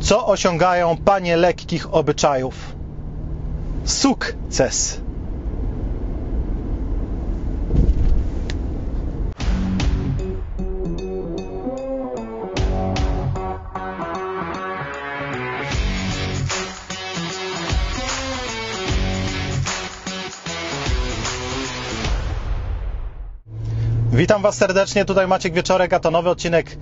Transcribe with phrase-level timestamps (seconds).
[0.00, 2.76] Co osiągają panie lekkich obyczajów?
[3.84, 5.00] Sukces.
[24.12, 26.76] Witam Was serdecznie, tutaj Maciek Wieczorek, a to nowy odcinek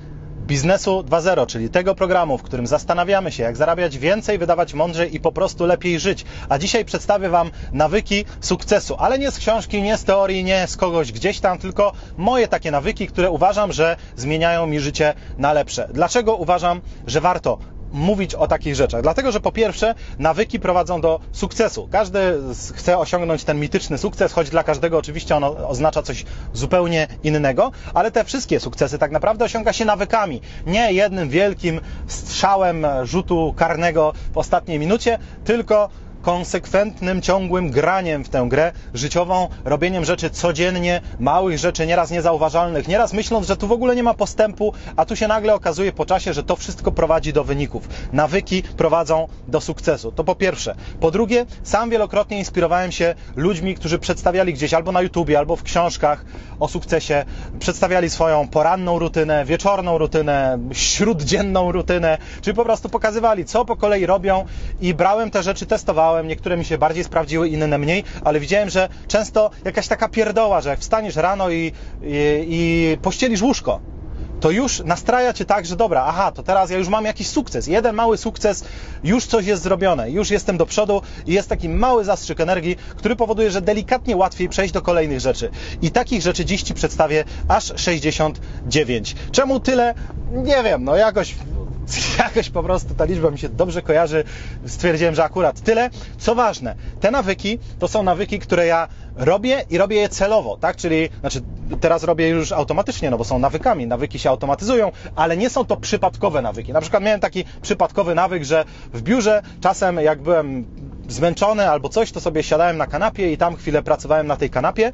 [0.49, 5.21] Biznesu 2.0, czyli tego programu, w którym zastanawiamy się, jak zarabiać więcej, wydawać mądrzej i
[5.21, 6.25] po prostu lepiej żyć.
[6.49, 10.77] A dzisiaj przedstawię Wam nawyki sukcesu, ale nie z książki, nie z teorii, nie z
[10.77, 15.89] kogoś gdzieś tam, tylko moje takie nawyki, które uważam, że zmieniają mi życie na lepsze.
[15.93, 17.59] Dlaczego uważam, że warto
[17.93, 19.03] mówić o takich rzeczach?
[19.03, 21.89] Dlatego, że po pierwsze, nawyki prowadzą do sukcesu.
[21.93, 22.19] Każdy
[22.75, 28.11] chce osiągnąć ten mityczny sukces, choć dla każdego oczywiście on oznacza coś zupełnie innego, ale
[28.11, 30.41] te wszystkie sukcesy tak naprawdę osiąga się nawykami.
[30.67, 35.89] Nie jednym wielkim strzałem rzutu karnego w ostatniej minucie, tylko
[36.29, 43.13] konsekwentnym, ciągłym graniem w tę grę życiową, robieniem rzeczy codziennie, małych rzeczy, nieraz niezauważalnych, nieraz
[43.13, 46.33] myśląc, że tu w ogóle nie ma postępu, a tu się nagle okazuje po czasie,
[46.33, 47.89] że to wszystko prowadzi do wyników.
[48.13, 50.13] Nawyki prowadzą do sukcesu.
[50.13, 50.75] To po pierwsze.
[51.01, 55.63] Po drugie, sam wielokrotnie inspirowałem się ludźmi, którzy przedstawiali gdzieś albo na YouTubie, albo w
[55.63, 56.25] książkach
[56.61, 57.25] o sukcesie,
[57.59, 64.07] przedstawiali swoją poranną rutynę, wieczorną rutynę, śróddzienną rutynę, czyli po prostu pokazywali, co po kolei
[64.07, 64.45] robią
[64.81, 68.89] i brałem te rzeczy, testowałem, niektóre mi się bardziej sprawdziły, inne mniej, ale widziałem, że
[69.09, 73.81] często jakaś taka pierdoła, że jak wstaniesz rano i, i, i pościelisz łóżko,
[74.41, 77.67] to już nastraja cię tak, że dobra, aha, to teraz ja już mam jakiś sukces.
[77.67, 78.65] Jeden mały sukces,
[79.05, 83.17] już coś jest zrobione, już jestem do przodu i jest taki mały zastrzyk energii, który
[83.17, 85.51] powoduje, że delikatnie łatwiej przejść do kolejnych rzeczy.
[85.83, 89.17] I takich rzeczy dziś Ci przedstawię aż 69.
[89.33, 89.95] Czemu tyle?
[90.33, 91.35] Nie wiem, no jakoś
[92.19, 94.25] jakoś po prostu ta liczba mi się dobrze kojarzy.
[94.67, 95.91] Stwierdziłem, że akurat tyle.
[96.19, 100.77] Co ważne, te nawyki to są nawyki, które ja robię i robię je celowo, tak?
[100.77, 101.41] Czyli, znaczy
[101.81, 105.77] teraz robię już automatycznie, no bo są nawykami, nawyki się automatyzują, ale nie są to
[105.77, 106.73] przypadkowe nawyki.
[106.73, 110.67] Na przykład miałem taki przypadkowy nawyk, że w biurze czasem jak byłem
[111.09, 114.93] zmęczony albo coś, to sobie siadałem na kanapie i tam chwilę pracowałem na tej kanapie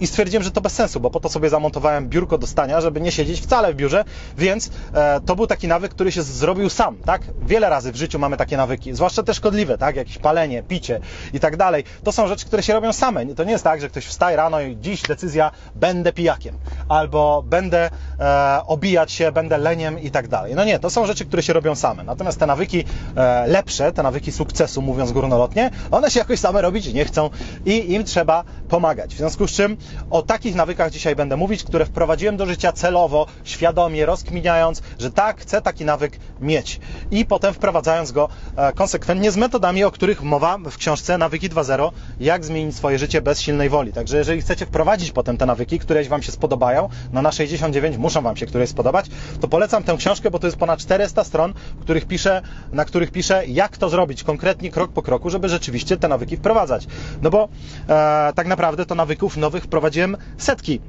[0.00, 3.00] i stwierdziłem, że to bez sensu, bo po to sobie zamontowałem biurko do stania, żeby
[3.00, 4.04] nie siedzieć wcale w biurze,
[4.38, 7.22] więc e, to był taki nawyk, który się zrobił sam, tak?
[7.42, 9.96] Wiele razy w życiu mamy takie nawyki, zwłaszcza te szkodliwe, tak?
[9.96, 11.00] Jakieś palenie, picie
[11.32, 11.84] i tak dalej.
[12.04, 13.26] To są rzeczy, które się robią same.
[13.26, 17.90] To nie jest tak, że ktoś wstaje rano i dziś decyzja, będę pijakiem, albo będę
[18.20, 20.54] e, obijać się, będę leniem i tak dalej.
[20.54, 22.04] No nie, to są rzeczy, które się robią same.
[22.04, 22.84] Natomiast te nawyki
[23.16, 27.30] e, lepsze, te nawyki sukcesu, mówiąc górnolotnie, one się jakoś same robić nie chcą
[27.64, 29.14] i im trzeba pomagać.
[29.14, 29.76] W związku z czym
[30.10, 35.40] o takich nawykach dzisiaj będę mówić, które wprowadziłem do życia celowo, świadomie, rozkminiając, że tak,
[35.40, 36.80] chcę taki nawyk mieć.
[37.10, 41.90] I potem wprowadzając go e, konsekwentnie z metodami, o których mowa w książce Nawyki 2.0,
[42.20, 43.92] jak zmienić swoje życie bez silnej woli.
[43.92, 48.22] Także jeżeli chcecie wprowadzić potem te nawyki, któreś Wam się spodobają, no na 69 muszą
[48.22, 49.06] Wam się któreś spodobać,
[49.40, 52.42] to polecam tę książkę, bo to jest ponad 400 stron, których piszę,
[52.72, 56.86] na których piszę, jak to zrobić konkretnie, krok po kroku, żeby rzeczywiście te nawyki wprowadzać.
[57.22, 57.48] No bo
[57.88, 60.80] e, tak naprawdę to nawyków nowych wprowadziłem setki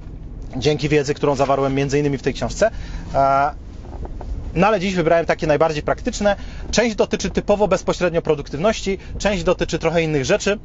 [0.57, 2.71] dzięki wiedzy, którą zawarłem między innymi w tej książce.
[3.13, 3.49] E,
[4.55, 6.35] no ale dziś wybrałem takie najbardziej praktyczne.
[6.71, 10.59] Część dotyczy typowo bezpośrednio produktywności, część dotyczy trochę innych rzeczy.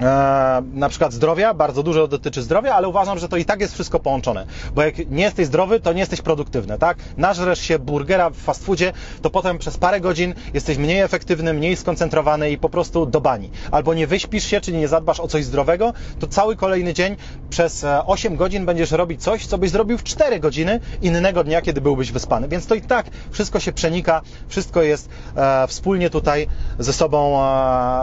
[0.00, 3.74] E, na przykład zdrowia, bardzo dużo dotyczy zdrowia, ale uważam, że to i tak jest
[3.74, 6.98] wszystko połączone, bo jak nie jesteś zdrowy, to nie jesteś produktywny, tak?
[7.16, 8.92] Nażresz się burgera w fast foodzie,
[9.22, 13.50] to potem przez parę godzin jesteś mniej efektywny, mniej skoncentrowany i po prostu do bani.
[13.70, 17.16] Albo nie wyśpisz się, czyli nie zadbasz o coś zdrowego, to cały kolejny dzień
[17.50, 21.62] przez 8 e, godzin będziesz robić coś, co byś zrobił w 4 godziny innego dnia,
[21.62, 22.48] kiedy byłbyś wyspany.
[22.48, 26.46] Więc to i tak wszystko się przenika, wszystko jest e, wspólnie tutaj
[26.78, 27.40] ze sobą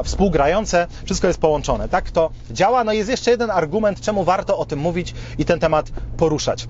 [0.04, 2.84] współgrające, wszystko jest połączone tak to działa.
[2.84, 6.68] No jest jeszcze jeden argument, czemu warto o tym mówić i ten temat poruszać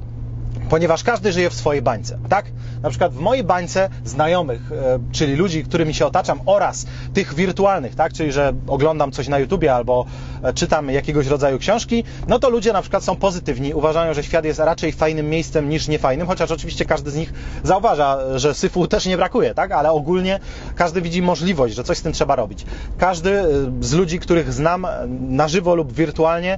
[0.69, 2.45] ponieważ każdy żyje w swojej bańce, tak?
[2.81, 7.95] Na przykład w mojej bańce znajomych, e, czyli ludzi, którymi się otaczam oraz tych wirtualnych,
[7.95, 8.13] tak?
[8.13, 10.05] Czyli, że oglądam coś na YouTubie albo
[10.43, 14.45] e, czytam jakiegoś rodzaju książki, no to ludzie na przykład są pozytywni, uważają, że świat
[14.45, 17.33] jest raczej fajnym miejscem niż niefajnym, chociaż oczywiście każdy z nich
[17.63, 19.71] zauważa, że syfu też nie brakuje, tak?
[19.71, 20.39] Ale ogólnie
[20.75, 22.65] każdy widzi możliwość, że coś z tym trzeba robić.
[22.97, 23.45] Każdy e,
[23.79, 24.87] z ludzi, których znam
[25.29, 26.57] na żywo lub wirtualnie,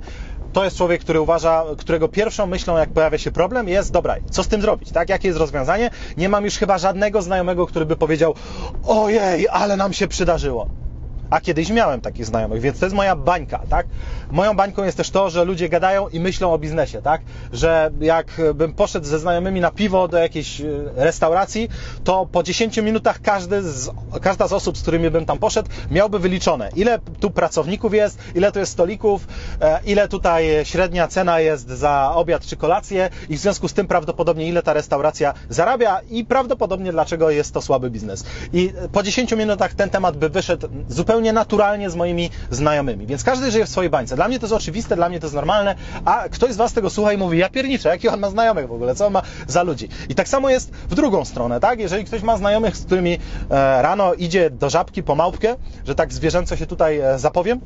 [0.54, 4.44] to jest człowiek, który uważa, którego pierwszą myślą, jak pojawia się problem, jest dobra, co
[4.44, 5.10] z tym zrobić, tak?
[5.10, 5.90] Jakie jest rozwiązanie?
[6.18, 8.36] Nie mam już chyba żadnego znajomego, który by powiedział,
[8.84, 10.80] ojej, ale nam się przydarzyło
[11.30, 13.88] a kiedyś miałem takich znajomych, więc to jest moja bańka, tak?
[14.32, 17.22] Moją bańką jest też to, że ludzie gadają i myślą o biznesie, tak?
[17.54, 20.66] Że jak bym poszedł ze znajomymi na piwo do jakiejś e,
[20.96, 21.70] restauracji,
[22.04, 23.90] to po 10 minutach każdy z,
[24.22, 28.52] każda z osób, z którymi bym tam poszedł, miałby wyliczone, ile tu pracowników jest, ile
[28.52, 29.28] tu jest stolików,
[29.62, 33.88] e, ile tutaj średnia cena jest za obiad czy kolację i w związku z tym
[33.88, 38.26] prawdopodobnie ile ta restauracja zarabia i prawdopodobnie dlaczego jest to słaby biznes.
[38.54, 43.06] I po 10 minutach ten temat by wyszedł zupełnie zupełnie naturalnie z moimi znajomymi.
[43.06, 44.16] Więc każdy żyje w swojej bańce.
[44.16, 45.76] Dla mnie to jest oczywiste, dla mnie to jest normalne,
[46.06, 48.72] a ktoś z Was tego słucha i mówi, ja pierniczę, jaki on ma znajomych w
[48.72, 49.90] ogóle, co on ma za ludzi.
[50.10, 51.80] I tak samo jest w drugą stronę, tak?
[51.80, 55.56] Jeżeli ktoś ma znajomych, z którymi e, rano idzie do żabki po małpkę,
[55.88, 57.60] że tak zwierzęco się tutaj e, zapowiem,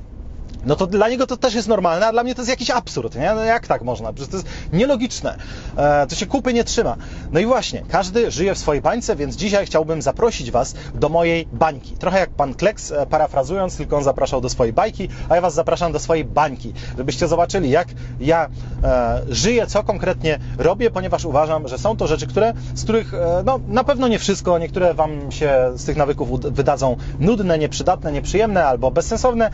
[0.65, 3.15] no to dla niego to też jest normalne, a dla mnie to jest jakiś absurd,
[3.15, 3.31] nie?
[3.35, 4.13] No jak tak można?
[4.13, 5.37] Przecież to jest nielogiczne.
[5.77, 6.95] E, to się kupy nie trzyma.
[7.31, 11.47] No i właśnie, każdy żyje w swojej bańce, więc dzisiaj chciałbym zaprosić Was do mojej
[11.51, 11.95] bańki.
[11.95, 15.53] Trochę jak pan Kleks, e, parafrazując, tylko on zapraszał do swojej bajki, a ja Was
[15.53, 17.87] zapraszam do swojej bańki, żebyście zobaczyli, jak
[18.19, 18.49] ja
[18.83, 23.43] e, żyję, co konkretnie robię, ponieważ uważam, że są to rzeczy, które, z których, e,
[23.45, 28.65] no, na pewno nie wszystko, niektóre Wam się z tych nawyków wydadzą nudne, nieprzydatne, nieprzyjemne
[28.65, 29.51] albo bezsensowne.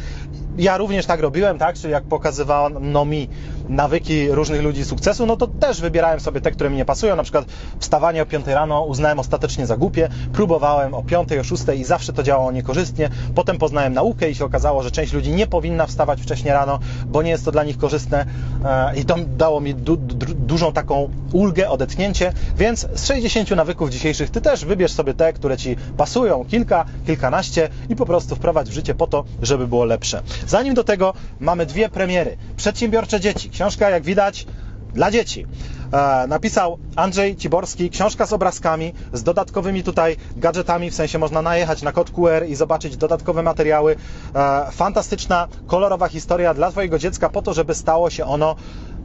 [0.59, 1.75] Ja również tak robiłem, tak?
[1.75, 3.27] Czyli jak pokazywano mi
[3.69, 7.15] nawyki różnych ludzi sukcesu, no to też wybierałem sobie te, które mi nie pasują.
[7.15, 7.45] Na przykład
[7.79, 10.09] wstawanie o 5 rano uznałem ostatecznie za głupie.
[10.33, 13.09] Próbowałem o 5, o 6 i zawsze to działało niekorzystnie.
[13.35, 17.21] Potem poznałem naukę i się okazało, że część ludzi nie powinna wstawać wcześnie rano, bo
[17.21, 18.25] nie jest to dla nich korzystne
[18.65, 22.33] e, i to dało mi du du dużą taką ulgę, odetchnięcie.
[22.57, 27.69] Więc z 60 nawyków dzisiejszych Ty też wybierz sobie te, które Ci pasują, kilka, kilkanaście
[27.89, 30.21] i po prostu wprowadź w życie po to, żeby było lepsze.
[30.47, 32.37] Zanim do tego mamy dwie premiery.
[32.57, 33.49] Przedsiębiorcze dzieci.
[33.59, 34.45] Książka, jak widać,
[34.93, 35.45] dla dzieci.
[35.93, 41.81] E, napisał Andrzej Ciborski, książka z obrazkami, z dodatkowymi tutaj gadżetami, w sensie można najechać
[41.81, 43.95] na kod QR i zobaczyć dodatkowe materiały.
[44.35, 48.55] E, fantastyczna, kolorowa historia dla Twojego dziecka po to, żeby stało się ono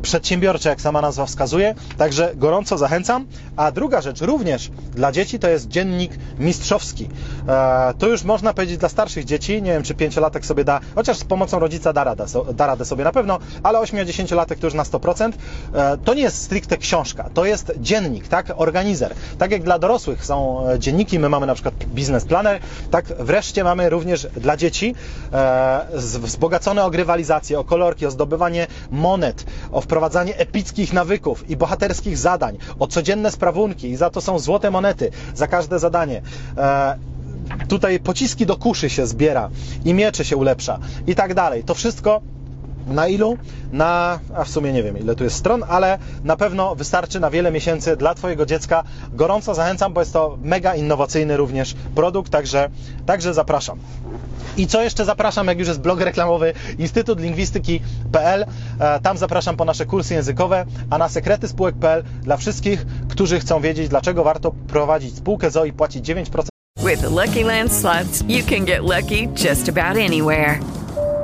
[0.05, 1.75] przedsiębiorcze, jak sama nazwa wskazuje.
[1.99, 3.27] Także gorąco zachęcam.
[3.57, 7.09] A druga rzecz, również dla dzieci, to jest dziennik mistrzowski.
[7.49, 9.63] E, to już można powiedzieć dla starszych dzieci.
[9.63, 12.25] Nie wiem, czy pięciolatek sobie da, chociaż z pomocą rodzica da radę,
[12.55, 15.33] da radę sobie na pewno, ale 8-10-latek to już na 100%.
[15.75, 18.47] E, to nie jest stricte książka, to jest dziennik, tak?
[18.57, 19.15] Organizer.
[19.39, 22.61] Tak jak dla dorosłych są e, dzienniki, my mamy na przykład biznes planner,
[22.91, 24.95] tak wreszcie mamy również dla dzieci
[25.33, 32.19] e, wzbogacone o grywalizację, o kolorki, o zdobywanie monet, o wprowadzanie epickich nawyków i bohaterskich
[32.19, 36.23] zadań, o codzienne sprawunki i za to są złote monety za każde zadanie.
[36.57, 36.99] E,
[37.69, 39.51] tutaj pociski do kuszy się zbiera
[39.85, 41.65] i miecze się ulepsza i tak dalej.
[41.65, 42.21] To wszystko
[42.87, 43.39] na ilu?
[43.73, 47.31] Na, a w sumie nie wiem ile tu jest stron, ale na pewno wystarczy na
[47.31, 48.85] wiele miesięcy dla Twojego dziecka.
[49.13, 52.71] Gorąco zachęcam, bo jest to mega innowacyjny również produkt, także,
[53.07, 53.79] także zapraszam.
[54.57, 58.47] I co jeszcze zapraszam, jak już jest blog reklamowy Instytut Lingwistyki.pl.
[58.81, 63.61] E, tam zapraszam po nasze kursy językowe, a na sekrety spółek.pl dla wszystkich, którzy chcą
[63.61, 66.47] wiedzieć, dlaczego warto prowadzić spółkę ZO i płacić 9%.
[66.87, 70.84] With Lucky Land slots, you can get lucky just about anywhere.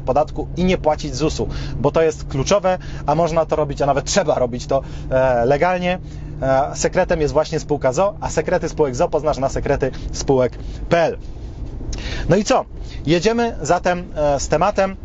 [0.00, 1.48] Podatku i nie płacić ZUS-u,
[1.80, 5.98] bo to jest kluczowe, a można to robić, a nawet trzeba robić to e, legalnie.
[6.42, 11.18] E, sekretem jest właśnie spółka ZO, a sekrety spółek ZO poznasz na sekrety spółek.pl.
[12.28, 12.64] No i co?
[13.06, 14.96] Jedziemy zatem e, z tematem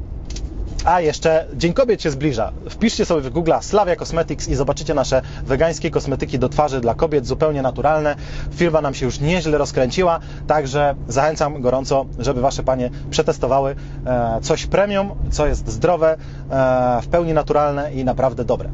[0.86, 2.52] a jeszcze Dzień Kobiet się zbliża.
[2.70, 7.28] Wpiszcie sobie w Google Slavia Cosmetics i zobaczycie nasze wegańskie kosmetyki do twarzy dla kobiet,
[7.28, 8.16] zupełnie naturalne.
[8.56, 14.66] Firma nam się już nieźle rozkręciła, także zachęcam gorąco, żeby Wasze panie przetestowały e, coś
[14.66, 16.18] premium, co jest zdrowe,
[16.50, 18.70] e, w pełni naturalne i naprawdę dobre.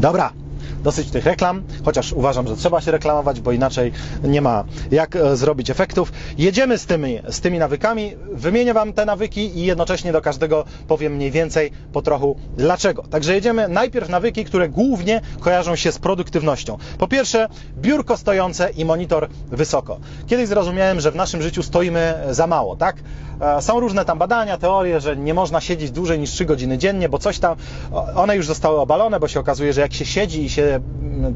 [0.00, 0.32] Dobra,
[0.82, 3.92] dosyć tych reklam, chociaż uważam, że trzeba się reklamować, bo inaczej
[4.24, 6.12] nie ma jak e, zrobić efektów.
[6.38, 11.14] Jedziemy z tymi, z tymi nawykami, wymienię Wam te nawyki i jednocześnie do każdego powiem
[11.14, 13.02] mniej więcej po trochu dlaczego.
[13.02, 16.78] Także jedziemy najpierw nawyki, które głównie kojarzą się z produktywnością.
[16.98, 19.98] Po pierwsze, biurko stojące i monitor wysoko.
[20.26, 22.96] Kiedyś zrozumiałem, że w naszym życiu stoimy za mało, tak?
[23.40, 27.08] E, są różne tam badania, teorie, że nie można siedzieć dłużej niż 3 godziny dziennie,
[27.08, 27.56] bo coś tam,
[28.16, 30.80] one już zostały obalone, bo się okazuje, że jak się siedzi i się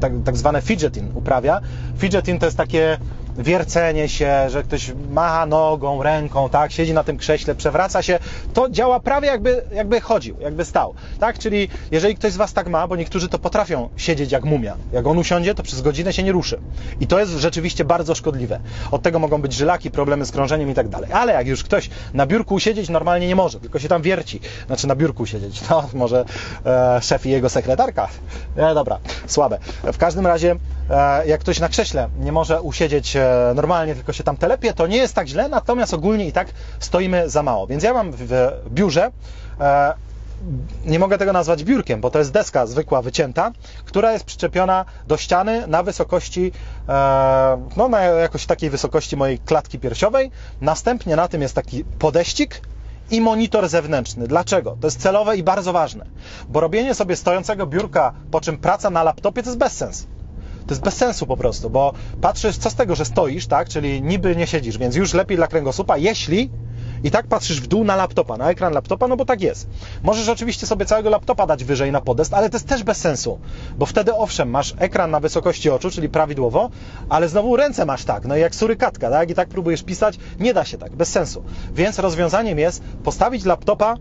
[0.01, 1.59] tak, tak zwane fidgeting uprawia,
[1.97, 2.97] fidgeting to jest takie
[3.39, 8.19] wiercenie się, że ktoś macha nogą, ręką, tak, siedzi na tym krześle, przewraca się,
[8.53, 12.67] to działa prawie jakby, jakby chodził, jakby stał, tak, czyli jeżeli ktoś z Was tak
[12.67, 16.23] ma, bo niektórzy to potrafią siedzieć jak mumia, jak on usiądzie, to przez godzinę się
[16.23, 16.59] nie ruszy.
[16.99, 18.59] I to jest rzeczywiście bardzo szkodliwe.
[18.91, 21.89] Od tego mogą być żylaki, problemy z krążeniem i tak dalej, ale jak już ktoś
[22.13, 25.89] na biurku siedzieć normalnie nie może, tylko się tam wierci, znaczy na biurku siedzieć, no
[25.93, 26.25] może
[26.65, 28.07] e, szef i jego sekretarka,
[28.55, 29.59] e, dobra, słabe.
[29.93, 30.55] W każdym razie
[30.89, 34.87] E, jak ktoś na krześle nie może usiedzieć e, normalnie, tylko się tam telepie, to
[34.87, 36.47] nie jest tak źle, natomiast ogólnie i tak
[36.79, 37.67] stoimy za mało.
[37.67, 39.11] Więc ja mam w biurze
[39.59, 39.93] e,
[40.85, 43.51] nie mogę tego nazwać biurkiem, bo to jest deska zwykła, wycięta,
[43.85, 46.51] która jest przyczepiona do ściany na wysokości,
[47.77, 50.31] no na jakoś takiej wysokości mojej klatki piersiowej.
[50.61, 52.61] Następnie na tym jest taki podeścik
[53.11, 54.27] i monitor zewnętrzny.
[54.27, 54.77] Dlaczego?
[54.81, 56.05] To jest celowe i bardzo ważne,
[56.49, 60.07] bo robienie sobie stojącego biurka, po czym praca na laptopie, to jest bezsens.
[60.69, 63.69] To jest bez sensu po prostu, bo patrzysz, co z tego, że stoisz, tak?
[63.69, 66.49] Czyli niby nie siedzisz, więc już lepiej dla kręgosłupa, jeśli
[67.03, 69.67] i tak patrzysz w dół na laptopa, na ekran laptopa, no bo tak jest.
[70.03, 73.39] Możesz oczywiście sobie całego laptopa dać wyżej na podest, ale to jest też bez sensu,
[73.77, 76.69] bo wtedy owszem, masz ekran na wysokości oczu, czyli prawidłowo,
[77.09, 79.29] ale znowu ręce masz tak, no jak surykatka, tak?
[79.29, 81.43] I tak próbujesz pisać, nie da się tak, bez sensu.
[81.73, 83.95] Więc rozwiązaniem jest postawić laptopa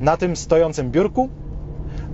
[0.00, 1.28] na tym stojącym biurku,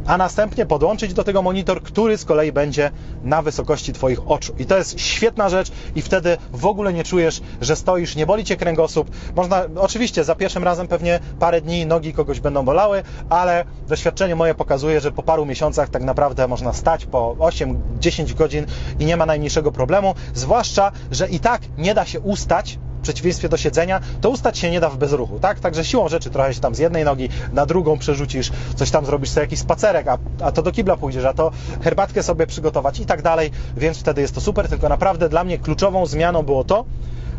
[0.06, 2.90] a następnie podłączyć do tego monitor, który z kolei będzie
[3.22, 4.52] na wysokości Twoich oczu.
[4.58, 8.44] I to jest świetna rzecz i wtedy w ogóle nie czujesz, że stoisz, nie boli
[8.44, 9.10] Cię kręgosłup.
[9.36, 14.54] Można, oczywiście za pierwszym razem pewnie parę dni nogi kogoś będą bolały, ale doświadczenie moje
[14.54, 18.66] pokazuje, że po paru miesiącach tak naprawdę można stać po 8-10 godzin
[18.98, 23.56] i nie ma najmniejszego problemu, zwłaszcza, że i tak nie da się ustać przeciwieństwie do
[23.56, 25.60] siedzenia, to ustać się nie da w bezruchu, tak?
[25.60, 29.30] Także siłą rzeczy trochę się tam z jednej nogi na drugą przerzucisz, coś tam zrobisz
[29.30, 31.50] sobie jakiś spacerek, a, a to do kibla pójdziesz, a to
[31.82, 35.58] herbatkę sobie przygotować i tak dalej, więc wtedy jest to super, tylko naprawdę dla mnie
[35.58, 36.84] kluczową zmianą było to,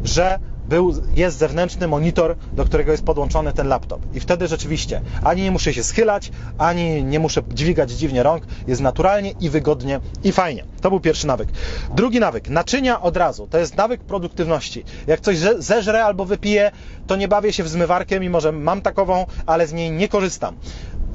[0.03, 4.01] że był, jest zewnętrzny monitor, do którego jest podłączony ten laptop.
[4.13, 8.43] I wtedy rzeczywiście ani nie muszę się schylać, ani nie muszę dźwigać dziwnie rąk.
[8.67, 10.65] Jest naturalnie i wygodnie i fajnie.
[10.81, 11.49] To był pierwszy nawyk.
[11.95, 13.47] Drugi nawyk, naczynia od razu.
[13.47, 14.83] To jest nawyk produktywności.
[15.07, 16.71] Jak coś zeżrę albo wypiję,
[17.07, 20.55] to nie bawię się w zmywarkę, mimo że mam takową, ale z niej nie korzystam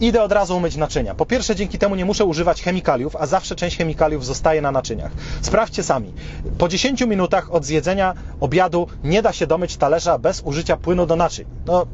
[0.02, 1.14] idę od razu umyć naczynia.
[1.14, 5.12] Po pierwsze, dzięki temu nie muszę używać chemikaliów, a zawsze część chemikaliów zostaje na naczyniach.
[5.40, 6.12] Sprawdźcie sami.
[6.58, 11.16] Po 10 minutach od zjedzenia obiadu nie da się domyć talerza bez użycia płynu do
[11.16, 11.44] naczyń.
[11.66, 11.86] No,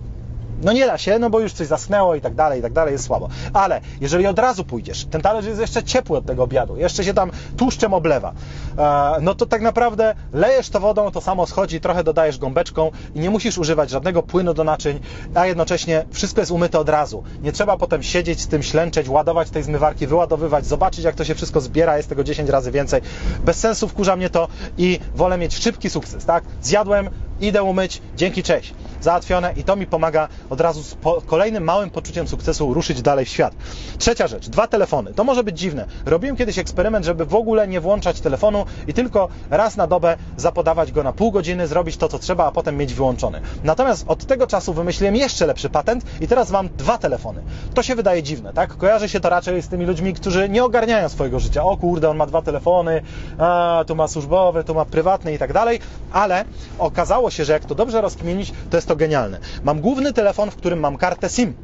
[0.62, 2.92] no nie da się, no bo już coś zaschnęło i tak dalej, i tak dalej,
[2.92, 3.28] jest słabo.
[3.52, 7.14] Ale jeżeli od razu pójdziesz, ten talerz jest jeszcze ciepły od tego obiadu, jeszcze się
[7.14, 8.32] tam tłuszczem oblewa,
[8.78, 13.20] e, no to tak naprawdę lejesz to wodą, to samo schodzi, trochę dodajesz gąbeczką i
[13.20, 15.00] nie musisz używać żadnego płynu do naczyń,
[15.34, 17.22] a jednocześnie wszystko jest umyte od razu.
[17.42, 21.34] Nie trzeba potem siedzieć z tym, ślęczeć, ładować tej zmywarki, wyładowywać, zobaczyć jak to się
[21.34, 23.00] wszystko zbiera, jest tego 10 razy więcej.
[23.44, 24.48] Bez sensu wkurza mnie to
[24.78, 26.44] i wolę mieć szybki sukces, tak?
[26.62, 27.10] Zjadłem,
[27.40, 28.74] idę umyć, dzięki, cześć.
[29.00, 33.28] Załatwione i to mi pomaga od razu z kolejnym małym poczuciem sukcesu ruszyć dalej w
[33.28, 33.54] świat.
[33.98, 35.14] Trzecia rzecz, dwa telefony.
[35.14, 35.86] To może być dziwne.
[36.06, 40.92] Robiłem kiedyś eksperyment, żeby w ogóle nie włączać telefonu i tylko raz na dobę zapodawać
[40.92, 43.40] go na pół godziny, zrobić to, co trzeba, a potem mieć wyłączony.
[43.64, 47.42] Natomiast od tego czasu wymyśliłem jeszcze lepszy patent i teraz mam dwa telefony.
[47.74, 48.76] To się wydaje dziwne, tak?
[48.76, 51.64] Kojarzy się to raczej z tymi ludźmi, którzy nie ogarniają swojego życia.
[51.64, 53.02] O kurde, on ma dwa telefony,
[53.38, 55.80] a, tu ma służbowy, tu ma prywatny i tak dalej,
[56.12, 56.44] ale
[56.78, 59.38] okazało się, że jak to dobrze rozkminić, to jest to genialne.
[59.64, 61.54] Mam główny telefon, w którym mam kartę SIM.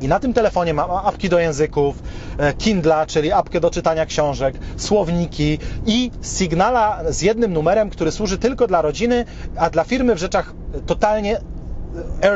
[0.00, 2.02] I na tym telefonie mam apki do języków,
[2.38, 8.38] e, Kindla, czyli apkę do czytania książek, słowniki i sygnala z jednym numerem, który służy
[8.38, 9.24] tylko dla rodziny,
[9.56, 10.54] a dla firmy w rzeczach
[10.86, 11.38] totalnie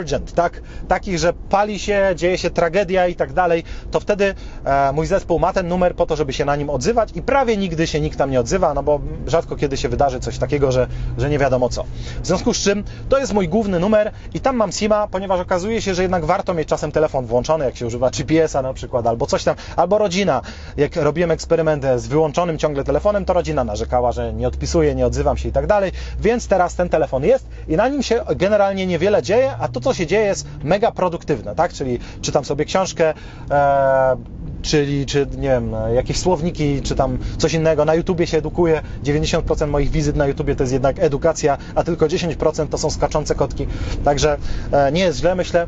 [0.01, 0.63] urgent, tak?
[0.89, 4.35] Takich, że pali się, dzieje się tragedia i tak dalej, to wtedy
[4.65, 7.57] e, mój zespół ma ten numer po to, żeby się na nim odzywać i prawie
[7.57, 10.87] nigdy się nikt tam nie odzywa, no bo rzadko kiedy się wydarzy coś takiego, że,
[11.19, 11.85] że nie wiadomo co.
[12.23, 15.83] W związku z czym to jest mój główny numer i tam mam SIMa, ponieważ okazuje
[15.83, 19.27] się, że jednak warto mieć czasem telefon włączony, jak się używa GPS-a na przykład, albo
[19.27, 20.43] coś tam, albo rodzina.
[20.77, 25.37] Jak robiłem eksperyment z wyłączonym ciągle telefonem, to rodzina narzekała, że nie odpisuję, nie odzywam
[25.37, 29.23] się i tak dalej, więc teraz ten telefon jest i na nim się generalnie niewiele
[29.23, 31.73] dzieje, a to, co się dzieje, jest mega produktywne, tak?
[31.73, 33.15] Czyli czytam sobie książkę,
[33.51, 34.17] e,
[34.63, 37.85] czyli czy nie wiem, jakieś słowniki, czy tam coś innego.
[37.85, 38.83] Na YouTubie się edukuję.
[39.05, 43.35] 90% moich wizyt na YouTubie to jest jednak edukacja, a tylko 10% to są skaczące
[43.35, 43.67] kotki.
[44.05, 44.37] Także
[44.73, 45.67] e, nie jest źle, myślę.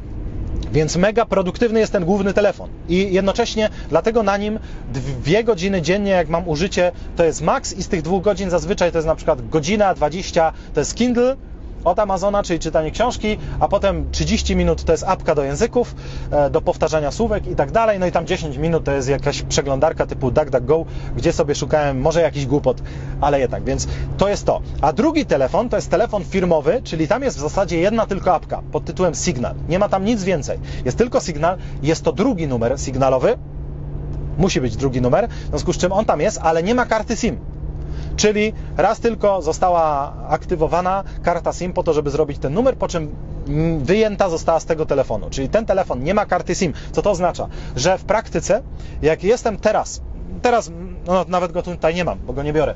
[0.72, 2.68] Więc mega produktywny jest ten główny telefon.
[2.88, 4.58] I jednocześnie dlatego na nim
[4.92, 8.92] dwie godziny dziennie, jak mam użycie, to jest maks i z tych dwóch godzin zazwyczaj
[8.92, 11.36] to jest na przykład godzina 20 to jest Kindle,
[11.88, 15.94] od Amazona, czyli czytanie książki, a potem 30 minut to jest apka do języków,
[16.30, 19.42] e, do powtarzania słówek i tak dalej, no i tam 10 minut to jest jakaś
[19.42, 20.84] przeglądarka typu DuckDuckGo,
[21.16, 22.82] gdzie sobie szukałem może jakiś głupot,
[23.20, 24.60] ale jednak, więc to jest to.
[24.80, 28.62] A drugi telefon to jest telefon firmowy, czyli tam jest w zasadzie jedna tylko apka
[28.72, 29.54] pod tytułem Signal.
[29.68, 30.58] Nie ma tam nic więcej.
[30.84, 33.38] Jest tylko Signal, jest to drugi numer sygnalowy,
[34.38, 37.16] musi być drugi numer, w związku z czym on tam jest, ale nie ma karty
[37.16, 37.57] SIM.
[38.18, 43.14] Czyli raz tylko została aktywowana karta SIM po to, żeby zrobić ten numer, po czym
[43.82, 45.26] wyjęta została z tego telefonu.
[45.30, 46.72] Czyli ten telefon nie ma karty SIM.
[46.92, 47.48] Co to oznacza?
[47.76, 48.62] Że w praktyce,
[49.02, 50.00] jak jestem teraz,
[50.42, 50.70] teraz
[51.06, 52.74] no, nawet go tutaj nie mam, bo go nie biorę,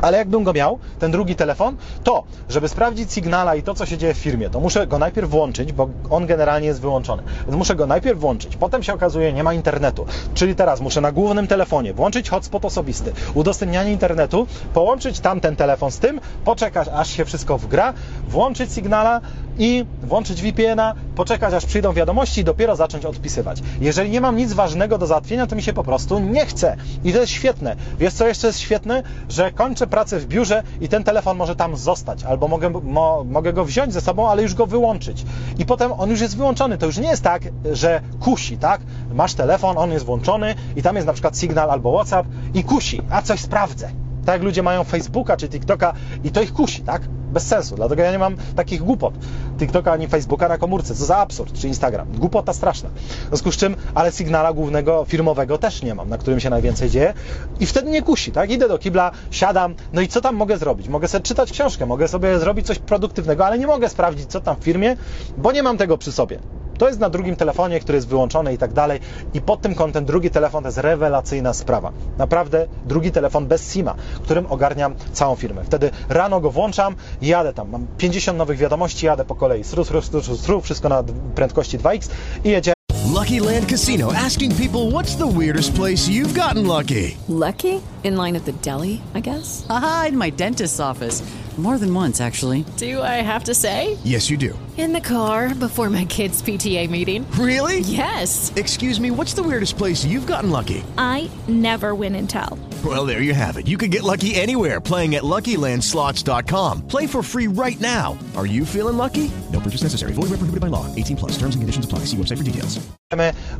[0.00, 3.98] ale jakbym go miał, ten drugi telefon, to, żeby sprawdzić sygnala i to, co się
[3.98, 7.22] dzieje w firmie, to muszę go najpierw włączyć, bo on generalnie jest wyłączony.
[7.46, 8.56] Więc muszę go najpierw włączyć.
[8.56, 10.06] Potem się okazuje, nie ma internetu.
[10.34, 15.98] Czyli teraz muszę na głównym telefonie włączyć hotspot osobisty, udostępnianie internetu, połączyć tamten telefon z
[15.98, 17.94] tym, poczekać, aż się wszystko wgra,
[18.28, 19.20] włączyć sygnala
[19.58, 23.62] i włączyć VPN-a, poczekać, aż przyjdą wiadomości i dopiero zacząć odpisywać.
[23.80, 26.76] Jeżeli nie mam nic ważnego do załatwienia, to mi się po prostu nie chce.
[27.04, 27.76] I to jest świetne.
[27.98, 29.02] Wiesz, co jeszcze jest świetne?
[29.28, 33.52] Że kończę pracę w biurze i ten telefon może tam zostać, albo mogę, mo, mogę
[33.52, 35.24] go wziąć ze sobą, ale już go wyłączyć.
[35.58, 36.78] I potem on już jest wyłączony.
[36.78, 38.80] To już nie jest tak, że kusi, tak?
[39.14, 43.02] Masz telefon, on jest włączony i tam jest na przykład sygnał albo WhatsApp i kusi,
[43.10, 43.90] a coś sprawdzę.
[44.26, 45.92] Tak jak ludzie mają Facebooka czy TikToka
[46.24, 47.02] i to ich kusi, tak?
[47.34, 47.76] Bez sensu.
[47.76, 49.14] Dlatego ja nie mam takich głupot.
[49.58, 50.94] TikToka ani Facebooka na komórce.
[50.94, 51.58] Co za absurd.
[51.58, 52.12] Czy Instagram.
[52.12, 52.88] Głupota straszna.
[53.24, 56.90] W związku z czym, ale sygnała głównego firmowego też nie mam, na którym się najwięcej
[56.90, 57.14] dzieje.
[57.60, 58.50] I wtedy nie kusi, tak?
[58.50, 60.88] Idę do kibla, siadam, no i co tam mogę zrobić?
[60.88, 64.56] Mogę sobie czytać książkę, mogę sobie zrobić coś produktywnego, ale nie mogę sprawdzić, co tam
[64.56, 64.96] w firmie,
[65.36, 66.38] bo nie mam tego przy sobie.
[66.78, 69.00] To jest na drugim telefonie, który jest wyłączony i tak dalej.
[69.34, 71.92] I pod tym kątem drugi telefon to jest rewelacyjna sprawa.
[72.18, 75.64] Naprawdę drugi telefon bez SIMa, którym ogarniam całą firmę.
[75.64, 77.70] Wtedy rano go włączam i jadę tam.
[77.70, 79.64] Mam 50 nowych wiadomości, jadę po kolei.
[79.64, 82.10] Sru, sru, sru, sru, wszystko na prędkości 2x
[82.44, 82.74] i jedziemy.
[83.14, 87.16] Lucky Land Casino asking people what's the weirdest place you've gotten lucky?
[87.28, 87.80] Lucky?
[88.04, 89.64] In line at the deli, I guess?
[89.68, 91.22] Aha, in my dentist's office.
[91.56, 92.64] More than once, actually.
[92.78, 93.96] Do I have to say?
[94.02, 94.58] Yes, you do.
[94.76, 97.24] In the car before my kids' PTA meeting.
[97.38, 97.78] Really?
[97.78, 98.52] Yes.
[98.56, 100.82] Excuse me, what's the weirdest place you've gotten lucky?
[100.98, 102.58] I never win and tell.
[102.84, 103.68] Well, there you have it.
[103.68, 106.88] You can get lucky anywhere playing at LuckyLandSlots.com.
[106.88, 108.18] Play for free right now.
[108.36, 109.30] Are you feeling lucky?
[109.52, 110.12] No purchase necessary.
[110.12, 110.92] Void where prohibited by law.
[110.96, 111.38] 18 plus.
[111.38, 112.00] Terms and conditions apply.
[112.00, 112.80] See website for details.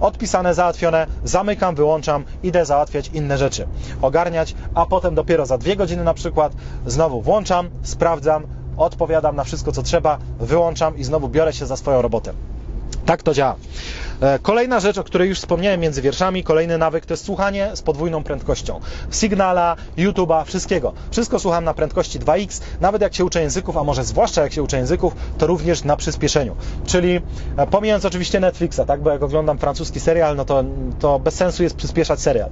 [0.00, 3.66] Odpisane, załatwione, zamykam, wyłączam, idę załatwiać inne rzeczy.
[4.02, 6.52] Ogarniać, a potem dopiero za dwie godziny na przykład
[6.86, 12.02] znowu włączam, sprawdzam, odpowiadam na wszystko, co trzeba, wyłączam i znowu biorę się za swoją
[12.02, 12.32] robotę.
[13.06, 13.56] Tak to działa.
[14.20, 17.82] E, kolejna rzecz, o której już wspomniałem między wierszami, kolejny nawyk to jest słuchanie z
[17.82, 18.80] podwójną prędkością.
[19.10, 20.92] Signala, YouTube'a, wszystkiego.
[21.10, 24.62] Wszystko słucham na prędkości 2x, nawet jak się uczę języków, a może zwłaszcza jak się
[24.62, 26.56] uczę języków, to również na przyspieszeniu.
[26.86, 27.20] Czyli
[27.56, 30.64] e, pomijając oczywiście Netflixa, tak, bo jak oglądam francuski serial, no to,
[30.98, 32.50] to bez sensu jest przyspieszać serial.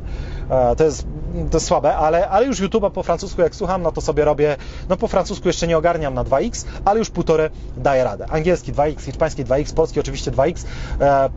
[0.50, 1.06] E, to jest,
[1.50, 4.56] to jest słabe, ale, ale już YouTube'a po francusku jak słucham, no to sobie robię,
[4.88, 8.26] no po francusku jeszcze nie ogarniam na 2x, ale już półtorej daję radę.
[8.30, 10.64] Angielski 2x, hiszpański 2x, polski oczywiście 2x.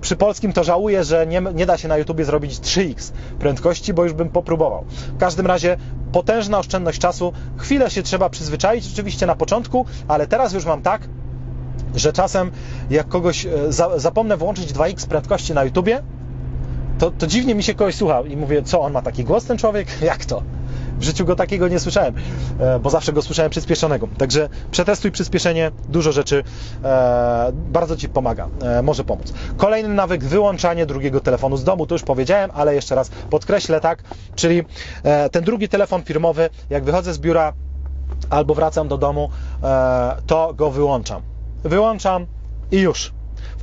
[0.01, 4.03] Przy polskim to żałuję, że nie, nie da się na YouTubie zrobić 3x prędkości, bo
[4.03, 4.85] już bym popróbował.
[4.89, 5.77] W każdym razie
[6.11, 7.33] potężna oszczędność czasu.
[7.57, 11.01] Chwilę się trzeba przyzwyczaić, oczywiście na początku, ale teraz już mam tak,
[11.95, 12.51] że czasem
[12.89, 16.01] jak kogoś za, zapomnę włączyć 2x prędkości na YouTubie,
[16.99, 19.57] to, to dziwnie mi się kogoś słucha i mówię, co on ma taki głos ten
[19.57, 19.87] człowiek?
[20.01, 20.41] Jak to?
[20.99, 22.13] W życiu go takiego nie słyszałem,
[22.81, 24.07] bo zawsze go słyszałem przyspieszonego.
[24.17, 26.43] Także przetestuj przyspieszenie, dużo rzeczy
[26.83, 29.33] e, bardzo Ci pomaga, e, może pomóc.
[29.57, 31.87] Kolejny nawyk, wyłączanie drugiego telefonu z domu.
[31.87, 34.03] To już powiedziałem, ale jeszcze raz podkreślę, tak?
[34.35, 34.63] Czyli
[35.03, 37.53] e, ten drugi telefon firmowy, jak wychodzę z biura
[38.29, 39.29] albo wracam do domu,
[40.27, 41.21] to go wyłączam.
[41.63, 42.25] Wyłączam,
[42.71, 43.13] i już.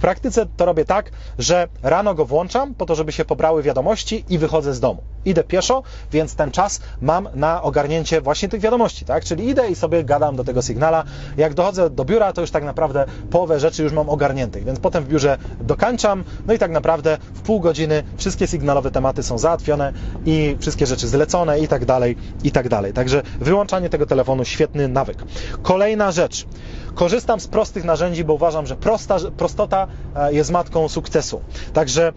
[0.03, 4.39] Praktyce to robię tak, że rano go włączam po to, żeby się pobrały wiadomości i
[4.39, 5.03] wychodzę z domu.
[5.25, 9.25] Idę pieszo, więc ten czas mam na ogarnięcie właśnie tych wiadomości, tak?
[9.25, 11.05] Czyli idę i sobie gadam do tego sygnala.
[11.37, 15.05] Jak dochodzę do biura, to już tak naprawdę połowę rzeczy już mam ogarniętych, więc potem
[15.05, 19.93] w biurze dokańczam, no i tak naprawdę w pół godziny wszystkie sygnalowe tematy są załatwione
[20.27, 22.93] i wszystkie rzeczy zlecone i tak dalej, i tak dalej.
[22.93, 25.25] Także wyłączanie tego telefonu świetny nawyk.
[25.63, 26.47] Kolejna rzecz.
[26.95, 29.87] Korzystam z prostych narzędzi, bo uważam, że prosta, prostota
[30.31, 31.41] jest matką sukcesu.
[31.73, 32.13] Także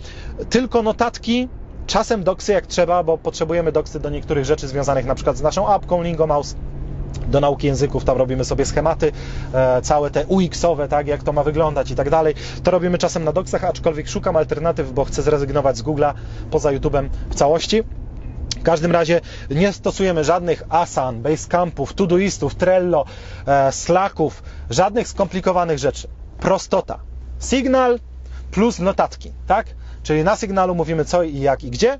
[0.50, 1.50] tylko notatki,
[1.88, 5.68] czasem doksy jak trzeba, bo potrzebujemy doksy do niektórych rzeczy związanych na przykład z naszą
[5.68, 6.56] apką Lingomouse,
[7.28, 9.12] do nauki języków, tam robimy sobie schematy,
[9.54, 12.36] e, całe te UX-owe, tak, jak to ma wyglądać i tak dalej.
[12.64, 16.14] To robimy czasem na doksach, aczkolwiek szukam alternatyw, bo chcę zrezygnować z Google'a
[16.52, 17.84] poza YouTube'em w całości.
[18.66, 23.06] Każdym razie nie stosujemy żadnych Asan, Basecampów, Todoistów, Trello,
[23.48, 26.08] e, Slacków, żadnych skomplikowanych rzeczy.
[26.40, 27.00] Prostota.
[27.40, 28.00] Signal
[28.52, 29.68] plus notatki, tak?
[30.04, 32.00] Czyli na sygnalu mówimy co i jak i gdzie,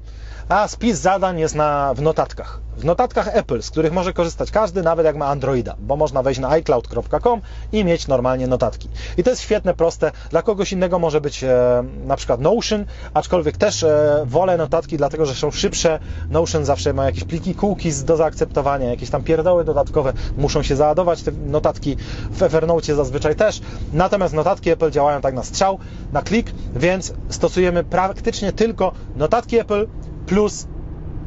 [0.50, 2.60] a spis zadań jest na, w notatkach.
[2.78, 6.40] W notatkach Apple, z których może korzystać każdy, nawet jak ma Androida, bo można wejść
[6.40, 8.90] na iCloud.com i mieć normalnie notatki.
[9.18, 10.12] I to jest świetne, proste.
[10.30, 15.26] Dla kogoś innego może być e, na przykład Notion, aczkolwiek też e, wolę notatki, dlatego
[15.26, 16.00] że są szybsze.
[16.30, 21.24] Notion zawsze ma jakieś pliki cookies do zaakceptowania, jakieś tam pierdoły dodatkowe, muszą się załadować
[21.24, 21.98] te notatki
[22.32, 23.62] w Evernote zazwyczaj też.
[23.94, 25.80] Natomiast notatki Apple działają tak na strzał,
[26.14, 29.88] na klik, więc stosujemy praktycznie tylko notatki Apple
[30.26, 30.68] plus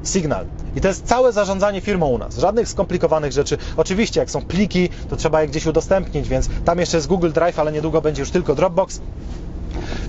[0.04, 0.46] Signal.
[0.76, 2.38] I to jest całe zarządzanie firmą u nas.
[2.38, 3.58] Żadnych skomplikowanych rzeczy.
[3.76, 7.58] Oczywiście, jak są pliki, to trzeba je gdzieś udostępnić, więc tam jeszcze jest Google Drive,
[7.58, 9.00] ale niedługo będzie już tylko Dropbox.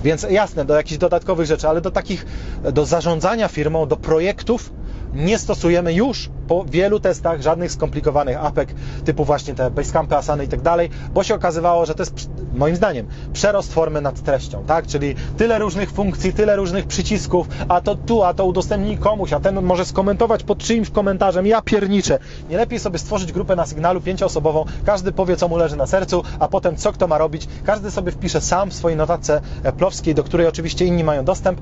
[0.04, 2.26] Więc jasne, do jakichś dodatkowych rzeczy, ale do takich,
[2.72, 4.72] do zarządzania firmą, do projektów
[5.14, 10.48] nie stosujemy już po wielu testach żadnych skomplikowanych apek typu właśnie te Basecampy, Asany i
[10.48, 14.86] tak dalej, bo się okazywało, że to jest moim zdaniem przerost formy nad treścią, tak?
[14.86, 19.40] Czyli tyle różnych funkcji, tyle różnych przycisków, a to tu, a to udostępnij komuś, a
[19.40, 22.18] ten może skomentować pod czyimś komentarzem, ja pierniczę.
[22.50, 26.22] Nie lepiej sobie stworzyć grupę na sygnalu pięcioosobową, każdy powie, co mu leży na sercu,
[26.38, 29.40] a potem co kto ma robić, każdy sobie wpisze sam w swojej notatce
[29.78, 31.60] plowskiej, do której oczywiście inni mają dostęp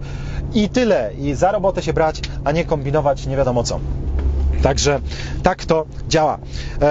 [0.55, 1.11] i tyle.
[1.19, 3.81] I za robotę się brać, a nie kombinować nie wiadomo co.
[4.63, 5.01] Także
[5.43, 6.39] tak to działa.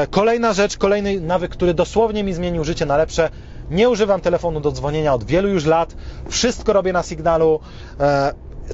[0.10, 3.30] Kolejna rzecz, kolejny nawyk, który dosłownie mi zmienił życie na lepsze.
[3.72, 5.96] Nie używam telefonu do dzwonienia od wielu już lat.
[6.30, 7.60] Wszystko robię na sygnalu.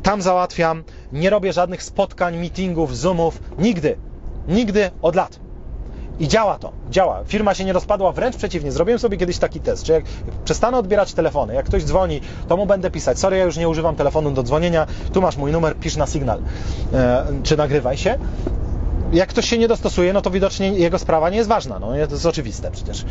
[0.03, 0.83] Tam załatwiam.
[1.11, 3.39] Nie robię żadnych spotkań, meetingów, zoomów.
[3.57, 3.97] Nigdy.
[4.47, 5.39] Nigdy od lat.
[6.23, 7.23] I działa to, działa.
[7.25, 8.71] Firma się nie rozpadła, wręcz przeciwnie.
[8.71, 10.03] Zrobiłem sobie kiedyś taki test, że jak
[10.45, 13.95] przestanę odbierać telefony, jak ktoś dzwoni, to mu będę pisać, sorry, ja już nie używam
[13.95, 16.39] telefonu do dzwonienia, tu masz mój numer, pisz na sygnal,
[16.93, 18.17] e, czy nagrywaj się.
[19.13, 21.79] Jak ktoś się nie dostosuje, no to widocznie jego sprawa nie jest ważna.
[21.79, 23.05] No, to jest oczywiste przecież.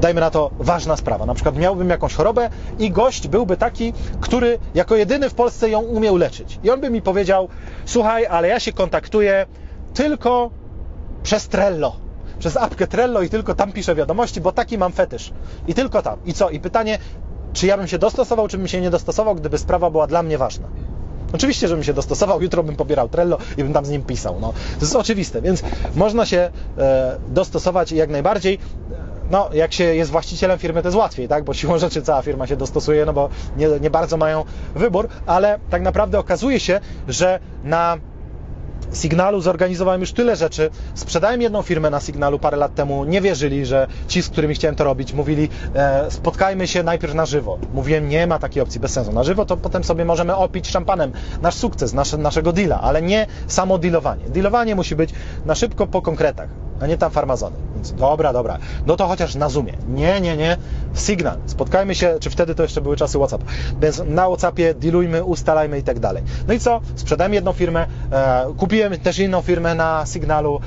[0.00, 1.26] Dajmy na to ważna sprawa.
[1.26, 5.80] Na przykład miałbym jakąś chorobę i gość byłby taki, który jako jedyny w Polsce ją
[5.80, 6.58] umiał leczyć.
[6.64, 7.48] I on by mi powiedział,
[7.84, 9.46] słuchaj, ale ja się kontaktuję
[9.94, 10.50] tylko
[11.22, 12.01] przez Trello
[12.42, 15.32] przez apkę Trello i tylko tam piszę wiadomości, bo taki mam fetysz.
[15.68, 16.18] I tylko tam.
[16.24, 16.50] I co?
[16.50, 16.98] I pytanie,
[17.52, 20.38] czy ja bym się dostosował, czy bym się nie dostosował, gdyby sprawa była dla mnie
[20.38, 20.68] ważna.
[21.34, 24.40] Oczywiście, żebym się dostosował, jutro bym pobierał Trello i bym tam z nim pisał.
[24.40, 25.62] No, to jest oczywiste, więc
[25.94, 28.58] można się e, dostosować jak najbardziej.
[29.30, 31.44] No, jak się jest właścicielem firmy, to jest łatwiej, tak?
[31.44, 35.58] Bo siłą rzeczy cała firma się dostosuje, no bo nie, nie bardzo mają wybór, ale
[35.70, 37.96] tak naprawdę okazuje się, że na
[38.92, 40.70] Signalu zorganizowałem już tyle rzeczy.
[40.94, 43.04] Sprzedałem jedną firmę na Signalu parę lat temu.
[43.04, 47.26] Nie wierzyli, że ci, z którymi chciałem to robić, mówili e, spotkajmy się najpierw na
[47.26, 47.58] żywo.
[47.74, 49.12] Mówiłem, nie ma takiej opcji, bez sensu.
[49.12, 53.26] Na żywo to potem sobie możemy opić szampanem nasz sukces, nasze, naszego deala, ale nie
[53.46, 54.28] samo dealowanie.
[54.28, 55.10] Dealowanie musi być
[55.44, 56.48] na szybko po konkretach,
[56.82, 57.56] a nie tam farmazony.
[57.74, 58.58] Więc dobra, dobra.
[58.86, 59.72] No to chociaż na Zoomie.
[59.88, 60.56] Nie, nie, nie.
[60.94, 61.36] Signal.
[61.46, 63.44] Spotkajmy się, czy wtedy to jeszcze były czasy WhatsApp.
[63.80, 66.22] Więc na WhatsAppie dealujmy, ustalajmy i tak dalej.
[66.48, 66.80] No i co?
[66.96, 70.60] Sprzedałem jedną firmę, e, kupiłem też inną firmę na Signalu,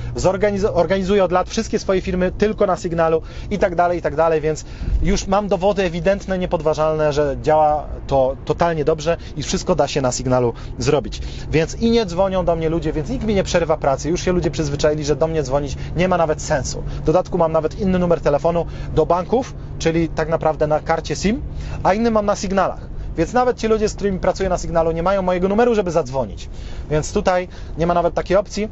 [0.74, 4.42] organizuję od lat wszystkie swoje firmy tylko na Signalu i tak dalej, i tak dalej,
[4.42, 4.66] więc
[5.04, 10.12] już mam dowody ewidentne, niepodważalne, że działa to totalnie dobrze i wszystko da się na
[10.12, 11.22] Signalu zrobić.
[11.52, 14.10] Więc i nie dzwonią do mnie ludzie, więc nikt mi nie przerywa pracy.
[14.10, 16.82] Już się ludzie przyzwyczaili, że do mnie dzwonić nie ma nawet sensu.
[16.82, 18.66] W dodatku mam nawet inny numer telefonu
[18.96, 21.42] do banków, czyli tak naprawdę na karcie SIM,
[21.84, 22.96] a inny mam na Signalach.
[23.18, 26.50] Więc nawet ci ludzie, z którymi pracuję na Signalu, nie mają mojego numeru, żeby zadzwonić.
[26.90, 28.70] Więc tutaj nie ma nawet takiej opcji.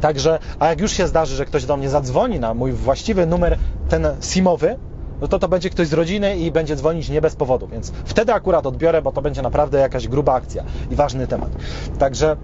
[0.00, 3.58] Także, a jak już się zdarzy, że ktoś do mnie zadzwoni na mój właściwy numer,
[3.88, 4.78] ten SIMowy,
[5.20, 7.66] no to to będzie ktoś z rodziny i będzie dzwonić nie bez powodu.
[7.66, 11.50] Więc wtedy akurat odbiorę, bo to będzie naprawdę jakaś gruba akcja i ważny temat.
[11.98, 12.36] Także,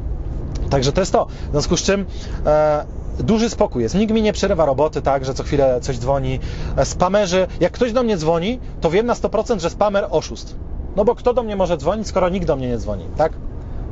[0.71, 1.27] także to jest to.
[1.27, 2.07] W związku z czym
[2.47, 2.85] e,
[3.19, 3.95] duży spokój jest.
[3.95, 6.41] Nikt mi nie przerywa roboty, tak, że co chwilę coś dzwoni.
[6.85, 10.57] Spamerzy, jak ktoś do mnie dzwoni, to wiem na 100%, że spamer oszust.
[10.97, 13.33] No bo kto do mnie może dzwonić, skoro nikt do mnie nie dzwoni, tak?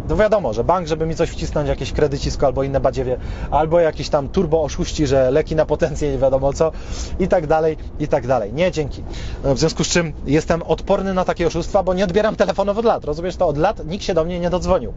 [0.09, 3.19] To wiadomo, że bank, żeby mi coś wcisnąć, jakieś kredycisko albo inne badziewie,
[3.51, 6.73] albo jakiś tam turbo oszuści, że leki na potencję, nie wiadomo co,
[7.19, 8.53] i tak dalej, i tak dalej.
[8.53, 9.03] Nie, dzięki.
[9.45, 13.05] W związku z czym jestem odporny na takie oszustwa, bo nie odbieram telefonów od lat.
[13.05, 13.47] Rozumiesz to?
[13.47, 14.93] Od lat nikt się do mnie nie dodzwonił.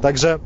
[0.00, 0.38] Także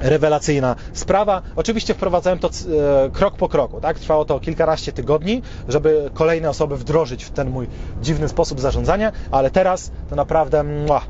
[0.00, 1.42] rewelacyjna sprawa.
[1.56, 3.98] Oczywiście wprowadzałem to e, krok po kroku, tak?
[3.98, 7.68] Trwało to kilkanaście tygodni, żeby kolejne osoby wdrożyć w ten mój
[8.02, 11.06] dziwny sposób zarządzania, ale teraz to naprawdę muah,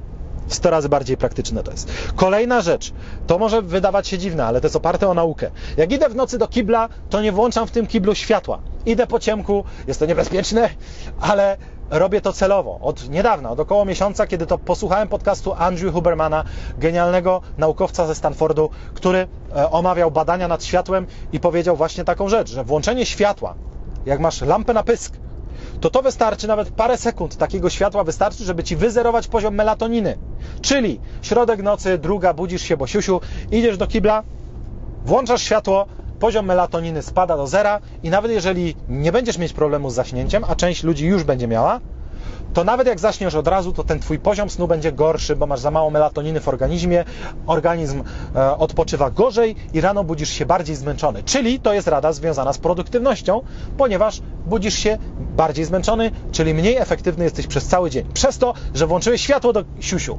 [0.48, 1.92] 100 razy bardziej praktyczne to jest.
[2.16, 2.92] Kolejna rzecz,
[3.26, 5.50] to może wydawać się dziwne, ale to jest oparte o naukę.
[5.76, 8.58] Jak idę w nocy do kibla, to nie włączam w tym kiblu światła.
[8.86, 10.70] Idę po ciemku, jest to niebezpieczne,
[11.20, 11.56] ale
[11.98, 12.78] robię to celowo.
[12.80, 16.44] Od niedawna, od około miesiąca, kiedy to posłuchałem podcastu Andrew Hubermana,
[16.78, 19.26] genialnego naukowca ze Stanfordu, który
[19.56, 23.54] e, omawiał badania nad światłem i powiedział właśnie taką rzecz, że włączenie światła,
[24.06, 25.18] jak masz lampę na pysk,
[25.80, 30.18] to to wystarczy, nawet parę sekund takiego światła wystarczy, żeby Ci wyzerować poziom melatoniny.
[30.60, 34.22] Czyli środek nocy, druga, budzisz się, bo siusiu, idziesz do kibla,
[35.04, 35.86] włączasz światło,
[36.20, 40.54] poziom melatoniny spada do zera i nawet jeżeli nie będziesz mieć problemu z zaśnięciem, a
[40.54, 41.80] część ludzi już będzie miała,
[42.54, 45.60] to nawet jak zaśniesz od razu, to ten Twój poziom snu będzie gorszy, bo masz
[45.60, 47.04] za mało melatoniny w organizmie,
[47.46, 48.02] organizm
[48.36, 51.22] e, odpoczywa gorzej i rano budzisz się bardziej zmęczony.
[51.22, 53.42] Czyli to jest rada związana z produktywnością,
[53.76, 58.04] ponieważ budzisz się bardziej zmęczony, czyli mniej efektywny jesteś przez cały dzień.
[58.12, 60.18] Przez to, że włączyłeś światło do siusiu.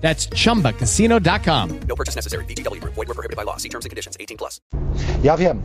[0.00, 1.70] That's chumbacasino.com.
[1.88, 2.44] No purchase necessary.
[2.44, 2.80] BGW.
[2.84, 3.56] Void were prohibited by law.
[3.58, 4.16] See terms and conditions.
[4.20, 4.60] 18 plus.
[5.22, 5.62] Ja wiem,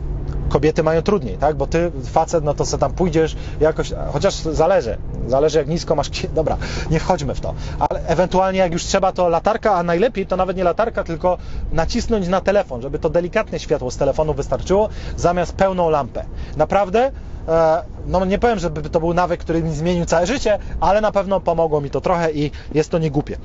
[0.48, 1.56] kobiety mają trudniej, tak?
[1.56, 6.10] Bo ty, facet, no to co tam pójdziesz jakoś, chociaż zależy, zależy jak nisko masz,
[6.34, 6.56] dobra,
[6.90, 10.56] nie wchodźmy w to, ale ewentualnie jak już trzeba, to latarka, a najlepiej to nawet
[10.56, 11.38] nie latarka, tylko
[11.72, 16.24] nacisnąć na telefon, żeby to delikatne światło z telefonu wystarczyło, zamiast pełną lampę.
[16.56, 17.12] Naprawdę,
[17.48, 21.12] e, no nie powiem, żeby to był nawyk, który mi zmienił całe życie, ale na
[21.12, 23.36] pewno pomogło mi to trochę i jest to niegłupie.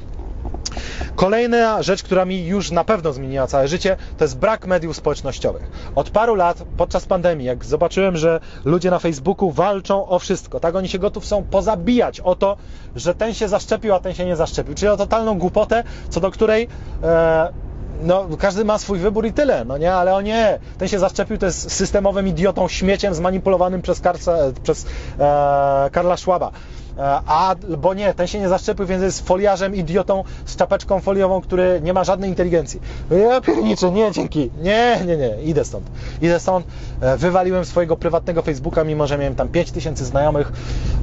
[1.16, 5.92] Kolejna rzecz, która mi już na pewno zmieniła całe życie, to jest brak mediów społecznościowych.
[5.96, 10.76] Od paru lat, podczas pandemii, jak zobaczyłem, że ludzie na Facebooku walczą o wszystko, tak
[10.76, 12.58] oni się gotów są pozabijać o to,
[12.96, 14.76] że ten się zaszczepił, a ten się nie zaszczepił.
[14.76, 16.68] Czyli o totalną głupotę, co do której
[17.04, 17.50] e,
[18.04, 21.38] no, każdy ma swój wybór i tyle, no nie, ale o nie, ten się zaszczepił,
[21.38, 24.86] to jest systemowym idiotą, śmieciem zmanipulowanym przez, Karca, przez
[25.20, 26.52] e, Karla Schwaba.
[26.98, 31.42] E, a, bo nie, ten się nie zaszczepił, więc jest foliarzem, idiotą z czapeczką foliową,
[31.42, 32.82] który nie ma żadnej inteligencji.
[33.30, 35.86] Ja pierniczę, nie, dzięki, nie, nie, nie, idę stąd.
[36.22, 36.66] Idę stąd,
[37.02, 40.52] e, wywaliłem swojego prywatnego Facebooka, mimo że miałem tam 5000 znajomych,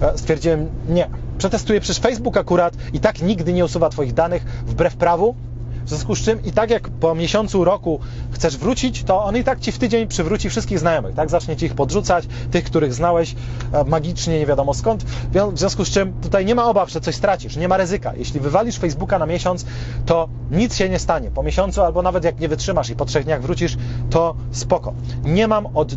[0.03, 4.97] e, stwierdziłem, nie, przetestuję przez Facebook akurat i tak nigdy nie usuwa Twoich danych wbrew
[4.97, 5.35] prawu,
[5.89, 9.45] w związku z czym i tak jak po miesiącu, roku chcesz wrócić, to on i
[9.45, 11.31] tak ci w tydzień przywróci wszystkich znajomych, tak?
[11.31, 13.35] Zacznie ci ich podrzucać, tych, których znałeś
[13.73, 15.05] e, magicznie, nie wiadomo skąd.
[15.53, 18.13] W związku z czym tutaj nie ma obaw, że coś stracisz, nie ma ryzyka.
[18.17, 19.65] Jeśli wywalisz Facebooka na miesiąc,
[20.07, 21.31] to nic się nie stanie.
[21.31, 23.77] Po miesiącu albo nawet jak nie wytrzymasz i po trzech dniach wrócisz,
[24.11, 24.93] to spoko.
[25.25, 25.95] Nie mam od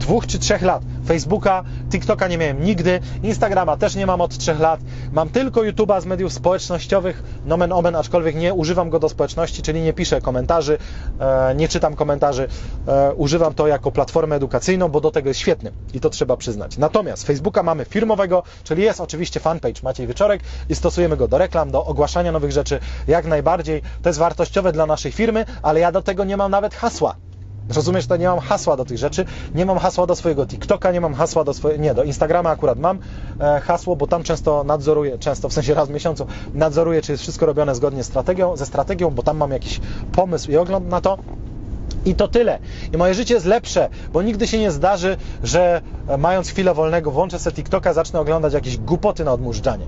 [0.00, 0.82] dwóch czy trzech lat.
[1.06, 4.80] Facebooka, TikToka nie miałem nigdy, Instagrama też nie mam od trzech lat.
[5.12, 9.82] Mam tylko YouTube'a z mediów społecznościowych, nomen omen, aczkolwiek nie używam go do społeczności, czyli
[9.82, 10.78] nie piszę komentarzy,
[11.20, 12.48] e, nie czytam komentarzy.
[12.88, 16.78] E, używam to jako platformę edukacyjną, bo do tego jest świetny i to trzeba przyznać.
[16.78, 21.70] Natomiast Facebooka mamy firmowego, czyli jest oczywiście fanpage Maciej Wieczorek i stosujemy go do reklam,
[21.70, 23.82] do ogłaszania nowych rzeczy jak najbardziej.
[24.02, 27.29] To jest wartościowe dla naszej firmy, ale ja do tego nie mam nawet hasła.
[27.74, 31.00] Rozumiesz, to nie mam hasła do tych rzeczy, nie mam hasła do swojego TikToka, nie
[31.00, 32.98] mam hasła do swojego, nie, do Instagrama akurat mam
[33.40, 37.22] e, hasło, bo tam często nadzoruję, często w sensie raz w miesiącu nadzoruję, czy jest
[37.22, 39.80] wszystko robione zgodnie z strategią, ze strategią, bo tam mam jakiś
[40.12, 41.18] pomysł i ogląd na to.
[42.04, 42.58] I to tyle.
[42.92, 47.10] I moje życie jest lepsze, bo nigdy się nie zdarzy, że e, mając chwilę wolnego
[47.10, 49.84] włączę sobie TikToka, zacznę oglądać jakieś głupoty na odmurzczanie.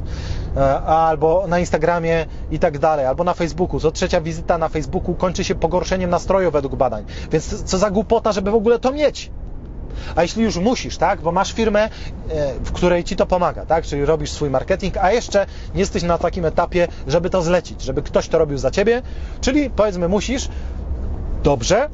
[0.57, 3.81] E, albo na Instagramie i tak dalej, albo na Facebooku.
[3.81, 7.05] Co trzecia wizyta na Facebooku kończy się pogorszeniem nastroju według badań.
[7.33, 9.31] Więc co za głupota, żeby w ogóle to mieć.
[10.17, 11.91] A jeśli już musisz, tak, bo masz firmę, e,
[12.65, 16.19] w której ci to pomaga, tak, czyli robisz swój marketing, a jeszcze nie jesteś na
[16.19, 19.03] takim etapie, żeby to zlecić, żeby ktoś to robił za ciebie,
[19.41, 20.49] czyli powiedzmy musisz,
[21.43, 21.89] dobrze,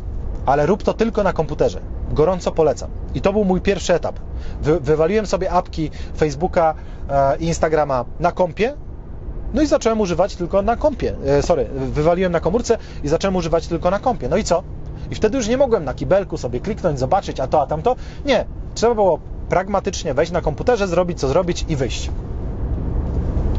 [0.46, 1.80] ale rób to tylko na komputerze.
[2.10, 2.90] Gorąco polecam.
[3.14, 4.18] I to był mój pierwszy etap.
[4.62, 6.74] Wy, wywaliłem sobie apki Facebooka
[7.10, 8.74] e, i Instagrama na kompie,
[9.54, 11.14] no i zacząłem używać tylko na kompie.
[11.26, 14.28] E, sorry, wywaliłem na komórce i zacząłem używać tylko na kompie.
[14.28, 14.62] No i co?
[15.10, 17.96] I wtedy już nie mogłem na kibelku sobie kliknąć, zobaczyć, a to, a tamto.
[18.24, 18.44] Nie.
[18.74, 22.10] Trzeba było pragmatycznie wejść na komputerze, zrobić co zrobić i wyjść.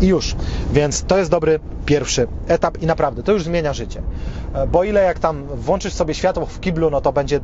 [0.01, 0.35] I już.
[0.71, 4.01] Więc to jest dobry pierwszy etap i naprawdę to już zmienia życie.
[4.53, 7.39] E, Bo ile jak tam włączysz sobie światło w kiblu, no to będzie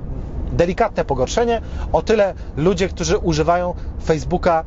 [0.52, 3.74] delikatne pogorszenie, o tyle ludzie, którzy używają
[4.06, 4.64] Facebooka,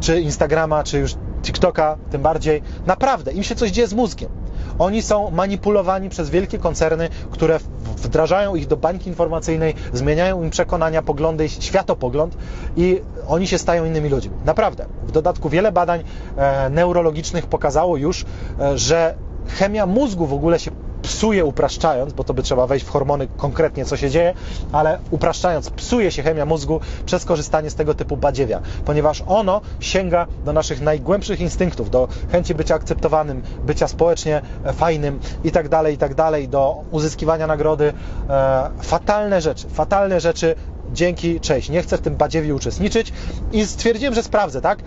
[0.00, 4.30] czy Instagrama, czy już TikToka, tym bardziej, naprawdę im się coś dzieje z mózgiem.
[4.78, 7.60] Oni są manipulowani przez wielkie koncerny, które
[7.96, 12.36] wdrażają ich do bańki informacyjnej, zmieniają im przekonania, poglądy, światopogląd
[12.76, 14.32] i oni się stają innymi ludźmi.
[14.44, 14.86] Naprawdę.
[15.02, 16.04] W dodatku wiele badań
[16.36, 18.24] e, neurologicznych pokazało już,
[18.60, 19.14] e, że
[19.48, 20.70] chemia mózgu w ogóle się
[21.06, 24.34] psuje upraszczając, bo to by trzeba wejść w hormony konkretnie, co się dzieje,
[24.72, 30.26] ale upraszczając, psuje się chemia mózgu przez korzystanie z tego typu badziewia, ponieważ ono sięga
[30.44, 34.42] do naszych najgłębszych instynktów, do chęci bycia akceptowanym, bycia społecznie
[34.74, 37.92] fajnym i tak dalej, i tak dalej, do uzyskiwania nagrody.
[38.30, 40.54] E, fatalne rzeczy, fatalne rzeczy,
[40.92, 43.12] dzięki, cześć, nie chcę w tym badziewiu uczestniczyć
[43.52, 44.78] i stwierdziłem, że sprawdzę, tak?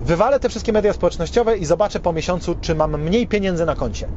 [0.00, 4.08] Wywalę te wszystkie media społecznościowe i zobaczę po miesiącu, czy mam mniej pieniędzy na koncie.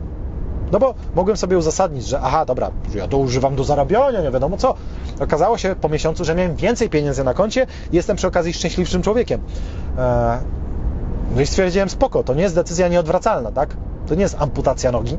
[0.71, 4.57] No bo mogłem sobie uzasadnić, że aha, dobra, ja to używam do zarabiania, nie wiadomo
[4.57, 4.75] co.
[5.19, 9.01] Okazało się po miesiącu, że miałem więcej pieniędzy na koncie i jestem przy okazji szczęśliwszym
[9.01, 9.41] człowiekiem.
[9.97, 10.39] Eee,
[11.35, 13.75] no i stwierdziłem, spoko, to nie jest decyzja nieodwracalna, tak?
[14.07, 15.17] To nie jest amputacja nogi.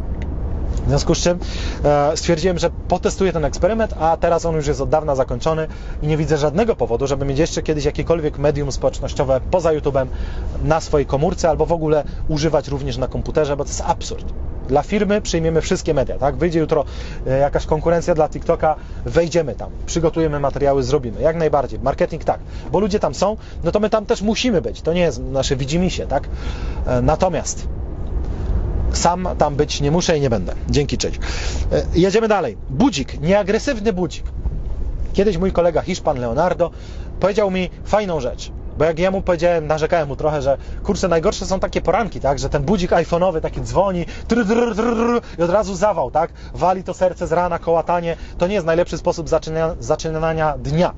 [0.86, 1.38] W związku z czym
[1.84, 5.66] e, stwierdziłem, że potestuję ten eksperyment, a teraz on już jest od dawna zakończony
[6.02, 10.06] i nie widzę żadnego powodu, żeby mieć jeszcze kiedyś jakiekolwiek medium społecznościowe poza YouTube'em
[10.64, 14.24] na swojej komórce albo w ogóle używać również na komputerze, bo to jest absurd.
[14.68, 16.36] Dla firmy przyjmiemy wszystkie media, tak?
[16.36, 16.84] Wyjdzie jutro
[17.26, 21.20] e, jakaś konkurencja dla TikToka, wejdziemy tam, przygotujemy materiały, zrobimy.
[21.20, 21.80] Jak najbardziej.
[21.80, 22.40] Marketing tak,
[22.72, 24.82] bo ludzie tam są, no to my tam też musimy być.
[24.82, 26.28] To nie jest nasze widzimisię, tak?
[26.86, 27.68] E, natomiast
[28.92, 30.54] sam tam być nie muszę i nie będę.
[30.70, 31.20] Dzięki, cześć.
[31.72, 32.56] E, Jedziemy dalej.
[32.70, 34.24] Budzik, nieagresywny budzik.
[35.12, 36.70] Kiedyś mój kolega Hiszpan Leonardo
[37.20, 38.52] powiedział mi fajną rzecz.
[38.78, 42.38] Bo jak ja mu powiedziałem, narzekałem mu trochę, że kurczę, najgorsze są takie poranki, tak,
[42.38, 46.84] że ten budzik iPhone'owy taki dzwoni tr, tr, tr, i od razu zawał, tak, wali
[46.84, 49.28] to serce z rana, kołatanie, to nie jest najlepszy sposób
[49.80, 50.94] zaczynania dnia.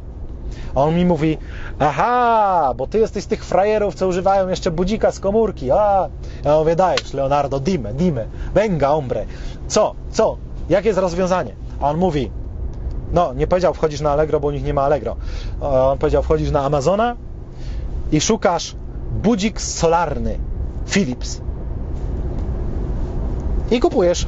[0.75, 1.39] A on mi mówi,
[1.79, 5.71] aha, bo ty jesteś z tych frajerów, co używają jeszcze budzika z komórki.
[5.71, 6.09] A,
[6.45, 9.25] ja mówię, dajesz, Leonardo, dime, dime, venga, hombre.
[9.69, 10.37] Co, co,
[10.69, 11.55] jakie jest rozwiązanie?
[11.81, 12.31] A on mówi,
[13.13, 15.17] no, nie powiedział wchodzisz na Allegro, bo u nich nie ma Allegro.
[15.61, 17.17] On powiedział wchodzisz na Amazona
[18.13, 18.77] i szukasz
[19.23, 20.39] budzik solarny
[20.87, 21.41] Philips
[23.71, 24.27] i kupujesz.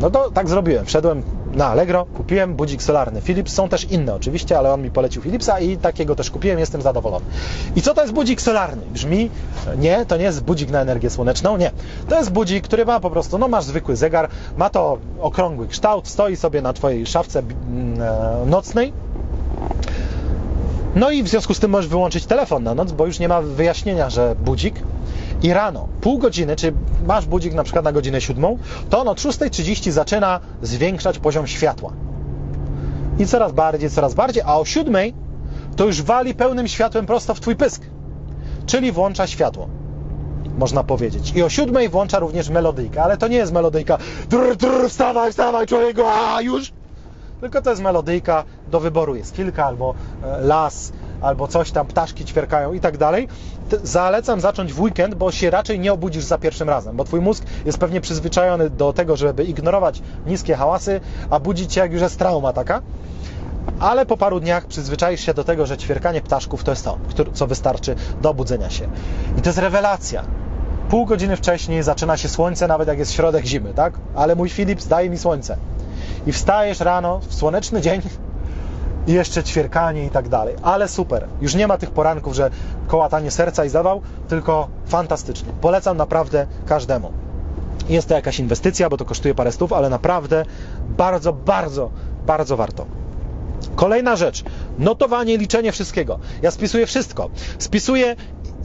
[0.00, 0.86] No to tak zrobiłem.
[0.86, 3.54] Wszedłem na Allegro, kupiłem budzik solarny Philips.
[3.54, 7.24] Są też inne oczywiście, ale on mi polecił Philipsa i takiego też kupiłem, jestem zadowolony.
[7.76, 8.82] I co to jest budzik solarny?
[8.92, 9.30] Brzmi,
[9.78, 11.70] nie, to nie jest budzik na energię słoneczną, nie.
[12.08, 16.08] To jest budzik, który ma po prostu, no masz zwykły zegar, ma to okrągły kształt,
[16.08, 18.92] stoi sobie na Twojej szafce mm, e, nocnej,
[20.94, 23.42] no i w związku z tym możesz wyłączyć telefon na noc, bo już nie ma
[23.42, 24.74] wyjaśnienia, że budzik.
[25.42, 26.72] I rano, pół godziny, czy
[27.06, 28.58] masz budzik na przykład na godzinę siódmą,
[28.90, 31.92] to on od 6.30 zaczyna zwiększać poziom światła.
[33.18, 35.14] I coraz bardziej, coraz bardziej, a o siódmej
[35.76, 37.82] to już wali pełnym światłem prosto w twój pysk.
[38.66, 39.68] Czyli włącza światło.
[40.58, 41.32] Można powiedzieć.
[41.36, 43.98] I o siódmej włącza również melodyjkę, ale to nie jest melodyjka.
[44.30, 46.72] Drr, drr, wstawaj, wstawaj, człowieku, a już!
[47.40, 52.24] Tylko to jest melodyjka, do wyboru jest kilka, albo e, las, albo coś tam, ptaszki
[52.24, 53.28] ćwierkają i tak dalej.
[53.82, 57.44] Zalecam zacząć w weekend, bo się raczej nie obudzisz za pierwszym razem, bo twój mózg
[57.64, 61.00] jest pewnie przyzwyczajony do tego, żeby ignorować niskie hałasy,
[61.30, 62.82] a budzić się jak już jest trauma taka.
[63.80, 66.98] Ale po paru dniach przyzwyczaisz się do tego, że ćwierkanie ptaszków to jest to,
[67.32, 68.88] co wystarczy do obudzenia się.
[69.38, 70.24] I to jest rewelacja.
[70.90, 73.94] Pół godziny wcześniej zaczyna się słońce, nawet jak jest środek zimy, tak?
[74.14, 75.56] Ale mój Philips daje mi słońce.
[76.26, 78.00] I wstajesz rano w słoneczny dzień
[79.08, 80.56] i jeszcze ćwierkanie i tak dalej.
[80.62, 81.26] Ale super.
[81.40, 82.50] Już nie ma tych poranków, że
[82.86, 85.52] kołatanie serca i zawał, tylko fantastycznie.
[85.60, 87.12] Polecam naprawdę każdemu.
[87.88, 90.44] Jest to jakaś inwestycja, bo to kosztuje parę stów, ale naprawdę
[90.88, 91.90] bardzo, bardzo,
[92.26, 92.86] bardzo warto.
[93.76, 94.44] Kolejna rzecz.
[94.78, 96.18] Notowanie, liczenie wszystkiego.
[96.42, 97.30] Ja spisuję wszystko.
[97.58, 98.16] Spisuję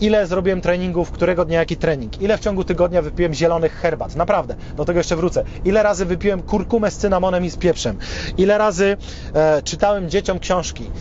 [0.04, 4.56] ile zrobiłem treningów, którego dnia jaki trening, ile w ciągu tygodnia wypiłem zielonych herbat, naprawdę,
[4.78, 7.98] do tego jeszcze wrócę, ile razy wypiłem kurkumę z cynamonem i z pieprzem,
[8.38, 8.98] ile razy
[9.34, 10.92] e, czytałem dzieciom książki,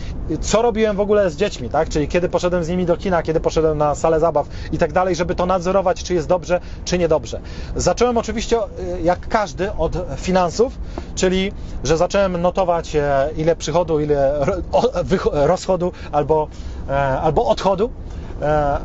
[0.41, 3.39] co robiłem w ogóle z dziećmi, tak, czyli kiedy poszedłem z nimi do kina, kiedy
[3.39, 7.39] poszedłem na salę zabaw i tak dalej, żeby to nadzorować, czy jest dobrze, czy niedobrze.
[7.75, 10.79] Zacząłem oczywiście, e, jak każdy, od finansów,
[11.15, 11.51] czyli,
[11.83, 14.45] że zacząłem notować, e, ile przychodu, ile
[15.31, 16.47] rozchodu albo,
[16.89, 17.89] e, albo odchodu.
[18.43, 18.79] E,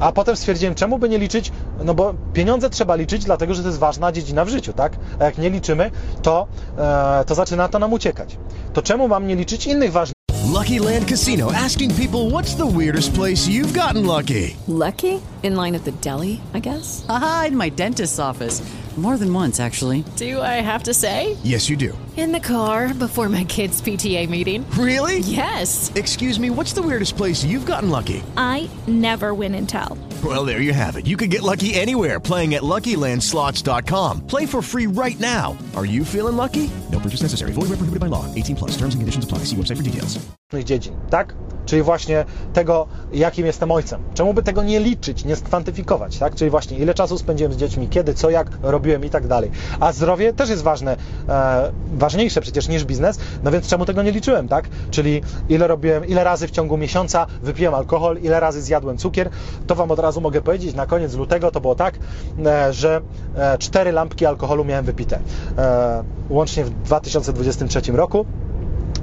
[0.00, 1.52] a potem stwierdziłem, czemu by nie liczyć,
[1.84, 4.92] no bo pieniądze trzeba liczyć, dlatego że to jest ważna dziedzina w życiu, tak?
[5.20, 5.90] A jak nie liczymy,
[6.22, 6.46] to,
[6.78, 8.38] e, to zaczyna to nam uciekać.
[8.72, 10.12] To czemu mam nie liczyć innych ważnych
[10.52, 14.56] Lucky Land Casino asking people what's the weirdest place you've gotten lucky?
[14.68, 15.20] Lucky?
[15.42, 17.04] In line at the deli, I guess?
[17.08, 18.62] Aha, in my dentist's office.
[18.96, 20.04] More than once, actually.
[20.16, 21.38] Do I have to say?
[21.42, 21.96] Yes, you do.
[22.14, 24.68] In the car before my kids' PTA meeting.
[24.72, 25.20] Really?
[25.20, 25.90] Yes.
[25.94, 28.22] Excuse me, what's the weirdest place you've gotten lucky?
[28.36, 29.96] I never win and tell.
[30.22, 31.06] Well, there you have it.
[31.06, 34.26] You can get lucky anywhere playing at LuckyLandSlots.com.
[34.26, 35.56] Play for free right now.
[35.74, 36.68] Are you feeling lucky?
[36.90, 37.52] No purchase necessary.
[37.52, 38.26] Void where prohibited by law.
[38.34, 38.72] 18 plus.
[38.76, 39.38] Terms and conditions apply.
[39.46, 40.18] See website for details.
[40.60, 41.34] dziedzin, tak?
[41.66, 44.00] Czyli właśnie tego, jakim jestem ojcem.
[44.14, 46.34] Czemu by tego nie liczyć, nie skwantyfikować, tak?
[46.34, 48.50] Czyli właśnie ile czasu spędziłem z dziećmi, kiedy, co, jak
[48.82, 49.50] robiłem i tak dalej.
[49.80, 50.96] A zdrowie też jest ważne,
[51.28, 54.68] e, ważniejsze przecież niż biznes, no więc czemu tego nie liczyłem, tak?
[54.90, 59.30] Czyli ile robiłem, ile razy w ciągu miesiąca wypiłem alkohol, ile razy zjadłem cukier,
[59.66, 61.98] to Wam od razu mogę powiedzieć, na koniec lutego to było tak,
[62.46, 63.00] e, że
[63.36, 65.18] e, cztery lampki alkoholu miałem wypite,
[65.58, 68.26] e, łącznie w 2023 roku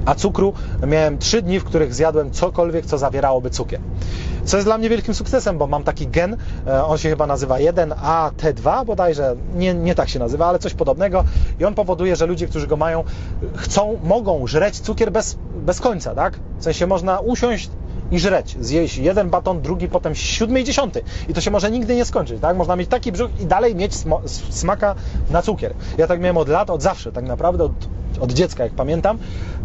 [0.04, 0.52] a cukru
[0.86, 3.80] miałem 3 dni, w których zjadłem cokolwiek, co zawierałoby cukier.
[4.44, 6.36] Co jest dla mnie wielkim sukcesem, bo mam taki gen,
[6.66, 11.24] e, on się chyba nazywa 1AT2, bodajże, nie, nie tak się nazywa, ale coś podobnego
[11.60, 13.04] i on powoduje, że ludzie, którzy go mają,
[13.56, 16.38] chcą, mogą żreć cukier bez, bez końca, tak?
[16.58, 17.70] W sensie można usiąść
[18.10, 21.02] i żreć, zjeść jeden baton, drugi, potem siódmy i dziesiąty.
[21.28, 22.56] I to się może nigdy nie skończyć, tak?
[22.56, 23.92] Można mieć taki brzuch i dalej mieć
[24.50, 24.94] smaka
[25.30, 25.74] na cukier.
[25.98, 27.72] Ja tak miałem od lat, od zawsze, tak naprawdę od,
[28.20, 29.18] od dziecka, jak pamiętam,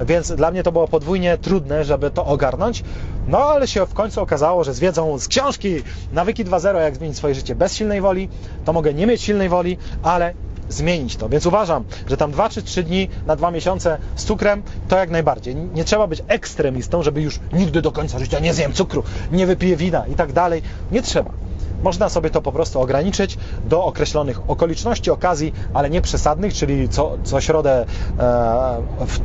[0.05, 2.83] więc dla mnie to było podwójnie trudne, żeby to ogarnąć.
[3.27, 5.75] No ale się w końcu okazało, że z wiedzą z książki
[6.13, 8.29] Nawyki 2.0, jak zmienić swoje życie bez silnej woli,
[8.65, 10.33] to mogę nie mieć silnej woli, ale
[10.69, 11.29] zmienić to.
[11.29, 15.09] Więc uważam, że tam 2 czy 3 dni na 2 miesiące z cukrem to jak
[15.09, 15.55] najbardziej.
[15.55, 19.75] Nie trzeba być ekstremistą, żeby już nigdy do końca życia nie zjem cukru, nie wypiję
[19.75, 20.61] wina i tak dalej.
[20.91, 21.44] Nie trzeba.
[21.83, 27.17] Można sobie to po prostu ograniczyć do określonych okoliczności, okazji, ale nie przesadnych, czyli co,
[27.23, 27.85] co środę,
[28.19, 29.19] e, w,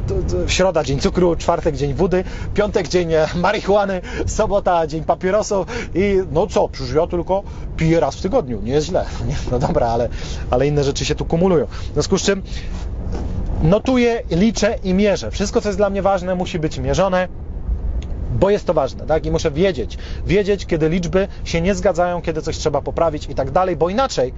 [0.47, 2.25] w środa dzień cukru, czwartek dzień wody,
[2.55, 7.43] piątek dzień e, marihuany, sobota dzień papierosów i no co, przecież ja tylko
[7.77, 9.05] piję raz w tygodniu, nie jest źle.
[9.51, 10.09] No dobra, ale,
[10.51, 11.67] ale inne rzeczy się tu kumulują.
[11.67, 12.43] W związku z czym
[13.63, 15.31] notuję, liczę i mierzę.
[15.31, 17.29] Wszystko, co jest dla mnie ważne, musi być mierzone,
[18.31, 19.27] bo jest to ważne, tak?
[19.27, 23.51] I muszę wiedzieć, wiedzieć, kiedy liczby się nie zgadzają, kiedy coś trzeba poprawić i tak
[23.51, 24.33] dalej, bo inaczej,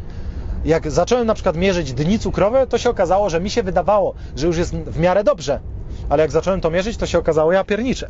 [0.64, 4.47] jak zacząłem na przykład mierzyć dni cukrowe, to się okazało, że mi się wydawało, że
[4.47, 5.61] już jest w miarę dobrze,
[6.09, 8.09] ale jak zacząłem to mierzyć, to się okazało, ja pierniczę.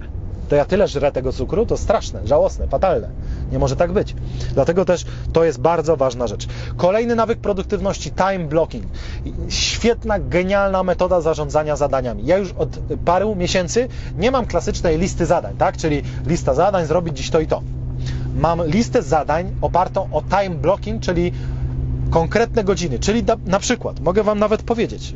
[0.53, 3.09] To ja tyle żrę tego cukru, to straszne, żałosne, fatalne.
[3.53, 4.15] Nie może tak być.
[4.55, 6.47] Dlatego też to jest bardzo ważna rzecz.
[6.77, 8.85] Kolejny nawyk produktywności, time blocking.
[9.49, 12.27] Świetna, genialna metoda zarządzania zadaniami.
[12.27, 12.69] Ja już od
[13.05, 13.89] paru miesięcy
[14.19, 15.77] nie mam klasycznej listy zadań, tak?
[15.77, 17.63] Czyli lista zadań, zrobić dziś to i to.
[18.37, 21.33] Mam listę zadań opartą o time blocking, czyli
[22.11, 25.15] konkretne godziny, czyli na, na przykład, mogę Wam nawet powiedzieć,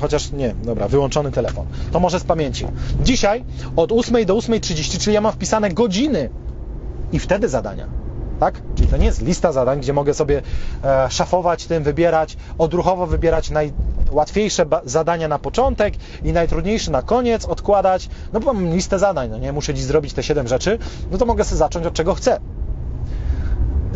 [0.00, 2.66] chociaż nie, dobra, wyłączony telefon, to może z pamięci.
[3.02, 3.44] Dzisiaj
[3.76, 6.30] od 8 do 8.30, czyli ja mam wpisane godziny
[7.12, 7.86] i wtedy zadania.
[8.40, 8.62] Tak?
[8.74, 10.42] Czyli to nie jest lista zadań, gdzie mogę sobie
[10.84, 15.94] e, szafować tym, wybierać, odruchowo wybierać najłatwiejsze zadania na początek
[16.24, 20.12] i najtrudniejsze na koniec, odkładać, no bo mam listę zadań, no nie, muszę dziś zrobić
[20.12, 20.78] te 7 rzeczy,
[21.10, 22.40] no to mogę sobie zacząć od czego chcę.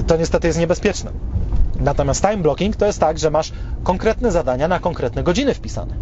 [0.07, 1.11] To niestety jest niebezpieczne.
[1.81, 3.53] Natomiast time blocking to jest tak, że masz
[3.83, 5.95] konkretne zadania na konkretne godziny wpisane.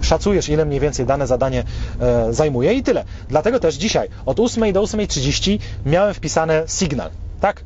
[0.00, 1.64] Szacujesz, ile mniej więcej dane zadanie
[2.00, 3.04] e, zajmuje i tyle.
[3.28, 7.10] Dlatego też dzisiaj od 8 do 8.30 miałem wpisane signal,
[7.40, 7.64] tak?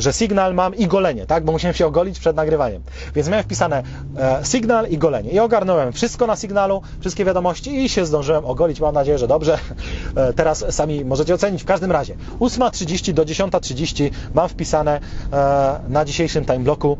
[0.00, 1.44] Że signal mam i golenie, tak?
[1.44, 2.82] Bo musiałem się ogolić przed nagrywaniem.
[3.14, 3.82] Więc miałem wpisane
[4.18, 5.30] e, signal i golenie.
[5.30, 8.80] I ogarnąłem wszystko na signalu, wszystkie wiadomości i się zdążyłem ogolić.
[8.80, 9.58] Mam nadzieję, że dobrze.
[10.16, 11.62] E, teraz sami możecie ocenić.
[11.62, 15.00] W każdym razie 8.30 do 10.30 mam wpisane
[15.32, 16.98] e, na dzisiejszym time bloku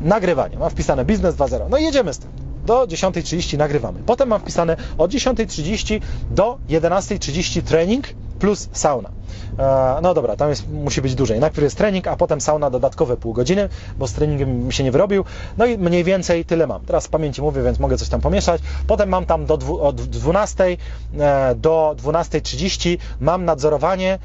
[0.00, 0.58] nagrywanie.
[0.58, 1.70] Mam wpisane biznes 2.0.
[1.70, 2.30] No i jedziemy z tym
[2.66, 4.00] do 10.30 nagrywamy.
[4.06, 8.04] Potem mam wpisane od 10.30 do 11.30 trening
[8.38, 9.10] plus sauna.
[9.58, 11.40] E, no dobra, tam jest, musi być dłużej.
[11.40, 13.68] Najpierw jest trening, a potem sauna dodatkowe pół godziny,
[13.98, 15.24] bo z treningiem się nie wyrobił.
[15.58, 16.84] No i mniej więcej tyle mam.
[16.84, 18.62] Teraz z pamięci mówię, więc mogę coś tam pomieszać.
[18.86, 24.18] Potem mam tam do dwu, od 12 e, do 12.30 mam nadzorowanie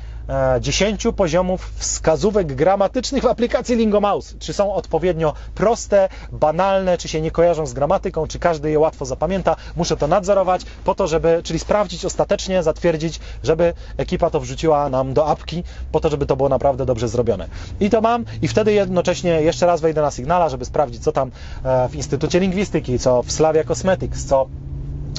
[0.59, 4.35] 10 poziomów wskazówek gramatycznych w aplikacji Lingomouse.
[4.39, 9.05] Czy są odpowiednio proste, banalne, czy się nie kojarzą z gramatyką, czy każdy je łatwo
[9.05, 9.55] zapamięta.
[9.75, 15.13] Muszę to nadzorować po to, żeby, czyli sprawdzić ostatecznie, zatwierdzić, żeby ekipa to wrzuciła nam
[15.13, 17.47] do apki, po to, żeby to było naprawdę dobrze zrobione.
[17.79, 21.31] I to mam i wtedy jednocześnie jeszcze raz wejdę na Signala, żeby sprawdzić, co tam
[21.63, 24.47] e, w Instytucie Lingwistyki, co w Slavia Cosmetics, co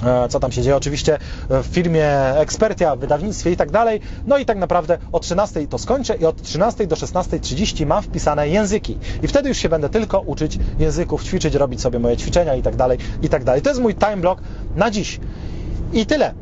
[0.06, 1.18] E, co tam się dzieje oczywiście
[1.48, 4.00] w firmie Ekspertia, w wydawnictwie i tak dalej.
[4.26, 8.48] No i tak naprawdę o 13 to skończę i od 13 do 16.30 mam wpisane
[8.48, 8.98] języki.
[9.22, 12.76] I wtedy już się będę tylko uczyć języków, ćwiczyć, robić sobie moje ćwiczenia i tak
[12.76, 13.62] dalej, i tak dalej.
[13.62, 14.42] To jest mój time block
[14.76, 15.20] na dziś.
[15.92, 16.34] I tyle.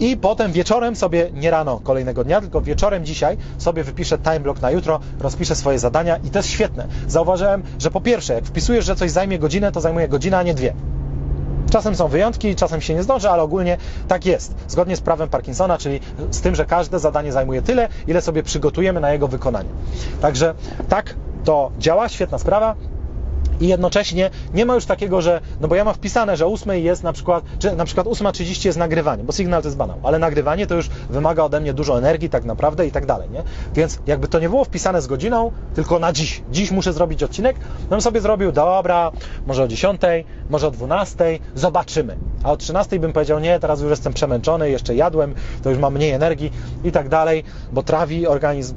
[0.00, 4.62] I potem wieczorem sobie, nie rano kolejnego dnia, tylko wieczorem dzisiaj sobie wypiszę time block
[4.62, 6.86] na jutro, rozpiszę swoje zadania i to jest świetne.
[7.08, 10.54] Zauważyłem, że po pierwsze, jak wpisujesz, że coś zajmie godzinę, to zajmuje godzinę, a nie
[10.54, 10.74] dwie.
[11.70, 13.76] Czasem są wyjątki, czasem się nie zdąży, ale ogólnie
[14.08, 14.54] tak jest.
[14.68, 19.00] Zgodnie z prawem Parkinsona, czyli z tym, że każde zadanie zajmuje tyle, ile sobie przygotujemy
[19.00, 19.68] na jego wykonanie.
[20.20, 20.54] Także
[20.88, 22.74] tak to działa, świetna sprawa
[23.60, 27.02] i jednocześnie nie ma już takiego, że, no bo ja mam wpisane, że 8 jest
[27.02, 30.66] na przykład, czy na przykład 8.30 jest nagrywanie, bo sygnał to jest banał, ale nagrywanie
[30.66, 33.42] to już wymaga ode mnie dużo energii tak naprawdę i tak dalej, nie?
[33.74, 37.56] Więc jakby to nie było wpisane z godziną, tylko na dziś, dziś muszę zrobić odcinek,
[37.82, 39.12] no bym sobie zrobił, dobra,
[39.46, 40.00] może o 10,
[40.50, 42.16] może o 12, zobaczymy.
[42.44, 45.94] A o 13 bym powiedział, nie, teraz już jestem przemęczony, jeszcze jadłem, to już mam
[45.94, 46.52] mniej energii
[46.84, 48.74] i tak dalej, bo trawi organizm.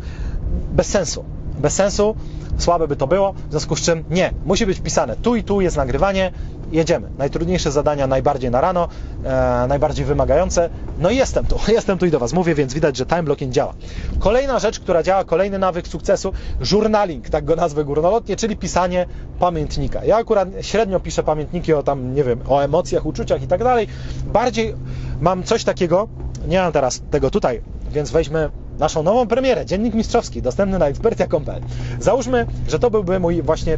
[0.71, 1.25] Bez sensu.
[1.59, 2.15] Bez sensu,
[2.61, 5.61] słabe by to było, w związku z czym nie, musi być wpisane tu i tu
[5.61, 6.31] jest nagrywanie,
[6.71, 7.09] jedziemy.
[7.17, 8.87] Najtrudniejsze zadania najbardziej na rano,
[9.23, 10.69] e, najbardziej wymagające.
[10.99, 13.53] No i jestem tu, jestem tu i do Was mówię, więc widać, że time blocking
[13.53, 13.73] działa.
[14.19, 16.33] Kolejna rzecz, która działa, kolejny nawyk sukcesu,
[16.71, 19.05] journaling, tak go nazwę górnolotnie, czyli pisanie
[19.39, 20.05] pamiętnika.
[20.05, 23.87] Ja akurat średnio piszę pamiętniki o tam, nie wiem, o emocjach, uczuciach i tak dalej.
[24.25, 24.75] Bardziej
[25.21, 26.07] mam coś takiego,
[26.47, 28.49] nie mam teraz tego tutaj, więc weźmy
[28.81, 31.61] naszą nową premierę, Dziennik Mistrzowski, dostępny na ekspertia.pl.
[31.99, 33.77] Załóżmy, że to byłby mój właśnie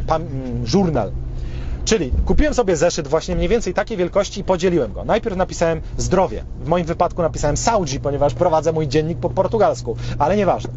[0.64, 1.12] żurnal.
[1.84, 5.04] Czyli kupiłem sobie zeszyt właśnie mniej więcej takiej wielkości i podzieliłem go.
[5.04, 6.44] Najpierw napisałem zdrowie.
[6.60, 10.70] W moim wypadku napisałem Saudi, ponieważ prowadzę mój dziennik po portugalsku, ale nieważne.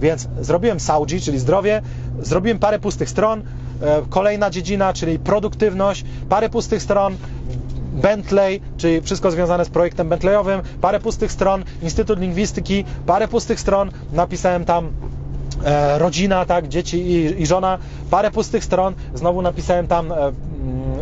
[0.00, 1.82] Więc zrobiłem Saudi, czyli zdrowie,
[2.20, 7.16] zrobiłem parę pustych stron, e, kolejna dziedzina, czyli produktywność, parę pustych stron,
[7.94, 13.90] Bentley, czyli wszystko związane z projektem Bentleyowym, parę pustych stron, Instytut Lingwistyki, parę pustych stron,
[14.12, 14.88] napisałem tam
[15.64, 17.78] e, rodzina, tak, dzieci i, i, żona,
[18.10, 20.34] parę pustych stron, znowu napisałem tam e, mm,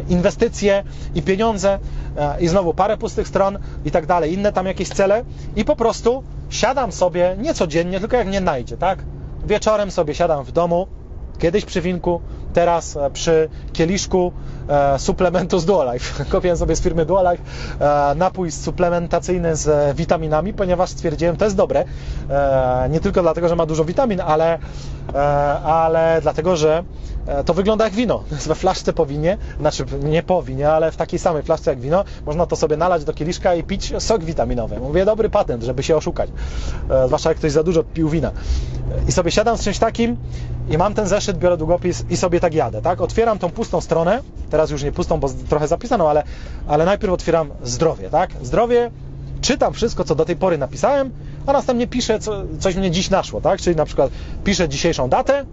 [0.09, 0.85] inwestycje
[1.15, 1.79] i pieniądze.
[2.17, 5.25] E, i znowu parę pustych stron i tak dalej, inne tam jakieś cele.
[5.57, 9.05] I po prostu siadam sobie, nie codziennie, tylko jak nie najdzie, tak,
[9.47, 10.87] wieczorem sobie siadam w domu,
[11.39, 12.21] kiedyś przy winku,
[12.53, 14.33] teraz e, przy kieliszku
[14.69, 16.25] e, suplementu z Duolife.
[16.33, 17.43] Kupiłem sobie z firmy Duolife
[17.81, 21.85] e, napój suplementacyjny z witaminami, ponieważ stwierdziłem, to jest dobre.
[22.91, 24.59] Nie tylko dlatego, że ma dużo witamin, ale,
[25.65, 26.85] ale dlatego, że
[27.47, 28.25] to wygląda jak wino.
[28.49, 32.05] We flaszce po winie, znaczy nie po winie, ale w takiej samej flaszce jak wino,
[32.27, 34.81] można to sobie nalać do kieliszka i pić sok witaminowy.
[34.81, 36.31] Mówię, dobry patent, żeby się oszukać.
[37.07, 38.33] Zwłaszcza jak ktoś za dużo pił wina.
[39.09, 40.17] I sobie siadam z czymś takim
[40.71, 43.01] i mam ten zeszyt, biorę długopis i sobie tak jadę, tak?
[43.01, 46.23] Otwieram tą pustą stronę, teraz już nie pustą, bo trochę zapisano, ale,
[46.67, 48.31] ale najpierw otwieram zdrowie, tak?
[48.43, 48.91] Zdrowie,
[49.41, 51.11] czytam wszystko, co do tej pory napisałem,
[51.47, 53.61] a następnie piszę, co, coś mnie dziś naszło, tak?
[53.61, 54.11] Czyli na przykład
[54.45, 55.45] piszę dzisiejszą datę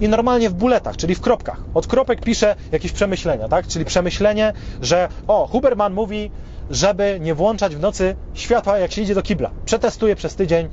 [0.00, 1.60] i normalnie w buletach, czyli w kropkach.
[1.74, 3.66] Od kropek piszę jakieś przemyślenia, tak?
[3.66, 6.30] Czyli przemyślenie, że o, Huberman mówi,
[6.70, 9.50] żeby nie włączać w nocy światła, jak się idzie do kibla.
[9.64, 10.68] Przetestuję przez tydzień,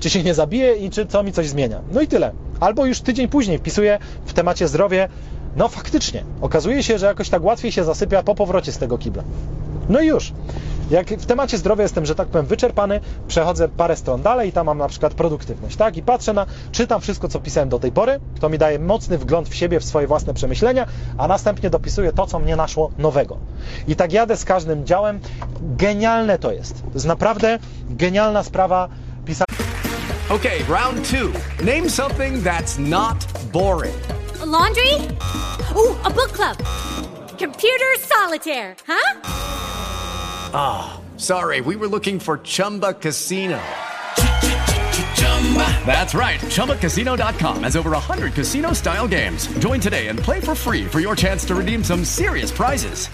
[0.00, 1.80] czy się nie zabije i czy co mi coś zmienia.
[1.92, 2.32] No i tyle.
[2.60, 5.08] Albo już tydzień później wpisuję w temacie zdrowie,
[5.56, 9.22] no faktycznie, okazuje się, że jakoś tak łatwiej się zasypia po powrocie z tego kibla.
[9.88, 10.32] No i już.
[10.90, 14.66] Jak w temacie zdrowia jestem, że tak powiem, wyczerpany, przechodzę parę stron dalej i tam
[14.66, 15.96] mam na przykład produktywność, tak?
[15.96, 19.48] I patrzę na, czytam wszystko, co pisałem do tej pory, to mi daje mocny wgląd
[19.48, 20.86] w siebie, w swoje własne przemyślenia,
[21.18, 23.36] a następnie dopisuję to, co mnie naszło nowego.
[23.88, 25.20] I tak jadę z każdym działem.
[25.60, 26.74] Genialne to jest.
[26.82, 27.58] To jest naprawdę
[27.90, 28.88] genialna sprawa
[29.24, 29.58] pisania.
[30.30, 31.30] Okay, round two.
[31.64, 33.16] Name something that's not
[33.52, 33.94] boring.
[34.42, 34.90] A laundry?
[35.76, 36.68] Ooh, a book club.
[37.38, 39.20] Computer solitaire, huh?
[40.54, 40.58] Ah,
[40.98, 43.60] oh, sorry, we were looking for Chumba Casino.
[45.86, 46.40] That's right.
[46.40, 49.46] ChumbaCasino.com has over 100 casino style games.
[49.58, 53.08] Join today and play for free for your chance to redeem some serious prizes.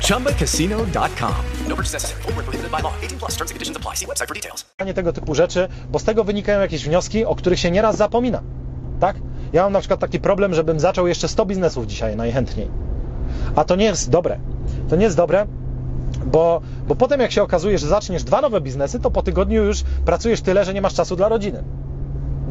[0.00, 1.44] ChumbaCasino.com.
[1.68, 2.22] No purchase necessary.
[2.22, 2.94] Void where prohibited by law.
[3.02, 3.94] 18 plus terms and conditions apply.
[3.94, 4.64] See website for details.
[4.94, 8.42] tego typu rzeczy, bo z tego wynikają jakieś wnioski, o których się nieraz zapomina.
[9.00, 9.16] Tak?
[9.52, 12.68] Ja mam na przykład taki problem, żebym zaczął jeszcze 100 biznesów dzisiaj najchętniej.
[13.56, 14.38] A to nie jest dobre.
[14.88, 15.46] To nie jest dobre,
[16.26, 19.82] bo, bo potem jak się okazuje, że zaczniesz dwa nowe biznesy, to po tygodniu już
[19.82, 21.62] pracujesz tyle, że nie masz czasu dla rodziny.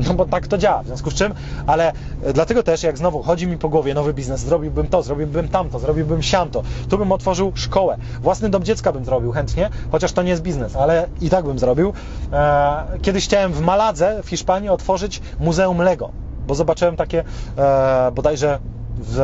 [0.07, 1.33] No bo tak to działa, w związku z czym,
[1.67, 1.93] ale
[2.23, 5.79] e, dlatego też jak znowu chodzi mi po głowie nowy biznes, zrobiłbym to, zrobiłbym tamto,
[5.79, 10.29] zrobiłbym siamto, tu bym otworzył szkołę, własny dom dziecka bym zrobił chętnie, chociaż to nie
[10.29, 11.93] jest biznes, ale i tak bym zrobił.
[12.33, 16.11] E, kiedyś chciałem w Maladze w Hiszpanii otworzyć muzeum Lego,
[16.47, 17.23] bo zobaczyłem takie
[17.57, 18.59] e, bodajże
[18.97, 19.19] w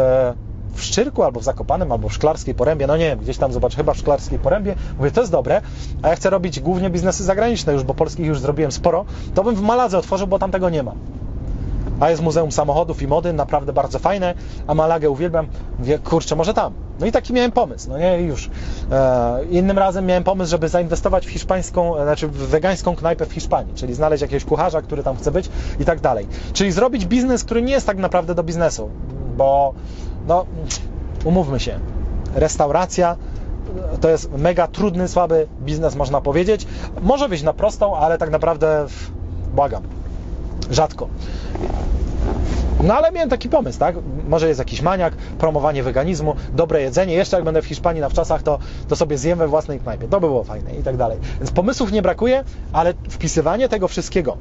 [0.76, 3.76] w Szczyrku, albo w Zakopanem, albo w Szklarskiej Porębie, no nie wiem, gdzieś tam zobacz,
[3.76, 5.62] chyba w Szklarskiej Porębie, mówię, to jest dobre,
[6.02, 9.56] a ja chcę robić głównie biznesy zagraniczne już, bo polskich już zrobiłem sporo, to bym
[9.56, 10.94] w Maladze otworzył, bo tam tego nie ma.
[12.02, 14.34] A jest Muzeum Samochodów i Mody, naprawdę bardzo fajne,
[14.68, 15.48] a Malagę uwielbiam,
[15.80, 16.74] mówię, kurczę, może tam.
[17.00, 18.50] No i taki miałem pomysł, no nie, już.
[18.92, 23.34] E, innym razem miałem pomysł, żeby zainwestować w hiszpańską, e, znaczy w wegańską knajpę w
[23.34, 25.50] Hiszpanii, czyli znaleźć jakiegoś kucharza, który tam chce być
[25.80, 26.28] i tak dalej.
[26.54, 28.90] Czyli zrobić biznes, który nie jest tak naprawdę do biznesu,
[29.38, 29.74] bo
[30.28, 30.46] no,
[31.26, 31.80] umówmy się,
[32.36, 33.18] restauracja
[34.02, 36.68] to jest mega trudny, słaby biznes, można powiedzieć.
[37.02, 38.86] Może wyjść na prostą, ale tak naprawdę,
[39.54, 39.84] błagam,
[40.72, 41.08] rzadko.
[42.84, 43.96] No ale miałem taki pomysł, tak?
[44.30, 47.14] Może jest jakiś maniak, promowanie weganizmu, dobre jedzenie.
[47.14, 50.08] Jeszcze jak będę w Hiszpanii na wczasach, to, to sobie zjem we własnej knajpie.
[50.08, 51.18] To by było fajne i tak dalej.
[51.40, 52.44] Więc pomysłów nie brakuje,
[52.74, 54.38] ale wpisywanie tego wszystkiego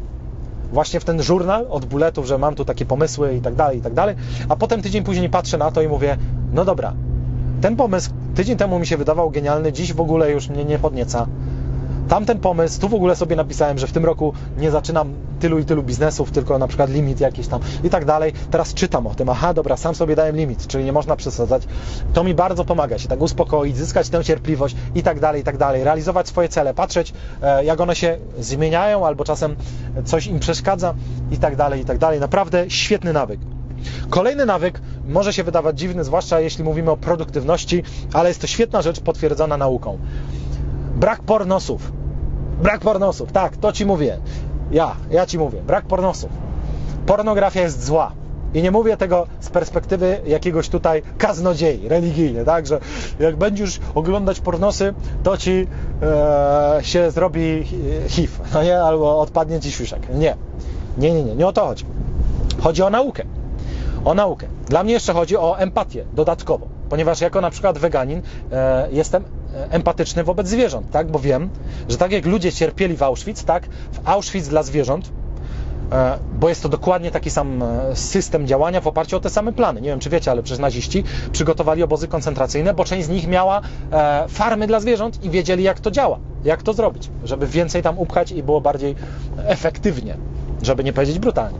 [0.72, 3.82] właśnie w ten żurnal od buletów, że mam tu takie pomysły i tak dalej, i
[3.82, 4.16] tak dalej,
[4.48, 6.16] a potem tydzień później patrzę na to i mówię,
[6.52, 6.92] no dobra,
[7.60, 11.26] ten pomysł tydzień temu mi się wydawał genialny, dziś w ogóle już mnie nie podnieca
[12.10, 15.64] tamten pomysł, tu w ogóle sobie napisałem, że w tym roku nie zaczynam tylu i
[15.64, 18.32] tylu biznesów, tylko na przykład limit jakiś tam i tak dalej.
[18.50, 21.62] Teraz czytam o tym, aha, dobra, sam sobie dałem limit, czyli nie można przesadzać.
[22.14, 25.56] To mi bardzo pomaga się tak uspokoić, zyskać tę cierpliwość i tak dalej, i tak
[25.56, 25.84] dalej.
[25.84, 29.56] Realizować swoje cele, patrzeć e, jak one się zmieniają albo czasem
[30.04, 30.94] coś im przeszkadza
[31.30, 32.20] i tak dalej, i tak dalej.
[32.20, 33.40] Naprawdę świetny nawyk.
[34.08, 37.82] Kolejny nawyk może się wydawać dziwny, zwłaszcza jeśli mówimy o produktywności,
[38.12, 39.98] ale jest to świetna rzecz potwierdzona nauką.
[40.96, 41.99] Brak pornosów.
[42.62, 44.18] Brak pornosów, tak, to ci mówię.
[44.70, 46.30] Ja, ja ci mówię, brak pornosów.
[47.06, 48.12] Pornografia jest zła.
[48.54, 52.80] I nie mówię tego z perspektywy jakiegoś tutaj kaznodziei religijny, tak, że
[53.18, 55.66] jak będziesz oglądać pornosy, to ci
[56.02, 57.64] e, się zrobi
[58.08, 60.08] HIV, no nie, albo odpadnie ci świszek.
[60.14, 60.36] Nie.
[60.98, 61.84] Nie, nie, nie, nie o to chodzi.
[62.60, 63.24] Chodzi o naukę.
[64.04, 64.46] O naukę.
[64.68, 69.24] Dla mnie jeszcze chodzi o empatię dodatkowo, ponieważ jako na przykład weganin e, jestem
[69.70, 71.10] empatyczny wobec zwierząt, tak?
[71.10, 71.50] Bo wiem,
[71.88, 73.68] że tak jak ludzie cierpieli w Auschwitz, tak?
[73.92, 75.12] W Auschwitz dla zwierząt,
[75.92, 79.52] e, bo jest to dokładnie taki sam e, system działania w oparciu o te same
[79.52, 79.80] plany.
[79.80, 83.60] Nie wiem, czy wiecie, ale przecież naziści przygotowali obozy koncentracyjne, bo część z nich miała
[83.92, 87.98] e, farmy dla zwierząt i wiedzieli, jak to działa, jak to zrobić, żeby więcej tam
[87.98, 88.94] upchać i było bardziej
[89.46, 90.16] efektywnie,
[90.62, 91.58] żeby nie powiedzieć brutalnie.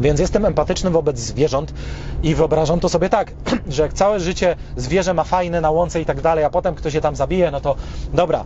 [0.00, 1.74] Więc jestem empatyczny wobec zwierząt
[2.22, 3.32] i wyobrażam to sobie tak,
[3.68, 6.92] że jak całe życie zwierzę ma fajne na łące i tak dalej, a potem ktoś
[6.92, 7.76] się tam zabije, no to
[8.12, 8.44] dobra,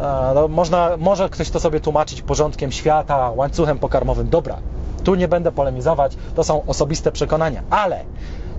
[0.00, 4.56] e, no można, może ktoś to sobie tłumaczyć porządkiem świata, łańcuchem pokarmowym, dobra,
[5.04, 8.04] tu nie będę polemizować, to są osobiste przekonania, ale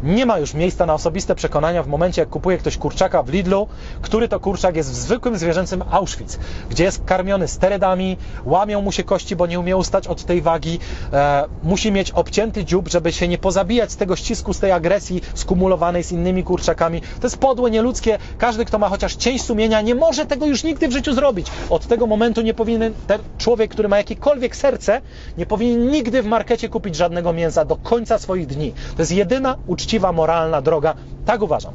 [0.03, 3.67] nie ma już miejsca na osobiste przekonania w momencie, jak kupuje ktoś kurczaka w Lidlu,
[4.01, 6.39] który to kurczak jest w zwykłym zwierzęcym Auschwitz,
[6.69, 10.79] gdzie jest karmiony sterydami, łamią mu się kości, bo nie umie ustać od tej wagi,
[11.13, 15.21] e, musi mieć obcięty dziób, żeby się nie pozabijać z tego ścisku, z tej agresji
[15.33, 17.01] skumulowanej z innymi kurczakami.
[17.01, 18.17] To jest podłe, nieludzkie.
[18.37, 21.47] Każdy, kto ma chociaż cień sumienia, nie może tego już nigdy w życiu zrobić.
[21.69, 25.01] Od tego momentu nie powinien ten człowiek, który ma jakiekolwiek serce,
[25.37, 28.73] nie powinien nigdy w markecie kupić żadnego mięsa do końca swoich dni.
[28.95, 30.93] To jest jedyna uczciwa uczciwa, moralna droga.
[31.25, 31.73] Tak uważam.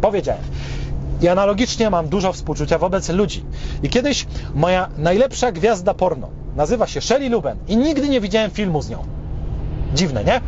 [0.00, 0.42] Powiedziałem.
[1.22, 3.44] I analogicznie mam dużo współczucia wobec ludzi.
[3.82, 8.82] I kiedyś moja najlepsza gwiazda porno nazywa się Shelley Luben i nigdy nie widziałem filmu
[8.82, 8.98] z nią.
[9.94, 10.40] Dziwne, nie?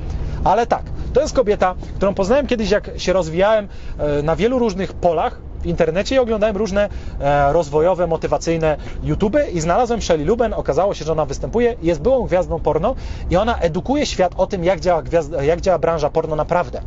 [0.45, 3.69] Ale tak, to jest kobieta, którą poznałem kiedyś, jak się rozwijałem
[3.99, 6.89] e, na wielu różnych polach w internecie i oglądałem różne
[7.21, 10.55] e, rozwojowe, motywacyjne YouTube i znalazłem Shelley Luben.
[10.55, 12.95] Okazało się, że ona występuje, jest byłą gwiazdą porno
[13.31, 16.81] i ona edukuje świat o tym, jak działa, gwiazda, jak działa branża porno naprawdę.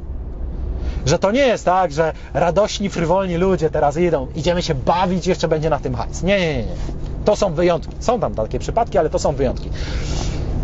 [1.06, 5.48] Że to nie jest tak, że radośni, frywolni ludzie teraz idą, idziemy się bawić, jeszcze
[5.48, 6.24] będzie na tym hajs.
[6.24, 6.64] Nie, nie, nie.
[7.26, 7.96] To są wyjątki.
[8.00, 9.70] Są tam takie przypadki, ale to są wyjątki.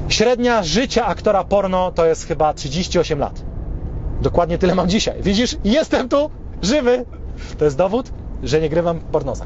[0.10, 3.42] Średnia życia aktora porno to jest chyba 38 lat.
[4.22, 5.22] Dokładnie tyle mam dzisiaj.
[5.22, 5.58] Widzisz?
[5.64, 6.30] Jestem tu,
[6.62, 7.06] żywy.
[7.58, 8.12] To jest dowód,
[8.44, 9.46] że nie grywam pornosa.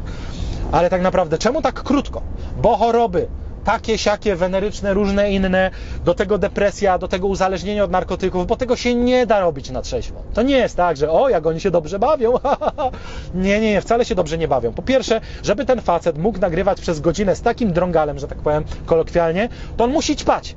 [0.72, 2.22] Ale tak naprawdę, czemu tak krótko?
[2.62, 3.28] Bo choroby,
[3.64, 5.72] takie, siakie, weneryczne, różne inne,
[6.06, 9.82] do tego depresja, do tego uzależnienie od narkotyków, bo tego się nie da robić na
[9.82, 10.22] trzeźwo.
[10.34, 12.34] To nie jest tak, że o, jak oni się dobrze bawią.
[13.34, 14.74] nie, nie, nie, wcale się dobrze nie bawią.
[14.74, 18.64] Po pierwsze, żeby ten facet mógł nagrywać przez godzinę z takim drągalem, że tak powiem
[18.86, 20.56] kolokwialnie, to on musi ćpać.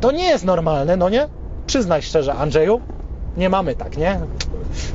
[0.00, 1.28] To nie jest normalne, no nie?
[1.66, 2.80] Przyznaj szczerze, Andrzeju,
[3.40, 4.20] nie mamy tak, nie?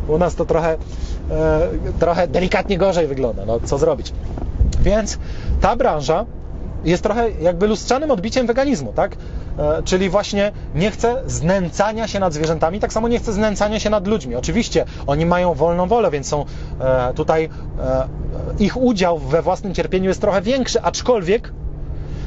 [0.08, 0.78] U nas to trochę,
[1.32, 1.68] e,
[2.00, 4.14] trochę delikatnie gorzej wygląda, no co zrobić.
[4.82, 5.20] Więc
[5.62, 6.26] ta branża
[6.86, 9.16] jest trochę jakby lustrzanym odbiciem weganizmu, tak?
[9.58, 13.90] E, czyli właśnie nie chce znęcania się nad zwierzętami, tak samo nie chce znęcania się
[13.90, 14.36] nad ludźmi.
[14.36, 16.46] Oczywiście oni mają wolną wolę, więc są
[16.80, 17.50] e, tutaj
[18.60, 21.52] ich udział we własnym cierpieniu jest trochę większy, aczkolwiek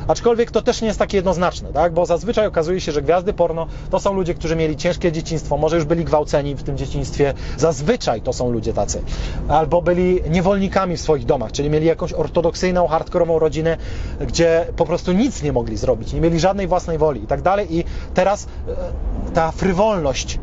[0.09, 1.93] Aczkolwiek to też nie jest takie jednoznaczne, tak?
[1.93, 5.77] bo zazwyczaj okazuje się, że gwiazdy porno to są ludzie, którzy mieli ciężkie dzieciństwo, może
[5.77, 7.35] już byli gwałceni w tym dzieciństwie.
[7.57, 9.03] Zazwyczaj to są ludzie tacy.
[9.49, 13.77] Albo byli niewolnikami w swoich domach, czyli mieli jakąś ortodoksyjną, hardkorową rodzinę,
[14.21, 17.77] gdzie po prostu nic nie mogli zrobić, nie mieli żadnej własnej woli i tak dalej.
[17.77, 17.85] I
[18.15, 20.39] teraz e, ta frywolność,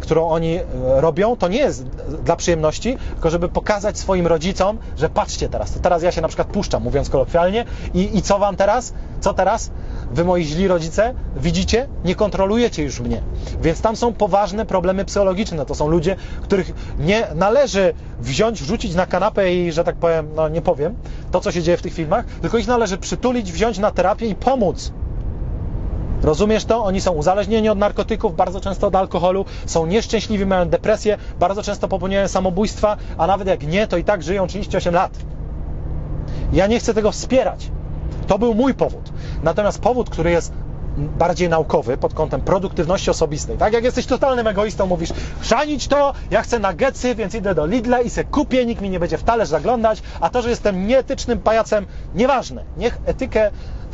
[0.00, 0.62] którą oni e,
[1.00, 1.84] robią, to nie jest
[2.24, 6.28] dla przyjemności, tylko żeby pokazać swoim rodzicom, że patrzcie teraz, to teraz ja się na
[6.28, 7.64] przykład puszczam, mówiąc kolokwialnie,
[7.94, 8.94] i, i co wam teraz?
[9.20, 9.70] Co teraz?
[10.10, 13.22] Wy, moi źli rodzice, widzicie, nie kontrolujecie już mnie.
[13.62, 15.66] Więc tam są poważne problemy psychologiczne.
[15.66, 20.48] To są ludzie, których nie należy wziąć, wrzucić na kanapę i, że tak powiem, no
[20.48, 20.94] nie powiem,
[21.30, 24.34] to co się dzieje w tych filmach, tylko ich należy przytulić, wziąć na terapię i
[24.34, 24.92] pomóc.
[26.24, 26.84] Rozumiesz to?
[26.84, 31.88] Oni są uzależnieni od narkotyków, bardzo często od alkoholu, są nieszczęśliwi, mają depresję, bardzo często
[31.88, 35.12] popełniają samobójstwa, a nawet jak nie, to i tak żyją 38 lat.
[36.52, 37.70] Ja nie chcę tego wspierać.
[38.26, 39.12] To był mój powód.
[39.42, 40.52] Natomiast powód, który jest
[40.96, 43.58] bardziej naukowy pod kątem produktywności osobistej.
[43.58, 45.10] Tak jak jesteś totalnym egoistą, mówisz,
[45.40, 49.00] chrzanić to, ja chcę nuggetsy, więc idę do Lidla i se kupię, nikt mi nie
[49.00, 52.64] będzie w talerz zaglądać, a to, że jestem nieetycznym pajacem, nieważne.
[52.76, 53.50] Niech etykę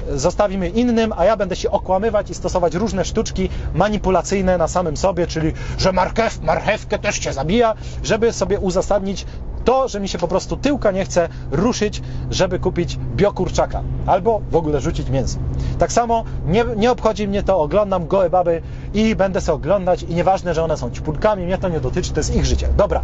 [0.09, 5.26] zostawimy innym, a ja będę się okłamywać i stosować różne sztuczki manipulacyjne na samym sobie,
[5.26, 9.26] czyli że marchew, marchewkę też cię zabija, żeby sobie uzasadnić
[9.64, 14.56] to, że mi się po prostu tyłka nie chce ruszyć, żeby kupić biokurczaka albo w
[14.56, 15.38] ogóle rzucić mięso.
[15.78, 18.62] Tak samo nie, nie obchodzi mnie to, oglądam gołe baby
[18.94, 22.20] i będę sobie oglądać i nieważne, że one są ćpulkami, mnie to nie dotyczy, to
[22.20, 22.68] jest ich życie.
[22.76, 23.02] Dobra,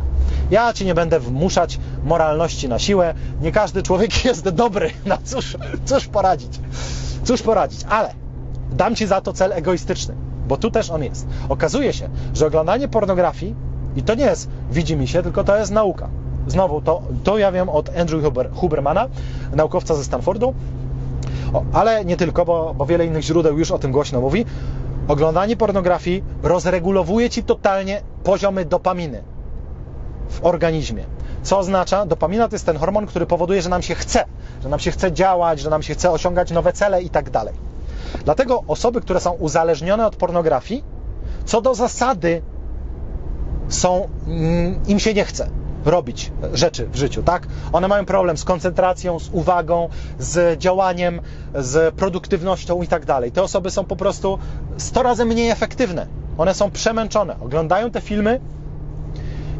[0.51, 5.57] ja Ci nie będę wmuszać moralności na siłę, nie każdy człowiek jest dobry, no cóż,
[5.85, 6.61] cóż poradzić,
[7.25, 8.15] cóż poradzić, ale
[8.73, 10.15] dam Ci za to cel egoistyczny,
[10.49, 11.27] bo tu też on jest.
[11.49, 13.55] Okazuje się, że oglądanie pornografii
[13.97, 16.09] i to nie jest widzi mi się, tylko to jest nauka.
[16.47, 19.09] Znowu, to, to ja wiem od Andrew Huber, Hubermana,
[19.53, 20.55] naukowca ze Stanfordu,
[21.53, 24.45] o, ale nie tylko, bo, bo wiele innych źródeł już o tym głośno mówi.
[25.09, 29.23] Oglądanie pornografii rozregulowuje Ci totalnie poziomy dopaminy
[30.29, 31.05] w organizmie.
[31.43, 32.07] Co oznacza?
[32.07, 34.25] Dopamina to jest ten hormon, który powoduje, że nam się chce,
[34.63, 37.55] że nam się chce działać, że nam się chce osiągać nowe cele i tak dalej.
[38.25, 40.85] Dlatego osoby, które są uzależnione od pornografii,
[41.45, 42.43] co do zasady
[43.69, 45.49] są, mm, im się nie chce
[45.87, 47.47] robić rzeczy w życiu, tak?
[47.73, 51.21] One mają problem z koncentracją, z uwagą, z działaniem,
[51.55, 53.33] z produktywnością i tak dalej.
[53.33, 54.39] Te osoby są po prostu
[54.77, 56.07] 100 razy mniej efektywne.
[56.39, 57.37] One są przemęczone.
[57.41, 58.41] Oglądają te filmy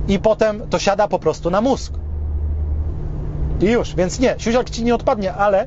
[0.09, 1.93] i potem to siada po prostu na mózg.
[3.61, 5.67] I już, więc nie, siusiak ci nie odpadnie, ale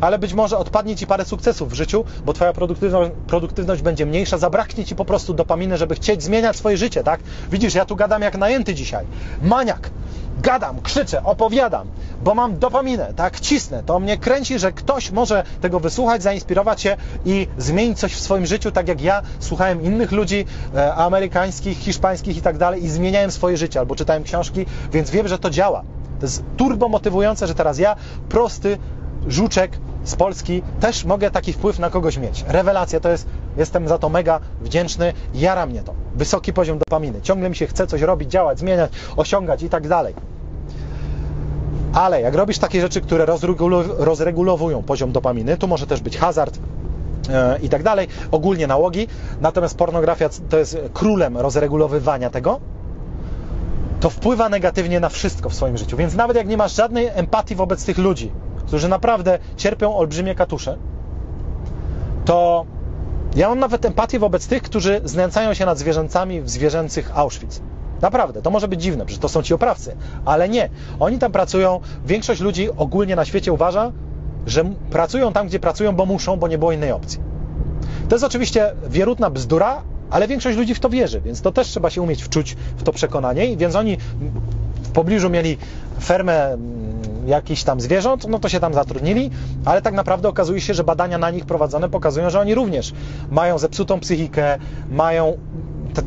[0.00, 4.38] ale być może odpadnie Ci parę sukcesów w życiu, bo Twoja produktywność, produktywność będzie mniejsza,
[4.38, 7.20] zabraknie Ci po prostu dopaminy, żeby chcieć zmieniać swoje życie, tak?
[7.52, 9.06] Widzisz, ja tu gadam jak najęty dzisiaj.
[9.42, 9.90] Maniak.
[10.42, 11.88] Gadam, krzyczę, opowiadam,
[12.24, 13.40] bo mam dopaminę, tak?
[13.40, 13.82] Cisnę.
[13.82, 18.46] To mnie kręci, że ktoś może tego wysłuchać, zainspirować się i zmienić coś w swoim
[18.46, 20.44] życiu, tak jak ja słuchałem innych ludzi
[20.74, 25.28] e, amerykańskich, hiszpańskich i tak dalej i zmieniałem swoje życie albo czytałem książki, więc wiem,
[25.28, 25.82] że to działa.
[26.20, 27.96] To jest turbo motywujące, że teraz ja,
[28.28, 28.78] prosty
[29.28, 32.44] żuczek z Polski, też mogę taki wpływ na kogoś mieć.
[32.48, 35.94] Rewelacja to jest, jestem za to mega wdzięczny, jara mnie to.
[36.14, 37.20] Wysoki poziom dopaminy.
[37.22, 40.14] Ciągle mi się chce coś robić, działać, zmieniać, osiągać i tak dalej.
[41.92, 43.26] Ale jak robisz takie rzeczy, które
[43.98, 46.58] rozregulowują poziom dopaminy, tu może też być hazard,
[47.30, 49.08] e, i tak dalej, ogólnie nałogi,
[49.40, 52.60] natomiast pornografia to jest królem rozregulowywania tego,
[54.00, 55.96] to wpływa negatywnie na wszystko w swoim życiu.
[55.96, 58.32] Więc nawet jak nie masz żadnej empatii wobec tych ludzi,
[58.70, 60.76] którzy naprawdę cierpią olbrzymie katusze,
[62.24, 62.64] to
[63.36, 67.60] ja mam nawet empatię wobec tych, którzy znęcają się nad zwierzęcami w zwierzęcych Auschwitz.
[68.02, 70.68] Naprawdę, to może być dziwne, że to są ci oprawcy, ale nie.
[71.00, 73.92] Oni tam pracują, większość ludzi ogólnie na świecie uważa,
[74.46, 77.20] że pracują tam, gdzie pracują, bo muszą, bo nie było innej opcji.
[78.08, 81.90] To jest oczywiście wierutna bzdura, ale większość ludzi w to wierzy, więc to też trzeba
[81.90, 83.96] się umieć wczuć w to przekonanie, więc oni
[84.82, 85.58] w pobliżu mieli
[86.00, 86.56] fermę
[87.26, 89.30] jakichś tam zwierząt, no to się tam zatrudnili,
[89.64, 92.92] ale tak naprawdę okazuje się, że badania na nich prowadzone pokazują, że oni również
[93.30, 94.58] mają zepsutą psychikę,
[94.90, 95.36] mają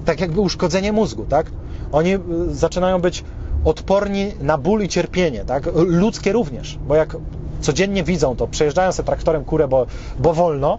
[0.06, 1.52] tak jakby uszkodzenie mózgu, tak?
[1.92, 2.20] Oni y,
[2.56, 3.24] zaczynają być
[3.66, 5.70] odporni na ból i cierpienie, tak?
[5.76, 7.18] Ludzkie również, bo jak
[7.62, 9.86] codziennie widzą to, przejeżdżają sobie traktorem kurę, bo,
[10.20, 10.78] bo wolno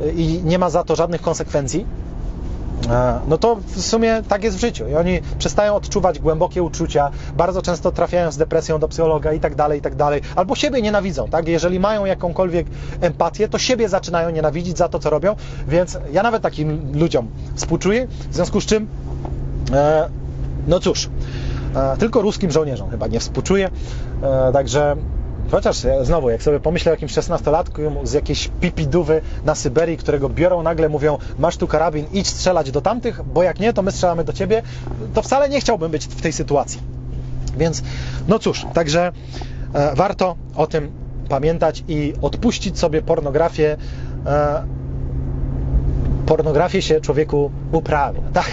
[0.00, 1.86] y, i nie ma za to żadnych konsekwencji,
[3.28, 7.62] no to w sumie tak jest w życiu i oni przestają odczuwać głębokie uczucia, bardzo
[7.62, 11.28] często trafiają z depresją do psychologa i tak dalej, i tak dalej, albo siebie nienawidzą,
[11.28, 11.48] tak?
[11.48, 12.66] Jeżeli mają jakąkolwiek
[13.00, 15.36] empatię, to siebie zaczynają nienawidzić za to, co robią,
[15.68, 18.86] więc ja nawet takim ludziom współczuję, w związku z czym
[19.72, 20.08] e,
[20.68, 21.10] no cóż,
[21.76, 23.70] e, tylko ruskim żołnierzom chyba nie współczuję,
[24.22, 24.96] e, także
[25.52, 30.62] Chociaż znowu, jak sobie pomyślę o jakimś 16-latku z jakiejś pipidówy na Syberii, którego biorą
[30.62, 34.24] nagle, mówią masz tu karabin, idź strzelać do tamtych, bo jak nie, to my strzelamy
[34.24, 34.62] do ciebie,
[35.14, 36.80] to wcale nie chciałbym być w tej sytuacji.
[37.56, 37.82] Więc,
[38.28, 39.12] no cóż, także
[39.74, 40.92] e, warto o tym
[41.28, 43.76] pamiętać i odpuścić sobie pornografię.
[46.26, 48.50] Pornografię się człowieku uprawia, tak?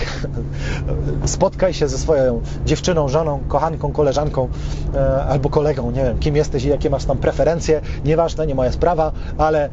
[1.26, 4.49] Spotkaj się ze swoją dziewczyną, żoną, kochanką, koleżanką
[4.95, 8.72] e, albo kolegą, nie wiem, kim jesteś i jakie masz tam preferencje, nieważne, nie moja
[8.72, 9.70] sprawa, ale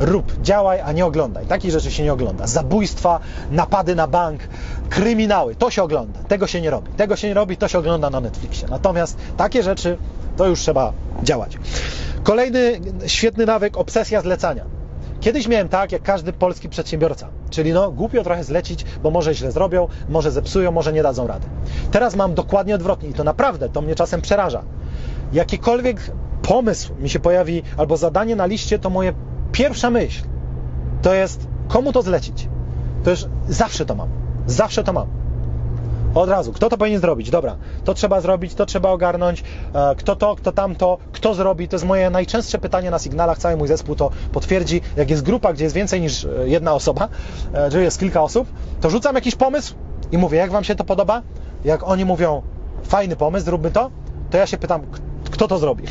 [0.00, 1.46] rób, działaj, a nie oglądaj.
[1.46, 2.46] Takich rzeczy się nie ogląda.
[2.46, 3.20] Zabójstwa,
[3.50, 4.40] napady na bank,
[4.90, 6.18] kryminały, to się ogląda.
[6.28, 6.92] Tego się nie robi.
[6.92, 8.68] Tego się nie robi, to się ogląda na Netflixie.
[8.68, 9.98] Natomiast takie rzeczy
[10.36, 10.92] to już trzeba
[11.22, 11.58] działać.
[12.22, 14.77] Kolejny świetny nawyk, obsesja zlecania.
[15.20, 19.52] Kiedyś miałem tak, jak każdy polski przedsiębiorca, czyli no głupio trochę zlecić, bo może źle
[19.52, 21.46] zrobią, może zepsują, może nie dadzą rady.
[21.90, 24.62] Teraz mam dokładnie odwrotnie i to naprawdę, to mnie czasem przeraża.
[25.32, 26.10] Jakikolwiek
[26.42, 29.12] pomysł mi się pojawi, albo zadanie na liście, to moje
[29.52, 30.22] pierwsza myśl
[31.02, 32.48] to jest, komu to zlecić.
[33.04, 34.08] To już zawsze to mam.
[34.46, 35.17] Zawsze to mam.
[36.14, 36.52] Od razu.
[36.52, 37.30] Kto to powinien zrobić?
[37.30, 39.44] Dobra, to trzeba zrobić, to trzeba ogarnąć.
[39.74, 41.68] E, Kto to, kto tamto, kto zrobi?
[41.68, 43.38] To jest moje najczęstsze pytanie na sygnałach.
[43.38, 44.80] Cały mój zespół to potwierdzi.
[44.96, 47.08] Jak jest grupa, gdzie jest więcej niż e, jedna osoba,
[47.68, 48.48] że jest kilka osób,
[48.80, 49.74] to rzucam jakiś pomysł
[50.12, 51.22] i mówię, jak Wam się to podoba?
[51.64, 52.42] Jak oni mówią,
[52.82, 53.90] fajny pomysł, zróbmy to,
[54.30, 54.82] to ja się pytam,
[55.30, 55.84] kto to zrobi?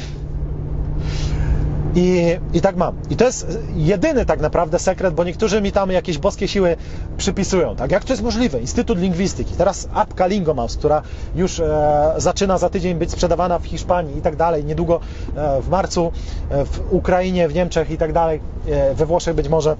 [1.97, 2.95] I, I tak mam.
[3.09, 6.75] I to jest jedyny tak naprawdę sekret, bo niektórzy mi tam jakieś boskie siły
[7.17, 7.75] przypisują.
[7.75, 7.91] Tak?
[7.91, 8.59] Jak to jest możliwe?
[8.59, 11.01] Instytut Lingwistyki, teraz apka Lingomouse, która
[11.35, 14.99] już e, zaczyna za tydzień być sprzedawana w Hiszpanii i tak dalej, niedługo
[15.35, 16.11] e, w marcu
[16.49, 18.39] e, w Ukrainie, w Niemczech i tak dalej,
[18.69, 19.75] e, we Włoszech być może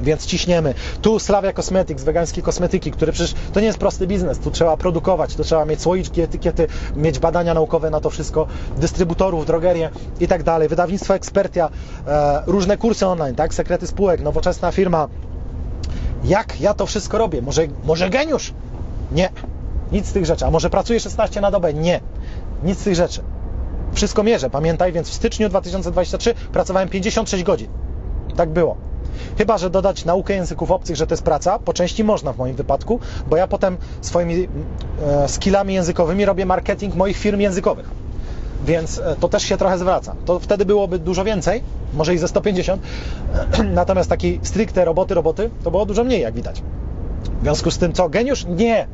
[0.00, 0.74] więc ciśniemy.
[1.02, 4.38] Tu Slavia Cosmetics, wegańskie kosmetyki, które przecież to nie jest prosty biznes.
[4.38, 6.66] Tu trzeba produkować, tu trzeba mieć słoiczki, etykiety,
[6.96, 10.68] mieć badania naukowe na to wszystko, dystrybutorów, drogerie i tak dalej.
[10.68, 11.68] Wydawnictwo Ekspertia,
[12.06, 13.54] e, różne kursy online, tak?
[13.54, 15.08] Sekrety spółek, nowoczesna firma.
[16.24, 17.42] Jak ja to wszystko robię?
[17.42, 18.52] Może, może geniusz?
[19.12, 19.28] Nie.
[19.92, 20.46] Nic z tych rzeczy.
[20.46, 21.74] A może pracuję 16 na dobę?
[21.74, 22.00] Nie.
[22.64, 23.22] Nic z tych rzeczy.
[23.92, 27.68] Wszystko mierzę, pamiętaj, więc w styczniu 2023 pracowałem 56 godzin.
[28.36, 28.89] Tak było.
[29.38, 32.56] Chyba, że dodać naukę języków obcych, że to jest praca, po części można w moim
[32.56, 33.00] wypadku,
[33.30, 34.48] bo ja potem swoimi
[35.02, 37.90] e, skillami językowymi robię marketing moich firm językowych.
[38.64, 40.14] Więc e, to też się trochę zwraca.
[40.24, 41.62] To wtedy byłoby dużo więcej,
[41.94, 42.82] może i ze 150,
[43.74, 46.62] natomiast takiej stricte roboty, roboty, to było dużo mniej, jak widać.
[47.40, 48.08] W związku z tym, co?
[48.08, 48.46] Geniusz?
[48.46, 48.86] Nie!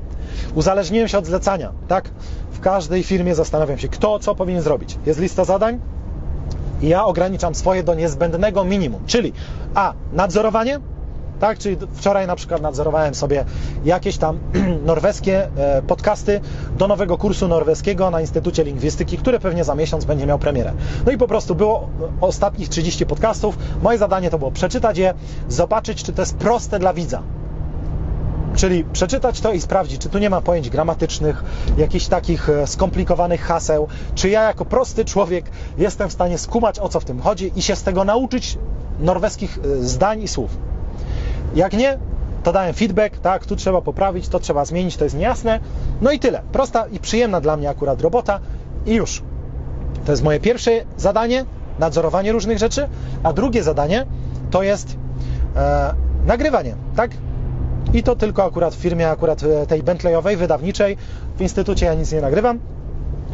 [0.54, 2.10] Uzależniłem się od zlecania, tak?
[2.52, 4.98] W każdej firmie zastanawiam się, kto co powinien zrobić.
[5.06, 5.80] Jest lista zadań,
[6.82, 9.32] ja ograniczam swoje do niezbędnego minimum, czyli
[9.74, 10.80] a nadzorowanie,
[11.40, 13.44] tak, czyli wczoraj na przykład nadzorowałem sobie
[13.84, 14.38] jakieś tam
[14.86, 16.40] norweskie e, podcasty
[16.78, 20.72] do nowego kursu norweskiego na Instytucie Lingwistyki, który pewnie za miesiąc będzie miał premierę.
[21.06, 21.88] No i po prostu było
[22.20, 23.58] ostatnich 30 podcastów.
[23.82, 25.14] Moje zadanie to było przeczytać je,
[25.48, 27.22] zobaczyć, czy to jest proste dla widza.
[28.56, 31.44] Czyli przeczytać to i sprawdzić, czy tu nie ma pojęć gramatycznych,
[31.76, 36.88] jakichś takich e, skomplikowanych haseł, czy ja jako prosty człowiek jestem w stanie skumać o
[36.88, 38.58] co w tym chodzi i się z tego nauczyć
[39.00, 40.58] norweskich e, zdań i słów.
[41.54, 41.98] Jak nie,
[42.42, 45.60] to dałem feedback, tak, tu trzeba poprawić, to trzeba zmienić, to jest niejasne.
[46.00, 46.42] No i tyle.
[46.52, 48.40] Prosta i przyjemna dla mnie akurat robota
[48.86, 49.22] i już.
[50.04, 51.44] To jest moje pierwsze zadanie,
[51.78, 52.88] nadzorowanie różnych rzeczy,
[53.22, 54.06] a drugie zadanie
[54.50, 54.96] to jest
[55.56, 55.94] e,
[56.26, 57.10] nagrywanie, tak?
[57.94, 60.96] I to tylko akurat w firmie akurat e, tej Bentleyowej, wydawniczej.
[61.36, 62.60] W instytucie ja nic nie nagrywam.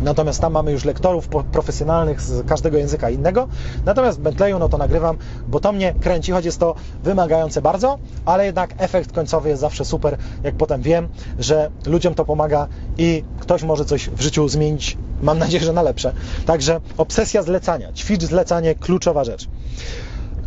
[0.03, 3.49] Natomiast tam mamy już lektorów profesjonalnych z każdego języka innego.
[3.85, 5.17] Natomiast w Bentleyu no to nagrywam,
[5.49, 6.75] bo to mnie kręci, choć jest to
[7.05, 12.25] wymagające bardzo, ale jednak efekt końcowy jest zawsze super, jak potem wiem, że ludziom to
[12.25, 16.13] pomaga i ktoś może coś w życiu zmienić, mam nadzieję, że na lepsze.
[16.47, 19.49] Także obsesja zlecania, ćwicz zlecanie, kluczowa rzecz.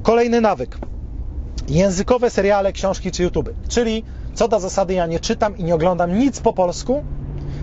[0.04, 0.78] Kolejny nawyk.
[1.68, 3.50] Językowe seriale, książki czy YouTube.
[3.68, 4.04] Czyli
[4.34, 7.04] co do zasady ja nie czytam i nie oglądam nic po polsku,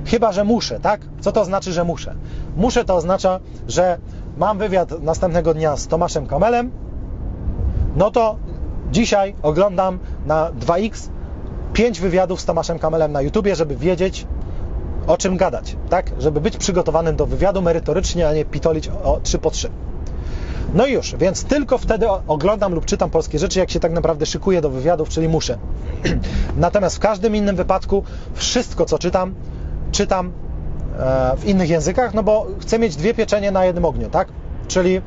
[0.07, 1.01] chyba że muszę, tak?
[1.21, 2.15] Co to znaczy, że muszę?
[2.57, 3.99] Muszę to oznacza, że
[4.37, 6.71] mam wywiad następnego dnia z Tomaszem Kamelem,
[7.97, 8.37] no to
[8.93, 11.09] dzisiaj oglądam na 2x
[11.73, 14.27] 5 wywiadów z Tomaszem Kamelem na YouTubie, żeby wiedzieć,
[15.07, 16.11] o czym gadać, tak?
[16.19, 19.71] Żeby być przygotowanym do wywiadu merytorycznie, a nie pitolić o 3 po 3.
[20.75, 24.27] No i już, więc tylko wtedy oglądam lub czytam polskie rzeczy, jak się tak naprawdę
[24.27, 25.59] szykuję do wywiadów, czyli muszę.
[26.57, 28.05] Natomiast w każdym innym wypadku
[28.35, 29.35] wszystko, co czytam,
[29.93, 30.33] czytam
[30.99, 34.29] e, w innych językach, no bo chcę mieć dwie pieczenie na jednym ogniu, tak?
[34.69, 35.01] Czyli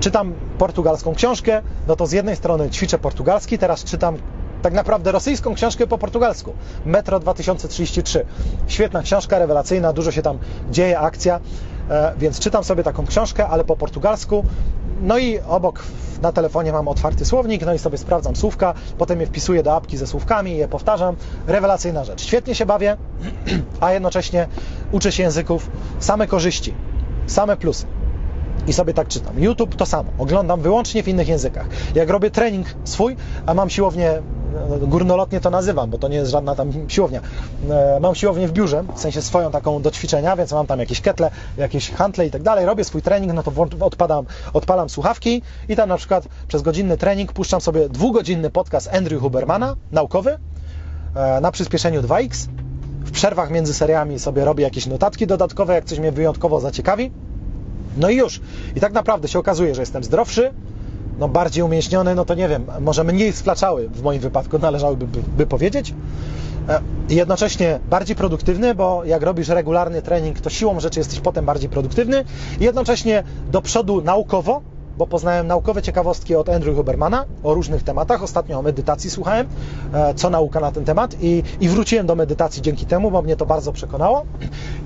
[0.00, 4.16] czytam portugalską książkę, no to z jednej strony ćwiczę portugalski, teraz czytam
[4.62, 6.52] tak naprawdę rosyjską książkę po portugalsku.
[6.86, 8.24] Metro 2033.
[8.66, 10.38] Świetna książka, rewelacyjna, dużo się tam
[10.70, 11.40] dzieje, akcja,
[12.18, 14.44] więc czytam sobie taką książkę, ale po portugalsku.
[15.02, 15.82] No i obok
[16.22, 19.96] na telefonie mam otwarty słownik, no i sobie sprawdzam słówka, potem je wpisuję do apki
[19.96, 21.16] ze słówkami i je powtarzam.
[21.46, 22.22] Rewelacyjna rzecz.
[22.22, 22.96] Świetnie się bawię,
[23.80, 24.48] a jednocześnie
[24.92, 25.70] uczę się języków.
[25.98, 26.74] Same korzyści,
[27.26, 27.97] same plusy
[28.68, 29.42] i sobie tak czytam.
[29.42, 31.66] YouTube to samo, oglądam wyłącznie w innych językach.
[31.94, 33.16] Jak robię trening swój,
[33.46, 34.22] a mam siłownię,
[34.70, 37.20] no, górnolotnie to nazywam, bo to nie jest żadna tam siłownia.
[37.70, 41.00] E, mam siłownię w biurze, w sensie swoją taką do ćwiczenia, więc mam tam jakieś
[41.00, 42.66] ketle, jakieś hantle i tak dalej.
[42.66, 47.32] Robię swój trening, no to odpadam, odpalam słuchawki i tam na przykład przez godzinny trening
[47.32, 50.38] puszczam sobie dwugodzinny podcast Andrew Hubermana, naukowy,
[51.14, 52.48] e, na przyspieszeniu 2x.
[53.04, 57.10] W przerwach między seriami sobie robię jakieś notatki dodatkowe, jak coś mnie wyjątkowo zaciekawi.
[57.98, 58.40] No i już.
[58.76, 60.52] I tak naprawdę się okazuje, że jestem zdrowszy,
[61.18, 65.22] no bardziej umięśniony, no to nie wiem, może mniej splaczały w moim wypadku należałoby by,
[65.36, 65.94] by powiedzieć.
[66.68, 71.70] E, jednocześnie bardziej produktywny, bo jak robisz regularny trening, to siłą rzeczy jesteś potem bardziej
[71.70, 72.24] produktywny.
[72.60, 74.62] Jednocześnie do przodu naukowo,
[74.98, 78.22] bo poznałem naukowe ciekawostki od Andrew Hubermana o różnych tematach.
[78.22, 79.46] Ostatnio o medytacji słuchałem,
[79.92, 83.36] e, co nauka na ten temat i, i wróciłem do medytacji dzięki temu, bo mnie
[83.36, 84.24] to bardzo przekonało.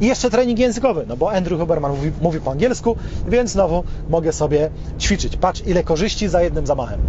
[0.00, 2.96] I jeszcze trening językowy, no bo Andrew Huberman mówi, mówi po angielsku,
[3.28, 5.36] więc znowu mogę sobie ćwiczyć.
[5.36, 7.00] Patrz, ile korzyści za jednym zamachem.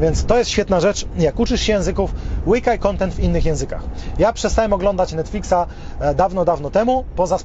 [0.00, 1.06] Więc to jest świetna rzecz.
[1.18, 2.14] Jak uczysz się języków,
[2.46, 3.82] łykaj content w innych językach.
[4.18, 5.66] Ja przestałem oglądać Netflixa
[6.00, 7.38] e, dawno, dawno temu, poza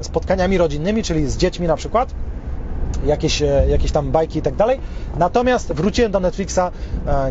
[0.00, 2.14] spotkaniami rodzinnymi, czyli z dziećmi na przykład
[3.06, 4.80] jakieś, e, jakieś tam bajki i tak dalej.
[5.16, 6.70] Natomiast wróciłem do Netflixa e,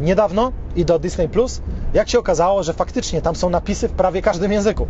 [0.02, 1.62] niedawno i do Disney Plus,
[1.94, 4.88] jak się okazało, że faktycznie tam są napisy w prawie każdym języku.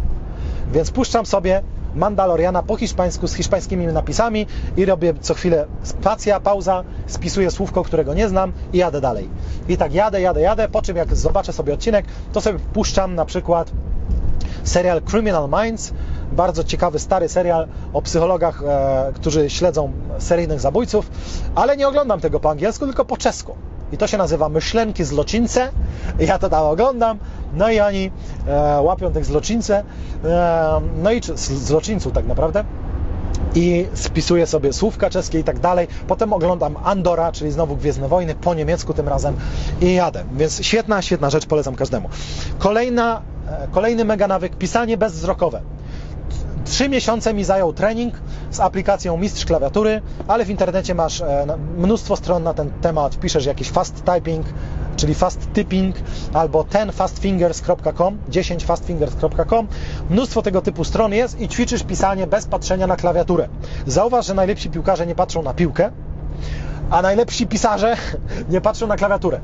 [0.73, 1.61] Więc puszczam sobie
[1.95, 4.45] Mandaloriana po hiszpańsku z hiszpańskimi napisami
[4.77, 9.29] i robię co chwilę spacja, pauza, spisuję słówko, którego nie znam i jadę dalej.
[9.69, 13.25] I tak jadę, jadę, jadę, po czym jak zobaczę sobie odcinek, to sobie puszczam na
[13.25, 13.71] przykład
[14.63, 15.93] serial Criminal Minds,
[16.37, 21.09] bardzo ciekawy, stary serial o psychologach, e, którzy śledzą seryjnych zabójców,
[21.55, 23.55] ale nie oglądam tego po angielsku, tylko po czesku.
[23.91, 25.71] I to się nazywa Myślenki Zloczyńce.
[26.19, 27.17] Ja to tam oglądam,
[27.53, 28.11] no i oni
[28.47, 29.83] e, łapią tych zloczyńcę,
[30.25, 31.21] e, no i
[31.65, 32.63] zloczyńców tak naprawdę
[33.55, 35.87] i spisuję sobie słówka czeskie i tak dalej.
[36.07, 39.35] Potem oglądam Andora, czyli znowu Gwiezdne Wojny, po niemiecku tym razem
[39.81, 40.23] i jadę.
[40.33, 42.09] Więc świetna, świetna rzecz, polecam każdemu.
[42.59, 45.61] Kolejna, e, kolejny mega nawyk, pisanie bezwzrokowe.
[46.65, 48.13] Trzy miesiące mi zajął trening
[48.51, 51.45] z aplikacją Mistrz Klawiatury, ale w internecie masz e,
[51.77, 53.19] mnóstwo stron na ten temat.
[53.19, 54.45] Piszesz jakiś fast typing,
[54.95, 55.95] czyli fast typing,
[56.33, 59.67] albo tenfastfingers.com, 10fastfingers.com.
[60.09, 63.47] Mnóstwo tego typu stron jest i ćwiczysz pisanie bez patrzenia na klawiaturę.
[63.87, 65.91] Zauważ, że najlepsi piłkarze nie patrzą na piłkę,
[66.89, 67.97] a najlepsi pisarze
[68.49, 69.39] nie patrzą na klawiaturę.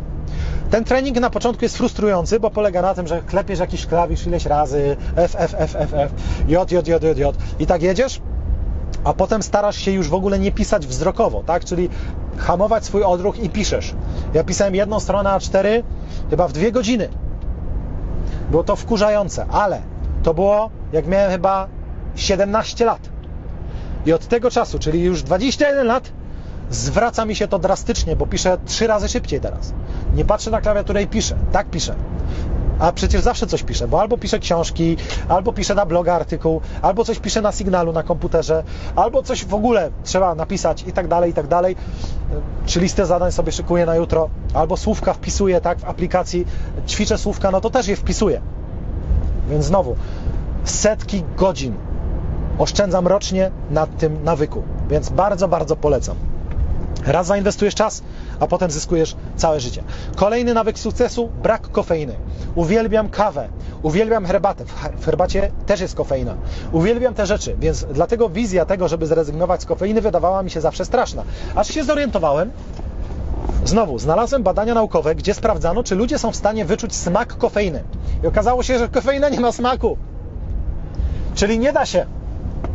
[0.74, 4.46] Ten trening na początku jest frustrujący, bo polega na tym, że klepiesz jakiś klawisz ileś
[4.46, 6.12] razy, F, F, F, F, F,
[6.48, 8.22] J, J, J, J, J i tak jedziesz,
[9.04, 11.66] a potem starasz się już w ogóle nie pisać wzrokowo, tak?
[11.66, 11.90] Czyli
[12.38, 13.96] hamować swój odruch i piszesz.
[14.34, 15.84] Ja pisałem jedną stronę A4
[16.30, 17.10] chyba w dwie godziny.
[18.52, 19.82] Było to wkurzające, ale
[20.24, 21.68] to było jak miałem chyba
[22.16, 23.10] 17 lat.
[24.06, 26.12] I od tego czasu, czyli już 21 lat,
[26.70, 29.74] zwraca mi się to drastycznie, bo piszę trzy razy szybciej teraz.
[30.14, 31.36] Nie patrzę na klawiaturę i piszę.
[31.52, 31.96] Tak piszę.
[32.80, 34.98] A przecież zawsze coś piszę, bo albo piszę książki,
[35.30, 38.64] albo piszę na bloga artykuł, albo coś piszę na sygnalu na komputerze,
[38.96, 41.76] albo coś w ogóle trzeba napisać i tak dalej, i tak dalej.
[42.66, 46.46] Czy listę zadań sobie szykuję na jutro, albo słówka wpisuję tak w aplikacji,
[46.88, 48.42] ćwiczę słówka, no to też je wpisuję.
[49.50, 49.96] Więc znowu,
[50.64, 51.76] setki godzin
[52.58, 56.16] oszczędzam rocznie na tym nawyku, więc bardzo, bardzo polecam.
[57.06, 58.04] Raz zainwestujesz czas,
[58.40, 59.84] a potem zyskujesz całe życie.
[60.16, 62.16] Kolejny nawyk sukcesu brak kofeiny.
[62.56, 63.48] Uwielbiam kawę,
[63.84, 64.66] uwielbiam herbatę.
[65.00, 66.36] W herbacie też jest kofeina.
[66.72, 70.86] Uwielbiam te rzeczy, więc dlatego wizja tego, żeby zrezygnować z kofeiny, wydawała mi się zawsze
[70.86, 71.24] straszna.
[71.56, 72.52] Aż się zorientowałem,
[73.66, 77.84] Znowu, znalazłem badania naukowe, gdzie sprawdzano, czy ludzie są w stanie wyczuć smak kofeiny.
[78.24, 79.98] I okazało się, że kofeina nie ma smaku.
[81.36, 82.06] Czyli nie da się.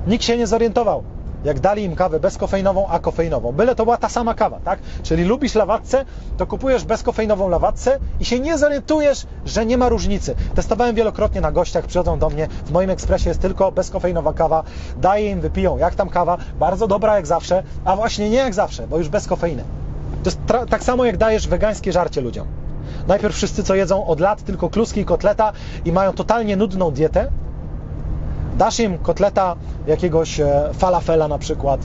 [0.06, 1.02] Nikt się nie zorientował.
[1.44, 3.52] Jak dali im kawę bezkofeinową, a kofeinową.
[3.52, 4.78] Byle to była ta sama kawa, tak?
[5.02, 6.04] Czyli lubisz lawatce,
[6.36, 10.34] to kupujesz bezkofeinową lawatce i się nie zorientujesz, że nie ma różnicy.
[10.54, 14.62] Testowałem wielokrotnie na gościach, przychodzą do mnie, w moim ekspresie jest tylko bezkofeinowa kawa,
[14.96, 18.86] daję im, wypiją, jak tam kawa, bardzo dobra jak zawsze, a właśnie nie jak zawsze,
[18.86, 19.64] bo już bez kofeiny.
[20.22, 22.46] To jest tak samo jak dajesz wegańskie żarcie ludziom.
[23.08, 25.52] Najpierw wszyscy, co jedzą od lat tylko kluski i kotleta
[25.84, 27.30] i mają totalnie nudną dietę,
[28.56, 31.80] dasz im kotleta jakiegoś e, falafela na przykład,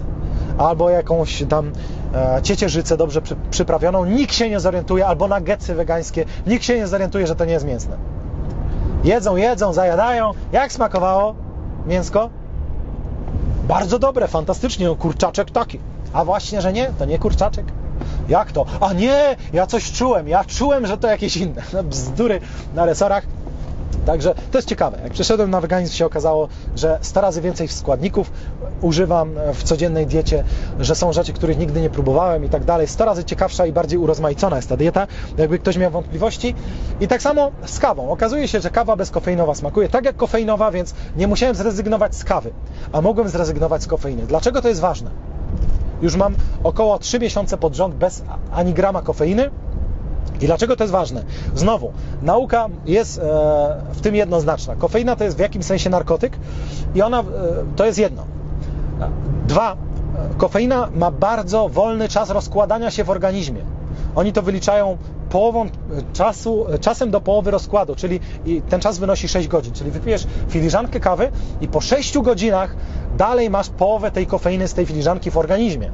[0.58, 1.72] albo jakąś tam
[2.16, 6.88] e, ciecierzycę dobrze przy, przyprawioną, nikt się nie zorientuje, albo nuggetsy wegańskie, nikt się nie
[6.88, 7.98] zorientuje, że to nie jest mięsne.
[9.04, 10.32] Jedzą, jedzą, zajadają.
[10.52, 11.36] Jak smakowało
[11.88, 12.30] mięsko?
[13.68, 15.80] Bardzo dobre, fantastycznie, no, kurczaczek taki.
[16.14, 17.66] A właśnie, że nie, to nie kurczaczek.
[18.30, 18.66] Jak to?
[18.82, 21.62] A nie, ja coś czułem, ja czułem, że to jakieś inne.
[21.74, 22.42] No, bzdury
[22.76, 23.24] na resorach.
[24.06, 24.98] Także to jest ciekawe.
[25.04, 28.32] Jak przeszedłem na weganizm, się okazało, że 100 razy więcej składników
[28.82, 30.44] używam w codziennej diecie,
[30.80, 32.88] że są rzeczy, których nigdy nie próbowałem i tak dalej.
[32.88, 36.56] 100 razy ciekawsza i bardziej urozmaicona jest ta dieta, jakby ktoś miał wątpliwości.
[37.02, 38.10] I tak samo z kawą.
[38.10, 42.52] Okazuje się, że kawa bezkofeinowa smakuje tak jak kofeinowa, więc nie musiałem zrezygnować z kawy,
[42.92, 44.24] a mogłem zrezygnować z kofeiny.
[44.28, 45.12] Dlaczego to jest ważne?
[46.02, 49.50] Już mam około 3 miesiące pod rząd bez ani grama kofeiny,
[50.44, 51.24] i dlaczego to jest ważne?
[51.56, 51.92] Znowu,
[52.22, 53.22] nauka jest e,
[53.92, 54.76] w tym jednoznaczna.
[54.76, 56.38] Kofeina to jest w jakimś sensie narkotyk
[56.96, 57.24] i ona e,
[57.76, 58.26] to jest jedno.
[59.48, 59.76] Dwa, e,
[60.38, 63.62] kofeina ma bardzo wolny czas rozkładania się w organizmie.
[64.16, 64.98] Oni to wyliczają
[65.30, 65.70] połową
[66.14, 68.20] czasu, czasem do połowy rozkładu, czyli
[68.70, 69.74] ten czas wynosi 6 godzin.
[69.74, 71.32] Czyli wypijesz filiżankę kawy
[71.62, 72.76] i po 6 godzinach
[73.18, 75.92] dalej masz połowę tej kofeiny z tej filiżanki w organizmie.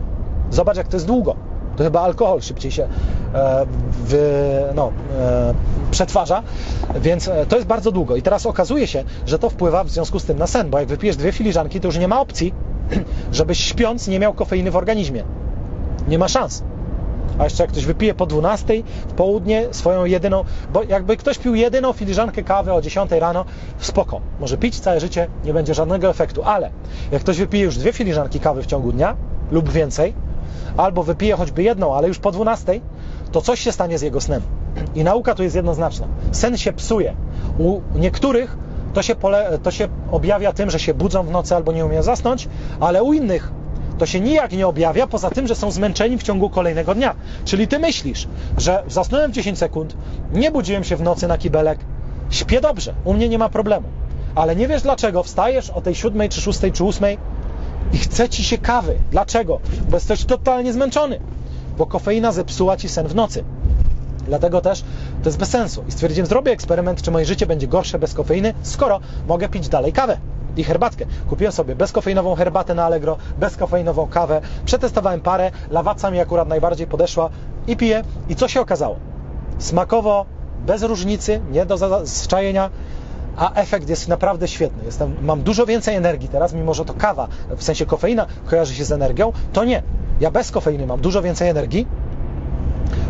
[0.51, 1.35] Zobacz, jak to jest długo
[1.79, 2.87] to chyba alkohol szybciej się
[3.33, 3.65] e,
[4.75, 5.53] no, e,
[5.91, 6.43] przetwarza,
[7.01, 8.15] więc e, to jest bardzo długo.
[8.15, 10.87] I teraz okazuje się, że to wpływa w związku z tym na sen, bo jak
[10.87, 12.53] wypijesz dwie filiżanki, to już nie ma opcji,
[13.31, 15.23] żebyś śpiąc nie miał kofeiny w organizmie.
[16.07, 16.63] Nie ma szans.
[17.37, 21.55] A jeszcze jak ktoś wypije po 12 w południe swoją jedyną, bo jakby ktoś pił
[21.55, 23.45] jedyną filiżankę kawy o 10 rano,
[23.77, 24.21] spoko.
[24.39, 26.71] Może pić całe życie, nie będzie żadnego efektu, ale
[27.11, 29.15] jak ktoś wypije już dwie filiżanki kawy w ciągu dnia
[29.51, 30.13] lub więcej,
[30.77, 32.81] albo wypije choćby jedną, ale już po 12,
[33.31, 34.41] to coś się stanie z jego snem.
[34.95, 36.07] I nauka tu jest jednoznaczna.
[36.31, 37.15] Sen się psuje.
[37.57, 38.57] U niektórych
[38.93, 42.03] to się, pole, to się objawia tym, że się budzą w nocy albo nie umieją
[42.03, 42.49] zasnąć,
[42.79, 43.51] ale u innych
[43.97, 47.15] to się nijak nie objawia, poza tym, że są zmęczeni w ciągu kolejnego dnia.
[47.45, 49.97] Czyli ty myślisz, że zasnąłem 10 sekund,
[50.33, 51.79] nie budziłem się w nocy na kibelek,
[52.29, 53.87] śpię dobrze, u mnie nie ma problemu.
[54.35, 57.17] Ale nie wiesz dlaczego, wstajesz o tej 7 czy 6 czy 8
[57.93, 58.95] i chce ci się kawy.
[59.11, 59.59] Dlaczego?
[59.89, 61.19] Bo jesteś totalnie zmęczony,
[61.77, 63.43] bo kofeina zepsuła ci sen w nocy.
[64.27, 64.81] Dlatego też
[65.23, 65.83] to jest bez sensu.
[65.87, 69.93] I stwierdziłem, zrobię eksperyment, czy moje życie będzie gorsze bez kofeiny, skoro mogę pić dalej
[69.93, 70.17] kawę
[70.57, 71.05] i herbatkę.
[71.29, 77.29] Kupiłem sobie bezkofeinową herbatę na Allegro, bezkofeinową kawę, przetestowałem parę, lawaca mi akurat najbardziej podeszła
[77.67, 78.03] i piję.
[78.29, 78.95] I co się okazało?
[79.59, 80.25] Smakowo,
[80.65, 82.69] bez różnicy, nie do zczajenia,
[83.39, 84.83] a efekt jest naprawdę świetny.
[84.85, 87.27] Jestem, mam dużo więcej energii teraz, mimo że to kawa,
[87.57, 89.83] w sensie kofeina kojarzy się z energią, to nie.
[90.19, 91.87] Ja bez kofeiny mam dużo więcej energii,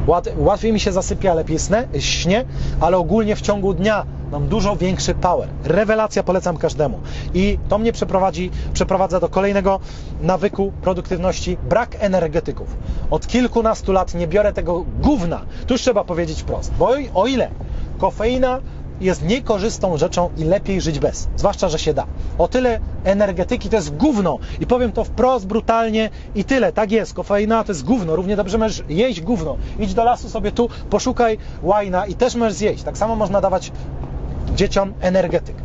[0.08, 2.46] Łat, łatwiej mi się zasypia, lepiej snę, śnie,
[2.80, 5.50] ale ogólnie w ciągu dnia mam dużo większy power.
[5.64, 7.00] Rewelacja polecam każdemu.
[7.34, 9.80] I to mnie przeprowadzi, przeprowadza do kolejnego
[10.22, 12.78] nawyku produktywności brak energetyków.
[13.12, 15.42] Od kilkunastu lat nie biorę tego gówna.
[15.68, 16.74] Tu trzeba powiedzieć wprost.
[16.80, 17.50] Bo o ile
[17.98, 18.60] kofeina
[19.02, 21.28] jest niekorzystną rzeczą i lepiej żyć bez.
[21.36, 22.06] Zwłaszcza, że się da.
[22.38, 24.40] O tyle energetyki to jest gówno.
[24.60, 26.72] I powiem to wprost, brutalnie i tyle.
[26.72, 27.14] Tak jest.
[27.14, 28.16] Kofeina to jest gówno.
[28.16, 29.58] Równie dobrze możesz jeść gówno.
[29.80, 32.84] Idź do lasu sobie tu, poszukaj łajna i też możesz zjeść.
[32.84, 33.72] Tak samo można dawać
[34.56, 35.56] dzieciom energetyk.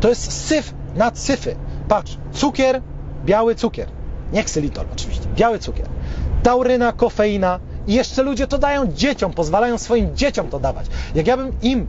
[0.00, 1.56] To jest syf na syfy.
[1.88, 2.82] Patrz, cukier,
[3.24, 3.88] biały cukier.
[4.32, 5.26] Nie ksylitol oczywiście.
[5.36, 5.86] Biały cukier.
[6.42, 10.86] Tauryna, kofeina, i jeszcze ludzie to dają dzieciom, pozwalają swoim dzieciom to dawać.
[11.14, 11.86] Jak ja bym im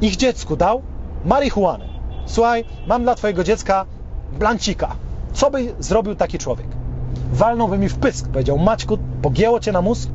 [0.00, 0.82] ich dziecku dał
[1.24, 1.84] marihuanę.
[2.26, 3.86] Słuchaj, mam dla twojego dziecka
[4.38, 4.96] blancika.
[5.32, 6.66] Co by zrobił taki człowiek?
[7.32, 10.08] Walnąłby mi w pysk, powiedział Maćku, pogięło cię na mózg?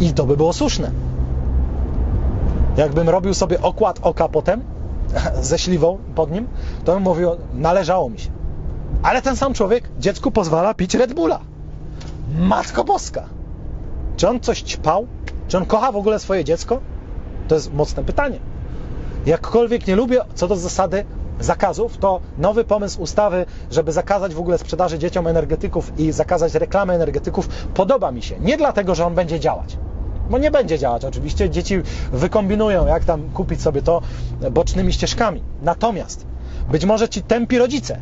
[0.00, 0.90] I to by było słuszne.
[2.76, 4.62] Jakbym robił sobie okład oka potem,
[5.40, 6.46] ze śliwą pod nim,
[6.84, 8.30] to bym mówił, należało mi się.
[9.02, 11.40] Ale ten sam człowiek dziecku pozwala pić Red Bulla.
[12.38, 13.24] Matko Boska!
[14.16, 15.06] Czy on coś ćpał?
[15.48, 16.80] Czy on kocha w ogóle swoje dziecko?
[17.48, 18.38] To jest mocne pytanie.
[19.26, 21.04] Jakkolwiek nie lubię co do zasady
[21.40, 26.92] zakazów, to nowy pomysł ustawy, żeby zakazać w ogóle sprzedaży dzieciom energetyków i zakazać reklamy
[26.92, 28.40] energetyków, podoba mi się.
[28.40, 29.76] Nie dlatego, że on będzie działać.
[30.30, 31.04] Bo nie będzie działać.
[31.04, 31.82] Oczywiście dzieci
[32.12, 34.02] wykombinują, jak tam kupić sobie to
[34.50, 35.42] bocznymi ścieżkami.
[35.62, 36.26] Natomiast
[36.70, 37.98] być może ci tępi rodzice,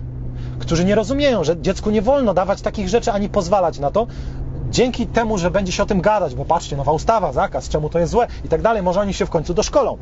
[0.58, 4.06] którzy nie rozumieją, że dziecku nie wolno dawać takich rzeczy ani pozwalać na to,
[4.72, 7.98] dzięki temu, że będzie się o tym gadać, bo patrzcie, nowa ustawa, zakaz, czemu to
[7.98, 9.98] jest złe i tak dalej, może oni się w końcu doszkolą.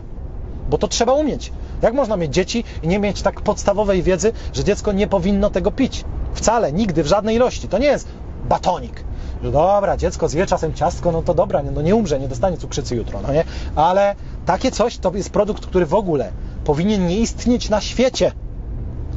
[0.71, 1.53] Bo to trzeba umieć.
[1.83, 5.71] Jak można mieć dzieci i nie mieć tak podstawowej wiedzy, że dziecko nie powinno tego
[5.71, 6.05] pić?
[6.35, 7.69] Wcale, nigdy, w żadnej ilości.
[7.69, 8.09] To nie jest
[8.49, 9.05] batonik.
[9.43, 12.97] Że dobra, dziecko zje czasem ciastko, no to dobra, no nie umrze, nie dostanie cukrzycy
[12.97, 13.45] jutro, no nie?
[13.77, 14.15] Ale
[14.47, 16.33] takie coś to jest produkt, który w ogóle
[16.65, 18.33] powinien nie istnieć na świecie.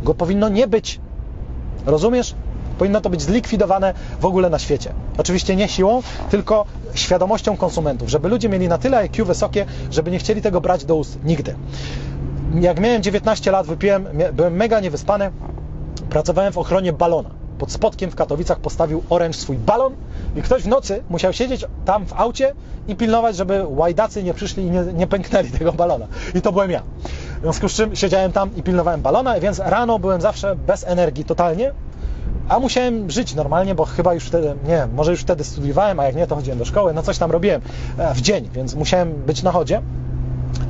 [0.04, 1.00] Go powinno nie być.
[1.86, 2.36] Rozumiesz?
[2.78, 4.94] Powinno to być zlikwidowane w ogóle na świecie.
[5.18, 10.20] Oczywiście nie siłą, tylko świadomością konsumentów, żeby ludzie mieli na tyle IQ wysokie, żeby nie
[10.20, 11.56] chcieli tego brać do ust nigdy.
[12.60, 15.32] Jak miałem 19 lat, wypiłem, byłem mega niewyspany,
[16.10, 17.30] pracowałem w ochronie balona.
[17.58, 19.94] Pod Spodkiem w Katowicach postawił Orange swój balon
[20.36, 22.54] i ktoś w nocy musiał siedzieć tam w aucie
[22.88, 26.08] i pilnować, żeby łajdacy nie przyszli i nie, nie pęknęli tego balona.
[26.36, 26.82] I to byłem ja.
[27.38, 31.26] W związku z czym siedziałem tam i pilnowałem balona, więc rano byłem zawsze bez energii
[31.26, 31.72] totalnie,
[32.50, 36.16] a musiałem żyć normalnie, bo chyba już wtedy, nie może już wtedy studiowałem, a jak
[36.16, 37.62] nie, to chodziłem do szkoły, no coś tam robiłem
[38.16, 39.82] w dzień, więc musiałem być na chodzie.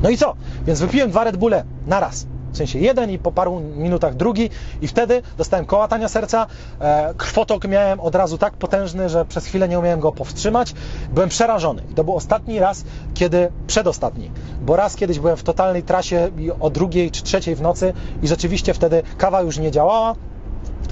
[0.03, 0.35] No i co?
[0.65, 2.25] Więc wypiłem dwa Red Bulle na raz.
[2.53, 4.49] W sensie jeden i po paru minutach drugi
[4.81, 6.47] i wtedy dostałem kołatania serca,
[6.79, 10.73] e, krwotok miałem od razu tak potężny, że przez chwilę nie umiałem go powstrzymać.
[11.13, 11.81] Byłem przerażony.
[11.91, 12.83] I to był ostatni raz,
[13.13, 14.31] kiedy, przedostatni,
[14.61, 16.29] bo raz kiedyś byłem w totalnej trasie
[16.59, 17.93] o drugiej czy trzeciej w nocy
[18.23, 20.15] i rzeczywiście wtedy kawa już nie działała,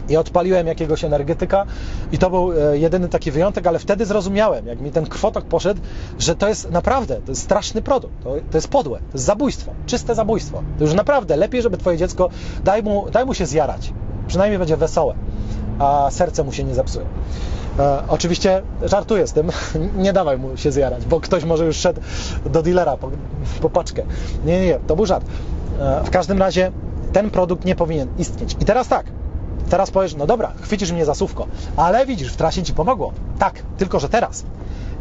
[0.10, 1.66] i odpaliłem jakiegoś energetyka
[2.12, 5.82] i to był e, jedyny taki wyjątek, ale wtedy zrozumiałem, jak mi ten krwotok poszedł,
[6.20, 9.72] że to jest naprawdę, to jest straszny produkt, to, to jest podłe, to jest zabójstwo,
[9.86, 10.64] czyste zabójstwo.
[10.78, 12.30] To już naprawdę lepiej, żeby twoje dziecko,
[12.64, 13.94] daj mu, daj mu się zjarać,
[14.28, 15.16] przynajmniej będzie wesołe,
[15.80, 17.06] a serce mu się nie zepsuje.
[17.80, 19.50] E, oczywiście żartuję z tym,
[20.06, 22.02] nie dawaj mu się zjarać, bo ktoś może już szedł
[22.46, 23.12] do dealera po,
[23.62, 24.04] po paczkę.
[24.46, 25.26] Nie, nie, nie, to był żart.
[25.80, 26.72] E, w każdym razie
[27.14, 28.58] ten produkt nie powinien istnieć.
[28.60, 29.06] I teraz tak,
[29.72, 33.14] Teraz powiesz, no dobra, chwycisz mnie za słówko, ale widzisz, w trasie ci pomogło.
[33.40, 34.44] Tak, tylko że teraz,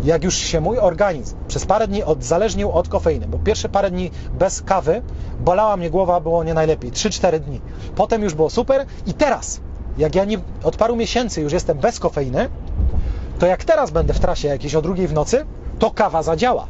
[0.05, 4.11] jak już się mój organizm przez parę dni odzależnił od kofeiny, bo pierwsze parę dni
[4.39, 5.03] bez kawy
[5.41, 7.61] bolała mnie głowa, było nie najlepiej, 3-4 dni.
[7.97, 9.61] Potem już było super i teraz,
[9.99, 12.49] jak ja nie, od paru miesięcy już jestem bez kofeiny,
[13.39, 15.47] to jak teraz będę w trasie jakieś o drugiej w nocy,
[15.79, 16.67] to kawa zadziała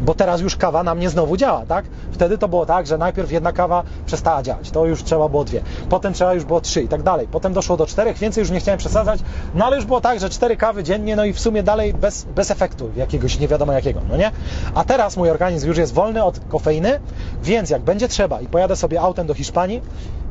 [0.00, 1.84] bo teraz już kawa na mnie znowu działa, tak?
[2.12, 5.60] Wtedy to było tak, że najpierw jedna kawa przestała działać, to już trzeba było dwie,
[5.88, 8.60] potem trzeba już było trzy i tak dalej, potem doszło do czterech, więcej już nie
[8.60, 9.20] chciałem przesadzać,
[9.54, 12.24] no ale już było tak, że cztery kawy dziennie, no i w sumie dalej bez,
[12.24, 14.30] bez efektu jakiegoś nie wiadomo jakiego, no nie?
[14.74, 17.00] A teraz mój organizm już jest wolny od kofeiny,
[17.42, 19.82] więc jak będzie trzeba i pojadę sobie autem do Hiszpanii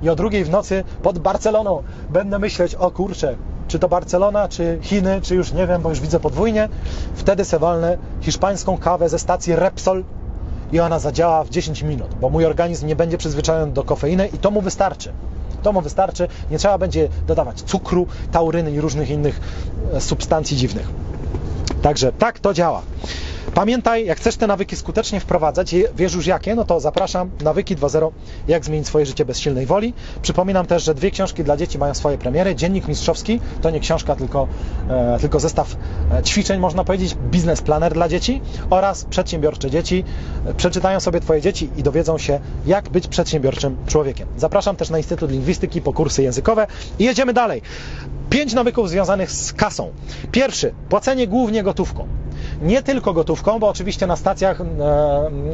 [0.03, 3.35] i o drugiej w nocy pod Barceloną będę myśleć, o kurczę,
[3.67, 6.69] czy to Barcelona, czy Chiny, czy już nie wiem, bo już widzę podwójnie,
[7.15, 10.03] wtedy se walnę hiszpańską kawę ze stacji Repsol
[10.71, 14.37] i ona zadziała w 10 minut, bo mój organizm nie będzie przyzwyczajony do kofeiny i
[14.37, 15.11] to mu wystarczy.
[15.63, 19.41] To mu wystarczy, nie trzeba będzie dodawać cukru, tauryny i różnych innych
[19.93, 20.87] e, substancji dziwnych.
[21.81, 22.81] Także tak to działa.
[23.53, 28.11] Pamiętaj, jak chcesz te nawyki skutecznie wprowadzać, wiesz już jakie, no to zapraszam Nawyki 2.0,
[28.47, 29.93] jak zmienić swoje życie bez silnej woli.
[30.21, 32.55] Przypominam też, że dwie książki dla dzieci mają swoje premiery.
[32.55, 34.47] Dziennik Mistrzowski to nie książka, tylko,
[34.89, 35.75] e, tylko zestaw
[36.11, 40.03] e, ćwiczeń, można powiedzieć, biznes planer dla dzieci oraz przedsiębiorcze dzieci.
[40.45, 44.27] E, przeczytają sobie Twoje dzieci i dowiedzą się, jak być przedsiębiorczym człowiekiem.
[44.37, 46.67] Zapraszam też na Instytut Lingwistyki po kursy językowe
[46.99, 47.61] i jedziemy dalej.
[48.29, 49.91] Pięć nawyków związanych z kasą.
[50.31, 52.07] Pierwszy, płacenie głównie gotówką
[52.61, 54.65] nie tylko gotówką, bo oczywiście na stacjach, e,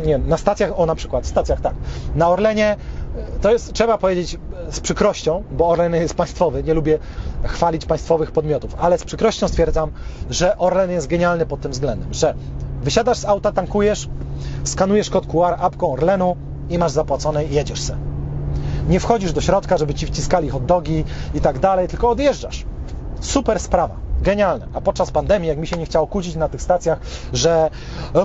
[0.05, 1.73] nie, na stacjach, o na przykład, stacjach tak,
[2.15, 2.75] na Orlenie
[3.17, 4.37] e, to jest, trzeba powiedzieć
[4.71, 6.99] z przykrością, bo Orlen jest państwowy, nie lubię
[7.43, 9.91] chwalić państwowych podmiotów, ale z przykrością stwierdzam,
[10.29, 12.33] że Orlen jest genialny pod tym względem, że
[12.81, 14.09] wysiadasz z auta, tankujesz,
[14.63, 16.35] skanujesz kod QR apką Orlenu
[16.69, 17.97] i masz zapłacone i jedziesz se.
[18.89, 21.03] Nie wchodzisz do środka, żeby ci wciskali hot dogi
[21.33, 22.65] i tak dalej, tylko odjeżdżasz.
[23.19, 24.09] Super sprawa.
[24.21, 24.67] Genialne.
[24.73, 26.99] A podczas pandemii, jak mi się nie chciało kłócić na tych stacjach,
[27.33, 27.69] że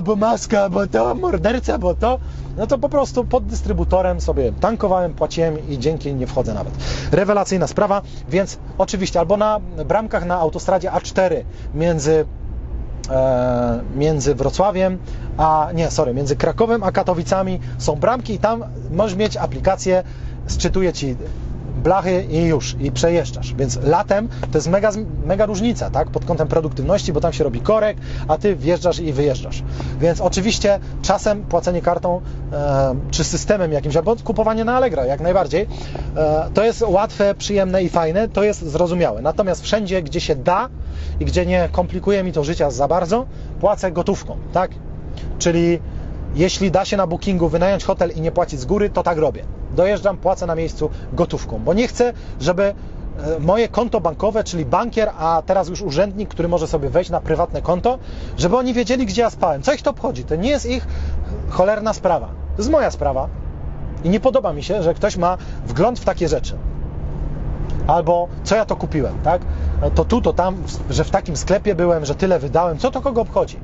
[0.03, 2.19] bo maska, bo to, morderca, bo to,
[2.57, 6.73] no to po prostu pod dystrybutorem sobie tankowałem, płaciłem i dzięki nie wchodzę nawet.
[7.11, 11.43] Rewelacyjna sprawa, więc oczywiście albo na bramkach na autostradzie A4
[11.73, 12.25] między
[13.09, 14.97] e, między Wrocławiem,
[15.37, 20.03] a nie, sorry, między Krakowem a Katowicami są bramki i tam możesz mieć aplikację,
[20.47, 21.15] sczytuje Ci
[21.75, 23.53] blachy i już, i przejeżdżasz.
[23.53, 24.91] Więc latem to jest mega,
[25.25, 27.97] mega różnica, tak, pod kątem produktywności, bo tam się robi korek,
[28.27, 29.63] a ty wjeżdżasz i wyjeżdżasz.
[29.99, 32.21] Więc oczywiście czasem płacenie kartą
[32.53, 35.67] e, czy systemem jakimś, albo kupowanie na Allegro, jak najbardziej,
[36.15, 39.21] e, to jest łatwe, przyjemne i fajne, to jest zrozumiałe.
[39.21, 40.69] Natomiast wszędzie, gdzie się da
[41.19, 43.25] i gdzie nie komplikuje mi to życia za bardzo,
[43.59, 44.71] płacę gotówką, tak?
[45.39, 45.79] Czyli
[46.35, 49.43] jeśli da się na bookingu wynająć hotel i nie płacić z góry, to tak robię.
[49.75, 52.73] Dojeżdżam, płacę na miejscu gotówką, bo nie chcę, żeby e,
[53.39, 57.61] moje konto bankowe, czyli bankier, a teraz już urzędnik, który może sobie wejść na prywatne
[57.61, 57.99] konto,
[58.37, 59.61] żeby oni wiedzieli, gdzie ja spałem.
[59.61, 60.23] Co ich to obchodzi?
[60.23, 60.87] To nie jest ich
[61.49, 62.27] cholerna sprawa.
[62.27, 63.27] To jest moja sprawa.
[64.03, 65.37] I nie podoba mi się, że ktoś ma
[65.67, 66.57] wgląd w takie rzeczy.
[67.87, 69.41] Albo co ja to kupiłem, tak?
[69.95, 70.57] To tu, to tam,
[70.89, 72.77] że w takim sklepie byłem, że tyle wydałem.
[72.77, 73.59] Co to kogo obchodzi?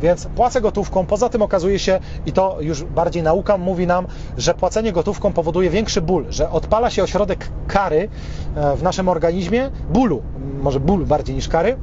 [0.00, 1.06] Więc płacę gotówką.
[1.06, 4.06] Poza tym okazuje się, i to już bardziej nauka mówi nam,
[4.36, 8.08] że płacenie gotówką powoduje większy ból, że odpala się ośrodek kary
[8.56, 10.22] e, w naszym organizmie, bólu,
[10.62, 11.76] może ból bardziej niż kary,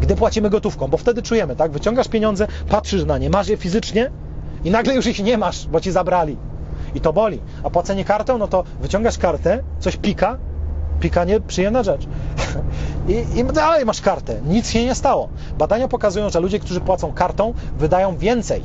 [0.00, 1.72] gdy płacimy gotówką, bo wtedy czujemy, tak?
[1.72, 4.10] Wyciągasz pieniądze, patrzysz na nie, masz je fizycznie
[4.64, 6.36] i nagle już ich nie masz, bo ci zabrali.
[6.94, 7.40] I to boli.
[7.62, 10.38] A płacenie kartą, no to wyciągasz kartę, coś pika,
[11.00, 12.06] pikanie przyjemna rzecz.
[13.08, 15.28] I, I dalej masz kartę, nic się nie stało.
[15.58, 18.62] Badania pokazują, że ludzie, którzy płacą kartą, wydają więcej,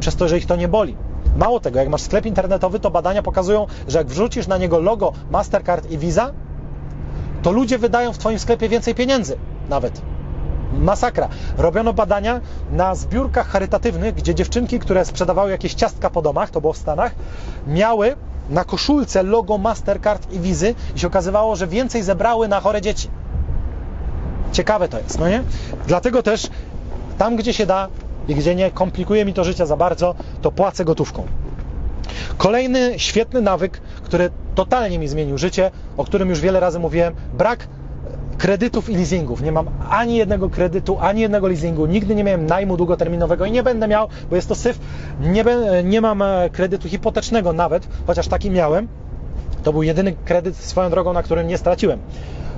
[0.00, 0.96] przez to, że ich to nie boli.
[1.36, 5.12] Mało tego, jak masz sklep internetowy, to badania pokazują, że jak wrzucisz na niego logo
[5.30, 6.32] Mastercard i Visa,
[7.42, 9.36] to ludzie wydają w Twoim sklepie więcej pieniędzy
[9.68, 10.02] nawet.
[10.72, 11.28] Masakra.
[11.58, 12.40] Robiono badania
[12.72, 17.14] na zbiórkach charytatywnych, gdzie dziewczynki, które sprzedawały jakieś ciastka po domach, to było w Stanach,
[17.66, 18.16] miały
[18.50, 23.08] na koszulce logo Mastercard i Wizy i się okazywało, że więcej zebrały na chore dzieci.
[24.52, 25.42] Ciekawe to jest, no nie?
[25.86, 26.50] Dlatego też
[27.18, 27.88] tam, gdzie się da
[28.28, 31.26] i gdzie nie komplikuje mi to życie za bardzo, to płacę gotówką.
[32.36, 37.68] Kolejny świetny nawyk, który totalnie mi zmienił życie, o którym już wiele razy mówiłem, brak
[38.40, 39.42] kredytów i leasingów.
[39.42, 41.86] Nie mam ani jednego kredytu, ani jednego leasingu.
[41.86, 44.78] Nigdy nie miałem najmu długoterminowego i nie będę miał, bo jest to syf.
[45.20, 45.44] Nie,
[45.84, 48.88] nie mam e, kredytu hipotecznego nawet, chociaż taki miałem.
[49.62, 51.98] To był jedyny kredyt swoją drogą, na którym nie straciłem.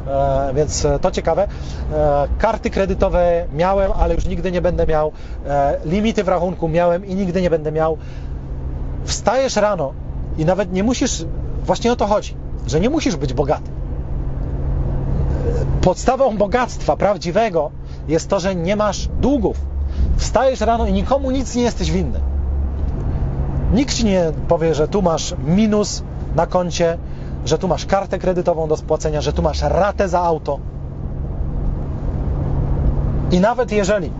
[0.06, 1.48] E, więc to ciekawe.
[1.92, 5.12] E, karty kredytowe miałem, ale już nigdy nie będę miał.
[5.46, 7.98] E, limity w rachunku miałem i nigdy nie będę miał.
[9.04, 9.92] Wstajesz rano
[10.38, 11.24] i nawet nie musisz,
[11.64, 12.36] właśnie o to chodzi,
[12.66, 13.81] że nie musisz być bogaty
[15.80, 17.70] podstawą bogactwa prawdziwego
[18.08, 19.56] jest to, że nie masz długów.
[20.16, 22.20] Wstajesz rano i nikomu nic nie jesteś winny.
[23.72, 26.02] Nikt ci nie powie, że tu masz minus
[26.36, 26.98] na koncie,
[27.44, 30.58] że tu masz kartę kredytową do spłacenia, że tu masz ratę za auto.
[33.30, 34.12] I nawet jeżeli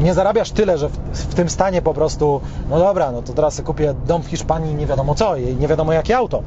[0.00, 2.40] nie zarabiasz tyle, że w, w, tym stanie po prostu,
[2.70, 5.92] no dobra, no to teraz kupię dom w Hiszpanii, nie wiadomo co, i nie wiadomo
[5.92, 6.42] jakie auto.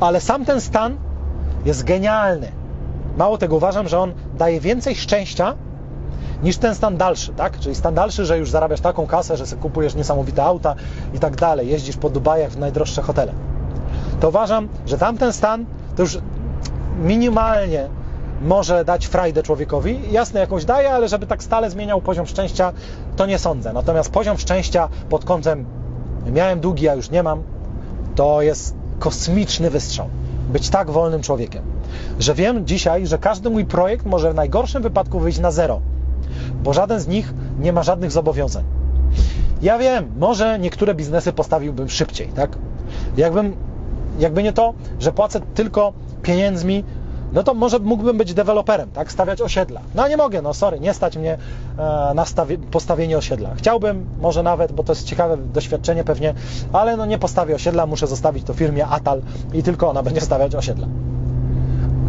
[0.00, 0.96] Ale sam ten stan
[1.64, 2.52] jest genialny.
[3.16, 5.54] Mało tego, uważam, że on daje więcej szczęścia
[6.42, 7.58] niż ten stan dalszy, tak?
[7.58, 10.74] Czyli stan dalszy, że już zarabiasz taką kasę, że sobie kupujesz niesamowite auta
[11.14, 13.32] i tak dalej, jeździsz po Dubajach w najdroższe hotele.
[14.20, 15.64] To uważam, że tamten stan
[15.96, 16.18] to już
[17.02, 17.88] minimalnie
[18.42, 20.00] może dać frajdę człowiekowi.
[20.10, 22.72] Jasne, jakąś daje, ale żeby tak stale zmieniał poziom szczęścia,
[23.16, 23.72] to nie sądzę.
[23.72, 25.64] Natomiast poziom szczęścia pod kątem
[26.26, 27.42] miałem długi, a już nie mam,
[28.14, 30.08] to jest kosmiczny wystrzał.
[30.52, 31.62] Być tak wolnym człowiekiem
[32.18, 35.80] że wiem dzisiaj, że każdy mój projekt może w najgorszym wypadku wyjść na zero,
[36.62, 38.64] bo żaden z nich nie ma żadnych zobowiązań.
[39.62, 42.58] Ja wiem, może niektóre biznesy postawiłbym szybciej, tak?
[43.16, 43.56] Jakbym,
[44.18, 46.84] jakby nie to, że płacę tylko pieniędzmi,
[47.32, 49.12] no to może mógłbym być deweloperem, tak?
[49.12, 49.80] Stawiać osiedla.
[49.94, 51.38] No nie mogę, no sorry, nie stać mnie
[51.78, 52.24] e, na
[52.70, 53.50] postawienie osiedla.
[53.56, 56.34] Chciałbym, może nawet, bo to jest ciekawe doświadczenie pewnie,
[56.72, 60.54] ale no nie postawię osiedla, muszę zostawić to firmie Atal i tylko ona będzie stawiać
[60.54, 60.86] osiedla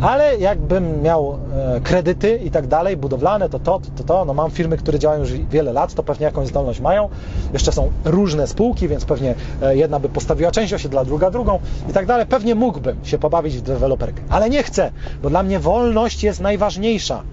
[0.01, 1.37] ale jakbym miał
[1.75, 5.19] e, kredyty i tak dalej, budowlane, to to, to to, no mam firmy, które działają
[5.19, 7.09] już wiele lat, to pewnie jakąś zdolność mają.
[7.53, 11.59] Jeszcze są różne spółki, więc pewnie e, jedna by postawiła część osiedla, druga drugą
[11.89, 12.25] i tak dalej.
[12.25, 14.91] Pewnie mógłbym się pobawić w deweloperkę, ale nie chcę,
[15.23, 17.23] bo dla mnie wolność jest najważniejsza.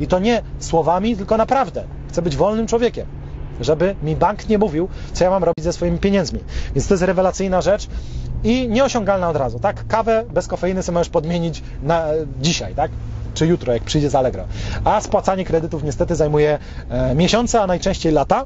[0.00, 1.84] I to nie słowami, tylko naprawdę.
[2.08, 3.19] Chcę być wolnym człowiekiem
[3.60, 6.40] żeby mi bank nie mówił, co ja mam robić ze swoimi pieniędzmi.
[6.74, 7.88] Więc to jest rewelacyjna rzecz
[8.44, 9.86] i nieosiągalna od razu, tak?
[9.88, 12.06] Kawę bez kofeiny sobie możesz podmienić na
[12.40, 12.90] dzisiaj, tak?
[13.34, 14.44] Czy jutro, jak przyjdzie z Allegro.
[14.84, 16.58] A spłacanie kredytów niestety zajmuje
[16.88, 18.44] e, miesiące, a najczęściej lata.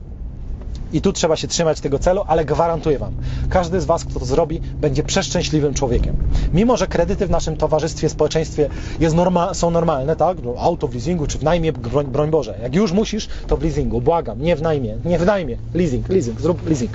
[0.93, 3.13] I tu trzeba się trzymać tego celu, ale gwarantuję Wam,
[3.49, 6.17] każdy z Was, kto to zrobi, będzie przeszczęśliwym człowiekiem.
[6.53, 8.69] Mimo, że kredyty w naszym towarzystwie, społeczeństwie
[9.15, 10.37] norma, są normalne, tak?
[10.45, 12.59] No, auto w leasingu czy w najmie, broń, broń Boże.
[12.63, 14.01] Jak już musisz, to w leasingu.
[14.01, 15.57] Błagam, nie w najmie, nie w najmie.
[15.75, 16.93] Leasing, leasing, zrób leasing.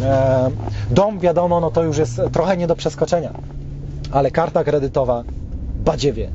[0.00, 0.50] E,
[0.90, 3.32] dom, wiadomo, no to już jest trochę nie do przeskoczenia.
[4.10, 5.24] Ale karta kredytowa,
[5.84, 6.30] badziewie,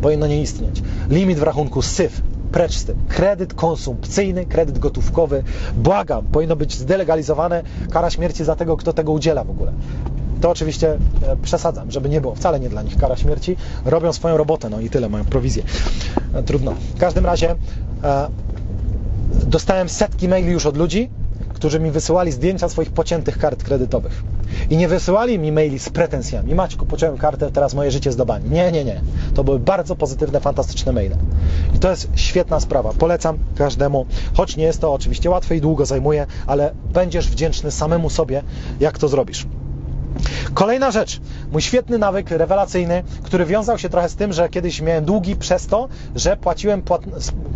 [0.00, 0.82] powinno nie istnieć.
[1.10, 2.96] Limit w rachunku, syf, precz z tym.
[3.08, 5.42] Kredyt konsumpcyjny, kredyt gotówkowy,
[5.76, 9.72] błagam, powinno być zdelegalizowane kara śmierci za tego, kto tego udziela w ogóle.
[10.40, 13.56] To oczywiście e, przesadzam, żeby nie było wcale nie dla nich kara śmierci.
[13.84, 15.62] Robią swoją robotę, no i tyle, mają prowizję.
[16.34, 16.74] E, trudno.
[16.96, 17.54] W każdym razie
[18.04, 18.28] e,
[19.46, 21.10] dostałem setki maili już od ludzi,
[21.56, 24.22] którzy mi wysyłali zdjęcia swoich pociętych kart kredytowych.
[24.70, 26.54] I nie wysyłali mi maili z pretensjami.
[26.54, 28.50] Maćku, pociąłem kartę, teraz moje życie bani.
[28.50, 29.00] Nie, nie, nie.
[29.34, 31.16] To były bardzo pozytywne, fantastyczne maile.
[31.74, 32.92] I to jest świetna sprawa.
[32.92, 38.10] Polecam każdemu, choć nie jest to oczywiście łatwe i długo zajmuje, ale będziesz wdzięczny samemu
[38.10, 38.42] sobie,
[38.80, 39.46] jak to zrobisz.
[40.56, 41.20] Kolejna rzecz,
[41.52, 45.66] mój świetny nawyk rewelacyjny, który wiązał się trochę z tym, że kiedyś miałem długi przez
[45.66, 47.02] to, że płaciłem, płat...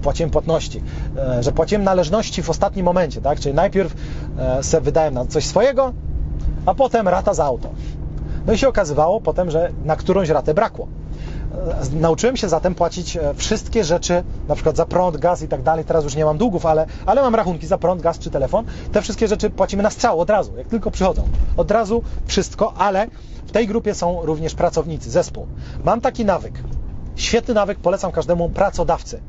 [0.03, 0.83] płaciłem płatności,
[1.17, 3.41] e, że płaciłem należności w ostatnim momencie, tak?
[3.41, 3.95] Czyli najpierw
[4.39, 5.93] e, se wydałem na coś swojego,
[6.67, 7.69] a potem rata za auto.
[8.47, 10.89] No i się okazywało potem, że na którąś ratę brakło.
[11.55, 15.85] E, nauczyłem się zatem płacić wszystkie rzeczy, na przykład za prąd, gaz i tak dalej.
[15.85, 18.65] Teraz już nie mam długów, ale, ale mam rachunki za prąd, gaz czy telefon.
[18.93, 21.23] Te wszystkie rzeczy płacimy na strzał od razu, jak tylko przychodzą.
[21.57, 23.07] Od razu wszystko, ale
[23.47, 25.47] w tej grupie są również pracownicy, zespół.
[25.85, 26.55] Mam taki nawyk.
[27.17, 29.21] Świetny nawyk, polecam każdemu pracodawcy,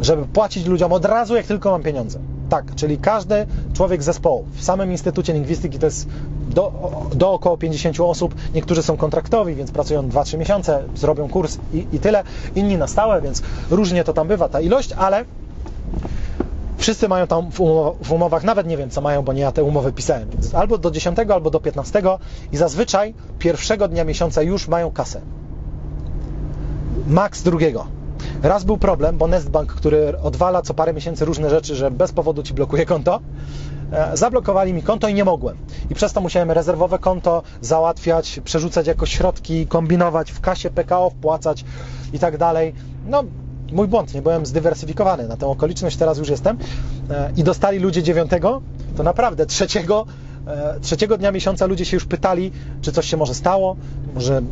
[0.00, 2.18] żeby płacić ludziom od razu, jak tylko mam pieniądze.
[2.48, 4.44] Tak, czyli każdy człowiek zespołu.
[4.52, 6.08] W samym Instytucie Lingwistyki to jest
[6.52, 6.72] do,
[7.14, 8.34] do około 50 osób.
[8.54, 12.24] Niektórzy są kontraktowi, więc pracują 2-3 miesiące, zrobią kurs i, i tyle.
[12.54, 15.24] Inni na stałe, więc różnie to tam bywa ta ilość, ale
[16.76, 19.52] wszyscy mają tam w, umow w, umowach, nawet nie wiem co mają, bo nie ja
[19.52, 22.02] te umowy pisałem, więc albo do 10, albo do 15
[22.52, 25.20] i zazwyczaj pierwszego dnia miesiąca już mają kasę.
[27.06, 27.86] Max drugiego.
[28.42, 32.42] Raz był problem, bo Nestbank, który odwala co parę miesięcy różne rzeczy, że bez powodu
[32.42, 33.20] ci blokuje konto,
[34.14, 35.56] zablokowali mi konto i nie mogłem.
[35.90, 41.64] I przez to musiałem rezerwowe konto załatwiać, przerzucać jakoś środki, kombinować, w kasie PKO wpłacać
[42.12, 42.74] i tak dalej.
[43.06, 43.24] No,
[43.72, 46.58] mój błąd, nie byłem zdywersyfikowany na tę okoliczność, teraz już jestem.
[47.36, 48.62] I dostali ludzie dziewiątego,
[48.96, 50.06] to naprawdę trzeciego,
[50.82, 53.76] trzeciego dnia miesiąca ludzie się już pytali, czy coś się może stało,
[54.14, 54.42] może,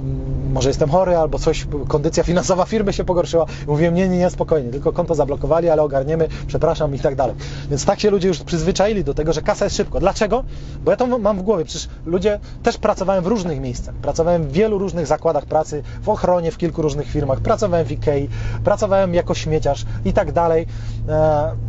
[0.51, 3.47] może jestem chory, albo coś, kondycja finansowa firmy się pogorszyła.
[3.67, 7.35] Mówiłem, nie, nie, nie, spokojnie, tylko konto zablokowali, ale ogarniemy, przepraszam i tak dalej.
[7.71, 10.01] Więc tak się ludzie już przyzwyczaili do tego, że kasa jest szybko.
[10.01, 10.45] Dlaczego?
[10.85, 14.53] Bo ja to mam w głowie, przecież ludzie, też pracowałem w różnych miejscach, pracowałem w
[14.53, 18.29] wielu różnych zakładach pracy, w ochronie, w kilku różnych firmach, pracowałem w Ikei,
[18.65, 20.67] pracowałem jako śmieciarz i tak dalej.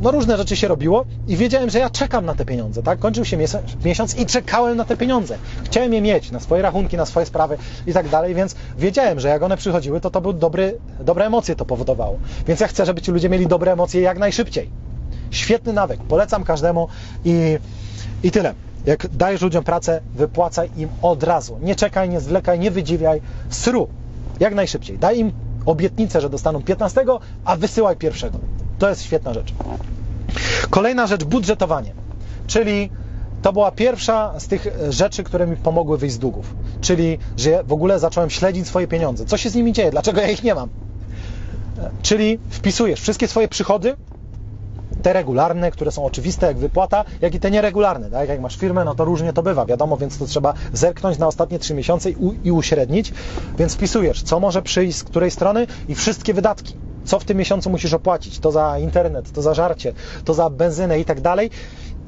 [0.01, 2.99] No różne rzeczy się robiło i wiedziałem, że ja czekam na te pieniądze, tak?
[2.99, 3.37] Kończył się
[3.85, 5.37] miesiąc i czekałem na te pieniądze.
[5.63, 9.27] Chciałem je mieć na swoje rachunki, na swoje sprawy i tak dalej, więc wiedziałem, że
[9.27, 12.19] jak one przychodziły, to to był dobry, dobre emocje to powodowało.
[12.47, 14.69] Więc ja chcę, żeby ci ludzie mieli dobre emocje jak najszybciej.
[15.31, 16.87] Świetny nawyk, polecam każdemu
[17.25, 17.57] i,
[18.23, 18.53] i tyle.
[18.85, 21.57] Jak dajesz ludziom pracę, wypłacaj im od razu.
[21.61, 23.87] Nie czekaj, nie zwlekaj, nie wydziwiaj, sru.
[24.39, 24.97] Jak najszybciej.
[24.97, 25.31] Daj im
[25.65, 27.05] obietnicę, że dostaną 15,
[27.45, 28.39] a wysyłaj pierwszego.
[28.79, 29.53] To jest świetna rzecz.
[30.69, 31.93] Kolejna rzecz, budżetowanie.
[32.47, 32.89] Czyli
[33.41, 36.55] to była pierwsza z tych rzeczy, które mi pomogły wyjść z długów.
[36.81, 39.25] Czyli, że w ogóle zacząłem śledzić swoje pieniądze.
[39.25, 39.91] Co się z nimi dzieje?
[39.91, 40.69] Dlaczego ja ich nie mam?
[42.01, 43.95] Czyli wpisujesz wszystkie swoje przychody,
[45.01, 48.09] te regularne, które są oczywiste, jak wypłata, jak i te nieregularne.
[48.09, 48.29] Tak?
[48.29, 51.59] Jak masz firmę, no to różnie to bywa, wiadomo, więc to trzeba zerknąć na ostatnie
[51.59, 53.13] trzy miesiące i, u, i uśrednić.
[53.57, 56.75] Więc wpisujesz, co może przyjść z której strony i wszystkie wydatki.
[57.05, 58.39] Co w tym miesiącu musisz opłacić?
[58.39, 59.93] To za internet, to za żarcie,
[60.25, 61.49] to za benzynę i tak dalej.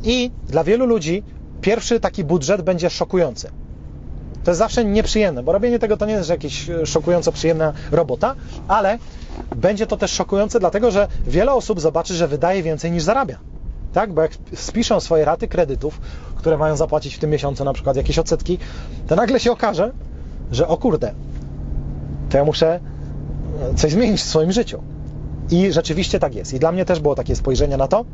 [0.04, 1.24] I dla wielu ludzi
[1.62, 3.50] pierwszy taki budżet będzie szokujący.
[4.44, 8.36] To jest zawsze nieprzyjemne, bo robienie tego to nie jest jakaś szokująco przyjemna robota,
[8.68, 8.98] ale
[9.56, 13.38] będzie to też szokujące, dlatego że wiele osób zobaczy, że wydaje więcej niż zarabia.
[13.94, 14.14] Tak?
[14.14, 16.02] Bo jak spiszą swoje raty kredytów,
[16.36, 18.58] które mają zapłacić w tym miesiącu, na przykład jakieś odsetki,
[19.08, 19.92] to nagle się okaże,
[20.52, 21.14] że o kurde,
[22.30, 22.80] to ja muszę
[23.76, 24.84] coś zmienić w swoim życiu.
[25.52, 26.54] I rzeczywiście tak jest.
[26.54, 28.06] I dla mnie też było takie spojrzenie na to,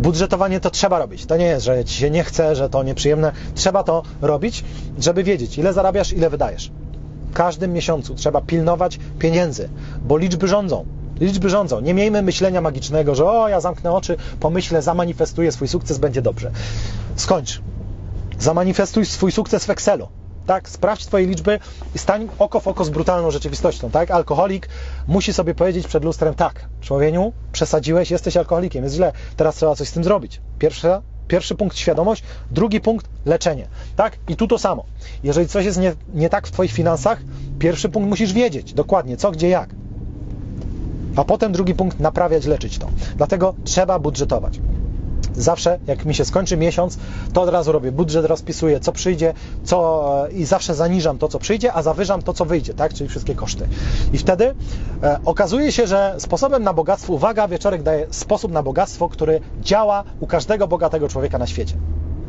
[0.00, 1.26] budżetowanie to trzeba robić.
[1.26, 3.32] To nie jest, że ci się nie chce, że to nieprzyjemne.
[3.54, 4.64] Trzeba to robić,
[4.98, 6.70] żeby wiedzieć, ile zarabiasz, ile wydajesz.
[7.30, 9.68] W każdym miesiącu trzeba pilnować pieniędzy,
[10.02, 10.86] bo liczby rządzą.
[11.20, 11.80] Liczby rządzą.
[11.80, 16.50] Nie miejmy myślenia magicznego, że o, ja zamknę oczy, pomyślę, zamanifestuję swój sukces, będzie dobrze.
[17.16, 17.60] Skończ.
[18.38, 20.08] Zamanifestuj swój sukces w Excelu.
[20.48, 21.58] Tak, sprawdź Twoje liczby
[21.94, 23.90] i stań oko w oko z brutalną rzeczywistością.
[23.90, 24.68] Tak, alkoholik
[25.06, 29.88] musi sobie powiedzieć przed lustrem: tak, człowieniu, przesadziłeś, jesteś alkoholikiem, jest źle, teraz trzeba coś
[29.88, 30.40] z tym zrobić.
[30.58, 33.68] Pierwsza, pierwszy punkt świadomość, drugi punkt leczenie.
[33.96, 34.84] Tak, i tu to samo.
[35.22, 37.18] Jeżeli coś jest nie, nie tak w Twoich finansach,
[37.58, 39.70] pierwszy punkt musisz wiedzieć dokładnie co, gdzie, jak.
[41.16, 42.88] A potem drugi punkt naprawiać, leczyć to.
[43.16, 44.60] Dlatego trzeba budżetować.
[45.38, 46.98] Zawsze, jak mi się skończy miesiąc,
[47.32, 49.34] to od razu robię budżet, rozpisuję, co przyjdzie,
[49.64, 52.94] co i zawsze zaniżam to, co przyjdzie, a zawyżam to, co wyjdzie, tak?
[52.94, 53.68] Czyli wszystkie koszty.
[54.12, 54.54] I wtedy
[55.02, 60.04] e, okazuje się, że sposobem na bogactwo, uwaga, wieczorek daje sposób na bogactwo, który działa
[60.20, 61.74] u każdego bogatego człowieka na świecie.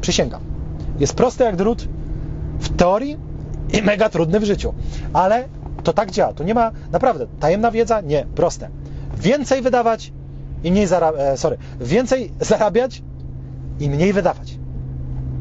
[0.01, 0.41] Przysięgam.
[0.99, 1.87] Jest prosty jak drut
[2.59, 3.17] w teorii
[3.73, 4.73] i mega trudny w życiu.
[5.13, 5.47] Ale
[5.83, 6.33] to tak działa.
[6.33, 8.01] Tu nie ma, naprawdę, tajemna wiedza?
[8.01, 8.69] Nie, proste.
[9.17, 10.11] Więcej wydawać
[10.63, 13.03] i mniej zarabiać, sorry, więcej zarabiać
[13.79, 14.57] i mniej wydawać.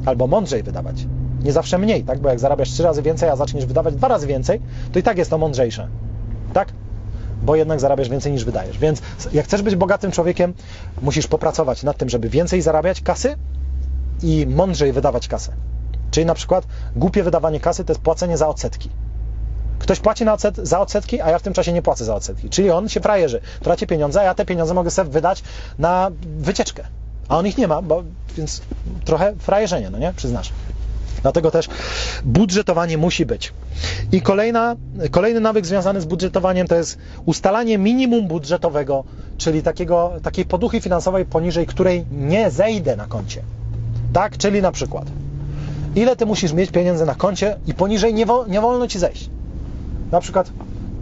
[0.06, 1.06] Albo mądrzej wydawać.
[1.44, 2.18] Nie zawsze mniej, tak?
[2.18, 4.60] Bo jak zarabiasz trzy razy więcej, a zaczniesz wydawać dwa razy więcej,
[4.92, 5.88] to i tak jest to mądrzejsze.
[6.52, 6.72] Tak?
[7.42, 8.78] Bo jednak zarabiasz więcej niż wydajesz.
[8.78, 10.54] Więc jak chcesz być bogatym człowiekiem,
[11.02, 13.34] musisz popracować nad tym, żeby więcej zarabiać kasy
[14.22, 15.52] i mądrzej wydawać kasę.
[16.10, 16.66] Czyli na przykład
[16.96, 18.90] głupie wydawanie kasy to jest płacenie za odsetki.
[19.78, 22.50] Ktoś płaci na odset, za odsetki, a ja w tym czasie nie płacę za odsetki.
[22.50, 25.42] Czyli on się frajerzy, traci pieniądze, a ja te pieniądze mogę sobie wydać
[25.78, 26.84] na wycieczkę.
[27.28, 28.02] A on ich nie ma, bo,
[28.36, 28.62] więc
[29.04, 30.12] trochę frajerzenie, no nie?
[30.16, 30.52] Przyznasz.
[31.22, 31.68] Dlatego też
[32.24, 33.52] budżetowanie musi być.
[34.12, 34.76] I kolejna,
[35.10, 39.04] kolejny nawyk związany z budżetowaniem to jest ustalanie minimum budżetowego,
[39.38, 43.42] czyli takiego, takiej poduchy finansowej, poniżej której nie zejdę na koncie.
[44.12, 44.36] Tak?
[44.36, 45.06] Czyli na przykład,
[45.94, 49.30] ile ty musisz mieć pieniędzy na koncie i poniżej nie, wo, nie wolno ci zejść.
[50.12, 50.52] Na przykład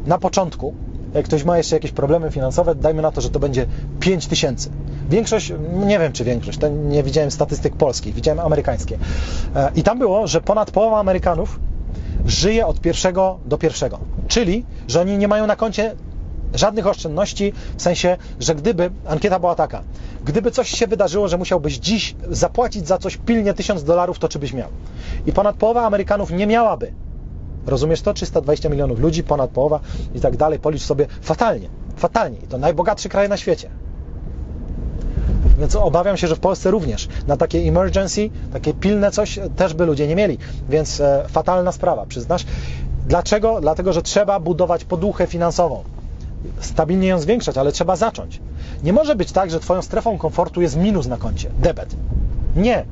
[0.07, 0.75] na początku,
[1.15, 3.67] jak ktoś ma jeszcze jakieś problemy finansowe, dajmy na to, że to będzie
[4.01, 4.71] 5 tysięcy.
[5.11, 5.53] Większość,
[5.87, 8.99] nie wiem czy większość, to nie widziałem statystyk polskich, widziałem amerykańskie.
[9.57, 11.61] E, I tam było, że ponad połowa Amerykanów
[12.27, 13.99] żyje od pierwszego do pierwszego.
[14.29, 15.95] Czyli, że oni nie mają na koncie
[16.55, 19.83] żadnych oszczędności, w sensie, że gdyby, ankieta była taka,
[20.25, 24.39] gdyby coś się wydarzyło, że musiałbyś dziś zapłacić za coś pilnie 1000 dolarów, to czy
[24.39, 24.69] byś miał?
[25.27, 26.93] I ponad połowa Amerykanów nie miałaby.
[27.67, 28.15] Rozumiesz to?
[28.15, 29.81] 320 milionów ludzi, ponad połowa
[30.15, 30.59] i tak dalej.
[30.59, 32.39] Policz sobie fatalnie, fatalnie.
[32.39, 33.71] I to najbogatszy kraj na świecie.
[35.59, 39.87] Więc obawiam się, że w Polsce również na takie emergency, takie pilne coś też by
[39.87, 40.39] ludzie nie mieli.
[40.69, 42.47] Więc e, fatalna sprawa, przyznasz.
[43.07, 43.61] Dlaczego?
[43.61, 45.85] Dlatego, że trzeba budować poduchę finansową.
[46.61, 48.41] Stabilnie ją zwiększać, ale trzeba zacząć.
[48.83, 51.97] Nie może być tak, że Twoją strefą komfortu jest minus na koncie, debet.
[52.57, 52.85] Nie.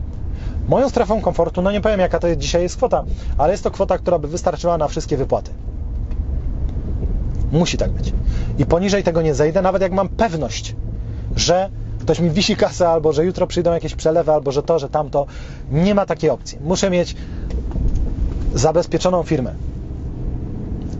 [0.68, 3.04] Moją strefą komfortu, no nie powiem jaka to dzisiaj jest kwota,
[3.38, 5.50] ale jest to kwota, która by wystarczyła na wszystkie wypłaty.
[7.52, 8.12] Musi tak być.
[8.58, 10.76] I poniżej tego nie zejdę, nawet jak mam pewność,
[11.36, 11.70] że
[12.00, 15.26] ktoś mi wisi kasę, albo że jutro przyjdą jakieś przelewy, albo że to, że tamto.
[15.70, 16.58] Nie ma takiej opcji.
[16.64, 17.16] Muszę mieć
[18.54, 19.54] zabezpieczoną firmę.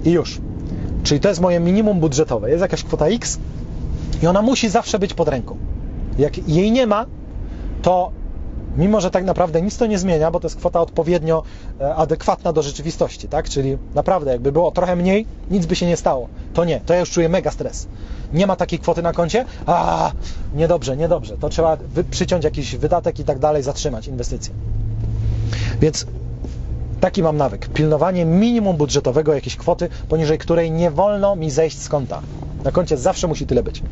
[0.05, 0.41] I już.
[1.03, 2.51] Czyli to jest moje minimum budżetowe.
[2.51, 3.39] Jest jakaś kwota X
[4.23, 5.57] i ona musi zawsze być pod ręką.
[6.19, 7.07] Jak jej nie ma,
[7.83, 8.11] to
[8.77, 11.43] mimo, że tak naprawdę nic to nie zmienia, bo to jest kwota odpowiednio
[11.81, 13.49] e, adekwatna do rzeczywistości, tak?
[13.49, 16.29] Czyli naprawdę, jakby było trochę mniej, nic by się nie stało.
[16.55, 17.87] To nie, to ja już czuję mega stres.
[18.33, 19.45] Nie ma takiej kwoty na koncie?
[19.67, 20.13] A,
[20.55, 21.37] niedobrze, niedobrze.
[21.37, 21.77] To trzeba
[22.11, 24.55] przyciąć jakiś wydatek i tak dalej, zatrzymać inwestycje.
[25.81, 26.07] Więc
[27.01, 27.69] taki mam nawyk.
[27.69, 32.23] Pilnowanie minimum budżetowego jakiejś kwoty, poniżej której nie wolno mi zejść z konta.
[32.65, 33.83] Na koncie zawsze musi tyle być.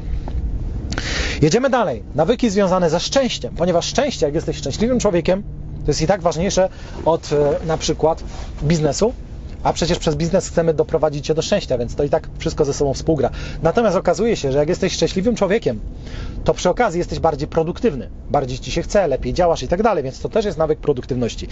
[1.42, 2.02] Jedziemy dalej.
[2.14, 5.42] Nawyki związane ze szczęściem, ponieważ szczęście, jak jesteś szczęśliwym człowiekiem,
[5.84, 6.68] to jest i tak ważniejsze
[7.04, 8.24] od e, na przykład
[8.62, 9.12] biznesu,
[9.62, 12.74] a przecież przez biznes chcemy doprowadzić cię do szczęścia, więc to i tak wszystko ze
[12.74, 13.30] sobą współgra.
[13.62, 15.80] Natomiast okazuje się, że jak jesteś szczęśliwym człowiekiem,
[16.44, 20.04] to przy okazji jesteś bardziej produktywny, bardziej ci się chce, lepiej działasz i tak dalej,
[20.04, 21.48] więc to też jest nawyk produktywności.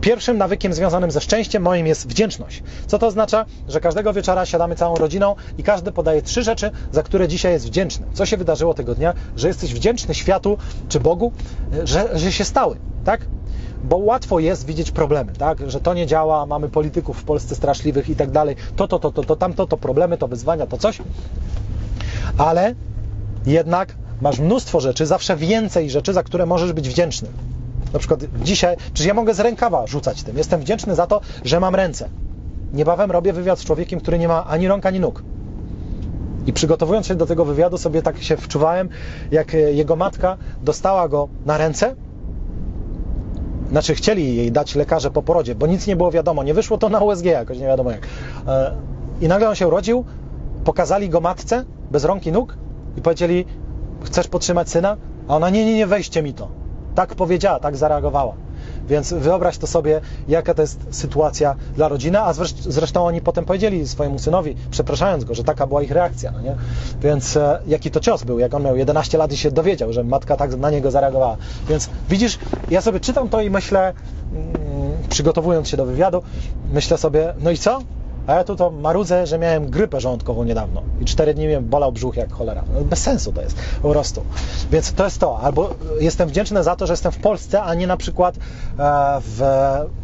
[0.00, 2.62] Pierwszym nawykiem związanym ze szczęściem moim jest wdzięczność.
[2.86, 3.46] Co to oznacza?
[3.68, 7.66] Że każdego wieczora siadamy całą rodziną i każdy podaje trzy rzeczy, za które dzisiaj jest
[7.66, 8.06] wdzięczny.
[8.14, 10.58] Co się wydarzyło tego dnia, że jesteś wdzięczny światu
[10.88, 11.32] czy Bogu,
[11.84, 13.20] że, że się stały, tak?
[13.84, 15.70] Bo łatwo jest widzieć problemy, tak?
[15.70, 19.10] że to nie działa, mamy polityków w Polsce straszliwych i tak dalej, to, to, to,
[19.10, 20.98] to, to, tamto, to problemy, to wyzwania, to coś,
[22.38, 22.74] ale
[23.46, 27.28] jednak masz mnóstwo rzeczy, zawsze więcej rzeczy, za które możesz być wdzięczny.
[27.92, 31.60] Na przykład dzisiaj, przecież ja mogę z rękawa rzucać tym, jestem wdzięczny za to, że
[31.60, 32.08] mam ręce.
[32.72, 35.22] Niebawem robię wywiad z człowiekiem, który nie ma ani rąk, ani nóg.
[36.46, 38.88] I przygotowując się do tego wywiadu, sobie tak się wczuwałem,
[39.30, 41.96] jak jego matka dostała go na ręce
[43.70, 46.88] znaczy chcieli jej dać lekarze po porodzie, bo nic nie było wiadomo, nie wyszło to
[46.88, 48.06] na USG jakoś, nie wiadomo jak.
[48.48, 48.72] E,
[49.20, 50.04] I nagle on się urodził,
[50.64, 52.56] pokazali go matce bez rąk i nóg
[52.96, 53.44] i powiedzieli,
[54.04, 54.96] chcesz podtrzymać syna?
[55.28, 56.48] A ona, nie, nie, nie, weźcie mi to.
[56.94, 58.34] Tak powiedziała, tak zareagowała.
[58.90, 63.88] Więc wyobraź to sobie, jaka to jest sytuacja dla rodziny, a zresztą oni potem powiedzieli
[63.88, 66.30] swojemu synowi, przepraszając go, że taka była ich reakcja.
[66.32, 66.56] No nie?
[67.02, 70.04] Więc e, jaki to cios był, jak on miał 11 lat i się dowiedział, że
[70.04, 71.36] matka tak na niego zareagowała.
[71.68, 72.38] Więc widzisz,
[72.70, 73.92] ja sobie czytam to i myślę,
[74.32, 74.52] mm,
[75.08, 76.22] przygotowując się do wywiadu,
[76.72, 77.80] myślę sobie, no i co?
[78.30, 81.92] A ja tu to marudzę, że miałem grypę żołądkową niedawno i cztery dni mnie bolał
[81.92, 82.64] brzuch jak cholera.
[82.74, 84.22] No, bez sensu to jest po prostu.
[84.72, 85.40] Więc to jest to.
[85.40, 88.40] Albo jestem wdzięczny za to, że jestem w Polsce, a nie na przykład e,
[89.20, 89.42] w,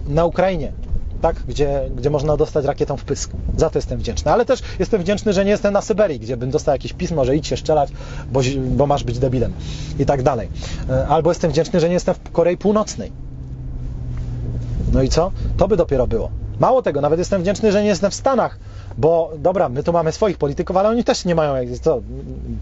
[0.06, 0.72] na Ukrainie.
[1.20, 1.36] Tak?
[1.48, 3.30] Gdzie, gdzie można dostać rakietą w pysk.
[3.56, 4.32] Za to jestem wdzięczny.
[4.32, 7.36] Ale też jestem wdzięczny, że nie jestem na Syberii, gdzie bym dostał jakieś pismo, że
[7.36, 7.90] idź się szczelać,
[8.32, 8.40] bo,
[8.70, 9.52] bo masz być debilem.
[9.98, 10.48] I tak dalej.
[10.90, 13.12] E, albo jestem wdzięczny, że nie jestem w Korei Północnej.
[14.92, 15.30] No i co?
[15.56, 16.45] To by dopiero było.
[16.60, 18.58] Mało tego, nawet jestem wdzięczny, że nie jestem w Stanach,
[18.98, 22.00] bo dobra, my tu mamy swoich polityków, ale oni też nie mają, jak to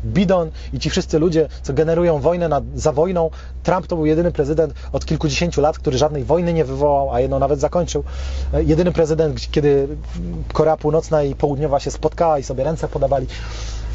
[0.05, 3.31] Bidon i ci wszyscy ludzie, co generują wojnę nad, za wojną.
[3.62, 7.39] Trump to był jedyny prezydent od kilkudziesięciu lat, który żadnej wojny nie wywołał, a jedną
[7.39, 8.05] nawet zakończył.
[8.55, 9.89] E, Jedyny prezydent, kiedy
[10.53, 13.27] Korea Północna i Południowa się spotkała i sobie ręce podawali.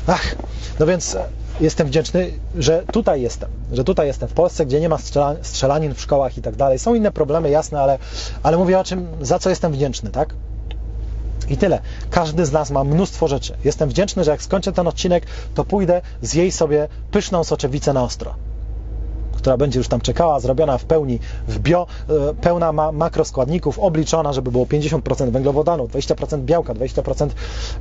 [0.08, 0.36] Ach,
[0.80, 1.24] no więc e,
[1.60, 5.94] jestem wdzięczny, że tutaj jestem, że tutaj jestem w Polsce, gdzie nie ma strzela, strzelanin
[5.94, 6.80] w szkołach i tak dalej.
[6.80, 7.98] Są inne problemy, jasne, ale,
[8.44, 10.36] ale mówię o czym, za co jestem wdzięczny, tak?
[11.50, 11.80] I tyle.
[12.10, 13.58] Każdy z nas ma mnóstwo rzeczy.
[13.64, 15.26] Jestem wdzięczny, że jak skończę ten odcinek,
[15.56, 18.49] to pójdę zjeść sobie pyszną soczewicę na ostro
[19.40, 24.34] która będzie już tam czekała, zrobiona w pełni w bio, e, pełna ma makroskładników, obliczona,
[24.34, 27.30] żeby było 50% węglowodanów, 20% białka, 20%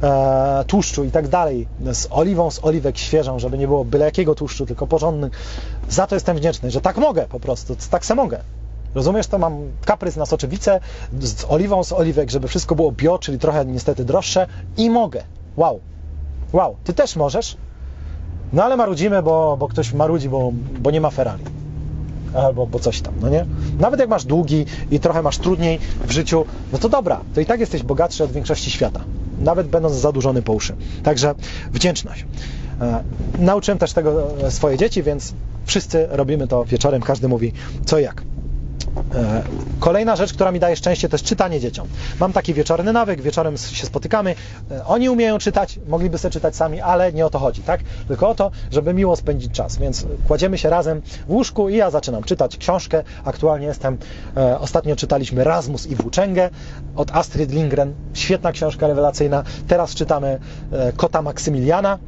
[0.02, 4.34] e, tłuszczu i tak dalej, z oliwą, z oliwek świeżą, żeby nie było byle jakiego
[4.34, 5.30] tłuszczu, tylko porządny.
[5.88, 8.40] Za to jestem wdzięczny, że tak mogę po prostu, tak se mogę.
[8.94, 10.80] Rozumiesz, to mam kaprys na soczewicę
[11.20, 15.22] z oliwą, z oliwek, żeby wszystko było bio, czyli trochę niestety droższe i mogę.
[15.56, 15.80] Wow.
[16.52, 17.56] Wow, ty też możesz?
[18.52, 21.44] No ale marudzimy, bo, bo ktoś marudzi, bo, bo nie ma Ferrari.
[22.34, 23.46] Albo bo coś tam, no nie?
[23.80, 27.46] Nawet jak masz długi i trochę masz trudniej w życiu, no to dobra, to i
[27.46, 29.00] tak jesteś bogatszy od większości świata.
[29.40, 30.76] Nawet będąc zadłużony po uszy.
[31.02, 31.34] Także
[31.72, 32.26] wdzięczność.
[32.80, 33.04] E,
[33.38, 35.34] nauczyłem też tego swoje dzieci, więc
[35.64, 37.52] wszyscy robimy to wieczorem, każdy mówi
[37.86, 38.22] co jak.
[39.14, 39.42] E,
[39.80, 41.88] Kolejna rzecz, która mi daje szczęście, to jest czytanie dzieciom.
[42.20, 44.34] Mam taki wieczorny nawyk, wieczorem się spotykamy.
[44.70, 47.80] E, Oni umieją czytać, mogliby sobie czytać sami, ale nie o to chodzi, tak?
[48.08, 49.76] Tylko o to, żeby miło spędzić czas.
[49.76, 53.04] Więc kładziemy się razem w łóżku i ja zaczynam czytać książkę.
[53.24, 53.98] Aktualnie jestem,
[54.36, 56.50] e, ostatnio czytaliśmy Razmus i Włóczęgę
[56.96, 57.94] od Astrid Lindgren.
[58.14, 59.42] Świetna książka rewelacyjna.
[59.68, 60.38] Teraz czytamy
[60.96, 61.98] Kota Maksymiliana.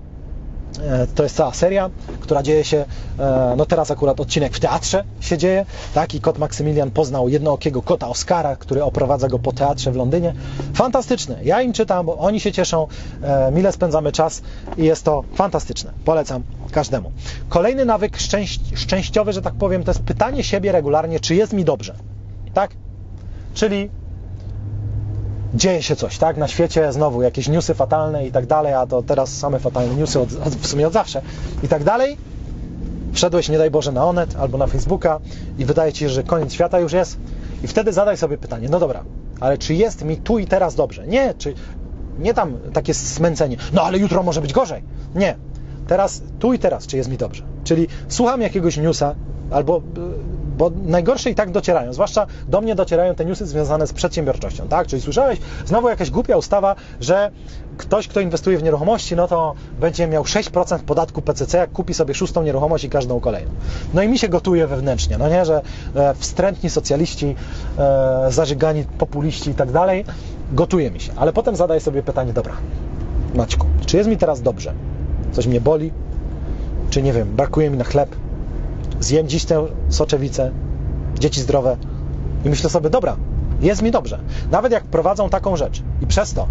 [0.78, 1.90] E, To jest cała seria,
[2.20, 2.84] która dzieje się,
[3.18, 6.14] e, no teraz akurat odcinek w teatrze się dzieje, tak?
[6.14, 10.34] I kot Maksymilian poznał jednookiego kota Oscara, który oprowadza go po teatrze w Londynie.
[10.74, 11.38] Fantastyczne.
[11.42, 12.86] Ja im czytam, bo oni się cieszą,
[13.22, 14.42] e, mile spędzamy czas
[14.76, 15.92] i jest to fantastyczne.
[16.04, 16.42] Polecam
[16.72, 17.12] każdemu.
[17.48, 21.64] Kolejny nawyk szczęś szczęściowy, że tak powiem, to jest pytanie siebie regularnie, czy jest mi
[21.64, 21.94] dobrze.
[22.54, 22.70] Tak?
[23.54, 23.90] Czyli
[25.54, 26.36] dzieje się coś, tak?
[26.36, 30.20] Na świecie znowu jakieś newsy fatalne i tak dalej, a to teraz same fatalne newsy
[30.20, 31.22] od, w sumie od zawsze
[31.62, 32.16] i tak dalej.
[33.12, 35.20] Wszedłeś, nie daj Boże, na Onet albo na Facebooka
[35.58, 37.18] i wydaje Ci się, że koniec świata już jest
[37.64, 39.04] i wtedy zadaj sobie pytanie, no dobra,
[39.40, 41.06] ale czy jest mi tu i teraz dobrze?
[41.06, 41.54] Nie, czy
[42.18, 44.82] nie tam takie smęcenie, no ale jutro może być gorzej.
[45.14, 45.36] Nie,
[45.86, 47.42] teraz, tu i teraz, czy jest mi dobrze?
[47.64, 49.14] Czyli słucham jakiegoś newsa
[49.50, 49.82] albo
[50.60, 54.86] bo najgorsze i tak docierają, zwłaszcza do mnie docierają te newsy związane z przedsiębiorczością, tak?
[54.86, 57.30] Czyli słyszałeś znowu jakaś głupia ustawa, że
[57.76, 62.14] ktoś, kto inwestuje w nieruchomości, no to będzie miał 6% podatku PCC, jak kupi sobie
[62.14, 63.50] szóstą nieruchomość i każdą kolejną.
[63.94, 65.62] No i mi się gotuje wewnętrznie, no nie, że
[65.94, 67.34] e, wstrętni socjaliści,
[67.78, 70.04] e, zażygani populiści i tak dalej,
[70.52, 71.12] gotuje mi się.
[71.16, 72.52] Ale potem zadaję sobie pytanie, dobra,
[73.34, 74.72] Maćku, czy jest mi teraz dobrze?
[75.32, 75.92] Coś mnie boli?
[76.90, 78.16] Czy nie wiem, brakuje mi na chleb?
[79.00, 80.50] Zjem dziś tę soczewicę,
[81.18, 81.76] dzieci zdrowe
[82.44, 83.16] i myślę sobie, dobra,
[83.60, 84.18] jest mi dobrze.
[84.50, 86.46] Nawet jak prowadzą taką rzecz i przez to,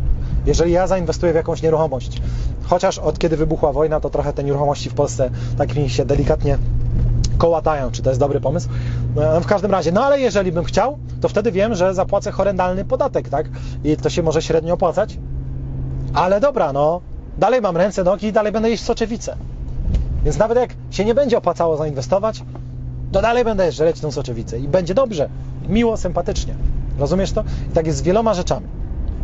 [0.45, 2.21] jeżeli ja zainwestuję w jakąś nieruchomość,
[2.63, 6.57] chociaż od kiedy wybuchła wojna, to trochę te nieruchomości w Polsce tak mi się delikatnie
[7.37, 8.69] kołatają, czy to jest dobry pomysł.
[9.41, 13.29] W każdym razie, no ale jeżeli bym chciał, to wtedy wiem, że zapłacę horrendalny podatek,
[13.29, 13.49] tak?
[13.83, 15.17] I to się może średnio opłacać.
[16.13, 17.01] Ale dobra, no,
[17.37, 19.35] dalej mam ręce, nogi i dalej będę jeść soczewicę.
[20.23, 22.43] Więc nawet jak się nie będzie opłacało zainwestować,
[23.11, 25.29] to dalej będę żreć tą soczewicę i będzie dobrze,
[25.69, 26.55] miło, sympatycznie.
[26.99, 27.43] Rozumiesz to?
[27.71, 28.67] I tak jest z wieloma rzeczami.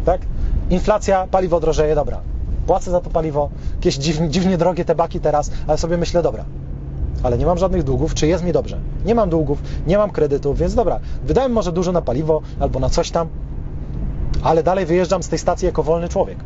[0.05, 0.21] Tak?
[0.69, 2.21] Inflacja, paliwo drożeje, dobra.
[2.67, 6.45] Płacę za to paliwo, jakieś dziwnie, dziwnie drogie te baki teraz, ale sobie myślę, dobra.
[7.23, 8.79] Ale nie mam żadnych długów, czy jest mi dobrze?
[9.05, 12.89] Nie mam długów, nie mam kredytów, więc dobra, wydałem może dużo na paliwo albo na
[12.89, 13.27] coś tam,
[14.43, 16.37] ale dalej wyjeżdżam z tej stacji jako wolny człowiek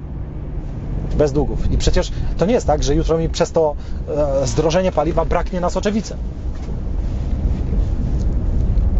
[1.15, 1.71] bez długów.
[1.71, 3.75] I przecież to nie jest tak, że jutro mi przez to
[4.41, 6.15] e, zdrożenie paliwa braknie na soczewicę.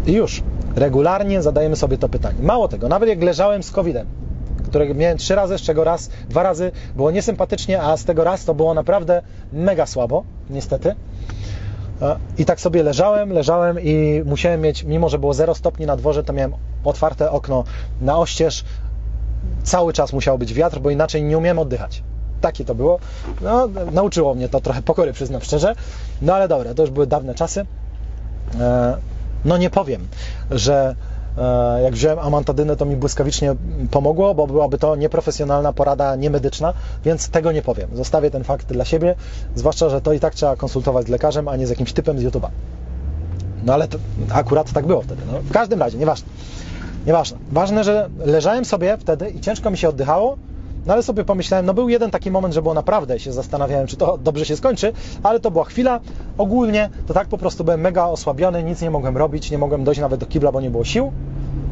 [0.06, 0.42] I już.
[0.76, 2.38] Regularnie zadajemy sobie to pytanie.
[2.42, 4.06] Mało tego, nawet jak leżałem z COVID-em,
[4.64, 8.44] którego miałem trzy razy, z czego raz, dwa razy było niesympatycznie, a z tego raz
[8.44, 9.22] to było naprawdę
[9.52, 10.94] mega słabo, niestety.
[12.02, 15.96] E, I tak sobie leżałem, leżałem i musiałem mieć, mimo że było 0 stopni na
[15.96, 16.54] dworze, to miałem
[16.84, 17.64] otwarte okno
[18.00, 18.64] na oścież,
[19.62, 22.02] cały czas musiał być wiatr, bo inaczej nie umiem oddychać.
[22.40, 22.98] Takie to było.
[23.40, 25.74] No, nauczyło mnie to trochę pokory, przyznam szczerze.
[26.22, 27.66] No ale dobra, to już były dawne czasy.
[28.60, 28.96] E,
[29.44, 30.08] no nie powiem,
[30.50, 30.94] że
[31.38, 33.54] e, jak wziąłem amantadynę, to mi błyskawicznie
[33.90, 37.90] pomogło, bo byłaby to nieprofesjonalna porada niemedyczna, więc tego nie powiem.
[37.96, 39.14] Zostawię ten fakt dla siebie,
[39.54, 42.24] zwłaszcza, że to i tak trzeba konsultować z lekarzem, a nie z jakimś typem z
[42.24, 42.48] YouTube'a.
[43.64, 43.98] No ale to
[44.32, 45.22] akurat tak było wtedy.
[45.32, 46.28] No, w każdym razie, nieważne.
[47.06, 47.38] Nieważne.
[47.52, 50.36] Ważne, że leżałem sobie wtedy i ciężko mi się oddychało
[50.86, 53.96] No ale sobie pomyślałem, no był jeden taki moment, że było naprawdę się zastanawiałem, czy
[53.96, 56.00] to dobrze się skończy, ale to była chwila.
[56.38, 60.00] Ogólnie to tak po prostu byłem mega osłabiony, nic nie mogłem robić, nie mogłem dojść
[60.00, 61.12] nawet do kibla, bo nie było sił.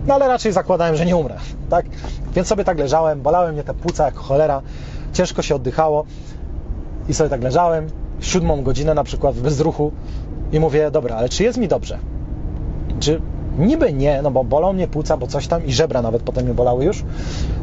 [0.07, 1.37] No ale raczej zakładałem, że nie umrę,
[1.71, 1.87] tak?
[2.35, 4.63] Więc sobie tak leżałem, bolały mnie te płuca jak cholera,
[5.13, 6.05] ciężko się oddychało
[7.09, 7.87] i sobie tak leżałem,
[8.21, 9.93] siódmą godzinę na przykład w bezruchu
[10.53, 11.99] i mówię, dobra, ale czy jest mi dobrze?
[13.01, 13.21] Czy
[13.59, 16.55] niby nie, no bo bolą mnie płuca, bo coś tam i żebra nawet potem mnie
[16.55, 17.05] bolały już,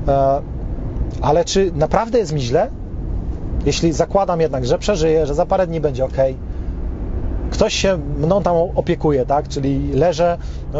[0.07, 0.41] e,
[1.21, 2.69] ale czy naprawdę jest mi źle?
[3.65, 6.17] Jeśli zakładam jednak, że przeżyję, że za parę dni będzie ok,
[7.49, 9.47] ktoś się mną tam opiekuje, tak?
[9.47, 10.37] Czyli leżę,
[10.73, 10.79] no,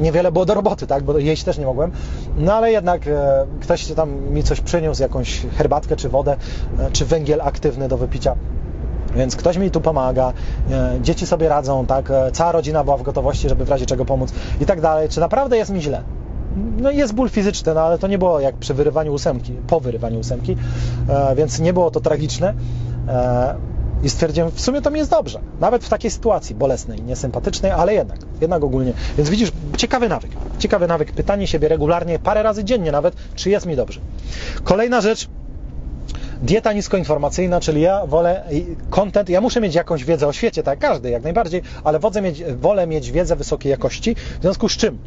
[0.00, 1.02] niewiele było do roboty, tak?
[1.02, 1.90] Bo jeść też nie mogłem,
[2.36, 6.36] no ale jednak e, ktoś tam mi coś przyniósł, jakąś herbatkę czy wodę,
[6.78, 8.36] e, czy węgiel aktywny do wypicia.
[9.16, 10.32] Więc ktoś mi tu pomaga,
[10.70, 12.10] e, dzieci sobie radzą, tak?
[12.10, 15.08] E, cała rodzina była w gotowości, żeby w razie czego pomóc i tak dalej.
[15.08, 16.02] Czy naprawdę jest mi źle?
[16.80, 20.20] No jest ból fizyczny, no ale to nie było jak przy wyrywaniu ósemki, po wyrywaniu
[20.20, 20.56] ósemki,
[21.08, 22.54] e, więc nie było to tragiczne.
[24.02, 25.40] I stwierdziłem, w sumie to mi jest dobrze.
[25.60, 28.92] Nawet w takiej sytuacji bolesnej, niesympatycznej, ale jednak, jednak ogólnie.
[29.16, 30.30] Więc widzisz, ciekawy nawyk.
[30.58, 34.00] Ciekawy nawyk, pytanie siebie regularnie, parę razy dziennie nawet, czy jest mi dobrze.
[34.64, 35.28] Kolejna rzecz,
[36.42, 38.44] dieta niskoinformacyjna, czyli ja wolę
[38.90, 42.44] content, ja muszę mieć jakąś wiedzę o świecie, tak każdy, jak najbardziej, ale wolę mieć,
[42.44, 44.98] wolę mieć wiedzę wysokiej jakości, w związku z czym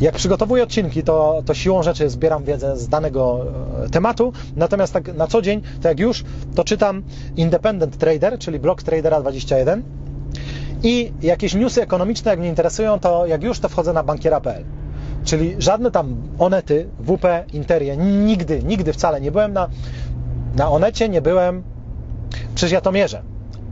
[0.00, 3.46] jak przygotowuję odcinki, to, to siłą rzeczy zbieram wiedzę z danego
[3.84, 6.24] e, tematu, natomiast tak na co dzień, to jak już,
[6.54, 7.02] to czytam
[7.36, 9.82] Independent Trader, czyli blog Tradera 21
[10.82, 14.64] i jakieś newsy ekonomiczne, jak mnie interesują, to jak już, to wchodzę na bankiera.pl.
[15.24, 19.68] Czyli żadne tam Onety, WP, Interie, nigdy, nigdy wcale nie byłem na,
[20.56, 21.62] na Onecie, nie byłem,
[22.54, 23.22] przecież ja to mierzę.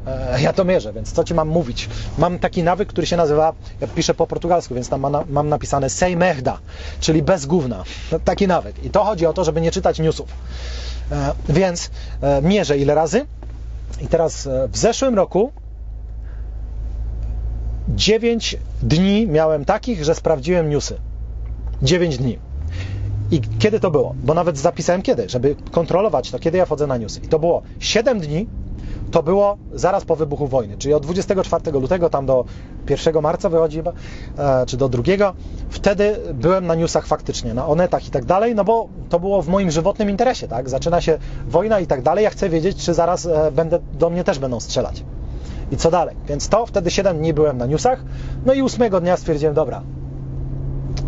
[0.06, 1.88] E, ja to mierzę, więc co Ci mam mówić?
[2.18, 6.18] Mam taki nawyk, który się nazywa, ja piszę po portugalsku, więc tam mam napisane sem
[6.18, 6.58] merda,
[7.00, 7.84] czyli bez gówna.
[8.24, 8.84] Taki nawyk.
[8.84, 10.28] I to chodzi o to, żeby nie czytać newsów.
[11.12, 13.26] E, więc e, mierzę ile razy.
[14.00, 15.52] I teraz w zeszłym roku
[17.88, 20.98] 9 dni miałem takich, że sprawdziłem newsy.
[21.82, 22.38] 9 dni.
[23.30, 24.14] I kiedy to było?
[24.24, 27.20] Bo nawet zapisałem kiedy, żeby kontrolować to, kiedy ja wchodzę na newsy.
[27.24, 28.46] I to było 7 dni
[29.10, 32.44] to było zaraz po wybuchu wojny, czyli od 24 lutego tam do
[32.90, 33.82] 1 marca wychodzi
[34.38, 35.02] e, czy do 2.
[35.70, 39.48] Wtedy byłem na newsach faktycznie, na onetach i tak dalej, no bo to było w
[39.48, 40.68] moim żywotnym interesie, tak?
[40.68, 41.18] Zaczyna się
[41.48, 44.60] wojna i tak dalej, ja chcę wiedzieć, czy zaraz e, będę, do mnie też będą
[44.60, 45.04] strzelać.
[45.70, 46.16] I co dalej?
[46.26, 48.04] Więc to wtedy 7 dni byłem na newsach,
[48.46, 49.82] no i 8 dnia stwierdziłem, dobra,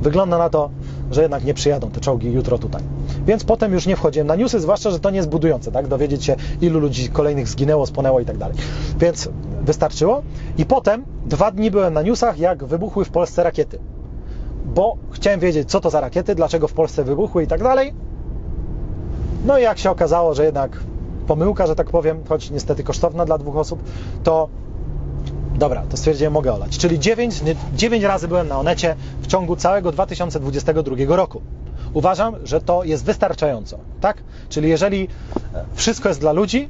[0.00, 0.70] wygląda na to,
[1.10, 2.82] że jednak nie przyjadą te czołgi jutro tutaj.
[3.26, 5.88] Więc potem już nie wchodziłem na newsy, zwłaszcza, że to nie jest budujące, tak?
[5.88, 8.56] Dowiedzieć się, ilu ludzi kolejnych zginęło, spłonęło i tak dalej.
[8.98, 9.28] Więc
[9.62, 10.22] wystarczyło.
[10.58, 13.78] I potem dwa dni byłem na newsach, jak wybuchły w Polsce rakiety.
[14.64, 17.94] Bo chciałem wiedzieć, co to za rakiety, dlaczego w Polsce wybuchły i tak dalej.
[19.46, 20.80] No i jak się okazało, że jednak
[21.26, 23.82] pomyłka, że tak powiem, choć niestety kosztowna dla dwóch osób,
[24.24, 24.48] to
[25.60, 26.78] Dobra, to stwierdziłem, mogę olać.
[26.78, 27.40] Czyli 9,
[27.74, 31.42] 9 razy byłem na Onecie w ciągu całego 2022 roku.
[31.92, 34.22] Uważam, że to jest wystarczająco, tak?
[34.48, 35.08] Czyli jeżeli
[35.54, 36.68] e, wszystko jest dla ludzi,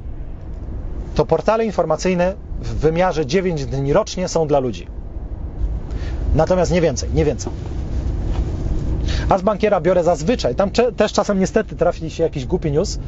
[1.15, 4.87] to portale informacyjne w wymiarze 9 dni rocznie są dla ludzi.
[6.35, 7.53] Natomiast nie więcej, nie więcej.
[9.29, 12.99] A z bankiera biorę zazwyczaj, tam też czasem niestety trafi się jakiś głupi news,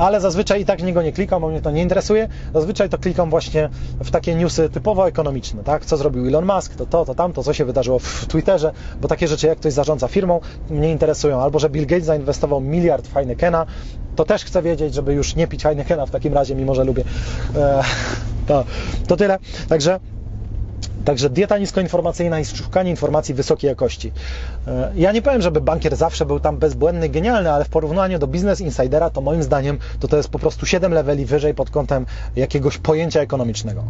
[0.00, 2.28] ale zazwyczaj i tak niego nie klikam, bo mnie to nie interesuje.
[2.54, 3.68] Zazwyczaj to klikam właśnie
[4.04, 5.84] w takie newsy typowo ekonomiczne, tak?
[5.84, 9.28] Co zrobił Elon Musk, to to, to tamto, co się wydarzyło w Twitterze, bo takie
[9.28, 10.40] rzeczy jak ktoś zarządza firmą
[10.70, 11.40] mnie interesują.
[11.40, 13.66] Albo, że Bill Gates zainwestował miliard w Heinekena,
[14.16, 17.04] to też chcę wiedzieć, żeby już nie pić Heinekena w takim razie, mimo że lubię.
[17.56, 17.84] Eee,
[18.48, 18.64] to,
[19.06, 19.38] to tyle.
[19.68, 20.00] Także
[21.04, 24.12] Także dieta niskoinformacyjna i szukanie informacji wysokiej jakości.
[24.66, 28.26] E, ja nie powiem, żeby bankier zawsze był tam bezbłędny, genialny, ale w porównaniu do
[28.26, 32.06] Business Insidera, to moim zdaniem to, to jest po prostu 7 leveli wyżej pod kątem
[32.36, 33.84] jakiegoś pojęcia ekonomicznego.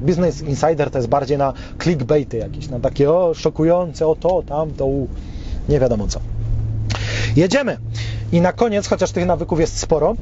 [0.00, 1.52] Business Insider to jest bardziej na
[1.82, 5.08] clickbaity jakieś, na takie o, szokujące, o to, tamto, u,
[5.68, 6.20] nie wiadomo co.
[7.36, 7.78] Jedziemy.
[8.32, 10.14] I na koniec, chociaż tych nawyków jest sporo,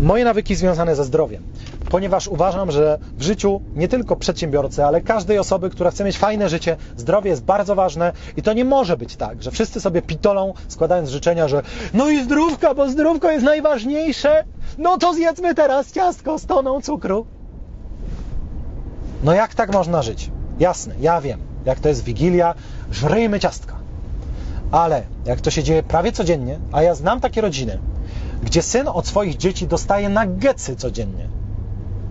[0.00, 1.42] moje nawyki związane ze zdrowiem.
[1.90, 6.48] Ponieważ uważam, że w życiu nie tylko przedsiębiorcy, ale każdej osoby, która chce mieć fajne
[6.48, 10.54] życie, zdrowie jest bardzo ważne i to nie może być tak, że wszyscy sobie pitolą,
[10.68, 11.62] składając życzenia, że
[11.94, 14.44] no i zdrówka, bo zdrówko jest najważniejsze,
[14.78, 17.26] no to zjedzmy teraz ciastko z toną cukru.
[19.24, 20.30] No jak tak można żyć?
[20.58, 22.54] Jasne, ja wiem, jak to jest Wigilia,
[22.90, 23.81] żryjmy ciastka.
[24.72, 27.78] Ale jak to się dzieje prawie codziennie, a ja znam takie rodziny,
[28.42, 31.28] gdzie syn od swoich dzieci dostaje nagecy codziennie.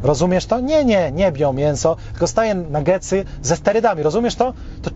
[0.04, 0.60] Rozumiesz to?
[0.60, 4.04] Nie, nie, nie bią mięso, tylko staje nagecy ze sterydami.
[4.04, 4.54] Rozumiesz to?
[4.82, 4.92] To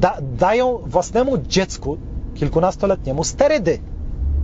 [0.00, 1.98] da, dają własnemu dziecku,
[2.34, 3.78] kilkunastoletniemu, sterydy.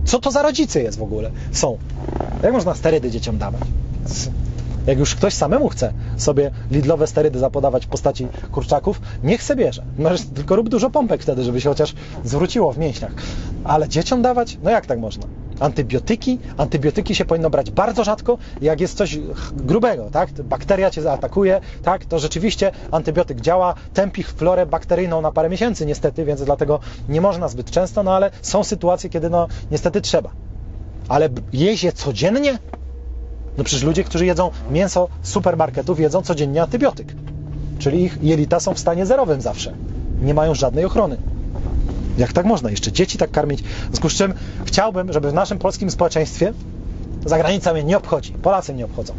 [0.05, 1.31] Co to za rodzice jest w ogóle?
[1.51, 1.77] Są.
[2.43, 3.61] Jak można sterydy dzieciom dawać?
[4.87, 9.83] Jak już ktoś samemu chce sobie lidlowe sterydy zapodawać w postaci kurczaków, niech se bierze.
[9.97, 11.93] Możesz tylko rób dużo pompek wtedy, żeby się chociaż
[12.23, 13.11] zwróciło w mięśniach.
[13.63, 14.57] Ale dzieciom dawać?
[14.63, 15.27] No jak tak można?
[15.59, 16.39] Antybiotyki?
[16.57, 19.19] Antybiotyki się powinno brać bardzo rzadko, jak jest coś
[19.53, 20.31] grubego, tak?
[20.31, 22.05] Bakteria cię zaatakuje, tak?
[22.05, 26.79] To rzeczywiście antybiotyk działa, tępi florę bakteryjną na parę miesięcy niestety, więc dlatego
[27.09, 30.29] nie można zbyt często, no ale są sytuacje, kiedy no niestety trzeba.
[31.09, 32.57] Ale jeść je codziennie?
[33.57, 37.15] No przecież ludzie, którzy jedzą mięso z supermarketów, jedzą codziennie antybiotyk.
[37.79, 39.73] Czyli ich jelita są w stanie zerowym zawsze.
[40.21, 41.17] Nie mają żadnej ochrony.
[42.17, 42.69] Jak tak można?
[42.69, 43.61] Jeszcze dzieci tak karmić?
[43.63, 44.33] W związku z czym
[44.65, 46.53] chciałbym, żeby w naszym polskim społeczeństwie
[47.25, 49.13] zagranica mnie nie obchodzi, Polacy mnie obchodzą.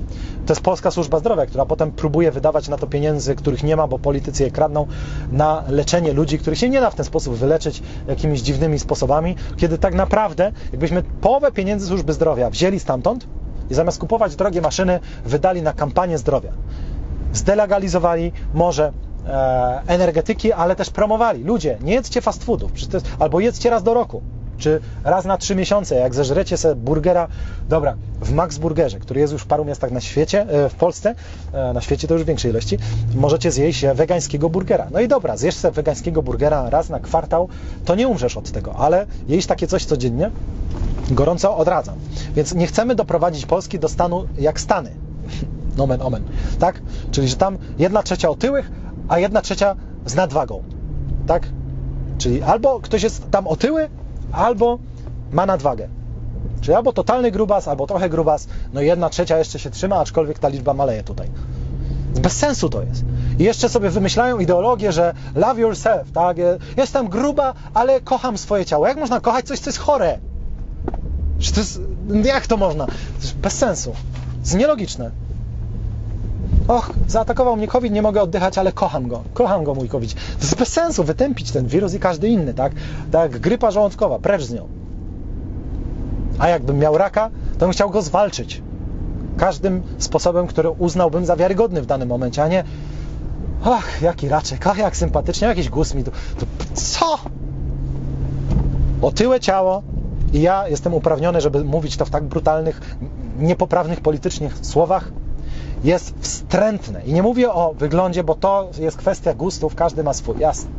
[0.47, 3.87] To jest Polska Służba Zdrowia, która potem próbuje wydawać na to pieniędzy, których nie ma,
[3.87, 4.87] bo politycy je kradną,
[5.33, 9.79] na leczenie ludzi, których się nie da w ten sposób wyleczyć jakimiś dziwnymi sposobami, kiedy
[9.79, 13.27] tak naprawdę, jakbyśmy połowę pieniędzy Służby Zdrowia wzięli stamtąd
[13.70, 16.52] i zamiast kupować drogie maszyny, wydali na kampanię zdrowia.
[17.32, 18.93] Zdelegalizowali może
[19.26, 21.44] e, energetyki, ale też promowali.
[21.44, 22.72] Ludzie, nie jedzcie fast foodów,
[23.18, 24.22] albo jedzcie raz do roku,
[24.59, 27.28] czy raz na trzy miesiące, jak zeżrecie sobie burgera,
[27.69, 31.15] dobra, w Max Burgerze, który jest już w paru miastach na świecie, e, w Polsce,
[31.53, 32.78] e, na świecie to już w większej ilości,
[33.15, 34.87] możecie zjeść wegańskiego burgera.
[34.91, 37.49] No i dobra, zjesz sobie wegańskiego burgera raz na kwartał,
[37.85, 40.31] to nie umrzesz od tego, ale jeść takie coś codziennie,
[41.11, 41.95] gorąco odradzam.
[42.35, 44.91] Więc nie chcemy doprowadzić Polski do stanu jak Stany.
[45.77, 46.23] Nomen omen.
[46.59, 46.83] Tak?
[47.11, 48.70] Czyli, że tam jedna trzecia otyłych,
[49.09, 49.77] a jedna trzecia
[50.07, 50.62] z nadwagą.
[51.27, 51.49] Tak?
[52.19, 53.89] Czyli albo ktoś jest tam otyły,
[54.37, 54.79] albo
[55.33, 55.89] ma nadwagę.
[56.61, 60.49] Czyli albo totalny grubas, albo trochę grubas, no jedna trzecia jeszcze się trzyma, aczkolwiek ta
[60.49, 61.31] liczba maleje tutaj.
[62.21, 63.05] Bez sensu to jest.
[63.39, 66.37] I jeszcze sobie wymyślają ideologię, że love yourself, tak?
[66.77, 68.87] Jestem gruba, ale kocham swoje ciało.
[68.87, 70.19] Jak można kochać coś, co jest chore?
[71.55, 71.81] To jest,
[72.25, 72.87] jak to można?
[73.43, 73.91] Bez sensu.
[73.93, 75.11] To jest nielogiczne.
[76.68, 79.22] Och, zaatakował mnie COVID, nie mogę oddychać, ale kocham go.
[79.34, 80.14] Kocham go, mój COVID.
[80.14, 82.72] To jest bez sensu wytępić ten wirus i każdy inny, tak?
[83.12, 84.68] Tak grypa żołądkowa, precz z nią.
[86.38, 88.62] A jakbym miał raka, to bym chciał go zwalczyć.
[89.36, 92.64] Każdym sposobem, który uznałbym za wiarygodny w danym momencie, a nie
[93.64, 96.10] ach, jaki raczek, ach, jak sympatycznie, jakiś guz mi tu,
[96.74, 97.18] co?
[99.02, 99.82] Otyłe ciało,
[100.32, 102.97] i ja jestem uprawniony, żeby mówić to w tak brutalnych,
[103.38, 105.12] niepoprawnych politycznie słowach,
[105.85, 107.03] jest wstrętne.
[107.05, 110.70] I nie mówię o wyglądzie, bo to jest kwestia gustów, każdy ma swój, jasne.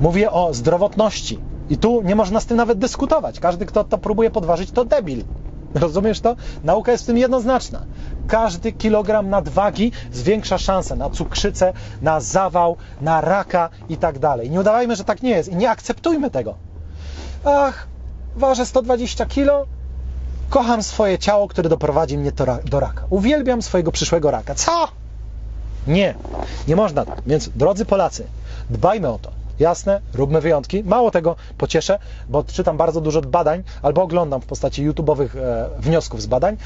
[0.00, 1.38] Mówię o zdrowotności.
[1.70, 3.40] I tu nie można z tym nawet dyskutować.
[3.40, 5.24] Każdy, kto to próbuje podważyć, to debil.
[5.74, 6.36] Rozumiesz to?
[6.64, 7.82] Nauka jest w tym jednoznaczna.
[8.28, 11.72] Każdy kilogram nadwagi zwiększa szanse na cukrzycę,
[12.02, 14.50] na zawał, na raka i tak dalej.
[14.50, 16.54] Nie udawajmy, że tak nie jest i nie akceptujmy tego.
[17.44, 17.86] Ach,
[18.36, 19.66] ważę 120 kilo,
[20.50, 22.32] kocham swoje ciało, które doprowadzi mnie
[22.64, 23.04] do raka.
[23.10, 24.54] Uwielbiam swojego przyszłego raka.
[24.54, 24.88] Co?
[25.86, 26.14] Nie,
[26.68, 27.22] nie można tak.
[27.26, 28.26] Więc drodzy Polacy,
[28.70, 29.30] dbajmy o to.
[29.58, 30.84] Jasne, róbmy wyjątki.
[30.84, 31.98] Mało tego pocieszę,
[32.28, 36.56] bo czytam bardzo dużo badań, albo oglądam w postaci YouTube'owych e, wniosków z badań,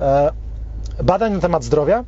[0.00, 0.30] e,
[1.02, 2.04] badań na temat zdrowia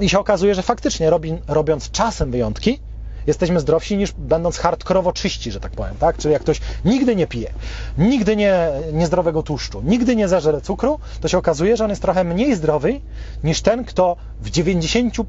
[0.00, 2.80] i się okazuje, że faktycznie robi, robiąc czasem wyjątki,
[3.28, 6.16] jesteśmy zdrowsi niż będąc hardkorowo czyści, że tak powiem, tak?
[6.16, 7.52] Czyli jak ktoś nigdy nie pije,
[7.98, 12.24] nigdy nie niezdrowego tłuszczu, nigdy nie zażere cukru, to się okazuje, że on jest trochę
[12.24, 13.00] mniej zdrowy
[13.44, 15.24] niż ten, kto w 90%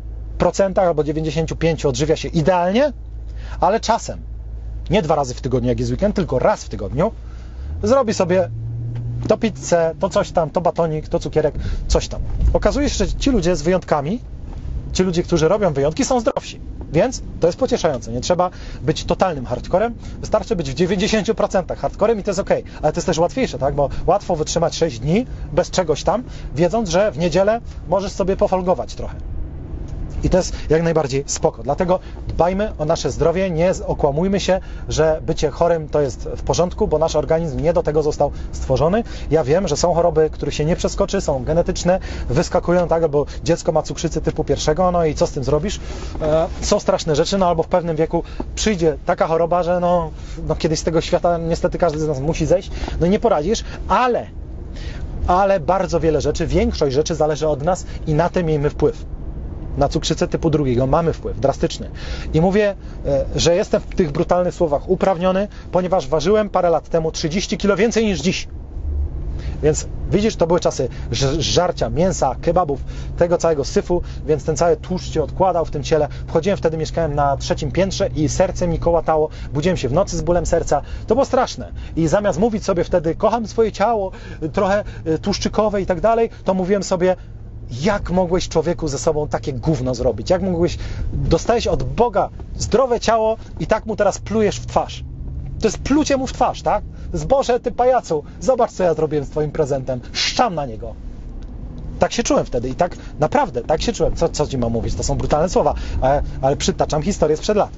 [0.80, 2.94] albo 95% odżywia się idealnie,
[3.60, 4.22] ale czasem,
[4.90, 7.12] nie dwa razy w tygodniu, jak jest weekend, tylko raz w tygodniu,
[7.84, 8.50] zrobi sobie
[9.28, 11.56] to pizzę, to coś tam, to batonik, to cukierek,
[11.88, 12.22] coś tam.
[12.54, 14.20] Okazuje się, że ci ludzie z wyjątkami,
[14.94, 16.60] ci ludzie, którzy robią wyjątki, są zdrowsi.
[16.92, 18.12] Więc to jest pocieszające.
[18.12, 18.50] Nie trzeba
[18.84, 22.50] być totalnym hardcorem, wystarczy być w 90% hardcorem i to jest ok.
[22.82, 23.76] Ale to jest też łatwiejsze, tak?
[23.76, 26.24] Bo łatwo wytrzymać 6 dni bez czegoś tam,
[26.56, 29.39] wiedząc, że w niedzielę możesz sobie pofolgować trochę.
[30.24, 31.64] I to jest jak najbardziej spoko.
[31.64, 34.60] Dlatego dbajmy o nasze zdrowie, nie okłamujmy się,
[34.90, 39.04] że bycie chorym to jest w porządku, bo nasz organizm nie do tego został stworzony.
[39.32, 43.72] Ja wiem, że są choroby, których się nie przeskoczy, są genetyczne, wyskakują tak, albo dziecko
[43.72, 45.80] ma cukrzycę typu pierwszego, no i co z tym zrobisz?
[46.22, 48.24] E, są straszne rzeczy, no albo w pewnym wieku
[48.56, 50.12] przyjdzie taka choroba, że no,
[50.48, 54.28] no kiedyś z tego świata niestety każdy z nas musi zejść, no nie poradzisz, ale
[55.28, 59.06] ale bardzo wiele rzeczy, większość rzeczy zależy od nas i na tym miejmy wpływ
[59.80, 61.90] na cukrzycę typu drugiego mamy wpływ drastyczny.
[62.34, 62.76] I mówię,
[63.06, 67.78] e, że jestem w tych brutalnych słowach uprawniony, ponieważ ważyłem parę lat temu 30 kg
[67.78, 68.48] więcej niż dziś.
[69.64, 70.90] Więc widzisz, to były czasy
[71.40, 72.84] żarcia mięsa, kebabów,
[73.18, 76.08] tego całego syfu, więc ten cały tłuszcz się odkładał w tym ciele.
[76.28, 80.22] Wchodziłem wtedy, mieszkałem na trzecim piętrze i serce mi kołatało, budziłem się w nocy z
[80.22, 80.82] bólem serca.
[81.08, 81.72] To było straszne.
[81.96, 84.12] I zamiast mówić sobie wtedy, kocham swoje ciało,
[84.54, 87.16] trochę y, tłuszczykowe i tak dalej, to mówiłem sobie,
[87.72, 90.30] jak mogłeś człowieku ze sobą takie gówno zrobić?
[90.30, 90.78] Jak mogłeś,
[91.14, 95.04] dostałeś od Boga zdrowe ciało i tak mu teraz plujesz w twarz?
[95.60, 96.84] To jest plucie mu w twarz, tak?
[97.14, 100.02] Zboże, ty pajacu, zobacz co ja zrobiłem z twoim prezentem.
[100.12, 100.94] Szczam na niego.
[102.00, 104.16] Tak się czułem wtedy i tak naprawdę, tak się czułem.
[104.16, 104.96] Co, co ci mam mówić?
[104.96, 107.70] To są brutalne słowa, ale, ale przytaczam historię sprzed lat.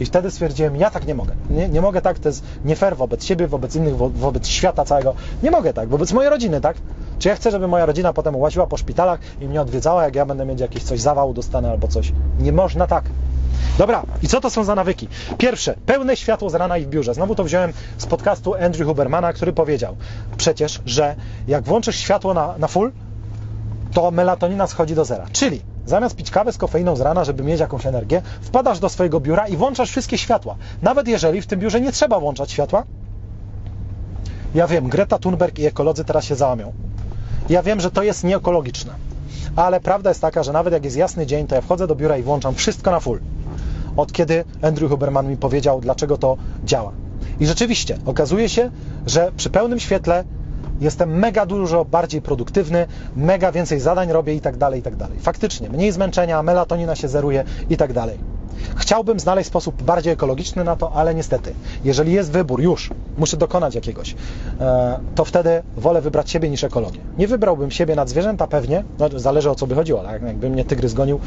[0.00, 1.34] I wtedy stwierdziłem, ja tak nie mogę.
[1.50, 4.84] Nie, nie mogę tak, to jest nie fair wobec siebie, wobec innych, wo, wobec świata
[4.84, 5.14] całego.
[5.42, 6.76] Nie mogę tak, wobec mojej rodziny, tak?
[7.24, 10.26] Czy ja chcę, żeby moja rodzina potem łaziła po szpitalach i mnie odwiedzała, jak ja
[10.26, 12.12] będę mieć jakieś coś zawał, dostanę albo coś.
[12.38, 13.04] Nie można tak.
[13.78, 15.08] Dobra, i co to są za nawyki?
[15.38, 17.14] Pierwsze, pełne światło z rana i w biurze.
[17.14, 19.96] Znowu to wziąłem z podcastu Andrew Hubermana, który powiedział
[20.36, 21.16] przecież, że
[21.48, 22.92] jak włączysz światło na, na full,
[23.92, 25.26] to melatonina schodzi do zera.
[25.32, 29.20] Czyli zamiast pić kawę z kofeiną z rana, żeby mieć jakąś energię, wpadasz do swojego
[29.20, 30.56] biura i włączasz wszystkie światła.
[30.82, 32.84] Nawet jeżeli w tym biurze nie trzeba włączać światła.
[34.54, 36.72] Ja wiem, Greta Thunberg i ekolodzy teraz się załamią.
[37.48, 38.92] Ja wiem, że to jest nieekologiczne.
[39.56, 42.18] Ale prawda jest taka, że nawet jak jest jasny dzień, to ja wchodzę do biura
[42.18, 43.20] i włączam wszystko na full.
[43.96, 46.92] Od kiedy Andrew Huberman mi powiedział, dlaczego to działa.
[47.40, 48.70] I rzeczywiście, okazuje się,
[49.06, 50.24] że przy pełnym świetle
[50.80, 55.18] jestem mega dużo bardziej produktywny, mega więcej zadań robię i tak dalej, i tak dalej.
[55.20, 58.18] Faktycznie, mniej zmęczenia, melatonina się zeruje i tak dalej.
[58.76, 61.54] Chciałbym znaleźć sposób bardziej ekologiczny na to, ale niestety,
[61.84, 64.14] jeżeli jest wybór już, muszę dokonać jakiegoś,
[64.60, 67.00] e, to wtedy wolę wybrać siebie niż ekologię.
[67.18, 70.22] Nie wybrałbym siebie nad zwierzęta pewnie, no, zależy o co by chodziło, tak?
[70.22, 71.20] jakby mnie tygrys gonił,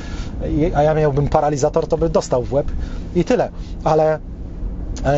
[0.75, 2.71] a ja miałbym paralizator, to by dostał w łeb
[3.15, 3.49] i tyle,
[3.83, 4.19] ale ale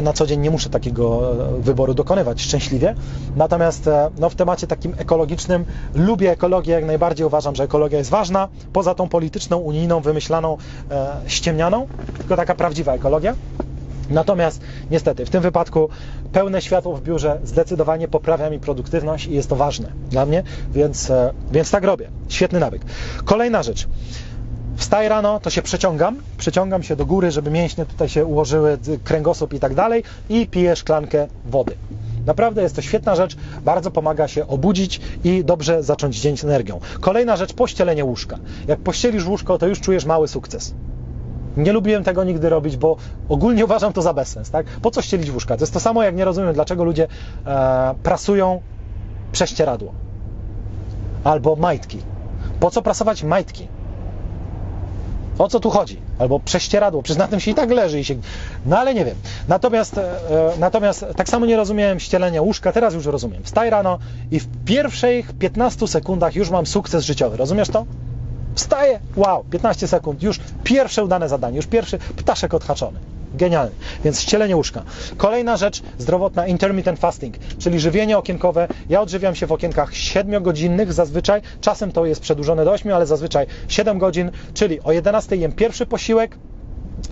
[0.01, 1.21] na co dzień nie muszę takiego
[1.59, 2.95] wyboru dokonywać szczęśliwie.
[3.35, 3.89] Natomiast
[4.19, 5.65] no, w temacie takim ekologicznym
[5.95, 10.57] lubię ekologię, jak najbardziej uważam, że ekologia jest ważna, poza tą polityczną, unijną, wymyślaną,
[10.91, 11.87] e, ściemnianą,
[12.17, 13.35] tylko taka prawdziwa ekologia.
[14.09, 14.61] Natomiast
[14.91, 15.89] niestety w tym wypadku
[16.31, 20.43] pełne światło w biurze zdecydowanie poprawia mi produktywność i jest to ważne dla mnie,
[20.73, 22.09] więc, e, więc tak robię.
[22.29, 22.81] Świetny nawyk.
[23.25, 23.87] Kolejna rzecz.
[24.79, 29.53] Wstaję rano, to się przeciągam, przeciągam się do góry, żeby mięśnie tutaj się ułożyły, kręgosłup
[29.53, 31.75] i tak dalej i piję szklankę wody.
[32.25, 36.79] Naprawdę jest to świetna rzecz, bardzo pomaga się obudzić i dobrze zacząć dzień z energią.
[36.99, 38.37] Kolejna rzecz, pościelenie łóżka.
[38.67, 40.73] Jak pościelisz łóżko, to już czujesz mały sukces.
[41.57, 42.97] Nie lubiłem tego nigdy robić, bo
[43.29, 44.49] ogólnie uważam to za bezsens.
[44.49, 44.65] Tak?
[44.65, 45.57] Po co ścielić łóżka?
[45.57, 47.07] To jest to samo, jak nie rozumiem, dlaczego ludzie
[47.45, 48.61] e, prasują
[49.31, 49.93] prześcieradło
[51.23, 51.97] albo majtki.
[52.59, 53.67] Po co prasować majtki?
[55.39, 55.99] O co tu chodzi?
[56.19, 58.15] Albo prześcieradło, przecież na tym się i tak leży i się...
[58.65, 59.15] No ale nie wiem.
[59.47, 60.19] Natomiast, e,
[60.59, 63.43] natomiast tak samo nie rozumiałem ścielenia łóżka, teraz już rozumiem.
[63.43, 63.99] Wstaj rano
[64.31, 67.37] i w pierwszych 15 sekundach już mam sukces życiowy.
[67.37, 67.85] Rozumiesz to?
[68.55, 72.99] Wstaję, wow, 15 sekund, już pierwsze udane zadanie, już pierwszy ptaszek odhaczony.
[73.33, 73.71] Genialny.
[74.03, 74.83] Więc ścielenie łóżka.
[75.17, 78.67] Kolejna rzecz zdrowotna, intermittent fasting, czyli żywienie okienkowe.
[78.89, 81.41] Ja odżywiam się w okienkach 7-godzinnych zazwyczaj.
[81.61, 85.85] Czasem to jest przedłużone do 8, ale zazwyczaj 7 godzin, czyli o 11 jem pierwszy
[85.85, 86.37] posiłek,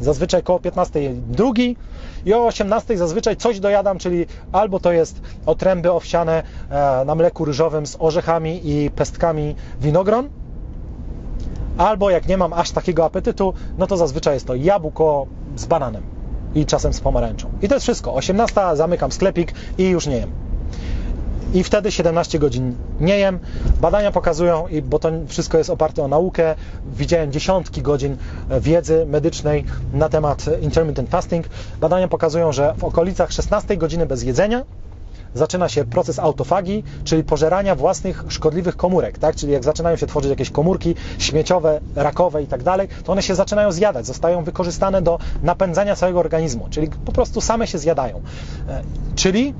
[0.02, 1.78] zazwyczaj koło 15 drugi
[2.26, 6.44] i o 18 zazwyczaj coś dojadam, czyli albo to jest otręby owsiane
[7.06, 10.30] na mleku ryżowym z orzechami i pestkami winogron,
[11.78, 15.28] albo jak nie mam aż takiego apetytu, no to zazwyczaj jest to jabłko
[15.58, 16.04] z bananem
[16.56, 17.50] i czasem z pomarańczą.
[17.62, 18.14] I to jest wszystko.
[18.14, 20.32] 18 zamykam sklepik i już nie jem.
[21.54, 23.40] I wtedy 17 godzin nie jem.
[23.82, 26.56] Badania pokazują, i bo to wszystko jest oparte o naukę,
[26.96, 28.18] widziałem dziesiątki godzin
[28.62, 31.46] wiedzy medycznej na temat intermittent fasting.
[31.82, 34.64] Badania pokazują, że w okolicach 16 godziny bez jedzenia
[35.34, 39.36] zaczyna się proces autofagii, czyli pożerania własnych szkodliwych komórek, tak?
[39.36, 43.36] Czyli jak zaczynają się tworzyć jakieś komórki śmieciowe, rakowe i tak dalej, to one się
[43.36, 48.22] zaczynają zjadać, zostają wykorzystane do napędzania całego organizmu, czyli po prostu same się zjadają.
[49.16, 49.54] Czyli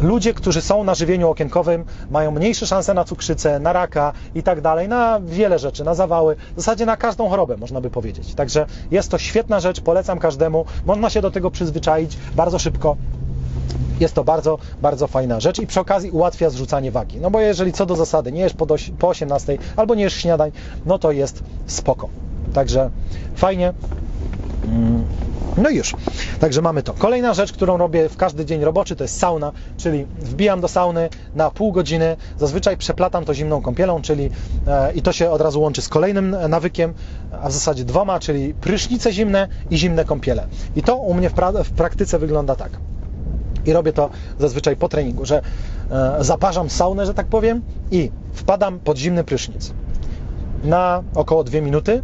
[0.00, 4.60] ludzie, którzy są na żywieniu okienkowym, mają mniejsze szanse na cukrzycę, na raka i tak
[4.60, 8.34] dalej, na wiele rzeczy, na zawały, w zasadzie na każdą chorobę, można by powiedzieć.
[8.34, 12.96] Także jest to świetna rzecz, polecam każdemu, można się do tego przyzwyczaić bardzo szybko
[14.00, 17.20] jest to bardzo, bardzo fajna rzecz i przy okazji ułatwia zrzucanie wagi.
[17.20, 18.66] No bo jeżeli co do zasady nie jesz po,
[18.98, 20.52] po 18 albo nie jesz śniadań,
[20.86, 22.08] no to jest spoko.
[22.52, 22.90] Także
[23.34, 23.72] fajnie.
[25.56, 25.94] No i już.
[26.40, 26.92] Także mamy to.
[26.92, 31.08] Kolejna rzecz, którą robię w każdy dzień roboczy, to jest sauna, czyli wbijam do sauny
[31.34, 34.30] na pół godziny, zazwyczaj przeplatam to zimną kąpielą, czyli
[34.66, 36.94] e, i to się od razu łączy z kolejnym nawykiem,
[37.42, 40.46] a w zasadzie dwoma, czyli prysznice zimne i zimne kąpiele.
[40.76, 42.70] I to u mnie w, pra w praktyce wygląda tak.
[43.66, 45.42] I robię to zazwyczaj po treningu, że
[45.90, 49.72] e, zaparzam saunę, że tak powiem, i wpadam pod zimny prysznic
[50.64, 52.02] na około 2 minuty.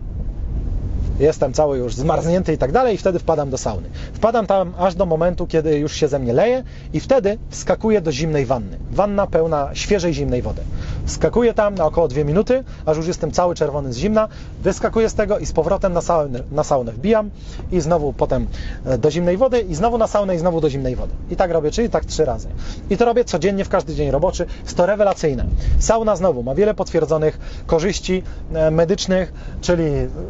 [1.18, 3.88] Jestem cały już zmarznięty i tak dalej, i wtedy wpadam do sauny.
[4.12, 8.12] Wpadam tam aż do momentu, kiedy już się ze mnie leje, i wtedy wskakuję do
[8.12, 8.78] zimnej wanny.
[8.90, 10.62] Wanna pełna świeżej zimnej wody.
[11.08, 14.28] Wskakuję tam na około 2 minuty, aż już jestem cały czerwony z zimna.
[14.62, 17.30] Wyskakuję z tego i z powrotem na saunę, na saunę wbijam
[17.72, 18.46] i znowu potem
[18.84, 21.12] e, do zimnej wody i znowu na saunę i znowu do zimnej wody.
[21.30, 22.48] I tak robię, czyli tak trzy razy.
[22.90, 24.46] I to robię codziennie w każdy dzień roboczy.
[24.62, 25.46] Jest to rewelacyjne.
[25.78, 28.22] Sauna znowu ma wiele potwierdzonych korzyści
[28.54, 29.84] e, medycznych, czyli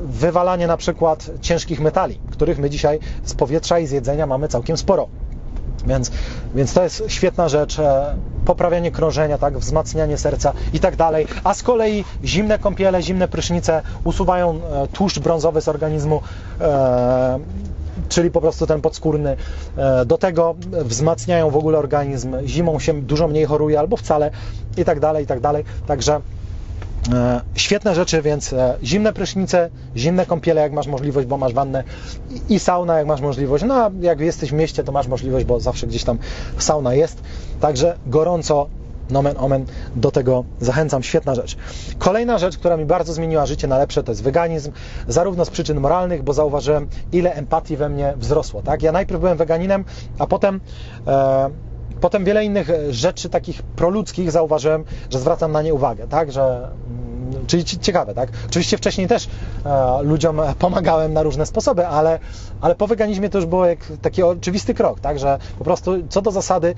[0.05, 4.77] wywalanie na przykład ciężkich metali, których my dzisiaj z powietrza i z jedzenia mamy całkiem
[4.77, 5.09] sporo.
[5.87, 6.11] Więc,
[6.55, 8.15] więc to jest świetna rzecz, e,
[8.45, 11.27] poprawianie krążenia, tak, wzmacnianie serca i tak dalej.
[11.45, 16.23] A z kolei zimne kąpiele, zimne prysznice usuwają e, tłuszcz brązowy z organizmu,
[16.61, 17.39] e,
[18.09, 19.37] czyli po prostu ten podskórny.
[19.77, 22.37] E, do tego wzmacniają w ogóle organizm.
[22.45, 24.31] Zimą się dużo mniej choruje albo wcale
[24.77, 25.65] i tak dalej, i tak dalej.
[25.87, 26.21] Także
[27.55, 31.85] Świetne rzeczy, więc e, zimne prysznice, zimne kąpiele, jak masz możliwość, bo masz wannę
[32.49, 33.65] i- i sauna, jak masz możliwość.
[33.67, 36.19] No, a jak jesteś w mieście, to masz możliwość, bo zawsze gdzieś tam
[36.59, 37.23] sauna jest.
[37.61, 38.69] Także gorąco,
[39.11, 39.67] nomen omen,
[39.97, 41.03] do tego zachęcam.
[41.03, 41.57] Świetna rzecz.
[41.99, 44.73] Kolejna rzecz, która mi bardzo zmieniła życie na lepsze, to jest weganizm,
[45.09, 48.63] zarówno z przyczyn moralnych, bo zauważyłem, ile empatii we mnie wzrosło.
[48.63, 48.83] Tak?
[48.83, 49.85] Ja najpierw byłem weganinem,
[50.19, 50.61] a potem
[51.07, 51.51] e,
[52.01, 56.69] Potem wiele innych e, rzeczy takich proludzkich zauważyłem, że zwracam na nie uwagę, tak, że
[57.33, 58.31] mm, czyli ci- ciekawe, tak?
[58.47, 59.29] Oczywiście wcześniej też
[59.67, 62.19] e, ludziom pomagałem na różne sposoby, ale,
[62.61, 66.23] ale po weganizmie to już było jak taki oczywisty krok, tak, że po prostu co
[66.23, 66.75] do zasady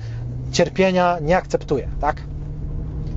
[0.51, 2.21] cierpienia nie akceptuję, tak?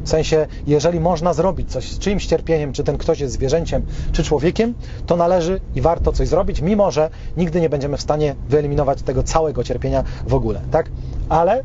[0.05, 3.83] W sensie, jeżeli można zrobić coś z czyimś cierpieniem, czy ten ktoś jest zwierzęciem,
[4.13, 4.75] czy człowiekiem,
[5.07, 9.23] to należy i warto coś zrobić, mimo że nigdy nie będziemy w stanie wyeliminować tego
[9.23, 10.91] całego cierpienia w ogóle, tak?
[11.29, 11.63] Ale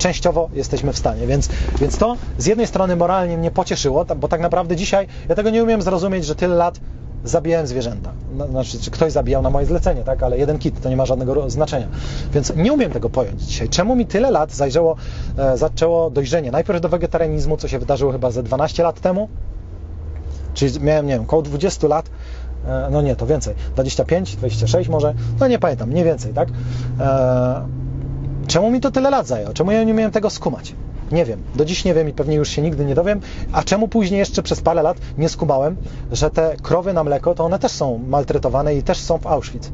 [0.00, 1.48] częściowo jesteśmy w stanie, więc,
[1.80, 5.62] więc to z jednej strony moralnie mnie pocieszyło, bo tak naprawdę dzisiaj ja tego nie
[5.62, 6.80] umiem zrozumieć, że tyle lat
[7.24, 8.12] zabijałem zwierzęta.
[8.36, 10.22] No, Znaczy, czy ktoś zabijał na moje zlecenie, tak?
[10.22, 11.88] Ale jeden kit, to nie ma żadnego znaczenia.
[12.32, 13.68] Więc nie umiem tego pojąć dzisiaj.
[13.68, 14.96] Czemu mi tyle lat zajrzało,
[15.38, 16.50] e, zaczęło dojrzenie?
[16.50, 19.28] Najpierw do wegetarianizmu, co się wydarzyło chyba ze 12 lat temu,
[20.54, 22.10] czyli miałem, nie wiem, około 20 lat,
[22.66, 26.48] e, no nie, to więcej, 25, 26 może, no nie pamiętam, mniej więcej, tak?
[27.00, 27.89] E,
[28.50, 29.52] czemu mi to tyle lat zajęło?
[29.52, 30.74] Czemu ja nie miałem tego skumać?
[31.12, 33.20] Nie wiem, do dziś nie wiem i pewnie już się nigdy nie dowiem.
[33.52, 35.76] A czemu później jeszcze przez parę lat nie skumałem,
[36.12, 39.70] że te krowy na mleko, to one też są maltretowane i też są w Auschwitz?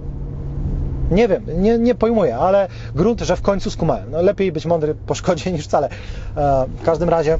[1.10, 4.10] Nie wiem, nie, nie pojmuję, ale grunt, że w końcu skumałem.
[4.10, 5.88] No, lepiej być mądry po szkodzie niż wcale.
[6.36, 7.38] E, w każdym razie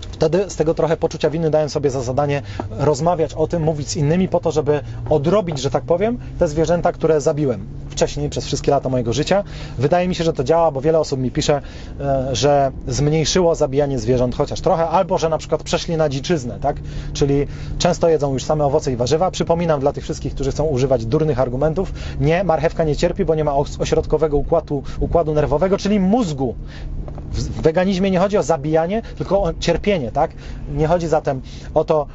[0.00, 3.96] wtedy z tego trochę poczucia winy dałem sobie za zadanie rozmawiać o tym, mówić z
[3.96, 4.80] innymi po to, żeby
[5.10, 9.44] odrobić, że tak powiem, te zwierzęta, które zabiłem wcześniej przez wszystkie lata mojego życia.
[9.78, 11.62] Wydaje mi się, że to działa, bo wiele osób mi pisze,
[12.00, 16.76] e, że zmniejszyło zabijanie zwierząt chociaż trochę, albo że na przykład przeszli na dziczyznę, tak?
[17.12, 17.46] Czyli
[17.78, 19.30] często jedzą już same owoce i warzywa.
[19.30, 23.44] Przypominam dla tych wszystkich, którzy chcą używać durnych argumentów, nie, marchewka nie cierpi, bo nie
[23.44, 26.54] ma ośrodkowego układu, układu nerwowego, czyli mózgu.
[27.30, 30.34] W weganizmie nie chodzi o zabijanie, tylko o cierpienie, tak?
[30.68, 31.42] Nie chodzi zatem
[31.74, 32.06] o to,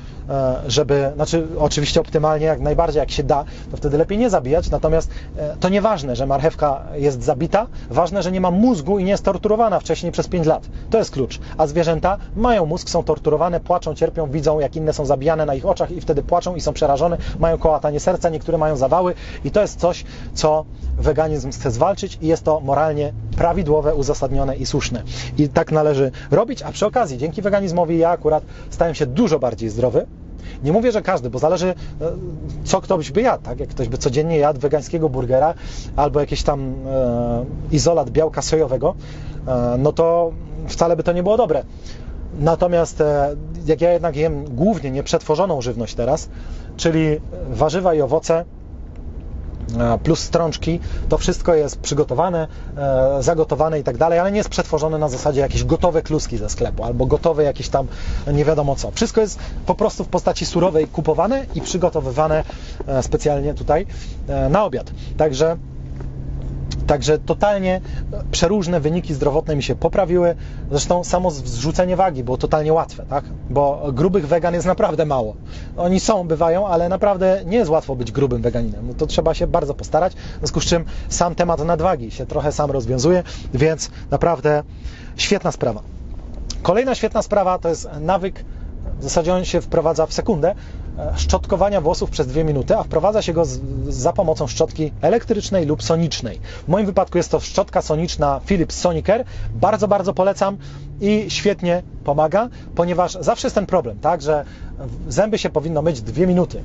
[0.68, 5.10] żeby, znaczy oczywiście optymalnie, jak najbardziej jak się da, to wtedy lepiej nie zabijać, natomiast
[5.38, 9.26] e, to nieważne, że marchewka jest zabita, ważne, że nie ma mózgu i nie jest
[9.26, 10.64] torturowana wcześniej przez 5 lat.
[10.90, 11.40] To jest klucz.
[11.58, 15.66] A zwierzęta mają mózg, są torturowane, płaczą, cierpią, widzą jak inne są zabijane na ich
[15.66, 19.14] oczach i wtedy płaczą i są przerażone, mają kołatanie serca, niektóre mają zawały
[19.44, 20.66] i to jest coś, co
[20.98, 25.04] weganizm chce zwalczyć i jest to moralnie prawidłowe, uzasadnione i słuszne.
[25.38, 29.70] I tak należy robić, a przy okazji, dzięki weganizmowi ja akurat stałem się dużo bardziej
[29.70, 30.06] zdrowy.
[30.64, 31.76] Nie mówię, że każdy, bo zależy, e,
[32.64, 33.60] co ktoś by jadł, tak?
[33.60, 35.54] Jak ktoś by codziennie jadł wegańskiego burgera
[35.96, 38.96] albo jakiś tam e, izolat białka sojowego,
[39.48, 40.32] e, no to
[40.68, 41.64] wcale by to nie było dobre.
[42.40, 43.36] Natomiast e,
[43.66, 46.30] jak ja jednak jem głównie nieprzetworzoną żywność teraz,
[46.78, 47.20] czyli
[47.50, 48.46] warzywa i owoce,
[50.04, 50.80] plus strączki,
[51.10, 55.42] to wszystko jest przygotowane, e, zagotowane i tak dalej, ale nie jest przetworzone na zasadzie
[55.42, 57.88] jakieś gotowe kluski ze sklepu albo gotowe jakieś tam
[58.34, 58.92] nie wiadomo co.
[58.92, 62.44] Wszystko jest po prostu w postaci surowej kupowane i przygotowywane
[62.88, 63.86] e, specjalnie tutaj
[64.28, 64.92] e, na obiad.
[65.18, 65.58] Także
[66.88, 67.82] Także totalnie
[68.32, 70.36] przeróżne wyniki zdrowotne mi się poprawiły.
[70.72, 73.24] Zresztą samo zrzucenie wagi było totalnie łatwe, tak?
[73.50, 75.36] Bo grubych wegan jest naprawdę mało.
[75.78, 78.88] Oni są, bywają, ale naprawdę nie jest łatwo być grubym weganinem.
[78.88, 80.14] No to trzeba się bardzo postarać.
[80.14, 83.24] W związku z czym sam temat nadwagi się trochę sam rozwiązuje,
[83.54, 84.64] więc naprawdę
[85.16, 85.82] świetna sprawa.
[86.62, 88.46] Kolejna świetna sprawa to jest nawyk,
[89.00, 90.56] w zasadzie on się wprowadza w sekundę,
[91.16, 93.60] szczotkowania włosów przez dwie minuty, a wprowadza się go z,
[93.90, 96.40] za pomocą szczotki elektrycznej lub sonicznej.
[96.40, 99.24] W moim wypadku jest to szczotka soniczna Philips Sonicare.
[99.54, 100.58] Bardzo, bardzo polecam
[101.04, 104.46] i świetnie pomaga, ponieważ zawsze jest ten problem, tak, że
[105.08, 106.62] zęby się powinno myć dwie minuty.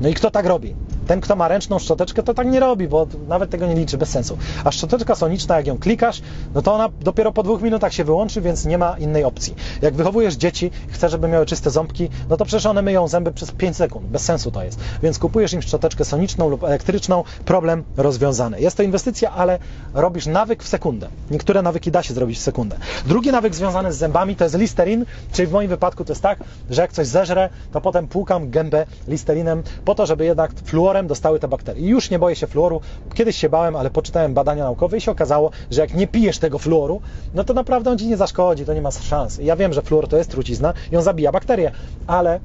[0.00, 0.74] No i kto tak robi?
[1.06, 4.08] Ten, kto ma ręczną szczoteczkę, to tak nie robi, bo nawet tego nie liczy, bez
[4.08, 4.38] sensu.
[4.64, 6.22] A szczoteczka soniczna, jak ją klikasz,
[6.54, 9.54] no to ona dopiero po dwóch minutach się wyłączy, więc nie ma innej opcji.
[9.82, 13.52] Jak wychowujesz dzieci, chcesz, żeby miały czyste ząbki, no to przecież one myją zęby przez
[13.52, 14.06] 5 sekund.
[14.06, 14.80] Bez sensu to jest.
[15.02, 18.60] Więc kupujesz im szczoteczkę soniczną lub elektryczną, problem rozwiązany.
[18.60, 19.58] Jest to inwestycja, ale
[19.94, 21.08] robisz nawyk w sekundę.
[21.30, 22.76] Niektóre nawyki da się zrobić w sekundę.
[23.06, 26.38] Drugi nawyk związany z zębami to jest Listerin, czyli w moim wypadku to jest tak,
[26.70, 31.38] że jak coś zeżrę, to potem płukam gębę Listerinem po to, żeby jednak fluorem dostały
[31.38, 31.82] te bakterie.
[31.82, 32.80] I już nie boję się fluoru.
[33.14, 36.58] Kiedyś się bałem, ale poczytałem badania naukowe i się okazało, że jak nie pijesz tego
[36.58, 37.00] fluoru,
[37.34, 39.38] no to naprawdę on ci nie zaszkodzi, to nie ma szans.
[39.38, 41.70] I ja wiem, że fluor to jest trucizna i on zabija bakterie,
[42.06, 42.40] ale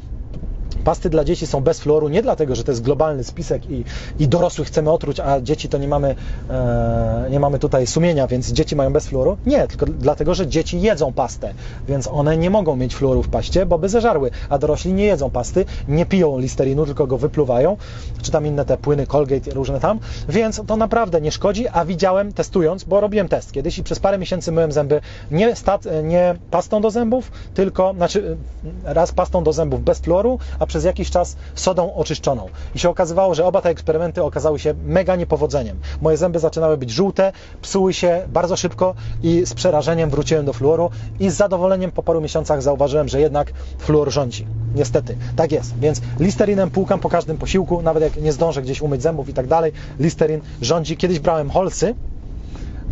[0.86, 3.84] Pasty dla dzieci są bez fluoru nie dlatego, że to jest globalny spisek i,
[4.20, 6.16] i dorosłych chcemy otruć, a dzieci to nie mamy,
[6.50, 9.38] e, nie mamy tutaj sumienia, więc dzieci mają bez fluoru.
[9.46, 11.54] Nie, tylko dlatego, że dzieci jedzą pastę,
[11.88, 15.30] więc one nie mogą mieć fluoru w paście, bo by zeżarły, a dorośli nie jedzą
[15.30, 17.78] pasty, nie piją listerinu, tylko go wypluwają,
[18.22, 20.00] czy tam inne te płyny Colgate, różne tam,
[20.30, 24.18] więc to naprawdę nie szkodzi, a widziałem testując, bo robiłem test kiedyś i przez parę
[24.18, 25.02] miesięcy myłem zęby
[25.32, 28.38] nie, stat, nie pastą do zębów, tylko, znaczy
[28.84, 32.48] raz pastą do zębów bez fluoru, a jakiś czas sodą oczyszczoną.
[32.76, 35.80] I się okazywało, że oba te eksperymenty okazały się mega niepowodzeniem.
[36.02, 37.32] Moje zęby zaczynały być żółte,
[37.62, 40.90] psuły się bardzo szybko i z przerażeniem wróciłem do fluoru
[41.20, 44.48] i z zadowoleniem po paru miesiącach zauważyłem, że jednak fluor rządzi.
[44.76, 45.80] Niestety, tak jest.
[45.80, 49.48] Więc listerinem płukam po każdym posiłku, nawet jak nie zdążę gdzieś umyć zębów i tak
[49.48, 49.72] dalej.
[50.00, 50.98] Listerin rządzi.
[50.98, 51.96] Kiedyś brałem holsy,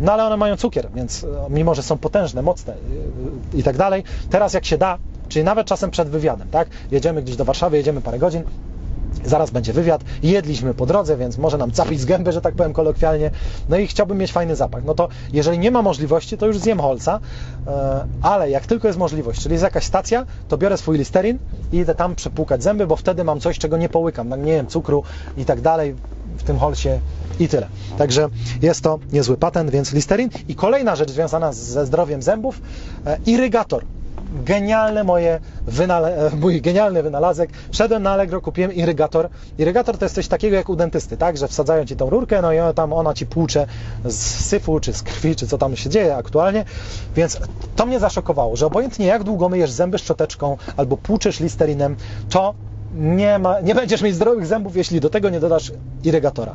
[0.00, 2.74] no ale one mają cukier, więc mimo, że są potężne, mocne
[3.54, 4.98] i tak dalej, teraz jak się da,
[5.28, 6.68] Czyli nawet czasem przed wywiadem, tak?
[6.90, 8.42] Jedziemy gdzieś do Warszawy, jedziemy parę godzin,
[9.24, 12.72] zaraz będzie wywiad, jedliśmy po drodze, więc może nam capić z gęby, że tak powiem
[12.72, 13.30] kolokwialnie,
[13.68, 14.84] no i chciałbym mieć fajny zapach.
[14.84, 17.20] No to jeżeli nie ma możliwości, to już zjem holca,
[17.66, 21.38] e, ale jak tylko jest możliwość, czyli jest jakaś stacja, to biorę swój listerin
[21.72, 24.66] i idę tam przepłukać zęby, bo wtedy mam coś, czego nie połykam, no nie wiem,
[24.66, 25.02] cukru
[25.36, 25.94] i tak dalej
[26.38, 27.00] w tym holcie
[27.40, 27.66] i tyle.
[27.98, 28.28] Także
[28.62, 30.30] jest to niezły patent, więc listerin.
[30.48, 32.60] I kolejna rzecz związana ze zdrowiem zębów,
[33.06, 33.84] e, irygator
[34.34, 37.50] genialne moje wynale mój genialny wynalazek.
[37.72, 39.28] Szedłem na Allegro, kupiłem irygator.
[39.58, 41.36] Irygator to jest coś takiego jak u dentysty, tak?
[41.36, 43.66] Że wsadzają ci tą rurkę, no i tam ona ci płucze
[44.04, 46.64] z syfu, czy z krwi, czy co tam się dzieje aktualnie.
[47.16, 47.40] Więc
[47.76, 51.96] to mnie zaszokowało, że obojętnie jak długo myjesz zęby szczoteczką albo płuczesz listerinem,
[52.30, 52.54] to
[52.94, 55.72] nie, ma, nie będziesz mieć zdrowych zębów, jeśli do tego nie dodasz
[56.04, 56.54] irygatora.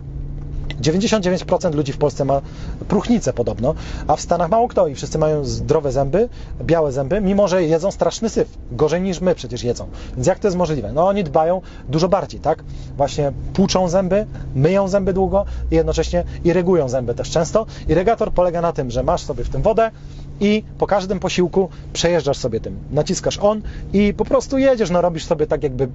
[0.82, 2.42] 99% ludzi w Polsce ma
[2.88, 3.76] próchnicę podobno,
[4.08, 6.30] a w Stanach mało kto i wszyscy mają zdrowe zęby,
[6.62, 8.58] białe zęby, mimo że jedzą straszny syf.
[8.72, 9.88] Gorzej niż my przecież jedzą.
[10.16, 10.94] Więc jak to jest możliwe?
[10.94, 12.64] No oni dbają dużo bardziej, tak?
[12.98, 14.26] Właśnie płuczą zęby,
[14.56, 17.66] myją zęby długo i jednocześnie irygują zęby też często.
[17.88, 19.92] Irygator polega na tym, że masz sobie w tym wodę,
[20.40, 23.62] i po każdym posiłku przejeżdżasz sobie tym, naciskasz on
[23.94, 25.88] i po prostu jedziesz, no robisz sobie tak jakby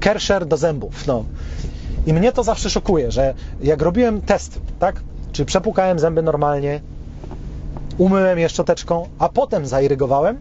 [0.00, 1.24] kersher do zębów, no.
[2.06, 5.02] I mnie to zawsze szokuje, że jak robiłem test, tak?
[5.32, 6.80] Czy przepukałem zęby normalnie,
[7.98, 10.38] umyłem je szczoteczką, a potem zairygowałem,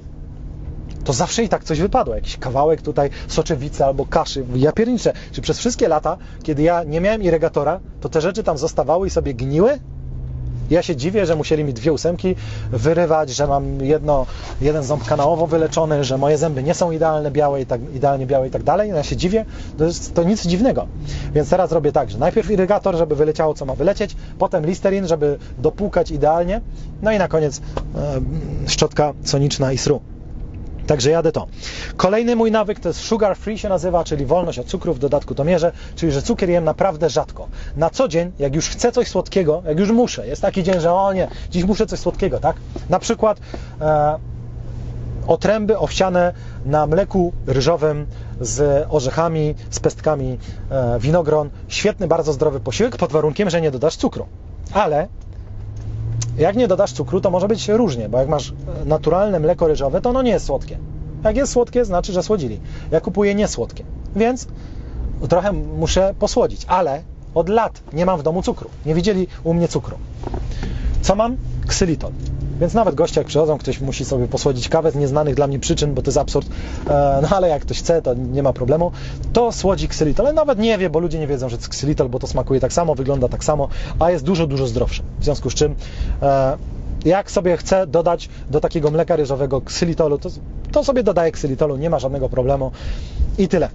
[1.03, 2.15] to zawsze i tak coś wypadło.
[2.15, 4.45] Jakiś kawałek tutaj soczewicy albo kaszy.
[4.55, 5.13] Ja pierniczę.
[5.31, 9.09] Czy przez wszystkie lata, kiedy ja nie miałem irygatora, to te rzeczy tam zostawały i
[9.09, 9.79] sobie gniły?
[10.71, 12.35] Ja się dziwię, że musieli mi dwie ósemki
[12.71, 14.25] wyrywać, że mam jedno,
[14.61, 18.47] jeden ząb kanałowo wyleczony, że moje zęby nie są idealne białe i tak, idealnie białe
[18.47, 18.89] i tak dalej.
[18.89, 19.45] Ja się dziwię,
[19.77, 20.87] to jest to nic dziwnego.
[21.33, 25.37] Więc teraz robię tak, że najpierw irygator, żeby wyleciało co ma wylecieć, potem listerin, żeby
[25.57, 26.61] dopłukać idealnie,
[27.01, 27.61] no i na koniec e,
[28.67, 30.01] szczotka soniczna i sru.
[30.87, 31.47] Także jadę to.
[31.97, 35.35] Kolejny mój nawyk to jest sugar free się nazywa, czyli wolność od cukru, w dodatku
[35.35, 37.47] to mierze, czyli że cukier jem naprawdę rzadko.
[37.75, 40.93] Na co dzień, jak już chcę coś słodkiego, jak już muszę, jest taki dzień, że
[40.93, 42.55] o nie, dziś muszę coś słodkiego, tak?
[42.89, 43.39] Na przykład
[43.81, 44.19] e,
[45.27, 46.33] otręby owsiane
[46.65, 48.05] na mleku ryżowym
[48.41, 50.37] z orzechami, z pestkami
[50.69, 51.49] e, winogron.
[51.67, 54.25] Świetny, bardzo zdrowy posiłek, pod warunkiem, że nie dodasz cukru.
[54.73, 55.07] Ale
[56.43, 58.53] jak nie dodasz cukru, to może być różnie, bo jak masz
[58.85, 60.77] naturalne mleko ryżowe, to ono nie jest słodkie.
[61.23, 62.59] Jak jest słodkie, znaczy, że słodzili.
[62.91, 63.83] Ja kupuję niesłodkie,
[64.15, 64.47] więc
[65.29, 67.01] trochę muszę posłodzić, ale
[67.35, 68.69] od lat nie mam w domu cukru.
[68.85, 69.97] Nie widzieli u mnie cukru.
[71.01, 71.37] Co mam?
[71.67, 72.11] Ksylitol.
[72.61, 75.93] Więc nawet goście jak przychodzą, ktoś musi sobie posłodzić kawę z nieznanych dla mnie przyczyn,
[75.93, 76.49] bo to jest absurd,
[76.89, 78.91] e, no ale jak ktoś chce, to nie ma problemu,
[79.33, 80.25] to słodzi ksylitol.
[80.25, 82.59] Ale nawet nie wie, bo ludzie nie wiedzą, że to jest ksylitol, bo to smakuje
[82.59, 83.67] tak samo, wygląda tak samo,
[83.99, 85.03] a jest dużo, dużo zdrowsze.
[85.19, 85.75] W związku z czym
[86.21, 86.57] e,
[87.05, 90.29] jak sobie chcę dodać do takiego mleka ryżowego ksylitolu, to,
[90.71, 92.71] to sobie dodaję ksylitolu, nie ma żadnego problemu
[93.37, 93.69] i tyle.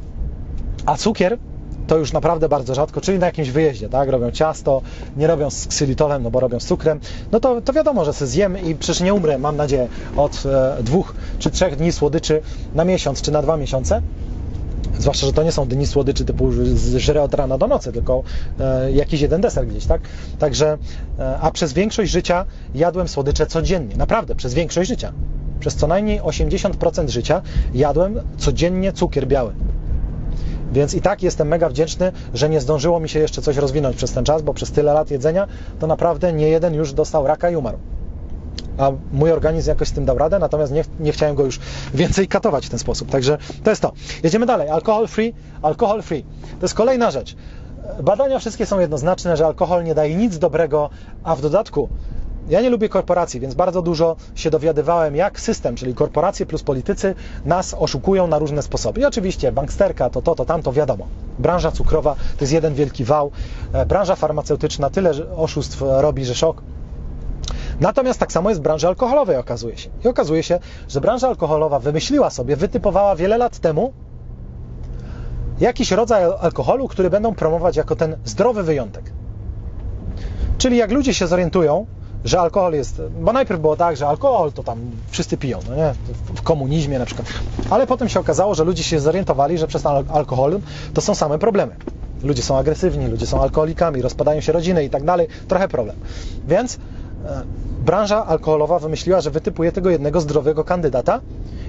[0.86, 1.38] A cukier
[1.86, 4.08] to już naprawdę bardzo rzadko, czyli na jakimś wyjeździe, tak?
[4.08, 4.82] Robią ciasto,
[5.16, 7.00] nie robią z ksylitolem, no bo robią z cukrem.
[7.32, 10.82] No to, to wiadomo, że sobie zjem i przecież nie umrę, mam nadzieję, od e,
[10.82, 12.42] dwóch czy trzech dni słodyczy
[12.74, 14.02] na miesiąc czy na dwa miesiące.
[14.98, 16.52] Zwłaszcza, że to nie są dni słodyczy typu
[16.96, 18.22] żrę od rana do nocy, tylko
[18.60, 20.00] e, jakiś jeden deser gdzieś, tak?
[20.38, 20.78] Także,
[21.18, 22.44] e, a przez większość życia
[22.74, 23.96] jadłem słodycze codziennie.
[23.96, 25.12] Naprawdę, przez większość życia.
[25.60, 27.42] Przez co najmniej 80% życia
[27.74, 29.52] jadłem codziennie cukier biały.
[30.76, 34.12] Więc i tak jestem mega wdzięczny, że nie zdążyło mi się jeszcze coś rozwinąć przez
[34.12, 35.46] ten czas, bo przez tyle lat jedzenia
[35.78, 37.78] to naprawdę nie jeden już dostał raka i umarł.
[38.78, 41.60] A mój organizm jakoś z tym dał radę, natomiast nie, nie chciałem go już
[41.94, 43.10] więcej katować w ten sposób.
[43.10, 43.92] Także to jest to.
[44.22, 44.68] Jedziemy dalej.
[44.68, 46.22] Alkohol free, alkohol free.
[46.60, 47.36] To jest kolejna rzecz.
[48.02, 50.90] Badania wszystkie są jednoznaczne, że alkohol nie daje nic dobrego,
[51.24, 51.88] a w dodatku
[52.48, 57.14] ja nie lubię korporacji, więc bardzo dużo się dowiadywałem, jak system, czyli korporacje plus politycy,
[57.44, 59.00] nas oszukują na różne sposoby.
[59.00, 61.06] I oczywiście banksterka, to to, to tamto, wiadomo.
[61.38, 63.30] Branża cukrowa to jest jeden wielki wał.
[63.72, 66.62] E, Branża farmaceutyczna tyle oszustw robi, że szok.
[67.80, 69.90] Natomiast tak samo jest w branży alkoholowej, okazuje się.
[70.04, 70.58] I okazuje się,
[70.88, 73.92] że branża alkoholowa wymyśliła sobie, wytypowała wiele lat temu
[75.60, 79.12] jakiś rodzaj alkoholu, który będą promować jako ten zdrowy wyjątek.
[80.58, 81.86] Czyli jak ludzie się zorientują,
[82.26, 84.78] że alkohol jest, bo najpierw było tak, że alkohol to tam
[85.10, 85.94] wszyscy piją, no nie?
[86.34, 87.28] w komunizmie na przykład,
[87.70, 90.60] ale potem się okazało, że ludzie się zorientowali, że przez al- alkohol
[90.94, 91.76] to są same problemy.
[92.22, 95.96] Ludzie są agresywni, ludzie są alkoholikami, rozpadają się rodziny i tak dalej, trochę problem.
[96.48, 96.78] Więc e,
[97.84, 101.20] branża alkoholowa wymyśliła, że wytypuje tego jednego zdrowego kandydata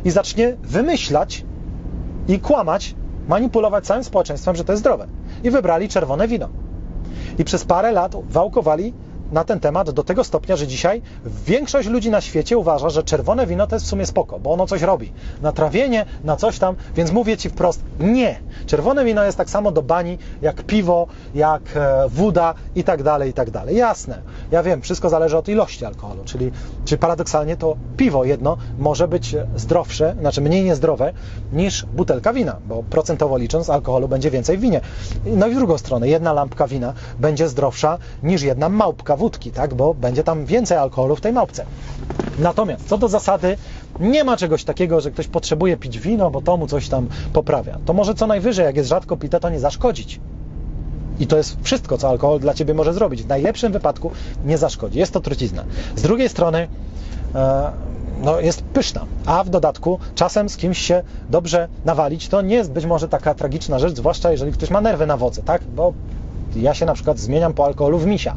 [0.05, 1.45] i zacznie wymyślać
[2.27, 2.95] i kłamać,
[3.27, 5.07] manipulować całym społeczeństwem, że to jest zdrowe.
[5.43, 6.49] I wybrali czerwone wino.
[7.39, 8.93] I przez parę lat wałkowali
[9.31, 11.01] na ten temat do tego stopnia, że dzisiaj
[11.45, 14.67] większość ludzi na świecie uważa, że czerwone wino to jest w sumie spoko, bo ono
[14.67, 15.11] coś robi.
[15.41, 18.39] Na trawienie, na coś tam, więc mówię Ci wprost, nie.
[18.65, 23.29] Czerwone wino jest tak samo do bani, jak piwo, jak e, woda i tak dalej,
[23.29, 23.75] i tak dalej.
[23.75, 24.21] Jasne.
[24.51, 26.51] Ja wiem, wszystko zależy od ilości alkoholu, czyli,
[26.85, 31.13] czyli paradoksalnie to piwo jedno może być zdrowsze, znaczy mniej niezdrowe
[31.53, 34.81] niż butelka wina, bo procentowo licząc alkoholu będzie więcej w winie.
[35.25, 39.73] No i w drugą stronę, jedna lampka wina będzie zdrowsza niż jedna małpka wódki, tak?
[39.73, 41.65] bo będzie tam więcej alkoholu w tej małpce.
[42.39, 43.57] Natomiast co do zasady,
[43.99, 47.77] nie ma czegoś takiego, że ktoś potrzebuje pić wino, bo to mu coś tam poprawia.
[47.85, 50.19] To może co najwyżej, jak jest rzadko pite, to nie zaszkodzić.
[51.19, 53.23] I to jest wszystko, co alkohol dla Ciebie może zrobić.
[53.23, 54.11] W najlepszym wypadku
[54.45, 54.99] nie zaszkodzi.
[54.99, 55.63] Jest to trucizna.
[55.95, 56.67] Z drugiej strony
[57.35, 57.71] e,
[58.21, 62.71] no, jest pyszna, a w dodatku czasem z kimś się dobrze nawalić, to nie jest
[62.71, 65.63] być może taka tragiczna rzecz, zwłaszcza jeżeli ktoś ma nerwy na wodze, tak?
[65.63, 65.93] Bo
[66.61, 68.35] ja się na przykład zmieniam po alkoholu w misia.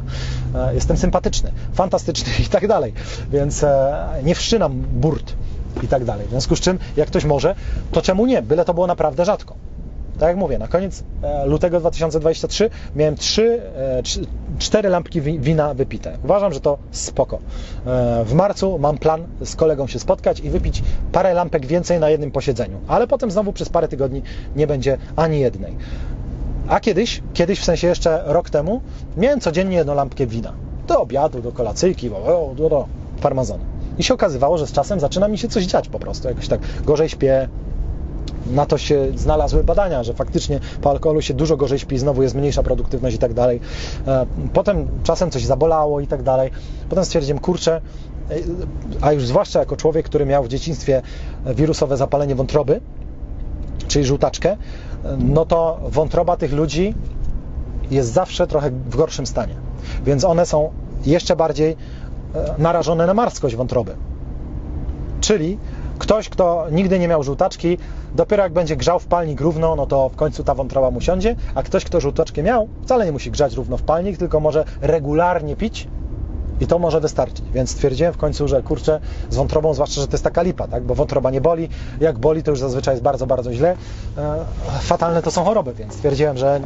[0.55, 2.93] E, Jestem sympatyczny, fantastyczny i tak dalej,
[3.31, 5.33] więc e, nie wszczynam burt
[5.83, 6.27] i tak dalej.
[6.27, 7.55] W związku z czym, jak ktoś może,
[7.91, 8.41] to czemu nie?
[8.41, 9.55] Byle to było naprawdę rzadko.
[10.19, 13.61] Tak jak mówię, na koniec e, lutego 2023 miałem 3,
[14.59, 16.17] 4 lampki wi- wina wypite.
[16.23, 17.39] Uważam, że to spoko.
[18.25, 22.31] W marcu mam plan z kolegą się spotkać i wypić parę lampek więcej na jednym
[22.31, 24.21] posiedzeniu, ale potem znowu przez parę tygodni
[24.55, 25.77] nie będzie ani jednej.
[26.71, 28.81] A kiedyś, kiedyś w sensie jeszcze rok temu,
[29.17, 30.53] miałem codziennie jedną lampkę wina.
[30.87, 32.85] Do obiadu, do kolacyjki, do, do, do.
[33.97, 36.27] I się okazywało, że z czasem zaczyna mi się coś dziać po prostu.
[36.27, 37.47] Jakoś tak gorzej śpię.
[38.51, 42.35] Na to się znalazły badania, że faktycznie po alkoholu się dużo gorzej śpi, znowu jest
[42.35, 43.59] mniejsza produktywność i tak dalej.
[44.07, 46.51] E, Potem czasem coś zabolało i tak dalej.
[46.89, 47.81] Potem stwierdziłem, kurczę,
[48.29, 48.35] e,
[49.01, 51.01] a już zwłaszcza jako człowiek, który miał w dzieciństwie
[51.45, 52.81] wirusowe zapalenie wątroby,
[53.87, 54.57] czyli żółtaczkę,
[55.17, 56.95] no to wątroba tych ludzi
[57.91, 59.55] jest zawsze trochę w gorszym stanie.
[60.05, 60.71] Więc one są
[61.05, 61.75] jeszcze bardziej e,
[62.57, 63.95] narażone na marskość wątroby.
[65.21, 65.57] Czyli
[65.99, 67.77] ktoś, kto nigdy nie miał żółtaczki,
[68.15, 71.35] dopiero jak będzie grzał w palnik równo, no to w końcu ta wątroba mu siądzie,
[71.55, 75.55] a ktoś, kto żółtaczkę miał, wcale nie musi grzać równo w palnik, tylko może regularnie
[75.55, 75.87] pić
[76.61, 77.45] i to może wystarczyć.
[77.53, 80.83] Więc stwierdziłem w końcu, że kurczę, z wątrobą, zwłaszcza, że to jest taka lipa, tak?
[80.83, 81.69] bo wątroba nie boli.
[81.99, 83.75] Jak boli, to już zazwyczaj jest bardzo, bardzo źle.
[84.17, 84.45] E,
[84.81, 86.61] fatalne to są choroby, więc stwierdziłem, że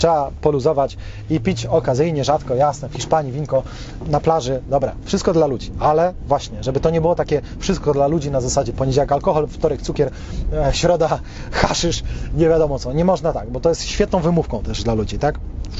[0.00, 0.96] trzeba poluzować
[1.30, 3.62] i pić okazyjnie, rzadko, jasne, w Hiszpanii winko
[4.06, 8.06] na plaży, dobra, wszystko dla ludzi, ale właśnie, żeby to nie było takie wszystko dla
[8.06, 10.10] ludzi na zasadzie poniedziałek alkohol, wtorek cukier,
[10.52, 11.20] e, środa
[11.52, 12.02] haszysz,
[12.34, 15.38] nie wiadomo co, nie można tak, bo to jest świetną wymówką też dla ludzi, tak?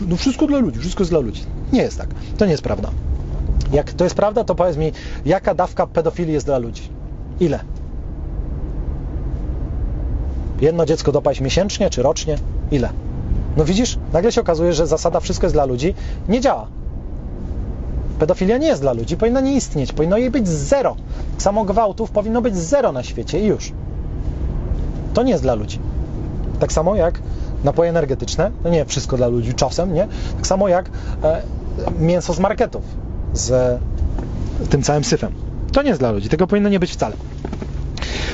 [0.08, 1.44] No wszystko dla ludzi, wszystko jest dla ludzi.
[1.72, 2.08] Nie jest tak,
[2.38, 2.90] to nie jest prawda.
[3.72, 4.92] Jak to jest prawda, to powiedz mi,
[5.26, 6.82] jaka dawka pedofilii jest dla ludzi?
[7.40, 7.60] Ile?
[10.60, 12.36] Jedno dziecko dopaść miesięcznie czy rocznie?
[12.70, 12.88] Ile?
[13.56, 15.94] No widzisz, nagle się okazuje, że zasada wszystko jest dla ludzi
[16.28, 16.66] nie działa.
[18.18, 20.96] Pedofilia nie jest dla ludzi, powinna nie istnieć, powinno jej być zero.
[21.38, 23.72] Samo gwałtów powinno być zero na świecie i już.
[25.14, 25.78] To nie jest dla ludzi.
[26.60, 27.20] Tak samo jak
[27.64, 30.08] napoje energetyczne, no nie wszystko dla ludzi czasem, nie?
[30.36, 30.90] Tak samo jak
[31.24, 31.42] e,
[31.98, 32.82] mięso z marketów
[33.34, 33.80] z
[34.70, 35.32] tym całym syfem.
[35.72, 37.16] To nie jest dla ludzi, tego powinno nie być wcale.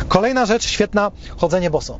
[0.08, 1.98] Kolejna rzecz świetna, chodzenie boso.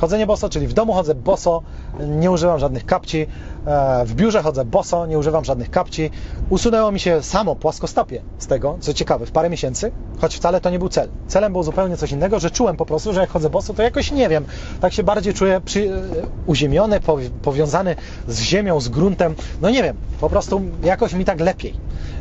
[0.00, 1.62] Chodzenie boso, czyli w domu chodzę boso,
[2.00, 3.26] nie używam żadnych kapci,
[3.66, 6.10] e, w biurze chodzę boso, nie używam żadnych kapci.
[6.50, 10.70] Usunęło mi się samo płaskostopie z tego, co ciekawe, w parę miesięcy, choć wcale to
[10.70, 11.08] nie był cel.
[11.28, 14.12] Celem było zupełnie coś innego, że czułem po prostu, że jak chodzę boso, to jakoś
[14.12, 14.44] nie wiem,
[14.80, 16.02] tak się bardziej czuję przy, e,
[16.46, 17.00] uziemiony,
[17.42, 17.96] powiązany
[18.28, 19.34] z ziemią, z gruntem.
[19.62, 21.74] No nie wiem, po prostu jakoś mi tak lepiej.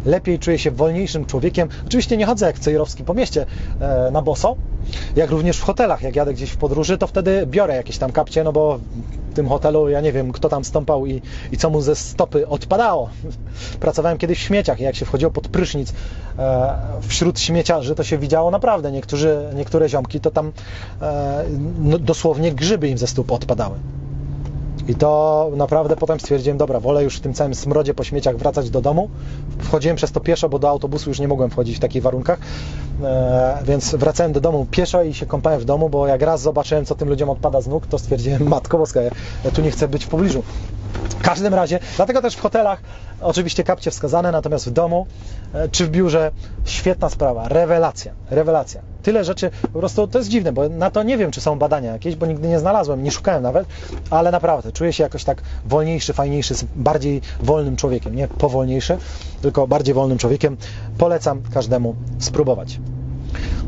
[0.05, 1.69] Lepiej czuję się wolniejszym człowiekiem.
[1.85, 3.45] Oczywiście nie chodzę jak Cejrowski po mieście
[3.79, 4.55] e, na boso,
[5.15, 6.01] jak również w hotelach.
[6.01, 8.79] Jak jadę gdzieś w podróży, to wtedy biorę jakieś tam kapcie, no bo
[9.33, 13.09] tym hotelu ja nie wiem, kto tam stąpał i, i co mu ze stopy odpadało.
[13.79, 15.93] Pracowałem kiedyś w śmieciach i jak się wchodziło pod prysznic
[16.39, 18.91] e, wśród śmieciarzy, to się widziało naprawdę.
[18.91, 20.51] Niektórzy, niektóre ziomki to tam
[21.01, 21.43] e,
[21.79, 23.75] no, dosłownie grzyby im ze stóp odpadały.
[24.87, 28.69] I to naprawdę potem stwierdziłem, dobra, wolę już w tym całym smrodzie po śmieciach wracać
[28.69, 29.09] do domu.
[29.59, 32.39] Wchodziłem przez to pieszo, bo do autobusu już nie mogłem wchodzić w takich warunkach,
[33.03, 36.85] e, więc wracałem do domu pieszo i się kąpałem w domu, bo jak raz zobaczyłem,
[36.85, 39.01] co tym ludziom odpada z nóg, to stwierdziłem, matko boska,
[39.45, 40.43] ja tu nie chcę być w pobliżu.
[41.09, 42.81] W każdym razie, dlatego też w hotelach
[43.21, 45.07] oczywiście kapcie wskazane, natomiast w domu
[45.53, 46.31] e, czy w biurze
[46.65, 48.81] świetna sprawa, rewelacja, rewelacja.
[49.03, 51.93] Tyle rzeczy, po prostu to jest dziwne, bo na to nie wiem, czy są badania
[51.93, 53.67] jakieś, bo nigdy nie znalazłem, nie szukałem nawet,
[54.09, 58.97] ale naprawdę czuję się jakoś tak wolniejszy, fajniejszy, bardziej wolnym człowiekiem, nie powolniejszy,
[59.41, 60.57] tylko bardziej wolnym człowiekiem.
[60.97, 62.79] Polecam każdemu spróbować.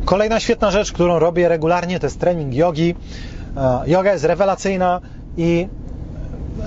[0.06, 2.95] Kolejna świetna rzecz, którą robię regularnie, to jest trening jogi.
[3.57, 5.02] E, yoga jest rewelacyjna
[5.38, 5.68] i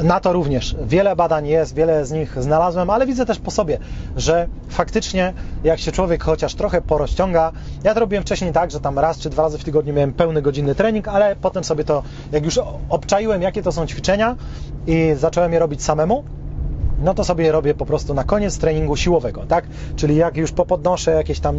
[0.02, 3.78] na to również wiele badań jest, wiele z nich znalazłem, ale widzę też po sobie,
[4.16, 5.34] że faktycznie
[5.64, 7.52] jak się człowiek chociaż trochę porozciąga,
[7.84, 10.42] ja to robiłem wcześniej tak, że tam raz czy dwa razy w tygodniu miałem pełny
[10.42, 12.02] godzinny trening, ale potem sobie to,
[12.32, 14.36] jak już obczaiłem, jakie to są ćwiczenia
[14.86, 16.24] i zacząłem je robić samemu,
[17.00, 19.64] no to sobie robię po prostu na koniec treningu siłowego, tak?
[19.96, 21.56] Czyli jak już popodnoszę jakieś tam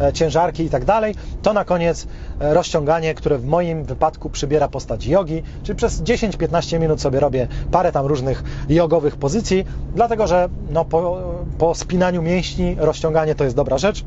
[0.00, 2.06] e, ciężarki i tak dalej, to na koniec
[2.40, 7.48] e, rozciąganie, które w moim wypadku przybiera postać jogi, czyli przez 10-15 minut sobie robię
[7.70, 11.20] parę tam różnych jogowych pozycji, dlatego że no, po,
[11.58, 14.04] po spinaniu mięśni rozciąganie to jest dobra rzecz.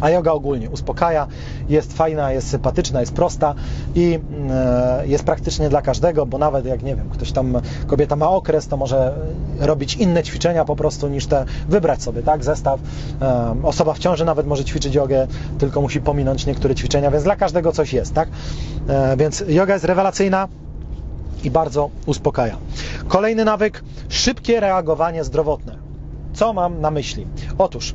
[0.00, 1.26] A yoga ogólnie uspokaja,
[1.68, 3.54] jest fajna, jest sympatyczna, jest prosta
[3.94, 4.18] i
[4.50, 8.68] e, jest praktycznie dla każdego, bo nawet jak nie wiem, ktoś tam, kobieta ma okres,
[8.68, 9.14] to może
[9.60, 12.80] robić inne ćwiczenia po prostu niż te, wybrać sobie, tak, zestaw.
[13.22, 15.26] E, osoba w ciąży nawet może ćwiczyć jogę,
[15.58, 18.28] tylko musi pominąć niektóre ćwiczenia, więc dla każdego coś jest, tak.
[18.88, 20.48] E, więc yoga jest rewelacyjna,
[21.44, 22.56] i bardzo uspokaja.
[23.08, 25.76] Kolejny nawyk szybkie reagowanie zdrowotne.
[26.32, 27.26] Co mam na myśli?
[27.58, 27.94] Otóż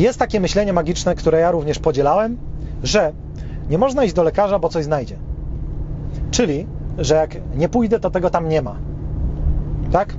[0.00, 2.36] jest takie myślenie magiczne, które ja również podzielałem,
[2.82, 3.12] że
[3.70, 5.16] nie można iść do lekarza, bo coś znajdzie.
[6.30, 6.66] Czyli,
[6.98, 8.76] że jak nie pójdę, to tego tam nie ma.
[9.92, 10.14] Tak?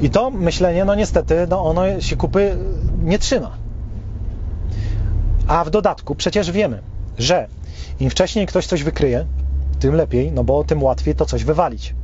[0.00, 2.56] I to myślenie, no niestety, no ono się kupy
[3.02, 3.50] nie trzyma.
[5.46, 6.82] A w dodatku przecież wiemy,
[7.18, 7.46] że
[8.00, 9.26] im wcześniej ktoś coś wykryje,
[9.80, 11.94] tym lepiej, no bo tym łatwiej to coś wywalić.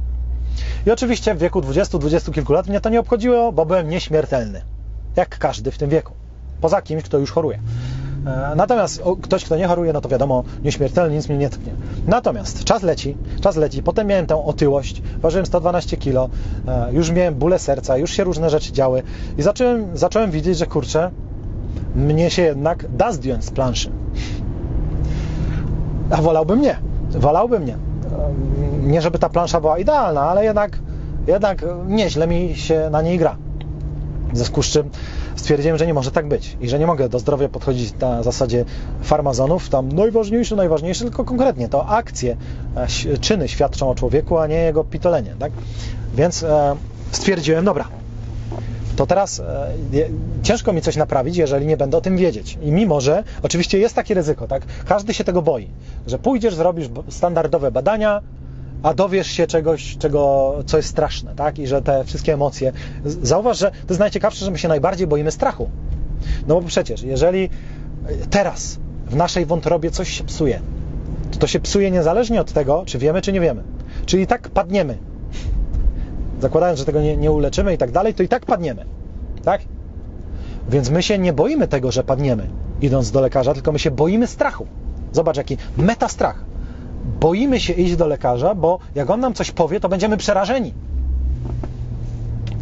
[0.86, 4.62] I oczywiście w wieku 20-20 kilku lat mnie to nie obchodziło, bo byłem nieśmiertelny.
[5.16, 6.12] Jak każdy w tym wieku
[6.60, 7.58] poza kimś, kto już choruje.
[8.26, 11.72] E, natomiast ktoś, kto nie choruje, no to wiadomo, nieśmiertelny, nic mnie nie tknie.
[12.06, 13.82] Natomiast czas leci, czas leci.
[13.82, 16.34] Potem miałem tę otyłość, ważyłem 112 kg,
[16.68, 19.02] e, już miałem bóle serca, już się różne rzeczy działy
[19.38, 21.10] i zacząłem, zacząłem widzieć, że kurczę,
[21.94, 23.90] mnie się jednak da zdjąć z planszy.
[26.10, 26.76] A wolałbym nie.
[27.10, 27.74] Wolałbym nie.
[27.74, 27.78] E,
[28.82, 30.78] nie, żeby ta plansza była idealna, ale jednak,
[31.26, 33.36] jednak nieźle mi się na niej gra.
[34.32, 34.90] W związku z czym
[35.38, 38.64] stwierdziłem, że nie może tak być i że nie mogę do zdrowia podchodzić na zasadzie
[39.02, 42.36] farmazonów, tam najważniejsze, najważniejsze, tylko konkretnie to akcje,
[42.76, 45.34] e, czyny świadczą o człowieku, a nie jego pitolenie.
[45.38, 45.52] Tak?
[46.14, 46.76] Więc e,
[47.12, 47.88] stwierdziłem, dobra,
[48.96, 49.70] to teraz e,
[50.42, 52.58] ciężko mi coś naprawić, jeżeli nie będę o tym wiedzieć.
[52.62, 54.62] I mimo, że oczywiście jest takie ryzyko, tak?
[54.86, 55.68] Każdy się tego boi,
[56.06, 58.20] że pójdziesz, zrobisz standardowe badania,
[58.82, 61.58] a dowiesz się czegoś, czego, co jest straszne, tak?
[61.58, 62.72] I że te wszystkie emocje.
[63.04, 65.70] Zauważ, że to jest najciekawsze, że my się najbardziej boimy strachu.
[66.46, 67.50] No bo przecież, jeżeli
[68.30, 70.60] teraz w naszej wątrobie coś się psuje,
[71.30, 73.62] to to się psuje niezależnie od tego, czy wiemy, czy nie wiemy.
[74.06, 74.98] Czyli tak padniemy.
[76.40, 78.84] Zakładając, że tego nie, nie uleczymy i tak dalej, to i tak padniemy.
[79.44, 79.60] Tak?
[80.68, 82.48] Więc my się nie boimy tego, że padniemy,
[82.80, 84.66] idąc do lekarza, tylko my się boimy strachu.
[85.12, 86.44] Zobacz, jaki metastrach
[87.20, 90.74] boimy się iść do lekarza, bo jak on nam coś powie, to będziemy przerażeni.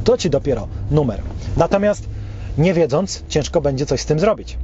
[0.05, 1.21] To ci dopiero numer.
[1.57, 2.09] Natomiast
[2.59, 4.59] nie wiedząc, ciężko będzie coś z tym zrobić.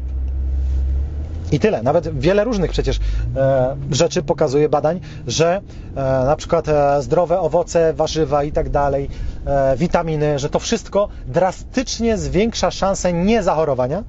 [1.52, 1.82] I tyle.
[1.82, 3.00] Nawet wiele różnych przecież
[3.36, 9.08] e, rzeczy pokazuje badań, że e, na przykład e, zdrowe owoce, warzywa i tak dalej,
[9.46, 14.04] e, witaminy, że to wszystko drastycznie zwiększa szanse niezachorowania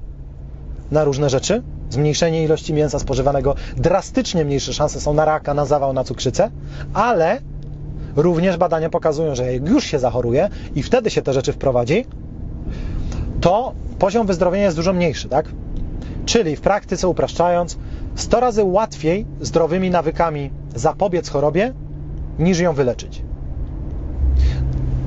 [0.90, 1.62] na różne rzeczy.
[1.90, 6.50] Zmniejszenie ilości mięsa spożywanego, drastycznie mniejsze szanse są na raka, na zawał, na cukrzycę,
[6.94, 7.38] ale
[8.16, 12.06] również badania pokazują, że jak już się zachoruje i wtedy się te rzeczy wprowadzi,
[13.40, 15.46] to poziom wyzdrowienia jest dużo mniejszy, tak?
[16.26, 17.78] Czyli w praktyce upraszczając,
[18.14, 21.72] 100 razy łatwiej zdrowymi nawykami zapobiec chorobie,
[22.38, 23.22] niż ją wyleczyć.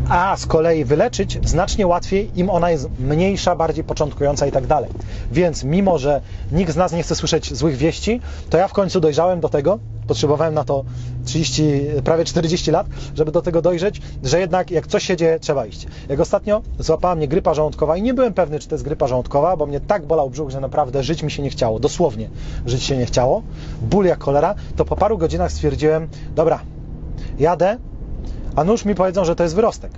[0.09, 4.91] A z kolei wyleczyć znacznie łatwiej, im ona jest mniejsza, bardziej początkująca i tak dalej.
[5.31, 6.21] Więc mimo, że
[6.51, 9.79] nikt z nas nie chce słyszeć złych wieści, to ja w końcu dojrzałem do tego,
[10.07, 10.84] potrzebowałem na to
[11.25, 11.63] 30,
[12.03, 15.88] prawie 40 lat, żeby do tego dojrzeć, że jednak jak coś się dzieje, trzeba iść.
[16.09, 19.57] Jak ostatnio złapała mnie grypa żołądkowa i nie byłem pewny, czy to jest grypa żołądkowa,
[19.57, 22.29] bo mnie tak bolał brzuch, że naprawdę żyć mi się nie chciało, dosłownie
[22.65, 23.43] żyć się nie chciało,
[23.81, 26.59] ból jak cholera, to po paru godzinach stwierdziłem, dobra,
[27.39, 27.77] jadę,
[28.57, 29.91] a nóż mi powiedzą, że to jest wyrostek.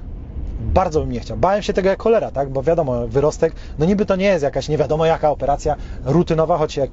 [0.60, 1.38] Bardzo bym nie chciał.
[1.38, 2.50] Bałem się tego jak cholera, tak?
[2.50, 5.76] Bo wiadomo, wyrostek, no niby to nie jest jakaś nie wiadomo jaka operacja
[6.06, 6.90] rutynowa, choć jak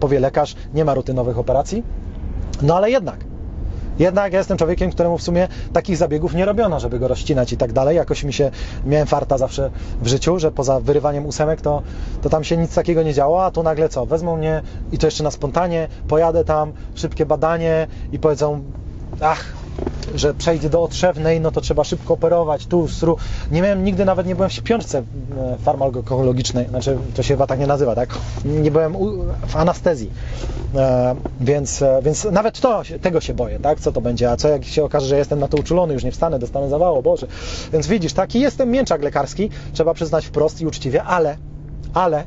[0.00, 1.82] powie lekarz, nie ma rutynowych operacji.
[2.62, 3.16] No ale jednak.
[3.98, 7.56] Jednak ja jestem człowiekiem, któremu w sumie takich zabiegów nie robiono, żeby go rozcinać i
[7.56, 7.96] tak dalej.
[7.96, 8.50] Jakoś mi się,
[8.86, 9.70] miałem farta zawsze
[10.02, 11.82] w życiu, że poza wyrywaniem ósemek to,
[12.22, 14.06] to tam się nic takiego nie działo, a tu nagle co?
[14.06, 14.62] Wezmą mnie
[14.92, 18.62] i to jeszcze na spontanie, pojadę tam, szybkie badanie i powiedzą,
[19.20, 19.63] ach,
[20.14, 23.16] że przejdzie do otrzewnej, no to trzeba szybko operować, tu, sru.
[23.50, 25.02] Nie miałem, nigdy nawet nie byłem w śpiączce e,
[25.58, 28.18] farmakologicznej, znaczy to się chyba tak nie nazywa, tak?
[28.44, 28.96] Nie byłem
[29.46, 30.10] w anestezji,
[30.74, 33.80] e, więc, e, więc nawet to, tego się boję, tak?
[33.80, 36.12] Co to będzie, a co jak się okaże, że jestem na to uczulony, już nie
[36.12, 37.26] wstanę, dostanę zawało, Boże.
[37.72, 41.36] Więc widzisz, taki jestem mięczak lekarski, trzeba przyznać wprost i uczciwie, ale,
[41.94, 42.24] ale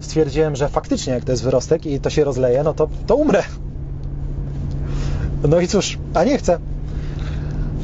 [0.00, 3.42] stwierdziłem, że faktycznie jak to jest wyrostek i to się rozleje, no to, to umrę.
[5.48, 6.58] No i cóż, a nie chcę.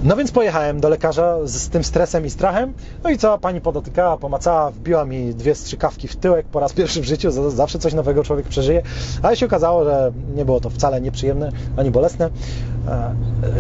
[0.03, 2.75] No więc pojechałem do lekarza z, tym stresem i strachem.
[3.05, 7.01] No i co, pani podotykała, pomacała, wbiła mi dwie strzykawki w tyłek po raz pierwszy
[7.01, 7.51] w życiu.
[7.51, 8.83] Zawsze coś nowego człowiek przeżyje.
[9.23, 12.31] Ale się okazało, że nie było to wcale nieprzyjemne ani bolesne.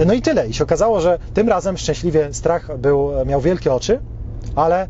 [0.06, 0.48] No i tyle.
[0.48, 4.00] I się okazało, że tym razem szczęśliwie strach był, miał wielkie oczy,
[4.56, 4.88] ale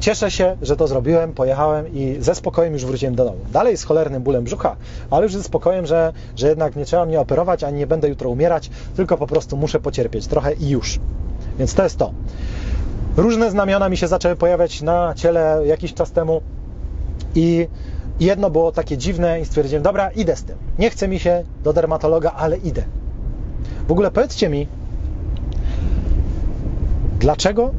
[0.00, 3.38] cieszę się, że to zrobiłem, pojechałem i ze spokojem już wróciłem do domu.
[3.52, 4.76] Dalej z cholernym bólem brzucha,
[5.10, 8.30] ale już ze spokojem, że, że jednak nie trzeba mnie operować, ani nie będę jutro
[8.30, 11.00] umierać, tylko po prostu muszę pocierpieć trochę i już.
[11.58, 12.12] Więc to jest to.
[13.16, 16.40] Różne znamiona mi się zaczęły pojawiać na ciele jakiś czas temu
[17.34, 17.68] i
[18.20, 20.56] jedno było takie dziwne i stwierdziłem, dobra, idę z tym.
[20.78, 22.82] Nie chce mi się do dermatologa, ale idę.
[23.88, 24.68] W ogóle powiedzcie mi,
[27.20, 27.70] dlaczego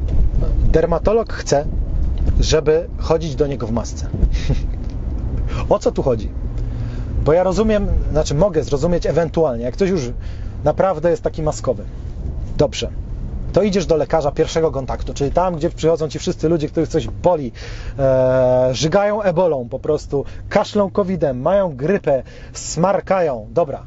[0.72, 1.64] dermatolog chce,
[2.40, 4.06] żeby chodzić do niego w masce.
[5.68, 6.30] o co tu chodzi?
[7.24, 10.02] Bo ja rozumiem, znaczy mogę zrozumieć ewentualnie, jak ktoś już
[10.64, 11.84] naprawdę jest taki maskowy.
[12.56, 12.90] Dobrze.
[13.52, 17.08] To idziesz do lekarza pierwszego kontaktu, czyli tam, gdzie przychodzą ci wszyscy ludzie, których coś
[17.08, 17.52] boli,
[17.98, 22.22] e, żygają ebolą po prostu, kaszlą covidem, mają grypę,
[22.52, 23.46] smarkają.
[23.50, 23.82] Dobra,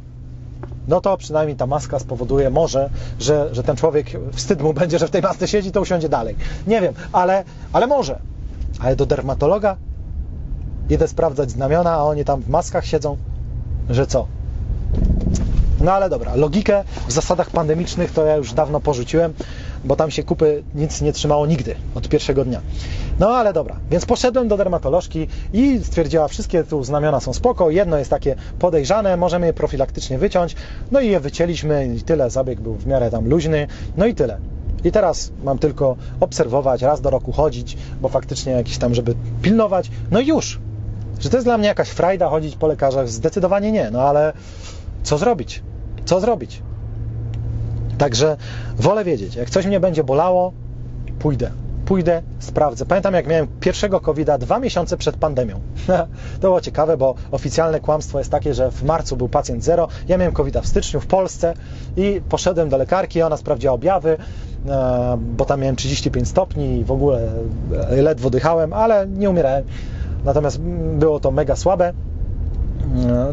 [0.90, 2.90] no to przynajmniej ta maska spowoduje może,
[3.20, 6.36] że, że ten człowiek wstyd mu będzie, że w tej masce siedzi, to usiądzie dalej.
[6.68, 7.44] Nie wiem, ale,
[7.74, 8.20] ale może.
[8.80, 9.78] Ale do dermatologa
[10.90, 13.18] idę sprawdzać znamiona, a oni tam w maskach siedzą,
[13.90, 14.28] że co?
[15.82, 19.34] No ale dobra, logikę w zasadach pandemicznych to ja już dawno porzuciłem,
[19.86, 22.62] bo tam się kupy nic nie trzymało nigdy od pierwszego dnia.
[23.20, 27.98] No ale dobra, więc poszedłem do dermatolożki i stwierdziła, wszystkie tu znamiona są spoko, jedno
[27.98, 30.56] jest takie podejrzane, możemy je profilaktycznie wyciąć,
[30.92, 34.38] no i je wycięliśmy i tyle, zabieg był w miarę tam luźny, no i tyle.
[34.84, 39.92] I teraz mam tylko obserwować, raz do roku chodzić, bo faktycznie jakiś tam, żeby pilnować,
[40.12, 40.60] no i już.
[41.20, 43.10] Czy to jest dla mnie jakaś frajda chodzić po lekarzach?
[43.10, 44.34] Zdecydowanie nie, no ale
[45.04, 45.64] co zrobić?
[46.06, 46.62] Co zrobić?
[48.00, 48.38] Także
[48.78, 50.54] wolę wiedzieć, jak coś mnie będzie bolało,
[51.20, 51.52] pójdę.
[51.86, 52.86] Pójdę, sprawdzę.
[52.86, 55.60] Pamiętam, jak miałem pierwszego covid dwa miesiące przed pandemią.
[56.42, 59.88] to było ciekawe, bo oficjalne kłamstwo jest takie, że w marcu był pacjent zero.
[60.08, 61.54] Ja miałem covid w styczniu w Polsce
[61.98, 64.18] i poszedłem do lekarki, ona sprawdziła objawy,
[64.70, 67.32] e, bo tam miałem 35 stopni i w ogóle
[67.90, 69.64] e, ledwo dychałem, ale nie umierałem.
[70.26, 70.60] Natomiast
[70.94, 71.94] było to mega słabe.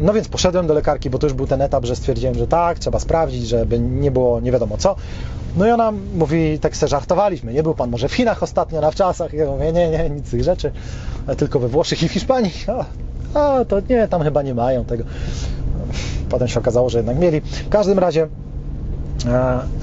[0.01, 2.79] No więc poszedłem do lekarki, bo to już był ten etap, że stwierdziłem, że tak,
[2.79, 4.95] trzeba sprawdzić, żeby nie było nie wiadomo co.
[5.57, 8.91] No i ona mówi, tak se żartowaliśmy, nie był pan może w Chinach ostatnio na
[8.91, 9.33] wczasach?
[9.33, 10.71] Ja mówię, nie, nie, nic z tych rzeczy,
[11.37, 12.51] tylko we Włoszech i w Hiszpanii.
[12.67, 12.85] A,
[13.33, 15.03] a to nie, tam chyba nie mają tego.
[16.29, 17.41] Potem się okazało, że jednak mieli.
[17.41, 18.27] W każdym razie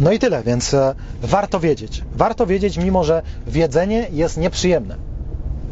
[0.01, 0.77] no i tyle, więc
[1.23, 2.03] warto wiedzieć.
[2.15, 4.97] Warto wiedzieć, mimo że wiedzenie jest nieprzyjemne.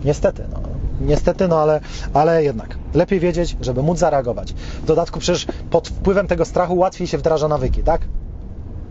[0.05, 0.59] Niestety, no,
[1.07, 1.81] niestety, no ale,
[2.15, 2.79] ale jednak.
[2.95, 4.53] Lepiej wiedzieć, żeby móc zareagować.
[4.83, 8.01] W dodatku przecież pod wpływem tego strachu łatwiej się wdraża nawyki, tak?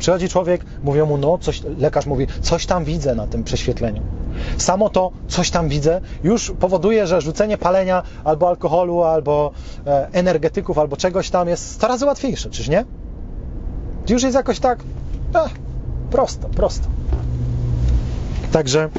[0.02, 4.02] Przychodzi człowiek, mówią mu, no, coś, lekarz mówi, coś tam widzę na tym prześwietleniu.
[4.58, 9.52] Samo to, coś tam widzę, już powoduje, że rzucenie palenia albo alkoholu, albo
[9.88, 12.86] e, energetyków, albo czegoś tam jest 100 razy łatwiejsze, czyż nie?
[14.10, 14.80] Już jest jakoś tak,
[15.36, 15.52] eh,
[16.12, 16.88] prosto, prosto.
[18.52, 18.90] Także,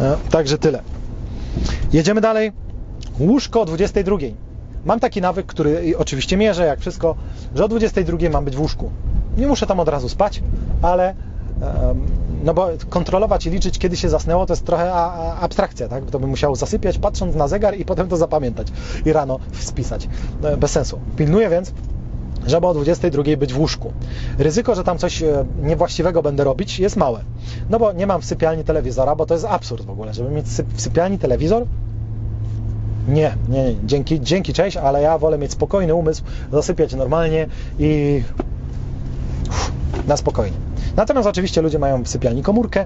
[0.00, 0.82] e, także tyle.
[1.92, 2.52] Jedziemy dalej.
[3.20, 4.16] Łóżko o 22.
[4.84, 7.14] Mam taki nawyk, który oczywiście mierzę, jak wszystko,
[7.54, 8.90] że o 22 mam być w łóżku.
[9.36, 10.42] Nie muszę tam od razu spać,
[10.82, 11.14] ale
[12.44, 14.92] no bo kontrolować i liczyć, kiedy się zasnęło, to jest trochę
[15.40, 16.04] abstrakcja, tak?
[16.04, 18.68] To bym musiał zasypiać, patrząc na zegar i potem to zapamiętać
[19.06, 20.08] i rano spisać.
[20.42, 20.98] E, bez sensu.
[21.16, 21.72] Pilnuję więc,
[22.46, 23.92] żeby o 22 być w łóżku.
[24.38, 27.20] Ryzyko, że tam coś e, niewłaściwego będę robić, jest małe.
[27.70, 30.46] No bo nie mam w sypialni telewizora, bo to jest absurd w ogóle, żeby mieć
[30.74, 31.66] w sypialni telewizor.
[33.08, 33.76] Nie, nie, nie.
[33.84, 37.46] Dzięki, dzięki, cześć, ale ja wolę mieć spokojny umysł, zasypiać normalnie
[37.78, 38.22] i
[40.06, 40.56] na spokojnie.
[40.96, 42.84] Natomiast oczywiście ludzie mają w sypialni komórkę,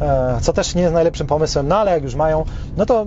[0.00, 2.44] e, co też nie jest najlepszym pomysłem, no ale jak już mają,
[2.76, 3.06] no to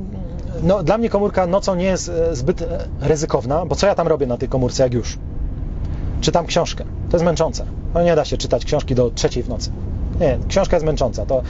[0.64, 2.64] no, dla mnie komórka nocą nie jest e, zbyt
[3.02, 5.18] ryzykowna, bo co ja tam robię na tej komórce, jak już?
[6.22, 6.84] Czytam książkę.
[7.10, 7.66] To jest męczące.
[7.94, 9.72] No nie da się czytać książki do trzeciej w nocy.
[10.20, 11.26] Nie, książka jest męcząca.
[11.26, 11.44] To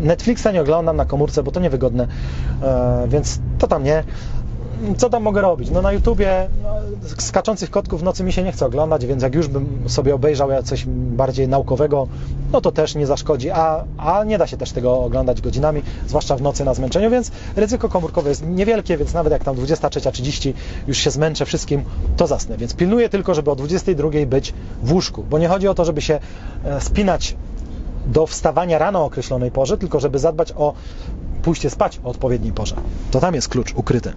[0.00, 2.06] Netflixa nie oglądam na komórce, bo to niewygodne,
[3.08, 4.04] więc to tam nie
[4.96, 5.70] co tam mogę robić?
[5.70, 6.74] No na YouTubie no,
[7.18, 10.50] skaczących kotków w nocy mi się nie chce oglądać, więc jak już bym sobie obejrzał
[10.64, 12.08] coś bardziej naukowego,
[12.52, 16.36] no to też nie zaszkodzi, a, a nie da się też tego oglądać godzinami, zwłaszcza
[16.36, 20.52] w nocy na zmęczeniu, więc ryzyko komórkowe jest niewielkie, więc nawet jak tam 23.30
[20.86, 21.82] już się zmęczę wszystkim,
[22.16, 22.56] to zasnę.
[22.56, 26.02] Więc pilnuję tylko, żeby o 22 być w łóżku, bo nie chodzi o to, żeby
[26.02, 26.20] się
[26.64, 27.36] e, spinać
[28.06, 30.74] do wstawania rano o określonej porze, tylko żeby zadbać o
[31.42, 32.76] pójście spać o odpowiedniej porze.
[33.10, 34.12] To tam jest klucz ukryty.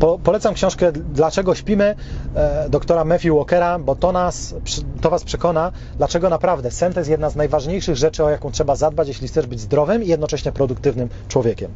[0.00, 1.94] Po, polecam książkę Dlaczego śpimy
[2.34, 4.54] e, doktora Matthew Walkera, bo to nas,
[5.00, 8.76] to Was przekona, dlaczego naprawdę sen to jest jedna z najważniejszych rzeczy, o jaką trzeba
[8.76, 11.70] zadbać, jeśli chcesz być zdrowym i jednocześnie produktywnym człowiekiem.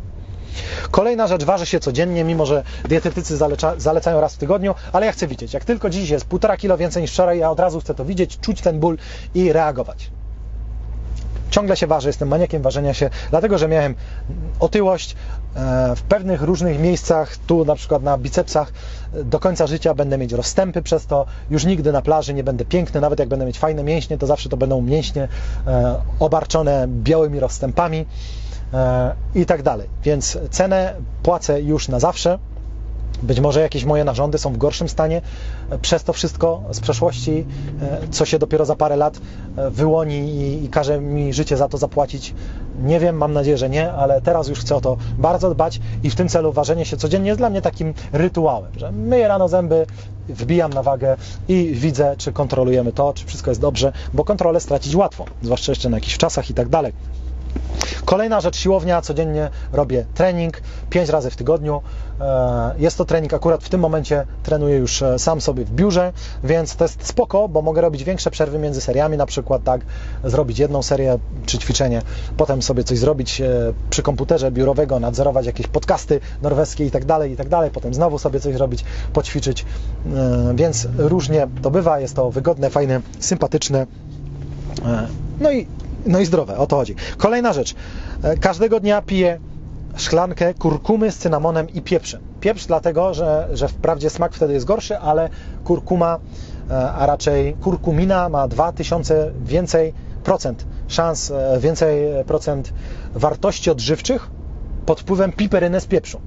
[0.91, 5.13] Kolejna rzecz waży się codziennie, mimo że dietetycy zaleca, zalecają raz w tygodniu, ale ja
[5.13, 5.55] chcę widzieć.
[5.55, 8.39] Jak tylko dziś jest półtora kilo więcej niż wczoraj, ja od razu chcę to widzieć,
[8.41, 8.99] czuć ten ból
[9.35, 10.11] i reagować.
[11.51, 13.95] Ciągle się ważę, jestem maniakiem ważenia się, dlatego że miałem
[14.61, 15.17] otyłość
[15.97, 18.73] w pewnych różnych miejscach, tu na przykład na bicepsach,
[19.25, 23.01] do końca życia będę mieć rozstępy przez to, już nigdy na plaży nie będę piękny,
[23.01, 25.29] nawet jak będę mieć fajne mięśnie, to zawsze to będą mięśnie
[25.67, 28.07] e, obarczone białymi rozstępami
[28.75, 29.89] e, i tak dalej.
[30.03, 32.39] Więc cenę płacę już na zawsze.
[33.23, 35.23] Być może jakieś moje narządy są w gorszym stanie
[35.83, 37.47] przez to wszystko z przeszłości,
[37.83, 39.21] e, co się dopiero za parę lat
[39.57, 42.35] e, wyłoni i, i każe mi życie za to zapłacić.
[42.83, 46.11] Nie wiem, mam nadzieję, że nie, ale teraz już chcę o to bardzo dbać i
[46.11, 49.87] w tym celu ważenie się codziennie jest dla mnie takim rytuałem, że myję rano zęby,
[50.29, 51.17] wbijam na wagę
[51.49, 55.89] i widzę, czy kontrolujemy to, czy wszystko jest dobrze, bo kontrolę stracić łatwo, zwłaszcza jeszcze
[55.89, 56.93] na jakichś czasach i tak dalej.
[58.05, 61.83] Kolejna rzecz, siłownia, codziennie robię trening, 5 razy w tygodniu.
[62.21, 66.13] E, jest to trening, akurat w tym momencie trenuję już e, sam sobie w biurze,
[66.45, 69.81] więc to jest spoko, bo mogę robić większe przerwy między seriami, na przykład tak,
[70.25, 72.03] zrobić jedną serię czy ćwiczenie,
[72.37, 77.33] potem sobie coś zrobić e, przy komputerze biurowego, nadzorować jakieś podcasty norweskie i tak dalej,
[77.33, 79.65] i tak dalej, potem znowu sobie coś zrobić, poćwiczyć,
[80.55, 83.87] więc różnie to bywa, jest to wygodne, fajne, sympatyczne.
[85.41, 85.67] No i
[86.07, 86.95] no i zdrowe, o to chodzi.
[87.17, 87.75] Kolejna rzecz.
[88.41, 89.39] Każdego dnia piję
[89.97, 92.21] szklankę kurkumy z cynamonem i pieprzem.
[92.41, 95.29] Pieprz dlatego, że, że wprawdzie smak wtedy jest gorszy, ale
[95.65, 96.19] kurkuma,
[96.71, 99.93] e, a raczej kurkumina ma 2000 więcej
[100.25, 102.73] procent szans, e, więcej procent
[103.15, 104.31] wartości odżywczych
[104.87, 106.21] pod wpływem piperyny z pieprzu.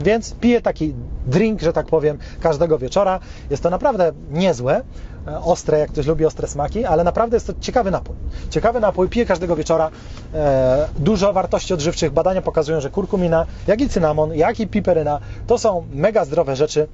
[0.00, 0.94] Więc piję taki
[1.26, 3.20] drink, że tak powiem, każdego wieczora.
[3.50, 4.82] Jest to naprawdę niezłe,
[5.26, 8.16] ostre, jak ktoś lubi ostre smaki, ale naprawdę jest to ciekawy napój.
[8.50, 9.90] Ciekawy napój, piję każdego wieczora.
[10.34, 12.12] E, dużo wartości odżywczych.
[12.12, 16.88] Badania pokazują, że kurkumina, jak i cynamon, jak i piperyna to są mega zdrowe rzeczy,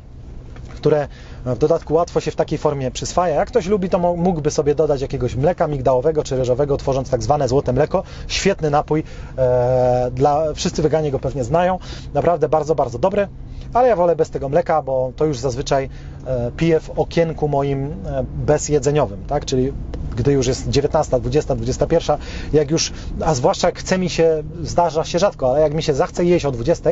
[0.78, 1.08] które
[1.46, 3.34] w dodatku łatwo się w takiej formie przyswaja.
[3.34, 7.48] Jak ktoś lubi, to mógłby sobie dodać jakiegoś mleka migdałowego czy ryżowego, tworząc tak zwane
[7.48, 8.02] złote mleko.
[8.28, 9.04] Świetny napój,
[9.38, 11.78] e, dla, wszyscy weganie go pewnie znają.
[12.14, 13.28] Naprawdę bardzo, bardzo dobry,
[13.74, 15.88] ale ja wolę bez tego mleka, bo to już zazwyczaj
[16.26, 19.44] e, piję w okienku moim e, bezjedzeniowym, tak?
[19.44, 19.72] czyli
[20.16, 22.16] gdy już jest 19, 20, 21,
[22.52, 22.92] jak już,
[23.24, 26.44] a zwłaszcza jak chce mi się, zdarza się rzadko, ale jak mi się zachce jeść
[26.44, 26.90] o 20,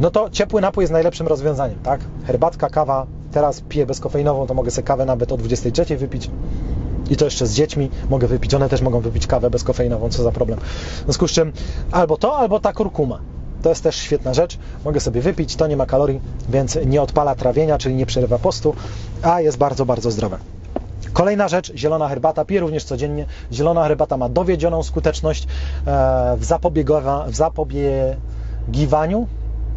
[0.00, 2.00] no to ciepły napój jest najlepszym rozwiązaniem, tak?
[2.26, 6.30] Herbatka, kawa, teraz piję bezkofeinową, to mogę sobie kawę nawet o 23 wypić.
[7.10, 8.54] I to jeszcze z dziećmi mogę wypić.
[8.54, 10.58] One też mogą wypić kawę bezkofeinową, co za problem.
[10.60, 11.52] W związku z czym
[11.92, 13.20] albo to, albo ta kurkuma.
[13.62, 14.58] To jest też świetna rzecz.
[14.84, 18.74] Mogę sobie wypić, to nie ma kalorii, więc nie odpala trawienia, czyli nie przerywa postu,
[19.22, 20.38] a jest bardzo, bardzo zdrowe.
[21.12, 23.26] Kolejna rzecz, zielona herbata, piję również codziennie.
[23.52, 25.46] Zielona herbata ma dowiedzioną skuteczność e,
[26.36, 27.36] w, zapobiegowa- w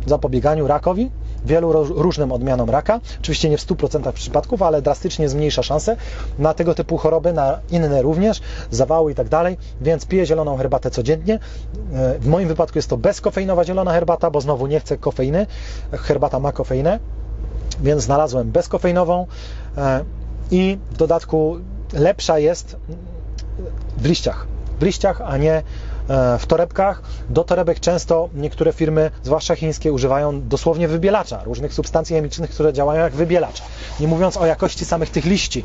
[0.10, 1.12] zapobieganiu rakowi,
[1.45, 2.99] wielu różnym odmianom raka.
[3.22, 5.97] Oczywiście nie w 100% przypadków, ale drastycznie zmniejsza szanse
[6.39, 8.41] na tego typu choroby, na inne również,
[8.72, 11.39] zawały i tak dalej, więc piję zieloną herbatę codziennie.
[11.93, 15.47] E, W moim wypadku jest to bezkofeinowa zielona herbata, bo znowu nie chcę kofeiny.
[15.91, 16.99] Herbata ma kofeinę,
[17.81, 19.27] więc znalazłem bezkofeinową
[19.77, 20.03] e,
[20.51, 21.57] i w dodatku
[21.93, 22.75] lepsza jest
[23.97, 24.47] w liściach.
[24.80, 25.63] W liściach, a nie
[26.40, 27.01] w torebkach.
[27.30, 33.03] Do torebek często niektóre firmy, zwłaszcza chińskie, używają dosłownie wybielacza, różnych substancji chemicznych, które działają
[33.03, 33.61] jak wybielacz.
[33.99, 35.64] Nie mówiąc o jakości samych tych liści.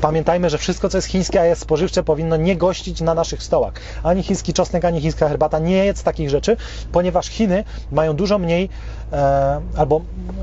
[0.00, 3.72] Pamiętajmy, że wszystko, co jest chińskie, a jest spożywcze, powinno nie gościć na naszych stołach.
[4.02, 6.56] Ani chiński czosnek, ani chińska herbata nie jedz takich rzeczy,
[6.92, 8.68] ponieważ Chiny mają dużo mniej
[9.12, 10.00] e, albo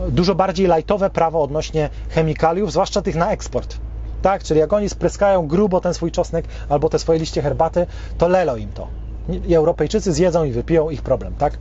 [0.09, 3.77] dużo bardziej lajtowe prawo odnośnie chemikaliów, zwłaszcza tych na eksport.
[4.21, 7.87] Tak, czyli jak oni spryskają grubo ten swój czosnek albo te swoje liście herbaty,
[8.17, 9.04] to lelo im to.
[9.47, 11.57] I Europejczycy zjedzą i wypiją ich problem, tak?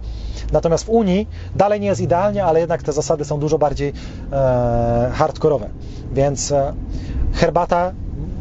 [0.52, 3.92] Natomiast w Unii dalej nie jest idealnie, ale jednak te zasady są dużo bardziej
[4.32, 5.68] e, hardkorowe.
[6.12, 6.72] Więc e,
[7.34, 7.92] herbata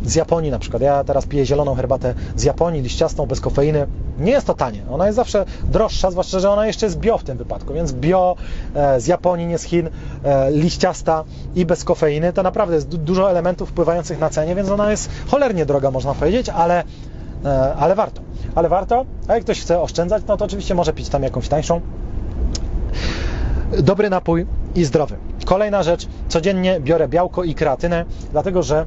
[0.05, 0.81] z Japonii na przykład.
[0.81, 3.87] Ja teraz piję zieloną herbatę z Japonii, liściastą, bez kofeiny.
[4.19, 4.81] Nie jest to tanie.
[4.91, 7.73] Ona jest zawsze droższa, zwłaszcza, że ona jeszcze jest bio w tym wypadku.
[7.73, 8.35] Więc bio
[8.75, 9.89] e, z Japonii, nie z Chin,
[10.23, 11.23] e, liściasta
[11.55, 12.33] i bez kofeiny.
[12.33, 16.13] To naprawdę jest du- dużo elementów wpływających na cenie, więc ona jest cholernie droga, można
[16.13, 16.83] powiedzieć, ale,
[17.77, 18.21] ale warto.
[18.55, 19.05] Ale warto.
[19.27, 21.81] A jak ktoś chce oszczędzać, no to oczywiście może pić tam jakąś tańszą
[23.81, 25.15] dobry napój i zdrowy.
[25.45, 28.85] Kolejna rzecz, codziennie biorę białko i kreatynę, dlatego że, e,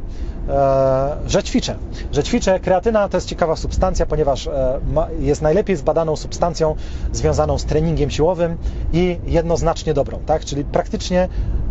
[1.26, 1.76] że ćwiczę.
[2.12, 2.60] Że ćwiczę.
[2.60, 4.80] Kreatyna to jest ciekawa substancja, ponieważ e,
[5.20, 6.74] jest najlepiej zbadaną substancją
[7.12, 8.56] związaną z treningiem siłowym
[8.92, 10.44] i jednoznacznie dobrą, tak?
[10.44, 11.28] Czyli praktycznie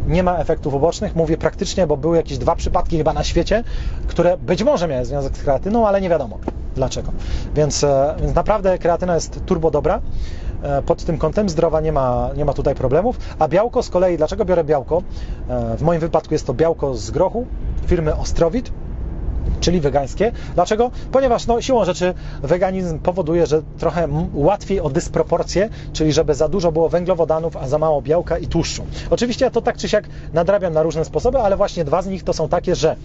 [0.08, 1.16] nie ma efektów ubocznych.
[1.16, 3.64] Mówię praktycznie, bo były jakieś dwa przypadki chyba na świecie,
[4.08, 6.40] które być może miały związek z kreatyną, ale nie wiadomo
[6.76, 7.12] dlaczego.
[7.56, 10.45] Więc, e, więc naprawdę kreatyna jest turbo dobra e,
[10.86, 14.46] pod tym kątem zdrowa nie ma, nie ma tutaj problemów, a białko z kolei, dlaczego
[14.46, 15.04] biorę białko?
[15.50, 17.46] E, W moim wypadku jest to białko z grochu
[17.88, 18.72] firmy Ostrowit,
[19.60, 20.32] czyli wegańskie.
[20.56, 20.92] Dlaczego?
[21.12, 22.14] Ponieważ no, siłą rzeczy
[22.44, 27.78] weganizm powoduje, że trochę łatwiej o dysproporcje, czyli żeby za dużo było węglowodanów, a za
[27.78, 28.84] mało białka i tłuszczu.
[29.10, 32.24] Oczywiście ja to tak czy siak nadrabiam na różne sposoby, ale właśnie dwa z nich
[32.24, 32.96] to są takie, że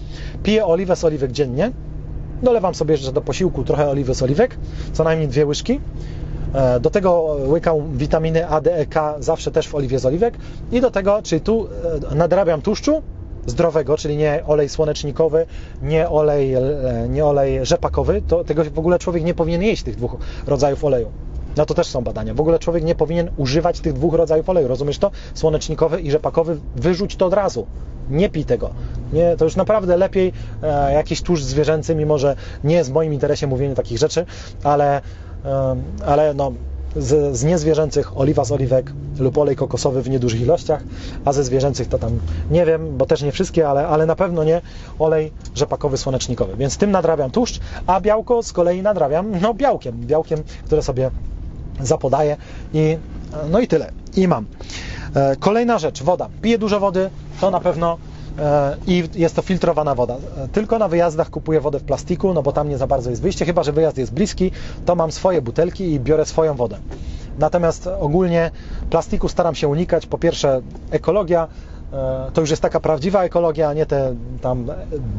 [0.42, 1.70] piję oliwę z oliwek dziennie,
[2.42, 4.56] dolewam sobie jeszcze do posiłku trochę oliwy z oliwek,
[4.92, 5.80] co najmniej dwie łyżki.
[6.54, 10.38] E, Do tego łykam witaminy A, D, E, K zawsze też w oliwie z oliwek
[10.72, 11.68] i do tego, czyli tu
[12.12, 13.02] e, nadrabiam tłuszczu
[13.46, 15.46] zdrowego, czyli nie olej słonecznikowy,
[15.82, 16.62] nie olej, e,
[17.08, 21.10] nie olej rzepakowy, to tego w ogóle człowiek nie powinien jeść tych dwóch rodzajów oleju.
[21.56, 22.34] No to też są badania.
[22.34, 24.68] W ogóle człowiek nie powinien używać tych dwóch rodzajów oleju.
[24.68, 25.10] Rozumiesz to?
[25.34, 27.66] Słonecznikowy i rzepakowy wyrzuć to od razu.
[28.10, 28.70] Nie pij tego.
[29.12, 33.12] Nie, to już naprawdę lepiej e, jakiś tłuszcz zwierzęcy, mimo że nie jest w moim
[33.12, 34.26] interesie mówienie takich rzeczy,
[34.64, 35.00] ale,
[36.06, 36.52] ale no,
[36.96, 40.82] z, z niezwierzęcych oliwa z oliwek lub olej kokosowy w niedużych ilościach,
[41.24, 42.18] a ze zwierzęcych to tam
[42.50, 44.62] nie wiem, bo też nie wszystkie, ale, ale na pewno nie
[44.98, 46.56] olej rzepakowy słonecznikowy.
[46.56, 51.10] Więc tym nadrabiam tłuszcz, a białko z kolei nadrabiam no, białkiem, białkiem, które sobie
[51.80, 52.36] zapodaję
[52.74, 52.98] i
[53.50, 53.92] no i tyle.
[54.16, 54.46] I mam.
[55.14, 56.28] E, Kolejna rzecz, woda.
[56.42, 57.10] Piję dużo wody,
[57.40, 58.09] to na pewno e,
[58.86, 60.16] i jest to filtrowana woda.
[60.52, 63.44] Tylko na wyjazdach kupuję wodę w plastiku, no bo tam nie za bardzo jest wyjście,
[63.44, 64.50] chyba że wyjazd jest bliski,
[64.84, 66.76] to mam swoje butelki i biorę swoją wodę.
[67.38, 68.50] Natomiast ogólnie
[68.90, 70.06] plastiku staram się unikać.
[70.06, 70.60] Po pierwsze,
[70.90, 71.48] ekologia
[72.32, 74.66] to już jest taka prawdziwa ekologia, a nie te tam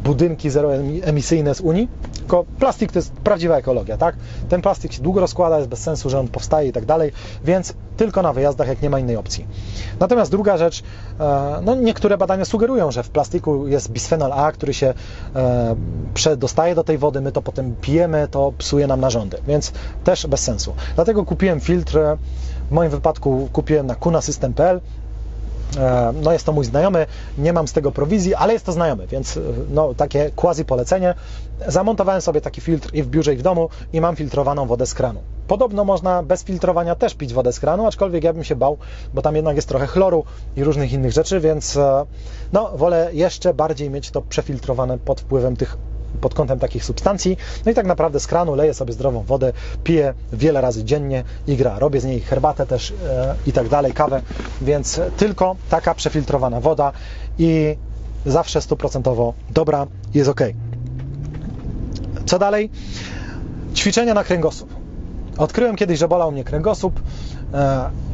[0.04, 4.16] budynki zeroemisyjne z Unii, tylko plastik to jest prawdziwa ekologia, tak?
[4.50, 7.12] Ten plastik się długo rozkłada, jest bez sensu, że on powstaje i tak dalej,
[7.46, 9.48] więc tylko na wyjazdach, jak nie ma innej opcji.
[10.00, 10.84] Natomiast druga rzecz,
[11.20, 14.94] e, no niektóre badania sugerują, że w plastiku jest bisfenol A, który się
[15.36, 15.76] e,
[16.14, 19.72] przedostaje do tej wody, my to potem pijemy, to psuje nam narządy, więc
[20.04, 20.74] też bez sensu.
[20.96, 22.00] Dlatego kupiłem filtr,
[22.70, 25.01] w moim wypadku kupiłem na kunasystem.pl, E,
[26.24, 27.06] no jest to mój znajomy,
[27.38, 31.14] nie mam z tego prowizji, ale jest to znajomy, więc e, no, takie quasi polecenie.
[31.68, 34.94] Zamontowałem sobie taki filtr i w biurze i w domu i mam filtrowaną wodę z
[34.94, 35.22] kranu.
[35.48, 38.78] Podobno można bez filtrowania też pić wodę z kranu, aczkolwiek ja bym się bał,
[39.14, 40.24] bo tam jednak jest trochę chloru
[40.56, 42.06] i różnych innych rzeczy, więc e,
[42.54, 45.78] no wolę jeszcze bardziej mieć to przefiltrowane pod wpływem tych
[46.22, 47.38] pod kątem takich substancji.
[47.66, 51.58] No i tak naprawdę z kranu leję sobie zdrową wodę, piję wiele razy dziennie i
[51.58, 51.80] gra.
[51.80, 54.22] Robię z niej herbatę też e, i tak dalej, kawę,
[54.62, 56.92] więc tylko taka przefiltrowana woda
[57.40, 57.78] i
[58.26, 60.42] zawsze stuprocentowo dobra, jest ok.
[62.26, 62.70] Co dalej?
[63.76, 64.76] Ćwiczenia na kręgosłup.
[65.38, 67.02] Odkryłem kiedyś, że bolał mnie kręgosłup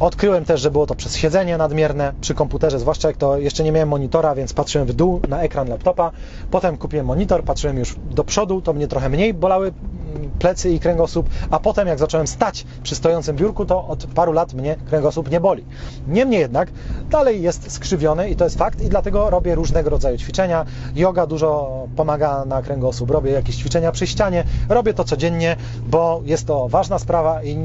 [0.00, 3.72] odkryłem też, że było to przez siedzenie nadmierne przy komputerze, zwłaszcza jak to jeszcze nie
[3.72, 6.10] miałem monitora, więc patrzyłem w dół na ekran laptopa.
[6.50, 10.80] Potem kupiłem monitor, patrzyłem już do przodu, to mnie trochę mniej bolały mm, plecy i
[10.80, 15.30] kręgosłup, a potem jak zacząłem stać przy stojącym biurku, to od paru lat mnie kręgosłup
[15.30, 15.64] nie boli.
[16.08, 16.70] Niemniej jednak
[17.10, 20.64] dalej jest skrzywiony i to jest fakt i dlatego robię różnego rodzaju ćwiczenia.
[20.94, 26.46] Yoga dużo pomaga na kręgosłup, robię jakieś ćwiczenia przy ścianie, robię to codziennie, bo jest
[26.46, 27.56] to ważna sprawa i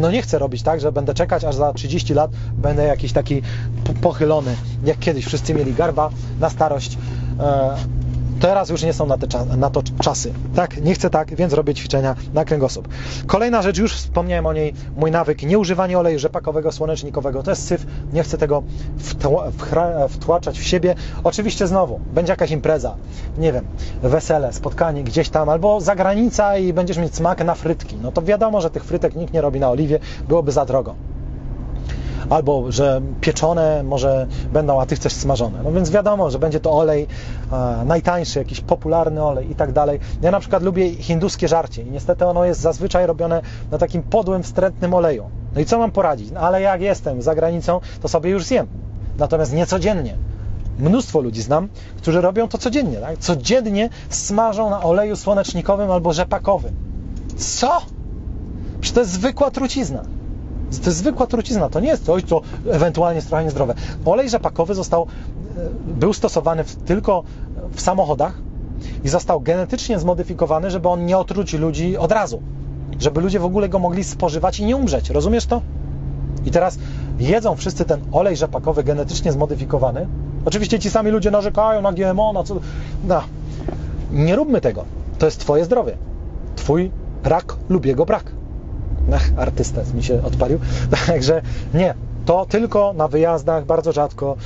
[0.00, 3.42] no nie chcę robić tak, że będę czekać, aż za 30 lat będę jakiś taki
[4.00, 6.10] pochylony, jak kiedyś wszyscy mieli garba
[6.40, 6.98] na starość.
[8.40, 10.32] Teraz już nie są na, te, na, to czasy.
[10.54, 12.88] Tak, nie chcę tak, więc robię ćwiczenia na kręgosłup.
[13.26, 17.42] Kolejna rzecz, już wspomniałem o niej, mój nawyk, nieużywanie oleju rzepakowego, słonecznikowego.
[17.42, 18.62] To jest syf, nie chcę tego
[20.08, 20.94] wtłaczać w siebie.
[21.24, 22.96] Oczywiście znowu, będzie jakaś impreza,
[23.38, 23.64] nie wiem,
[24.02, 27.96] wesele, spotkanie gdzieś tam, albo zagranica i będziesz mieć smak na frytki.
[28.02, 29.98] No to wiadomo, że tych frytek nikt nie robi na oliwie,
[30.28, 30.94] byłoby za drogo
[32.30, 35.62] albo że pieczone może będą, a ty chcesz smażone.
[35.64, 37.06] No więc wiadomo, że będzie to olej
[37.52, 40.00] e, najtańszy, jakiś popularny olej i tak dalej.
[40.22, 44.42] Ja na przykład lubię hinduskie żarcie i niestety ono jest zazwyczaj robione na takim podłym,
[44.42, 45.30] wstrętnym oleju.
[45.54, 46.30] No i co mam poradzić?
[46.30, 48.66] No, ale jak jestem za granicą, to sobie już zjem.
[49.18, 50.16] Natomiast nie codziennie.
[50.78, 52.96] Mnóstwo ludzi znam, którzy robią to codziennie.
[52.96, 53.18] Tak?
[53.18, 56.74] Codziennie smażą na oleju słonecznikowym albo rzepakowym.
[57.36, 57.82] Co?
[58.80, 60.02] Przecież to jest zwykła trucizna.
[60.80, 63.74] To jest zwykła trucizna, to nie jest coś, co ewentualnie jest trochę niezdrowe.
[64.04, 67.22] Olej rzepakowy został, e, był stosowany w, tylko
[67.72, 68.38] w samochodach
[69.04, 72.42] i został genetycznie zmodyfikowany, żeby on nie otruci ludzi od razu.
[73.00, 75.10] Żeby ludzie w ogóle go mogli spożywać i nie umrzeć.
[75.10, 75.62] Rozumiesz to?
[76.44, 76.78] I teraz
[77.18, 80.06] jedzą wszyscy ten olej rzepakowy genetycznie zmodyfikowany.
[80.44, 82.56] Oczywiście ci sami ludzie narzekają na GMO, na co.
[83.08, 83.22] No.
[84.12, 84.84] Nie róbmy tego.
[85.18, 85.96] To jest Twoje zdrowie.
[86.56, 86.90] Twój
[87.24, 88.24] rak lub jego brak.
[89.12, 90.58] Ach, artysta mi się odpalił.
[91.06, 91.42] Także
[91.74, 91.94] nie,
[92.26, 94.36] to tylko na wyjazdach, bardzo rzadko.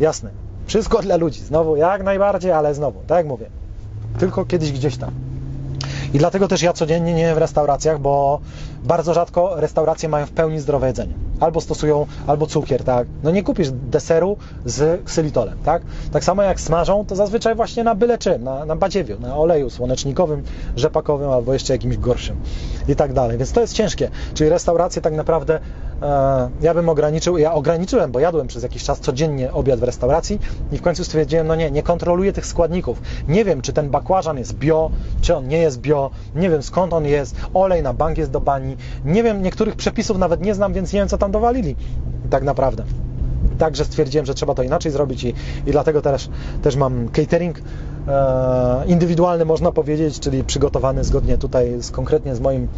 [0.00, 0.30] Jasne,
[0.66, 1.40] wszystko dla ludzi.
[1.40, 3.46] Znowu, jak najbardziej, ale znowu, tak jak mówię,
[4.18, 5.10] tylko kiedyś gdzieś tam.
[6.14, 8.40] I dlatego też ja codziennie nie w restauracjach, bo
[8.84, 11.14] bardzo rzadko restauracje mają w pełni zdrowe jedzenie.
[11.40, 13.06] Albo stosują, albo cukier, tak.
[13.22, 15.82] No nie kupisz deseru z ksylitolem, tak.
[16.12, 19.70] Tak samo jak smażą, to zazwyczaj właśnie na byle czym, na, na badziewiu, na oleju
[19.70, 20.42] słonecznikowym,
[20.76, 22.36] rzepakowym, albo jeszcze jakimś gorszym
[22.88, 23.38] i tak dalej.
[23.38, 24.10] Więc to jest ciężkie.
[24.34, 25.60] Czyli restauracje tak naprawdę
[26.02, 30.38] e, ja bym ograniczył, ja ograniczyłem, bo jadłem przez jakiś czas codziennie obiad w restauracji
[30.72, 33.02] i w końcu stwierdziłem, no nie, nie kontroluję tych składników.
[33.28, 34.90] Nie wiem, czy ten bakłażan jest bio,
[35.20, 38.40] czy on nie jest bio, nie wiem skąd on jest, olej na bank jest do
[38.40, 38.67] bani,
[39.04, 41.76] nie wiem, niektórych przepisów nawet nie znam, więc nie wiem, co tam dowalili
[42.30, 42.84] tak naprawdę.
[43.58, 45.34] Także stwierdziłem, że trzeba to inaczej zrobić i,
[45.66, 46.28] i dlatego też,
[46.62, 47.58] też mam catering
[48.08, 52.68] e, indywidualny, można powiedzieć, czyli przygotowany zgodnie tutaj z, konkretnie z, moim,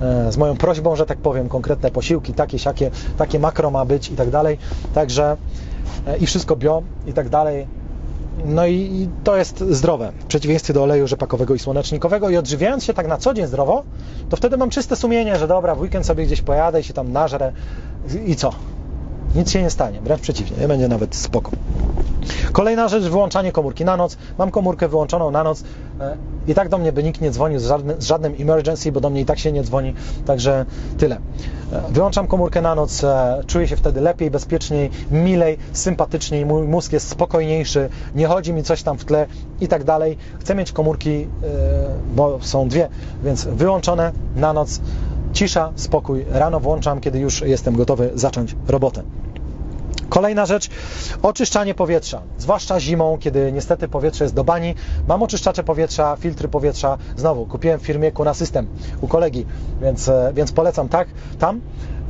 [0.00, 4.10] e, z moją prośbą, że tak powiem, konkretne posiłki, takie, siakie, takie makro ma być
[4.10, 4.58] i tak dalej.
[4.94, 5.36] Także
[6.06, 7.79] e, i wszystko bio i tak dalej.
[8.44, 12.30] No i, to jest zdrowe, w przeciwieństwie do oleju rzepakowego i słonecznikowego.
[12.30, 13.84] I odżywiając się tak na co dzień zdrowo,
[14.28, 17.12] to wtedy mam czyste sumienie, że dobra, w weekend sobie gdzieś pojadę i się tam
[17.12, 17.52] nażrę
[18.26, 18.52] i co?
[19.34, 21.50] Nic się nie stanie, wręcz przeciwnie, będzie nawet spoko.
[22.52, 24.16] Kolejna rzecz, wyłączanie komórki na noc.
[24.38, 25.64] Mam komórkę wyłączoną na noc
[26.00, 26.16] e,
[26.48, 29.10] i tak do mnie by nikt nie dzwonił z, żadnym, z żadnym emergency, bo do
[29.10, 29.94] mnie i tak się nie dzwoni,
[30.26, 30.66] także
[30.98, 31.16] tyle.
[31.72, 36.92] E, wyłączam komórkę na noc, e, czuję się wtedy lepiej, bezpieczniej, milej, sympatyczniej, mój mózg
[36.92, 39.26] jest spokojniejszy, nie chodzi mi coś tam w tle
[39.60, 40.16] i tak dalej.
[40.40, 41.26] Chcę mieć komórki,
[42.14, 42.88] bo są dwie,
[43.24, 44.80] więc wyłączone na noc,
[45.32, 46.24] cisza, spokój.
[46.30, 49.02] Rano włączam, kiedy już jestem gotowy zacząć robotę.
[50.10, 50.68] Kolejna rzecz,
[51.22, 52.22] oczyszczanie powietrza.
[52.38, 54.74] Zwłaszcza zimą, kiedy niestety powietrze jest do bani.
[55.08, 56.98] Mam oczyszczacze powietrza, filtry powietrza.
[57.16, 58.66] Znowu, kupiłem w firmie Kuna System
[59.00, 59.46] u kolegi,
[59.82, 61.08] więc, e, więc polecam tak,
[61.38, 61.60] tam.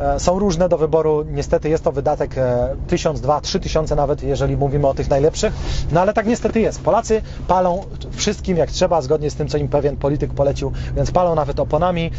[0.01, 1.25] E, są różne do wyboru.
[1.31, 2.35] Niestety jest to wydatek
[2.89, 5.53] 1000, 2, 3000 nawet, jeżeli mówimy o tych najlepszych.
[5.93, 6.81] No ale tak niestety jest.
[6.81, 11.35] Polacy palą wszystkim jak trzeba, zgodnie z tym, co im pewien polityk polecił, więc palą
[11.35, 12.11] nawet oponami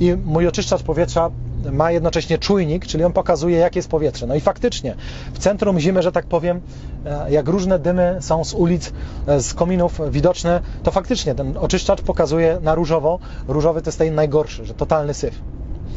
[0.00, 1.30] i mój oczyszczacz powietrza
[1.72, 4.26] ma jednocześnie czujnik, czyli on pokazuje, jakie jest powietrze.
[4.26, 4.94] No i faktycznie,
[5.32, 6.60] w centrum zimy, że tak powiem,
[7.06, 8.92] e, jak różne dymy są z ulic,
[9.26, 13.18] e, z kominów widoczne, to faktycznie ten oczyszczacz pokazuje na różowo.
[13.48, 15.40] Różowy to jest ten najgorszy, że totalny syf.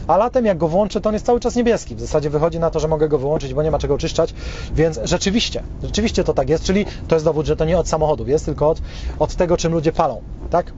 [0.07, 1.95] A latem jak go włączę, to on jest cały czas niebieski.
[1.95, 4.33] W zasadzie wychodzi na to, że mogę go wyłączyć, bo nie ma czego oczyszczać,
[4.75, 8.29] więc rzeczywiście, rzeczywiście to tak jest, czyli to jest dowód, że to nie od samochodów
[8.29, 8.81] jest, tylko od,
[9.19, 10.73] od tego, czym ludzie palą, tak?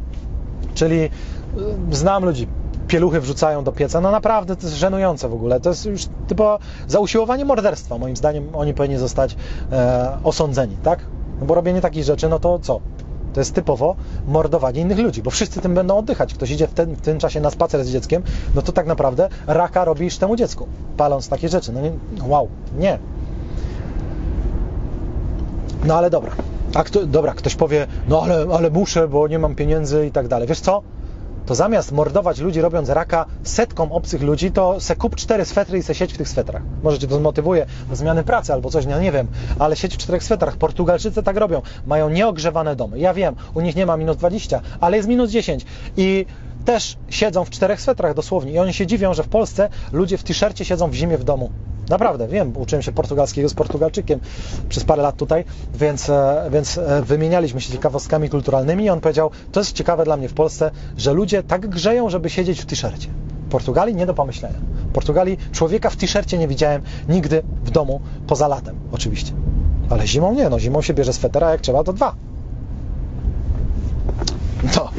[0.73, 1.09] Czyli
[1.91, 2.47] znam ludzi,
[2.87, 4.01] pieluchy wrzucają do pieca.
[4.01, 5.59] No naprawdę to jest żenujące w ogóle.
[5.59, 7.97] To jest już typo za usiłowanie morderstwa.
[7.97, 9.35] Moim zdaniem oni powinni zostać
[9.71, 10.99] e, osądzeni, tak?
[11.39, 12.79] No bo robienie takich rzeczy, no to co?
[13.33, 13.95] To jest typowo
[14.27, 16.33] mordowanie innych ludzi, bo wszyscy tym będą oddychać.
[16.33, 18.23] Ktoś idzie w, ten, w tym czasie na spacer z dzieckiem,
[18.55, 20.67] no to tak naprawdę raka robisz temu dziecku,
[20.97, 21.71] paląc takie rzeczy.
[21.73, 21.91] No nie,
[22.27, 22.47] wow,
[22.79, 22.99] nie.
[25.85, 26.31] No ale dobra.
[26.73, 30.27] A kto, dobra, ktoś powie, no ale, ale muszę, bo nie mam pieniędzy i tak
[30.27, 30.47] dalej.
[30.47, 30.81] Wiesz co?
[31.45, 35.83] To zamiast mordować ludzi robiąc raka setkom obcych ludzi, to se kup cztery swetry i
[35.83, 36.61] se siedź w tych swetrach.
[36.83, 39.27] Może cię to zmotywuje do zmiany pracy albo coś, no nie wiem,
[39.59, 40.57] ale siedź w czterech swetrach.
[40.57, 41.61] Portugalczycy tak robią.
[41.85, 42.99] Mają nieogrzewane domy.
[42.99, 45.65] Ja wiem, u nich nie ma minus 20, ale jest minus 10.
[45.97, 46.25] I
[46.65, 48.51] też siedzą w czterech swetrach dosłownie.
[48.51, 51.51] I oni się dziwią, że w Polsce ludzie w t-shircie siedzą w zimie w domu.
[51.89, 54.19] Naprawdę, wiem, uczyłem się portugalskiego z Portugalczykiem
[54.69, 59.31] przez parę lat tutaj, więc, e, więc e, wymienialiśmy się ciekawostkami kulturalnymi i on powiedział,
[59.51, 63.07] to jest ciekawe dla mnie w Polsce, że ludzie tak grzeją, żeby siedzieć w t-shircie.
[63.47, 64.59] W Portugalii nie do pomyślenia.
[64.89, 69.33] W Portugalii człowieka w t-shircie nie widziałem nigdy w domu, poza latem oczywiście.
[69.89, 72.15] Ale zimą nie, no zimą się bierze swetera, jak trzeba to dwa.
[74.75, 74.89] No,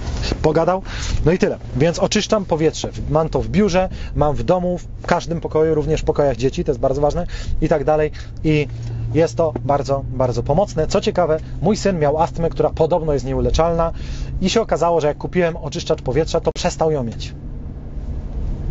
[0.43, 0.83] pogadał.
[1.25, 1.59] No i tyle.
[1.77, 2.91] Więc oczyszczam powietrze.
[3.11, 6.71] Mam to w biurze, mam w domu, w każdym pokoju, również w pokojach dzieci, to
[6.71, 7.27] jest bardzo ważne
[7.61, 8.11] i tak dalej.
[8.45, 8.69] I
[9.15, 10.87] jest to bardzo, bardzo pomocne.
[10.87, 13.93] Co ciekawe, mój syn miał astmę, która podobno jest nieuleczalna
[14.41, 17.35] i się okazało, że jak kupiłem oczyszczacz powietrza, to przestał ją mieć.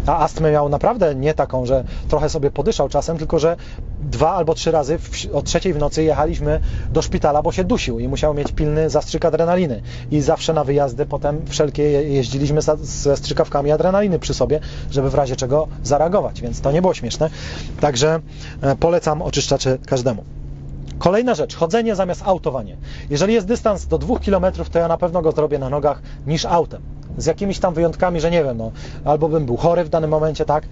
[0.08, 3.58] A astmę miał naprawdę nie taką, że trochę sobie podyszał czasem, tylko że
[4.02, 6.60] dwa albo trzy razy w, o trzeciej w nocy jechaliśmy
[6.92, 9.82] do szpitala, bo się dusił i musiał mieć pilny zastrzyk adrenaliny.
[10.12, 14.60] I zawsze na wyjazdy potem wszelkie jeździliśmy ze strzykawkami adrenaliny przy sobie,
[14.92, 17.30] żeby w razie czego zareagować, więc to nie było śmieszne.
[17.80, 18.20] Także
[18.62, 20.24] e, polecam oczyszczacze każdemu.
[21.00, 22.78] Kolejna rzecz, chodzenie zamiast autowanie.
[23.10, 26.46] Jeżeli jest dystans do 2 km, to ja na pewno go zrobię na nogach niż
[26.46, 26.82] autem
[27.18, 28.72] z jakimiś tam wyjątkami, że nie wiem, no,
[29.06, 30.64] albo bym był chory w danym momencie, tak,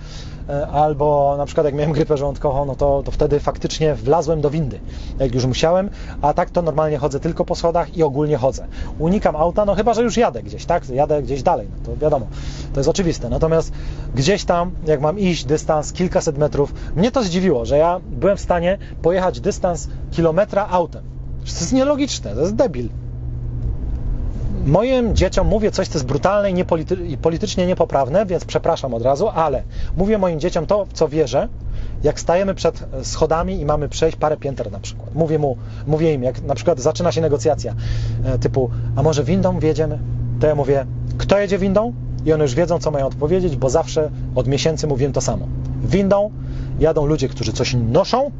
[0.50, 4.50] e, albo na przykład jak miałem grypę żołądkową, no to, to wtedy faktycznie wlazłem do
[4.50, 4.80] windy,
[5.20, 5.90] jak już musiałem,
[6.22, 8.68] a tak to normalnie chodzę tylko po schodach i ogólnie chodzę.
[9.00, 12.28] Unikam auta, no chyba, że już jadę gdzieś, tak, jadę gdzieś dalej, no to wiadomo,
[12.74, 13.30] to jest oczywiste.
[13.30, 13.74] Natomiast
[14.16, 18.42] gdzieś tam, jak mam iść dystans kilkaset metrów, mnie to zdziwiło, że ja byłem w
[18.42, 21.03] stanie pojechać dystans kilometra autem.
[21.40, 22.90] To jest nielogiczne, to jest debil
[24.65, 29.30] moim dzieciom mówię coś, co jest brutalne i, niepolity- politycznie niepoprawne, więc przepraszam od razu,
[29.30, 29.64] ale
[29.98, 31.48] mówię moim dzieciom to, w co wierzę,
[32.03, 35.15] jak stajemy przed schodami i mamy przejść parę pięter na przykład.
[35.15, 35.57] Mówię, mu,
[35.88, 37.75] mówię im, jak na przykład zaczyna się negocjacja
[38.25, 39.99] e, typu, a może windą wjedziemy?
[40.40, 40.85] To ja mówię,
[41.17, 41.93] kto jedzie windą?
[42.25, 45.48] I one już wiedzą, co mają odpowiedzieć, bo zawsze od miesięcy mówiłem to samo.
[45.83, 46.31] Windą
[46.80, 48.31] jadą ludzie, którzy coś noszą,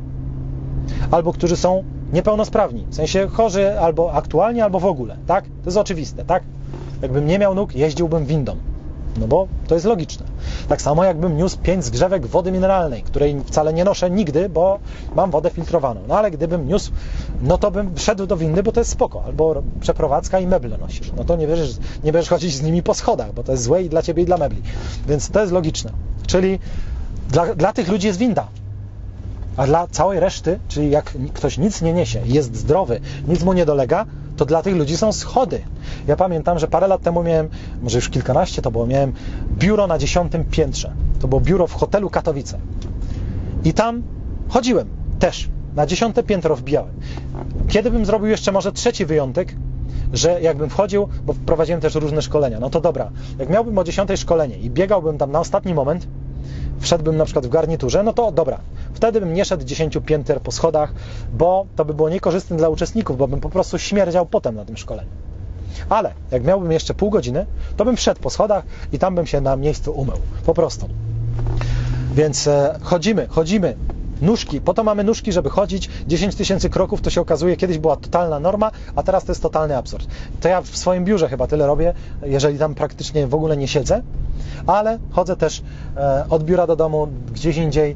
[1.12, 1.84] albo którzy są
[2.14, 5.46] niepełnosprawni, w sensie chorzy albo aktualnie, albo w ogóle, tak?
[5.46, 6.44] To jest oczywiste, tak?
[7.02, 8.56] Jakbym nie miał nóg, jeździłbym windą.
[9.18, 10.26] No bo to jest logiczne.
[10.68, 14.80] Tak samo jakbym niósł pięć zgrzewek wody mineralnej, której wcale nie noszę nigdy, bo
[15.16, 16.02] mam wodę filtrowaną.
[16.08, 16.92] No ale gdybym niósł,
[17.42, 19.24] no to bym wszedł do windy, bo to jest spoko.
[19.26, 21.12] Albo przeprowadzka i meble nosisz.
[21.18, 23.84] No to nie będziesz, nie będziesz chodzić z nimi po schodach, bo to jest złe
[23.84, 24.62] i dla ciebie i dla mebli.
[25.08, 25.92] Więc to jest logiczne.
[26.28, 26.60] Czyli
[27.30, 28.48] dla, dla tych ludzi jest winda.
[29.62, 33.66] A dla całej reszty, czyli jak ktoś nic nie niesie, jest zdrowy, nic mu nie
[33.66, 34.06] dolega,
[34.38, 35.62] to dla tych ludzi są schody.
[36.08, 37.50] Ja pamiętam, że parę lat temu miałem,
[37.82, 39.14] może już kilkanaście to było, miałem
[39.58, 40.94] biuro na dziesiątym piętrze.
[41.20, 42.60] To było biuro w hotelu Katowice.
[43.64, 44.04] I tam
[44.50, 44.88] chodziłem
[45.20, 45.50] też.
[45.76, 46.94] Na dziesiąte piętro wbijałem.
[47.68, 49.56] Kiedy bym zrobił jeszcze może trzeci wyjątek,
[50.14, 54.18] że jakbym wchodził, bo prowadziłem też różne szkolenia, no to dobra, jak miałbym o dziesiątej
[54.18, 56.08] szkolenie i biegałbym tam na ostatni moment,
[56.82, 58.60] wszedłbym na przykład w garniturze, no to dobra,
[58.94, 60.94] wtedy bym nie szedł 10 pięter po schodach,
[61.34, 64.78] bo to by było niekorzystne dla uczestników, bo bym po prostu śmierdział potem na tym
[64.78, 65.10] szkoleniu.
[65.90, 67.46] Ale jak miałbym jeszcze pół godziny,
[67.78, 70.18] to bym wszedł po schodach i tam bym się na miejscu umył.
[70.46, 70.90] Po prostu.
[72.16, 73.76] Więc e, chodzimy, chodzimy.
[74.22, 75.90] Nóżki, po to mamy nóżki, żeby chodzić.
[76.08, 79.78] 10 tysięcy kroków to się okazuje, kiedyś była totalna norma, a teraz to jest totalny
[79.78, 80.08] absurd.
[80.42, 81.94] To ja w swoim biurze chyba tyle robię,
[82.24, 84.02] jeżeli tam praktycznie w ogóle nie siedzę,
[84.68, 85.64] ale chodzę też
[85.98, 87.96] e, od biura do domu, gdzieś indziej,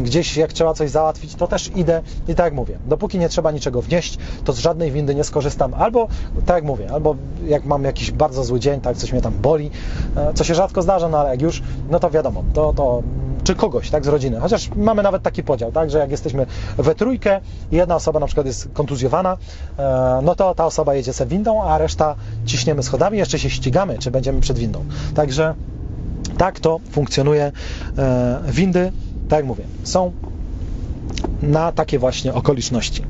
[0.00, 2.02] gdzieś jak trzeba coś załatwić, to też idę.
[2.28, 5.74] I tak jak mówię, dopóki nie trzeba niczego wnieść, to z żadnej windy nie skorzystam,
[5.74, 6.08] albo
[6.46, 9.70] tak jak mówię, albo jak mam jakiś bardzo zły dzień, tak, coś mnie tam boli,
[10.16, 13.02] e, co się rzadko zdarza, no ale jak już, no to wiadomo, to, to
[13.44, 14.40] czy kogoś, tak, z rodziny.
[14.40, 16.46] Chociaż mamy nawet taki podział, tak, że jak jesteśmy
[16.78, 17.40] we trójkę
[17.72, 19.36] i jedna osoba na przykład jest kontuzjowana,
[19.78, 22.14] e, no to ta osoba jedzie sobie windą, a reszta
[22.46, 24.84] ciśniemy schodami, jeszcze się ścigamy, czy będziemy przed windą.
[25.14, 25.54] Także
[26.38, 27.52] tak to funkcjonuje.
[27.98, 28.92] E, windy,
[29.28, 30.12] tak jak mówię, są
[31.42, 33.04] na takie właśnie okoliczności.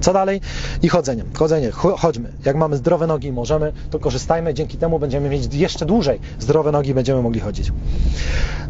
[0.00, 0.40] Co dalej?
[0.82, 1.24] I chodzenie.
[1.34, 1.70] Chodzenie.
[1.70, 2.32] Cho- Chodźmy.
[2.44, 4.54] Jak mamy zdrowe nogi i możemy, to korzystajmy.
[4.54, 7.72] Dzięki temu będziemy mieć jeszcze dłużej zdrowe nogi i będziemy mogli chodzić.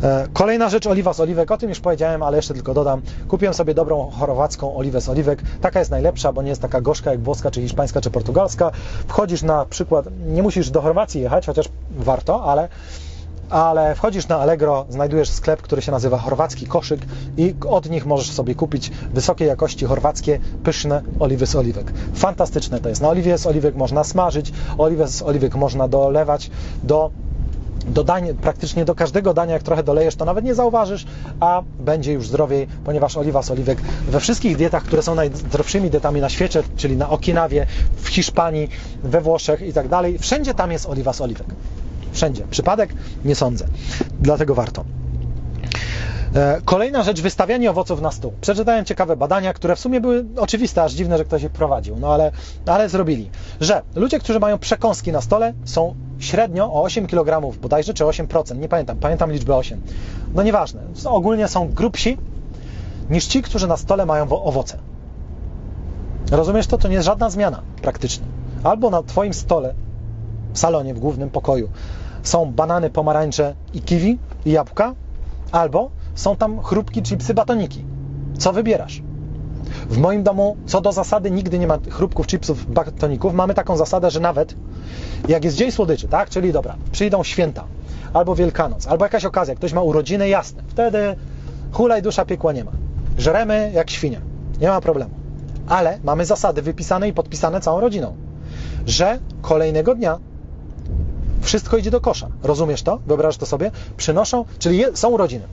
[0.02, 1.50] E, Kolejna rzecz, oliwa z oliwek.
[1.50, 3.02] O tym już powiedziałem, ale jeszcze tylko dodam.
[3.28, 5.42] Kupiłem sobie dobrą chorwacką oliwę z oliwek.
[5.60, 8.70] Taka jest najlepsza, bo nie jest taka gorzka jak włoska, czy hiszpańska, czy portugalska.
[9.08, 12.68] Wchodzisz na przykład, nie musisz do Chorwacji jechać, chociaż warto, ale
[13.52, 17.00] ale wchodzisz na Allegro, znajdujesz sklep, który się nazywa Chorwacki Koszyk
[17.36, 21.92] i od nich możesz sobie kupić wysokiej jakości chorwackie, pyszne oliwy z oliwek.
[22.14, 23.02] Fantastyczne to jest.
[23.02, 26.50] Na oliwie z oliwek można smażyć, oliwę z oliwek można dolewać
[26.82, 27.10] do
[27.86, 31.06] do dań, praktycznie do każdego dania, jak trochę dolejesz, to nawet nie zauważysz,
[31.40, 36.20] a będzie już zdrowiej, ponieważ oliwa z oliwek we wszystkich dietach, które są najzdrowszymi dietami
[36.20, 37.66] na świecie, czyli na Okinawie,
[37.97, 38.68] w Hiszpanii,
[39.05, 41.47] we Włoszech i tak dalej, wszędzie tam jest oliwa z oliwek.
[42.12, 42.44] Wszędzie.
[42.50, 42.94] Przypadek?
[43.24, 43.66] Nie sądzę.
[44.20, 44.84] Dlatego warto.
[46.34, 48.32] E, Kolejna rzecz, wystawianie owoców na stół.
[48.41, 52.15] Przeczytałem ciekawe badania, które w sumie były oczywiste, aż dziwne, że ktoś je prowadził, no
[52.15, 52.32] ale,
[52.66, 57.94] ale zrobili, że ludzie, którzy mają przekąski na stole są średnio o 8 kg bodajże,
[57.94, 59.81] czy 8%, nie pamiętam, pamiętam liczbę 8.
[60.34, 62.18] No nieważne, ogólnie są grubsi
[63.10, 64.78] niż ci, którzy na stole mają wo- owoce.
[66.31, 66.78] Rozumiesz to?
[66.78, 68.26] To nie jest żadna zmiana praktycznie.
[68.65, 69.74] Albo na Twoim stole,
[70.52, 71.68] w salonie, w głównym pokoju
[72.23, 74.94] są banany, pomarańcze i kiwi i jabłka,
[75.52, 77.84] albo są tam chrupki, chipsy, batoniki.
[78.39, 79.02] Co wybierasz?
[79.89, 83.34] W moim domu, co do zasady, nigdy nie ma chrupków, chipsów, batoników.
[83.34, 84.55] Mamy taką zasadę, że nawet
[85.28, 86.31] jak jest dzień słodyczy, tak?
[86.31, 87.65] Czyli dobra, przyjdą święta,
[88.12, 90.62] albo Wielkanoc, albo jakaś okazja, ktoś ma urodziny, jasne.
[90.68, 91.17] Wtedy
[91.73, 92.73] hulaj dusza piekła nie ma.
[93.18, 94.20] Żremy jak świnia.
[94.60, 95.10] Nie ma problemu.
[95.68, 98.17] Ale mamy zasady wypisane i podpisane całą rodziną,
[98.86, 100.18] że kolejnego dnia
[101.42, 102.28] wszystko idzie do kosza.
[102.42, 102.98] Rozumiesz to?
[103.06, 103.70] Wyobrażasz to sobie?
[103.96, 105.44] Przynoszą, czyli je, są urodziny.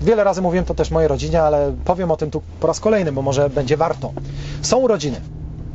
[0.00, 3.12] Wiele razy mówiłem to też mojej rodzinie, ale powiem o tym tu po raz kolejny,
[3.12, 4.12] bo może będzie warto.
[4.62, 5.20] Są urodziny.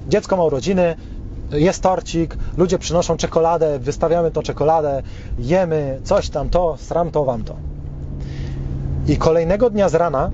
[0.09, 0.95] Dziecko ma urodziny,
[1.51, 5.03] jest torcik, ludzie przynoszą czekoladę, wystawiamy tą czekoladę,
[5.39, 7.55] jemy coś tam, to, sram to, wam to.
[9.07, 10.31] I kolejnego dnia z rana,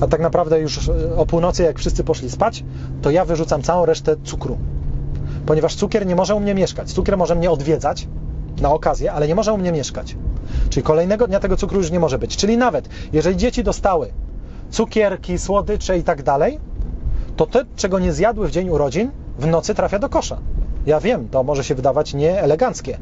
[0.00, 2.64] a tak naprawdę już o północy, jak wszyscy poszli spać,
[3.02, 4.58] to ja wyrzucam całą resztę cukru
[5.46, 6.92] ponieważ cukier nie może u mnie mieszkać.
[6.92, 8.08] Cukier może mnie odwiedzać
[8.60, 10.16] na okazję, ale nie może u mnie mieszkać.
[10.70, 12.36] Czyli kolejnego dnia tego cukru już nie może być.
[12.36, 14.12] Czyli nawet jeżeli dzieci dostały
[14.70, 16.58] cukierki, słodycze i tak dalej,
[17.36, 20.38] to te, czego nie zjadły w dzień urodzin, w nocy trafia do kosza.
[20.86, 22.98] Ja wiem, to może się wydawać nieeleganckie,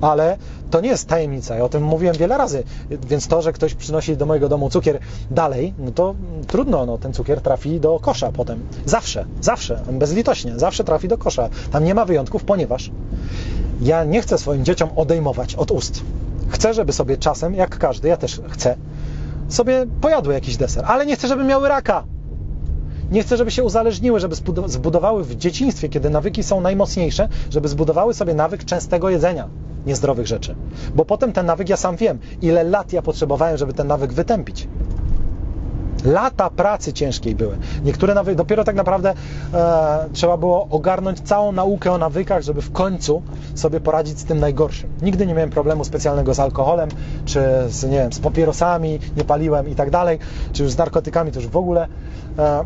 [0.00, 0.36] ale
[0.70, 1.56] to nie jest tajemnica.
[1.56, 2.62] Ja o tym mówiłem wiele razy.
[2.90, 4.98] Więc to, że ktoś przynosi do mojego domu cukier
[5.30, 6.14] dalej, no to
[6.46, 8.60] trudno, no, ten cukier trafi do kosza potem.
[8.86, 11.48] Zawsze, zawsze, bezlitośnie, zawsze trafi do kosza.
[11.72, 12.90] Tam nie ma wyjątków, ponieważ
[13.80, 16.02] ja nie chcę swoim dzieciom odejmować od ust.
[16.48, 18.76] Chcę, żeby sobie czasem, jak każdy, ja też chcę,
[19.48, 22.04] sobie pojadły jakiś deser, ale nie chcę, żeby miały raka.
[23.10, 24.34] Nie chcę, żeby się uzależniły, żeby
[24.66, 29.48] zbudowały w dzieciństwie, kiedy nawyki są najmocniejsze, żeby zbudowały sobie nawyk częstego jedzenia
[29.86, 30.54] niezdrowych rzeczy.
[30.94, 34.68] Bo potem ten nawyk, ja sam wiem, ile lat ja potrzebowałem, żeby ten nawyk wytępić.
[36.04, 37.58] Lata pracy ciężkiej były.
[37.84, 39.14] Niektóre nawyki, dopiero tak naprawdę
[39.54, 43.22] e, trzeba było ogarnąć całą naukę o nawykach, żeby w końcu
[43.54, 44.90] sobie poradzić z tym najgorszym.
[45.02, 46.88] Nigdy nie miałem problemu specjalnego z alkoholem,
[47.24, 50.18] czy z, nie wiem, z papierosami, nie paliłem i tak dalej,
[50.52, 51.88] czy już z narkotykami to już w ogóle,
[52.38, 52.64] e,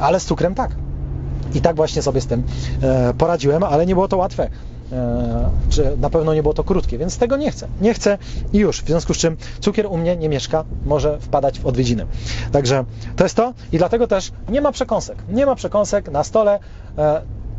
[0.00, 0.70] ale z cukrem tak.
[1.54, 2.42] I tak właśnie sobie z tym
[2.82, 4.50] e, poradziłem, ale nie było to łatwe
[5.70, 7.68] czy na pewno nie było to krótkie, więc tego nie chcę.
[7.80, 8.18] Nie chcę
[8.52, 8.82] i już.
[8.82, 12.06] W związku z czym cukier u mnie nie mieszka, może wpadać w odwiedziny.
[12.52, 12.84] Także
[13.16, 15.18] to jest to i dlatego też nie ma przekąsek.
[15.28, 16.58] Nie ma przekąsek na stole.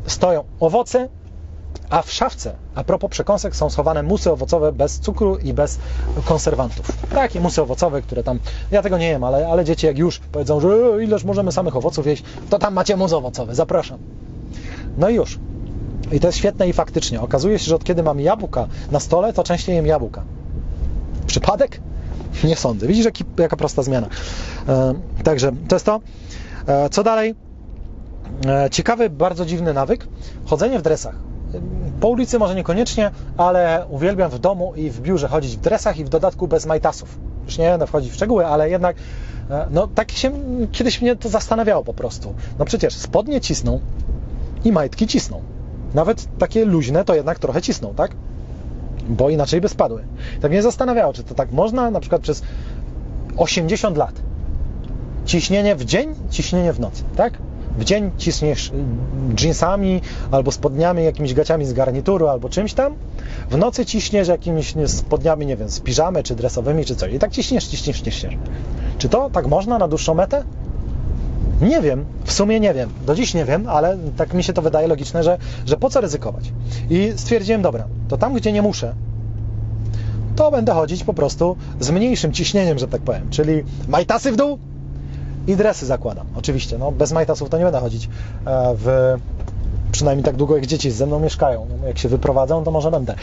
[0.07, 1.09] Stoją owoce,
[1.89, 5.79] a w szafce, a propos przekąsek, są schowane musy owocowe bez cukru i bez
[6.25, 6.87] konserwantów.
[7.09, 8.39] Takie musy owocowe, które tam,
[8.71, 10.67] ja tego nie jem, ale, ale dzieci jak już powiedzą, że
[11.03, 13.99] ileż możemy samych owoców jeść, to tam macie mus owocowy, zapraszam.
[14.97, 15.39] No i już.
[16.11, 17.21] I to jest świetne i faktycznie.
[17.21, 20.23] Okazuje się, że od kiedy mam jabłka na stole, to częściej jem jabłka.
[21.27, 21.79] Przypadek?
[22.43, 22.87] Nie sądzę.
[22.87, 24.07] Widzisz, jaki, jaka prosta zmiana.
[24.67, 26.01] E, także to jest to.
[26.67, 27.35] E, co dalej?
[28.47, 30.07] E, ciekawy, bardzo dziwny nawyk.
[30.45, 31.15] Chodzenie w dresach.
[31.99, 36.05] Po ulicy może niekoniecznie, ale uwielbiam w domu i w biurze chodzić w dresach i
[36.05, 37.19] w dodatku bez majtasów.
[37.45, 38.95] Już nie będę wchodzić w szczegóły, ale jednak
[39.71, 40.31] no tak się
[40.71, 42.33] kiedyś mnie to zastanawiało po prostu.
[42.59, 43.79] No przecież spodnie cisną
[44.65, 45.41] i majtki cisną.
[45.93, 48.11] Nawet takie luźne to jednak trochę cisną, tak?
[49.09, 50.03] Bo inaczej by spadły.
[50.41, 52.43] Tak mnie zastanawiało, czy to tak można na przykład przez
[53.37, 54.13] 80 lat.
[55.25, 57.33] Ciśnienie w dzień, ciśnienie w nocy, tak?
[57.77, 58.71] W dzień ciśniesz
[59.41, 62.95] jeansami albo spodniami, jakimiś gaciami z garnituru albo czymś tam.
[63.49, 67.13] W nocy ciśniesz jakimiś spodniami, nie wiem, z piżamy czy dresowymi czy coś.
[67.13, 68.37] I tak ciśniesz, ciśniesz, ciśniesz.
[68.97, 70.43] Czy to tak można na dłuższą metę?
[71.61, 74.61] Nie wiem, w sumie nie wiem, do dziś nie wiem, ale tak mi się to
[74.61, 76.51] wydaje logiczne, że, że po co ryzykować.
[76.89, 78.93] I stwierdziłem, dobra, to tam, gdzie nie muszę,
[80.35, 84.57] to będę chodzić po prostu z mniejszym ciśnieniem, że tak powiem, czyli majtasy w dół
[85.47, 86.27] i dresy zakładam.
[86.35, 88.09] Oczywiście, no bez majtasów to nie będę chodzić e,
[88.77, 89.15] w
[89.93, 91.67] przynajmniej tak długo jak dzieci ze mną mieszkają.
[91.81, 93.15] No, jak się wyprowadzą, to może będę.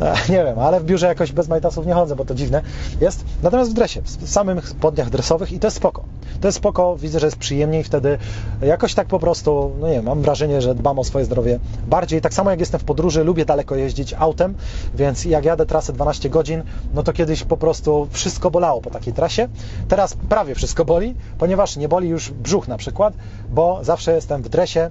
[0.00, 2.62] E, nie wiem, ale w biurze jakoś bez majtasów nie chodzę, bo to dziwne
[3.00, 3.24] jest.
[3.42, 6.04] Natomiast w dresie, w samych spodniach dresowych i to jest spoko.
[6.40, 8.18] To jest spoko, widzę, że jest przyjemniej wtedy
[8.62, 12.20] jakoś tak po prostu, no nie wiem, mam wrażenie, że dbam o swoje zdrowie bardziej.
[12.20, 14.54] Tak samo jak jestem w podróży, lubię daleko jeździć autem,
[14.94, 16.62] więc jak jadę trasę 12 godzin,
[16.94, 19.48] no to kiedyś po prostu wszystko bolało po takiej trasie.
[19.88, 23.14] Teraz prawie wszystko boli, ponieważ nie boli już brzuch na przykład,
[23.50, 24.90] bo zawsze jestem w dresie,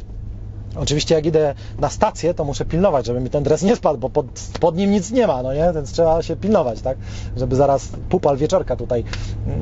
[0.80, 4.10] Oczywiście jak idę na stację, to muszę pilnować, żeby mi ten dres nie spadł, bo
[4.10, 4.26] pod,
[4.60, 5.72] pod nim nic nie ma, no nie?
[5.76, 6.98] Więc trzeba się pilnować, tak?
[7.38, 9.04] Żeby zaraz pupal wieczorka tutaj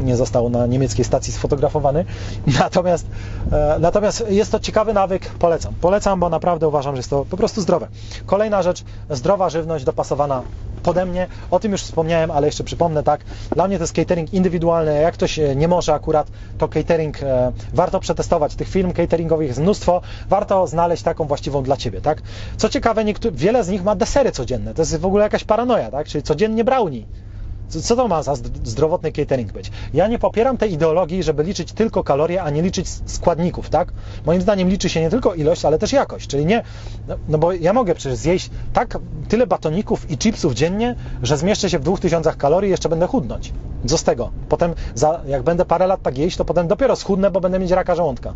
[0.04, 2.06] nie został na niemieckiej stacji sfotografowany.
[2.60, 3.08] Natomiast,
[3.52, 5.74] e, natomiast jest to ciekawy nawyk, polecam.
[5.82, 7.88] Polecam, bo naprawdę uważam, że jest to po prostu zdrowe.
[8.26, 10.44] Kolejna rzecz, zdrowa żywność dopasowana
[10.86, 11.28] pode mnie.
[11.52, 13.22] O tym już wspomniałem, ale jeszcze przypomnę, tak.
[13.52, 15.02] Dla mnie to jest catering indywidualny.
[15.02, 18.56] Jak ktoś e, nie może akurat, to catering e, warto przetestować.
[18.56, 20.02] Tych firm cateringowych jest mnóstwo.
[20.30, 22.22] Warto znaleźć taką właściwą dla Ciebie, tak.
[22.58, 24.74] Co ciekawe, wiele z nich ma desery codzienne.
[24.74, 26.08] To jest w ogóle jakaś paranoja, tak.
[26.08, 27.25] Czyli codziennie brownie.
[27.70, 29.72] Co to ma za zdrowotny catering być?
[29.94, 33.94] Ja nie popieram tej ideologii, żeby liczyć tylko kalorie, a nie liczyć składników, tak?
[34.26, 36.64] Moim zdaniem liczy się nie tylko ilość, ale też jakość, czyli nie,
[37.08, 38.98] no, no bo ja mogę przecież zjeść tak
[39.30, 43.54] tyle batoników i chipsów dziennie, że zmieszczę się w 2000 kalorii i jeszcze będę chudnąć.
[43.88, 44.32] Co z tego?
[44.50, 47.72] Potem, za, jak będę parę lat tak jeść, to potem dopiero schudnę, bo będę mieć
[47.72, 48.34] raka żołądka.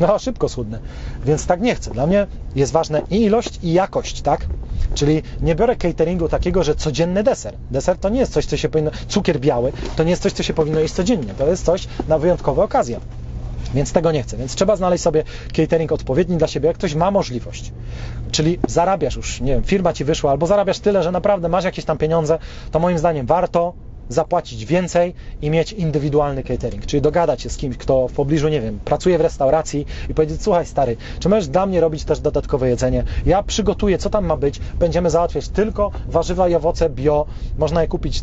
[0.00, 0.78] No, szybko schudnę.
[1.24, 1.90] Więc tak nie chcę.
[1.90, 4.46] Dla mnie jest ważne i ilość, i jakość, tak?
[4.94, 7.54] Czyli nie biorę cateringu takiego, że codzienny deser.
[7.70, 8.90] Deser to nie jest coś, co się powinno.
[9.08, 11.34] Cukier biały to nie jest coś, co się powinno jeść codziennie.
[11.34, 13.00] To jest coś na wyjątkowe okazje.
[13.74, 14.36] Więc tego nie chcę.
[14.36, 15.24] Więc trzeba znaleźć sobie
[15.56, 17.72] catering odpowiedni dla siebie, jak ktoś ma możliwość.
[18.30, 21.84] Czyli zarabiasz już, nie wiem, firma ci wyszła, albo zarabiasz tyle, że naprawdę masz jakieś
[21.84, 22.38] tam pieniądze,
[22.70, 23.72] to moim zdaniem warto
[24.10, 28.60] zapłacić więcej i mieć indywidualny catering, czyli dogadać się z kimś, kto w pobliżu, nie
[28.60, 32.68] wiem, pracuje w restauracji i powiedzieć, słuchaj stary, czy możesz dla mnie robić też dodatkowe
[32.68, 33.04] jedzenie?
[33.26, 37.26] Ja przygotuję, co tam ma być, będziemy załatwiać tylko warzywa i owoce bio,
[37.58, 38.22] można je kupić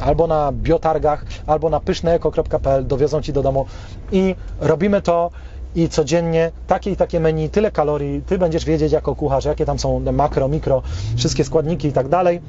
[0.00, 3.66] albo na biotargach, albo na pyszneeko.pl, dowiozą Ci do domu.
[4.12, 5.30] I robimy to
[5.74, 9.78] i codziennie takie i takie menu, tyle kalorii, Ty będziesz wiedzieć jako kucharz, jakie tam
[9.78, 10.82] są makro, mikro,
[11.16, 12.40] wszystkie składniki i tak dalej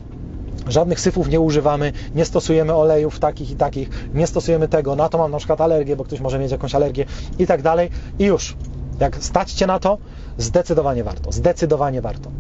[0.68, 5.18] Żadnych syfów nie używamy, nie stosujemy olejów takich i takich, nie stosujemy tego, na to
[5.18, 7.06] mam na przykład alergię, bo ktoś może mieć jakąś alergię
[7.40, 7.90] i tak dalej.
[8.20, 8.56] I już.
[9.00, 9.98] Jak stać na to,
[10.38, 12.32] zdecydowanie warto, zdecydowanie warto.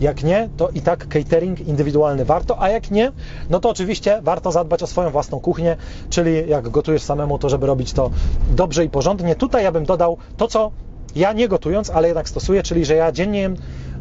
[0.00, 3.12] Jak nie, to i tak catering indywidualny warto, a jak nie,
[3.50, 5.76] no to oczywiście warto zadbać o swoją własną kuchnię,
[6.10, 8.10] czyli jak gotujesz samemu, to żeby robić to
[8.50, 9.34] dobrze i porządnie.
[9.34, 10.70] Tutaj ja bym dodał to, co
[11.16, 13.56] ja nie gotując, ale jednak stosuję, czyli że ja dziennie jem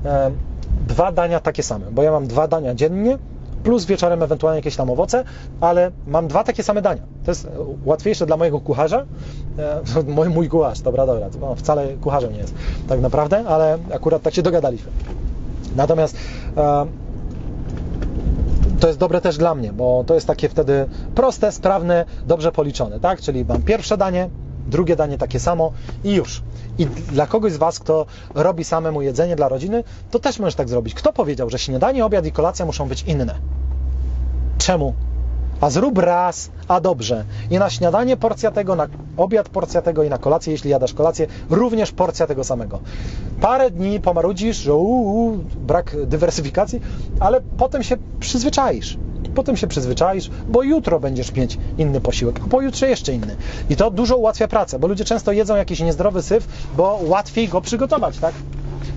[0.05, 0.31] e,
[0.87, 3.17] dwa dania takie same, bo ja mam dwa dania dziennie,
[3.67, 5.23] plus wieczorem ewentualnie jakieś tam owoce,
[5.61, 7.01] ale mam dwa takie same dania.
[7.25, 7.47] To jest
[7.85, 9.05] łatwiejsze dla mojego kucharza.
[9.59, 9.81] E,
[10.15, 12.53] mój, mój kucharz, dobra, dobra, no, wcale kucharzem nie jest
[12.87, 14.91] tak naprawdę, ale akurat tak się dogadaliśmy.
[15.75, 16.17] Natomiast
[16.57, 16.85] e,
[18.79, 22.99] to jest dobre też dla mnie, bo to jest takie wtedy proste, sprawne, dobrze policzone,
[22.99, 23.21] tak?
[23.21, 24.29] Czyli mam pierwsze danie,
[24.67, 25.71] drugie danie takie samo
[26.03, 26.41] i już.
[26.77, 28.05] I dla kogoś z Was, kto
[28.35, 30.93] robi samemu jedzenie dla rodziny, to też możesz tak zrobić.
[30.93, 33.35] Kto powiedział, że śniadanie, obiad i kolacja muszą być inne?
[34.57, 34.93] Czemu?
[35.61, 37.25] A zrób raz, a dobrze.
[37.51, 38.87] I na śniadanie porcja tego, na
[39.17, 42.79] obiad porcja tego i na kolację, jeśli jadasz kolację, również porcja tego samego.
[43.41, 46.81] Parę dni pomarudzisz, że uu, brak dywersyfikacji,
[47.19, 48.97] ale potem się przyzwyczaisz.
[49.37, 53.35] Potem się przyzwyczaisz, bo jutro będziesz mieć inny posiłek, a pojutrze jeszcze inny.
[53.69, 57.61] I to dużo ułatwia pracę, bo ludzie często jedzą jakiś niezdrowy syf, bo łatwiej go
[57.61, 58.33] przygotować, tak?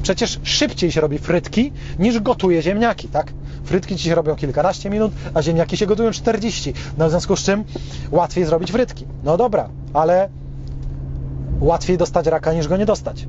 [0.02, 3.32] Przecież szybciej się robi frytki niż gotuje ziemniaki, tak?
[3.64, 6.74] Frytki ci się robią kilkanaście minut, a ziemniaki się gotują 40.
[6.98, 7.64] No w związku z czym
[8.10, 9.06] łatwiej zrobić frytki.
[9.24, 10.28] No dobra, ale
[11.60, 13.26] łatwiej dostać raka niż go nie dostać.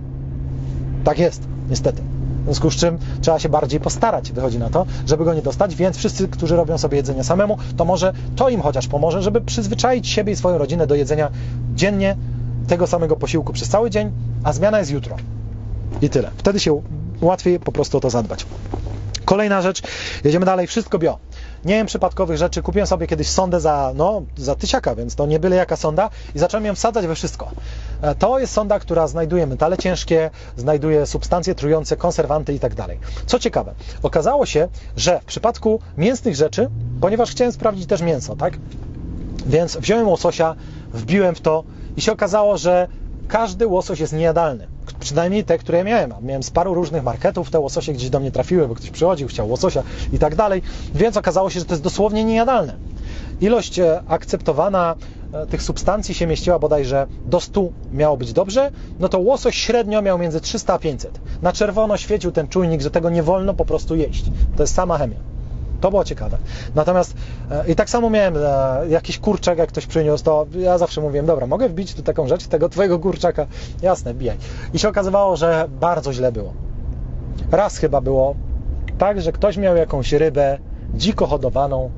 [1.04, 2.02] Tak jest, niestety.
[2.42, 5.76] W związku z czym trzeba się bardziej postarać, wychodzi na to, żeby go nie dostać,
[5.76, 10.08] więc wszyscy, którzy robią sobie jedzenie samemu, to może to im chociaż pomoże, żeby przyzwyczaić
[10.08, 11.30] siebie i swoją rodzinę do jedzenia
[11.76, 12.16] dziennie
[12.68, 14.12] tego samego posiłku przez cały dzień,
[14.44, 15.16] a zmiana jest jutro.
[16.02, 16.32] I tyle.
[16.38, 16.82] Wtedy się
[17.22, 18.46] łatwiej po prostu o to zadbać.
[19.26, 19.82] Kolejna rzecz,
[20.24, 21.18] jedziemy dalej, wszystko bio.
[21.66, 25.40] Nie wiem przypadkowych rzeczy, kupiłem sobie kiedyś sondę za, no, za tysiaka, więc to nie
[25.40, 27.52] byle jaka sonda i zacząłem ją wsadzać we wszystko.
[28.02, 33.00] E, to jest sonda, która znajduje metale ciężkie, znajduje substancje trujące, konserwanty i tak dalej.
[33.26, 33.74] Co ciekawe,
[34.04, 34.68] okazało się,
[34.98, 36.70] że w przypadku mięsnych rzeczy,
[37.02, 38.54] ponieważ chciałem sprawdzić też mięso, tak?
[39.46, 40.56] Więc wziąłem łososia,
[40.94, 41.64] wbiłem w to
[41.98, 42.88] i się okazało, że
[43.28, 44.68] każdy łosoś jest niejadalny.
[45.02, 46.14] Przynajmniej te, które ja miałem.
[46.22, 49.50] Miałem z paru różnych marketów, te łososie gdzieś do mnie trafiły, bo ktoś przychodził, chciał
[49.50, 50.62] łososia i tak dalej,
[50.96, 52.76] więc okazało się, że to jest dosłownie niejadalne.
[53.42, 54.96] Ilość e, akceptowana
[55.34, 60.02] e, tych substancji się mieściła bodajże do 100 miało być dobrze, no to łosoś średnio
[60.02, 61.20] miał między 300 a 500.
[61.42, 64.26] Na czerwono świecił ten czujnik, że tego nie wolno po prostu jeść.
[64.58, 65.31] To jest sama chemia.
[65.82, 66.38] To było ciekawe.
[66.76, 67.14] Natomiast
[67.52, 68.40] e, i tak samo miałem e,
[68.90, 72.48] jakiś kurczak, jak ktoś przyniósł, to ja zawsze mówiłem, dobra, mogę wbić tu taką rzecz,
[72.48, 73.48] tego twojego kurczaka?
[73.82, 74.38] Jasne, bijaj.
[74.74, 76.54] I się okazywało, że bardzo źle było.
[77.52, 78.36] Raz chyba było
[78.98, 80.58] tak, że ktoś miał jakąś rybę
[80.94, 81.90] dziko hodowaną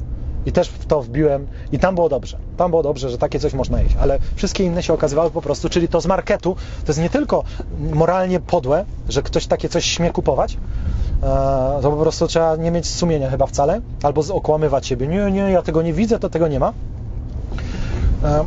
[0.45, 2.37] i też w to wbiłem i tam było dobrze.
[2.57, 5.69] Tam było dobrze, że takie coś można jeść, ale wszystkie inne się okazywały po prostu,
[5.69, 7.43] czyli to z marketu, to jest nie tylko
[7.79, 10.57] moralnie podłe, że ktoś takie coś śmie kupować,
[11.81, 15.61] to po prostu trzeba nie mieć sumienia chyba wcale, albo okłamywać siebie, nie, nie, ja
[15.61, 16.73] tego nie widzę, to tego nie ma.
[18.23, 18.45] E,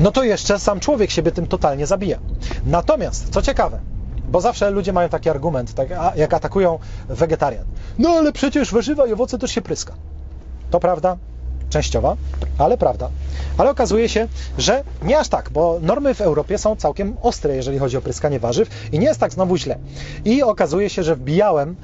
[0.00, 2.18] no to jeszcze sam człowiek siebie tym totalnie zabija.
[2.66, 3.80] Natomiast, co ciekawe,
[4.28, 7.64] bo zawsze ludzie mają taki argument, tak, jak atakują wegetarian.
[7.98, 9.94] No ale przecież warzywa i owoce też się pryska.
[10.70, 11.16] To prawda,
[11.70, 12.16] częściowa,
[12.58, 13.10] ale prawda.
[13.58, 17.78] Ale okazuje się, że nie aż tak, bo normy w Europie są całkiem ostre, jeżeli
[17.78, 19.78] chodzi o pryskanie warzyw i nie jest tak znowu źle.
[20.24, 21.76] I okazuje się, że wbijałem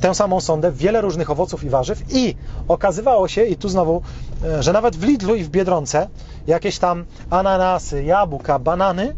[0.00, 2.34] tę samą sondę w wiele różnych owoców i warzyw i
[2.68, 4.02] okazywało się, i tu znowu,
[4.44, 6.08] e, że nawet w Lidlu i w Biedronce
[6.46, 9.16] jakieś tam ananasy, jabłka, banany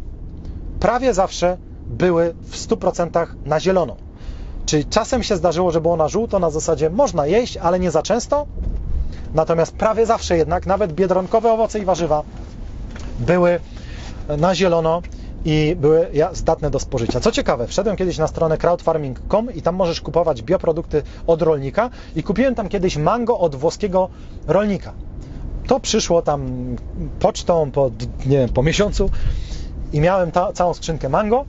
[0.81, 3.97] prawie zawsze były w 100% na zielono.
[4.67, 8.03] Czyli czasem się zdarzyło, że było na żółto, na zasadzie można jeść, ale nie za
[8.03, 8.47] często,
[9.35, 12.23] Natomiast prawie zawsze jednak, nawet biedronkowe owoce i warzywa
[13.19, 13.61] były
[14.39, 15.03] na zielono
[15.45, 17.21] i były zdatne do spożycia.
[17.21, 22.23] Co ciekawe, wszedłem kiedyś na stronę crowdfarming.com i tam możesz kupować bioprodukty od rolnika i
[22.23, 24.09] kupiłem tam kiedyś mango od włoskiego
[24.47, 24.93] rolnika.
[25.67, 26.51] To przyszło tam
[27.21, 27.91] pocztą po,
[28.27, 29.11] nie wiem, po miesiącu
[29.93, 31.45] i miałem ta, całą skrzynkę mango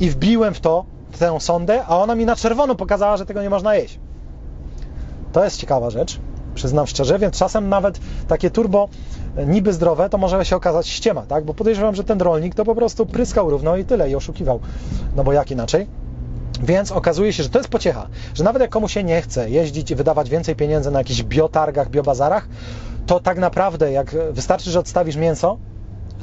[0.00, 0.84] i wbiłem w to
[1.18, 3.98] tę sondę, a ona mi na czerwono pokazała, że tego nie można jeść.
[5.32, 6.20] To jest ciekawa rzecz
[6.54, 8.88] przyznam szczerze, więc czasem nawet takie turbo
[9.36, 11.44] e, niby zdrowe, to może się okazać ściema, tak?
[11.44, 14.60] Bo podejrzewam, że ten rolnik to po prostu pryskał równo i tyle i oszukiwał.
[15.16, 15.86] No bo jak inaczej?
[16.62, 19.90] Więc okazuje się, że to jest pociecha, że nawet jak komuś się nie chce jeździć
[19.90, 22.48] i wydawać więcej pieniędzy na jakichś biotargach, biobazarach,
[23.06, 25.58] to tak naprawdę jak wystarczy, że odstawisz mięso,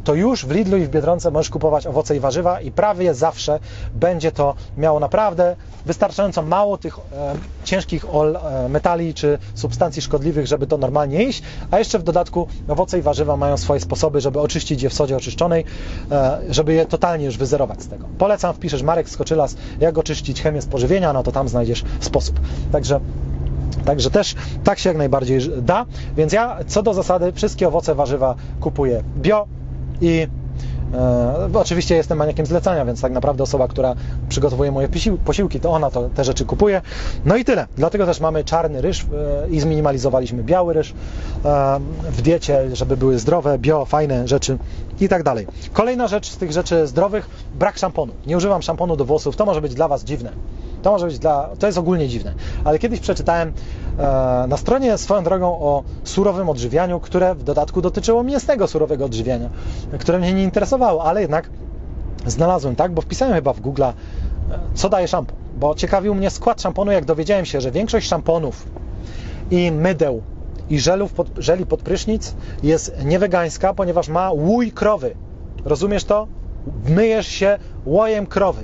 [0.03, 3.59] to już w Lidlu i w Biedronce możesz kupować owoce i warzywa i prawie zawsze
[3.95, 10.47] będzie to miało naprawdę wystarczająco mało tych e, ciężkich ol, e, metali czy substancji szkodliwych,
[10.47, 14.39] żeby to normalnie jeść, a jeszcze w dodatku owoce i warzywa mają swoje sposoby, żeby
[14.39, 15.65] oczyścić je w sodzie oczyszczonej,
[16.11, 18.05] e, żeby je totalnie już wyzerować z tego.
[18.17, 22.39] Polecam, wpiszesz Marek Skoczylas, jak oczyścić chemię spożywienia, no to tam znajdziesz sposób.
[22.71, 22.99] Także
[23.85, 25.85] Także też tak się jak najbardziej da.
[26.17, 29.47] Więc ja co do zasady wszystkie owoce, warzywa kupuję bio,
[30.01, 30.27] i
[30.93, 33.95] e, oczywiście jestem maniakiem zlecania, więc tak naprawdę osoba, która
[34.29, 34.89] przygotowuje moje
[35.25, 36.81] posiłki, to ona to, te rzeczy kupuje.
[37.25, 37.67] No i tyle.
[37.77, 41.79] Dlatego też mamy czarny ryż e, i zminimalizowaliśmy biały ryż e,
[42.11, 44.57] w diecie, żeby były zdrowe, bio, fajne rzeczy
[44.99, 45.47] i tak dalej.
[45.73, 48.13] Kolejna rzecz z tych rzeczy zdrowych, brak szamponu.
[48.27, 50.31] Nie używam szamponu do włosów, to może być dla Was dziwne.
[50.81, 52.33] To może być dla, to jest ogólnie dziwne.
[52.63, 53.53] Ale kiedyś przeczytałem
[53.97, 59.49] e, na stronie swoją drogą o surowym odżywianiu, które w dodatku dotyczyło mięsnego surowego odżywiania,
[59.99, 61.49] które mnie nie interesowało, ale jednak
[62.25, 63.83] znalazłem, tak, bo wpisałem chyba w Google,
[64.73, 68.67] co daje szampon, bo ciekawił mnie skład szamponu, jak dowiedziałem się, że większość szamponów
[69.51, 70.21] i mydeł
[70.69, 75.15] i żelów pod, żeli pod prysznic jest niewegańska, ponieważ ma łój krowy.
[75.65, 76.27] Rozumiesz to?
[76.89, 78.63] Myjesz się łojem krowy.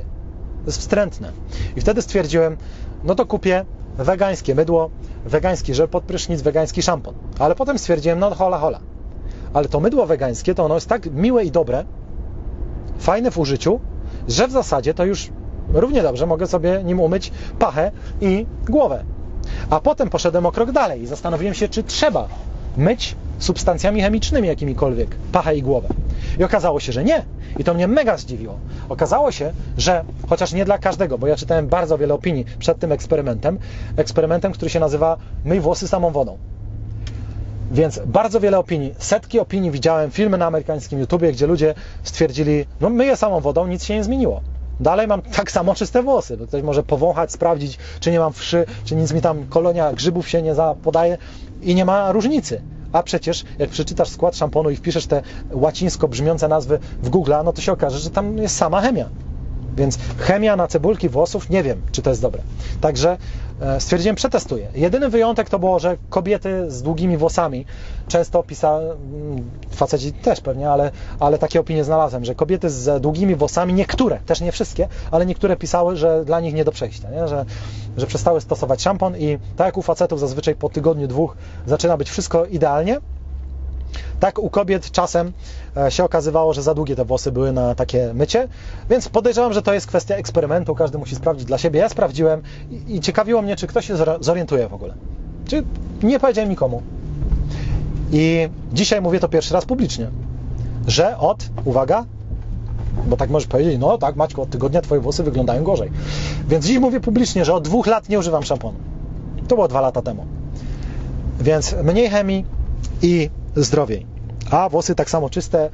[0.66, 1.32] Jest wstrętne.
[1.76, 2.58] I wtedy stwierdziłem,
[3.04, 3.66] no to kupię
[3.98, 4.90] wegańskie mydło,
[5.26, 7.14] wegański żel pod prysznic, wegański szampon.
[7.40, 8.80] Ale potem stwierdziłem, no hola hola.
[9.54, 11.86] Ale to mydło wegańskie, to ono jest tak miłe i dobre,
[13.00, 13.80] fajne w użyciu,
[14.28, 15.30] że w zasadzie to już
[15.74, 19.04] równie dobrze mogę sobie nim umyć pachę i głowę.
[19.70, 22.28] A potem poszedłem o krok dalej i zastanowiłem się, czy trzeba
[22.78, 25.88] myć substancjami chemicznymi jakimikolwiek pachę i głowę.
[26.40, 27.24] I okazało się, że nie.
[27.58, 28.58] I to mnie mega zdziwiło.
[28.90, 32.92] Okazało się, że chociaż nie dla każdego, bo ja czytałem bardzo wiele opinii przed tym
[32.92, 33.60] eksperymentem,
[33.98, 36.38] eksperymentem, który się nazywa Myj włosy samą wodą.
[37.72, 42.90] Więc bardzo wiele opinii, setki opinii widziałem, filmy na amerykańskim YouTubie, gdzie ludzie stwierdzili, no
[42.90, 44.42] myję samą wodą, nic się nie zmieniło.
[44.80, 48.66] Dalej mam tak samo czyste włosy, bo ktoś może powąchać, sprawdzić, czy nie mam wszy,
[48.84, 51.18] czy nic mi tam kolonia grzybów się nie podaje
[51.62, 52.62] i nie ma różnicy.
[52.96, 57.54] A przecież jak przeczytasz skład szamponu i wpiszesz te łacińsko brzmiące nazwy w Google, no
[57.54, 59.10] to się okaże, że tam jest sama chemia.
[59.78, 62.42] Więc chemia na cebulki włosów, nie wiem, czy to jest dobre.
[62.82, 63.18] Także
[63.80, 64.70] stwierdziłem, przetestuję.
[64.76, 67.66] Jedyny wyjątek to było, że kobiety z długimi włosami
[68.08, 73.36] często pisały, mm, faceci też pewnie, ale, ale takie opinie znalazłem, że kobiety z długimi
[73.36, 77.28] włosami, niektóre, też nie wszystkie, ale niektóre pisały, że dla nich nie do przejścia, nie?
[77.28, 77.46] Że,
[77.98, 81.36] że przestały stosować szampon i tak jak u facetów zazwyczaj po tygodniu, dwóch
[81.66, 82.98] zaczyna być wszystko idealnie,
[84.20, 85.32] tak u kobiet czasem
[85.78, 88.48] e, się okazywało, że za długie te włosy były na takie mycie,
[88.90, 91.80] więc podejrzewam, że to jest kwestia eksperymentu, każdy musi sprawdzić dla siebie.
[91.80, 92.42] Ja sprawdziłem
[92.88, 94.94] i, ciekawiło mnie, czy ktoś się zorientuje w ogóle.
[95.48, 95.64] Czy
[96.04, 96.82] nie powiedziałem nikomu.
[98.12, 100.08] I dzisiaj mówię to pierwszy raz publicznie,
[100.88, 102.06] że od, uwaga,
[103.08, 105.92] bo tak możesz powiedzieć, no tak Maćku, od tygodnia Twoje włosy wyglądają gorzej.
[106.48, 108.78] Więc dziś mówię publicznie, że od dwóch lat nie używam szamponu.
[109.48, 110.26] To było dwa lata temu.
[111.40, 112.46] Więc mniej chemii
[113.02, 114.06] i zdrowiej.
[114.52, 115.70] A włosy tak samo czyste,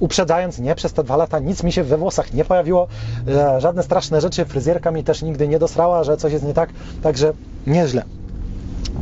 [0.00, 2.88] uprzedzając, nie, przez te dwa lata nic mi się we włosach nie pojawiło,
[3.28, 6.70] e, żadne straszne rzeczy, fryzjerka mi też nigdy nie dosrała, że coś jest nie tak,
[7.02, 7.32] także
[7.66, 8.02] nieźle.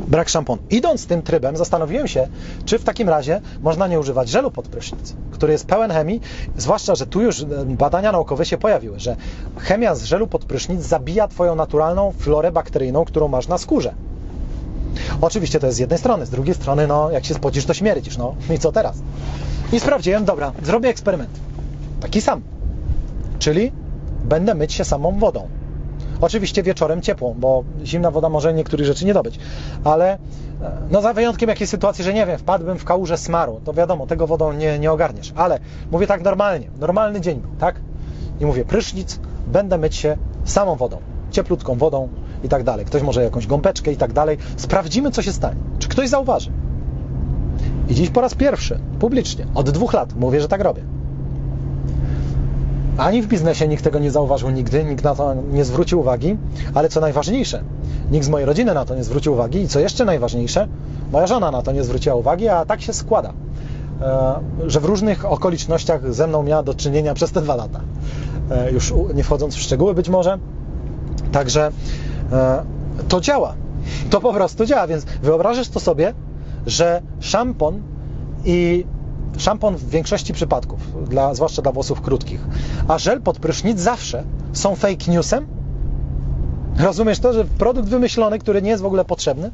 [0.08, 0.62] Brak szamponu.
[0.70, 2.28] Idąc tym trybem, zastanowiłem się,
[2.64, 6.20] czy w takim razie można nie używać żelu pod prysznic, który jest pełen chemii,
[6.56, 9.16] zwłaszcza, że tu już e, badania naukowe się pojawiły, że
[9.58, 13.94] chemia z żelu pod prysznic zabija Twoją naturalną florę bakteryjną, którą masz na skórze.
[15.20, 18.16] Oczywiście to jest z jednej strony, z drugiej strony, no, jak się spocisz, to śmierdzisz,
[18.16, 18.96] no i co teraz?
[19.72, 21.30] I sprawdziłem, dobra, zrobię eksperyment.
[22.00, 22.42] Taki sam.
[23.38, 23.72] Czyli
[24.24, 25.48] będę myć się samą wodą.
[26.20, 29.38] Oczywiście wieczorem ciepłą, bo zimna woda może niektórych rzeczy nie dobyć.
[29.84, 30.18] Ale e,
[30.90, 34.26] no za wyjątkiem jakiejś sytuacji, że nie wiem, wpadłbym w kałużę smaru, to wiadomo, tego
[34.26, 35.32] wodą nie, nie ogarniesz.
[35.36, 35.58] Ale
[35.90, 37.80] mówię tak normalnie, normalny dzień, tak?
[38.40, 40.96] I mówię, prysznic, będę myć się samą wodą,
[41.30, 42.08] cieplutką wodą,
[42.44, 42.86] i tak dalej.
[42.86, 44.38] Ktoś może jakąś gąbeczkę i tak dalej.
[44.56, 45.56] Sprawdzimy, co się stanie.
[45.78, 46.50] Czy ktoś zauważy?
[47.88, 50.82] I dziś po raz pierwszy, publicznie, od dwóch lat mówię, że tak robię.
[52.98, 56.36] Ani w biznesie nikt tego nie zauważył nigdy, nikt na to nie zwrócił uwagi,
[56.74, 57.62] ale co najważniejsze,
[58.10, 60.68] nikt z mojej rodziny na to nie zwrócił uwagi i co jeszcze najważniejsze,
[61.12, 63.32] moja żona na to nie zwróciła uwagi, a tak się składa,
[64.00, 64.34] e,
[64.66, 67.80] że w różnych okolicznościach ze mną miała do czynienia przez te dwa lata.
[68.50, 70.38] E, już nie wchodząc w szczegóły być może.
[71.32, 71.70] Także
[73.08, 73.54] to działa.
[74.10, 76.14] To po prostu działa, więc wyobrażasz to sobie,
[76.66, 77.82] że szampon
[78.44, 78.84] i
[79.38, 82.40] szampon w większości przypadków, dla, zwłaszcza dla włosów krótkich,
[82.88, 85.46] a żel pod prysznic zawsze są fake newsem?
[86.78, 89.50] Rozumiesz to, że produkt wymyślony, który nie jest w ogóle potrzebny,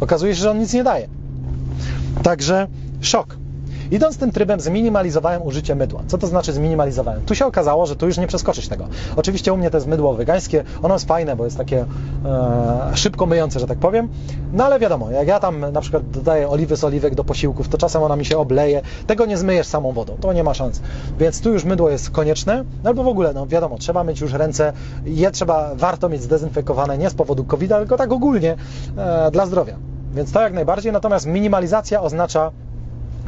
[0.00, 1.08] okazuje się, że on nic nie daje.
[2.22, 2.66] Także
[3.00, 3.36] szok.
[3.90, 6.02] Idąc tym trybem, zminimalizowałem użycie mydła.
[6.06, 7.22] Co to znaczy zminimalizowałem?
[7.22, 8.88] Tu się okazało, że tu już nie przeskoczysz tego.
[9.16, 11.84] Oczywiście u mnie to jest mydło wegańskie, ono jest fajne, bo jest takie
[12.24, 14.08] e, szybko myjące, że tak powiem.
[14.52, 17.78] No ale wiadomo, jak ja tam na przykład dodaję oliwy z oliwek do posiłków, to
[17.78, 18.82] czasem ona mi się obleje.
[19.06, 20.80] Tego nie zmyjesz samą wodą, to nie ma szans.
[21.18, 24.32] Więc tu już mydło jest konieczne, no albo w ogóle, no wiadomo, trzeba mieć już
[24.32, 24.72] ręce,
[25.04, 28.56] je trzeba, warto mieć zdezynfekowane nie z powodu covid tylko tak ogólnie
[28.96, 29.76] e, dla zdrowia.
[30.14, 32.50] Więc to jak najbardziej, natomiast minimalizacja oznacza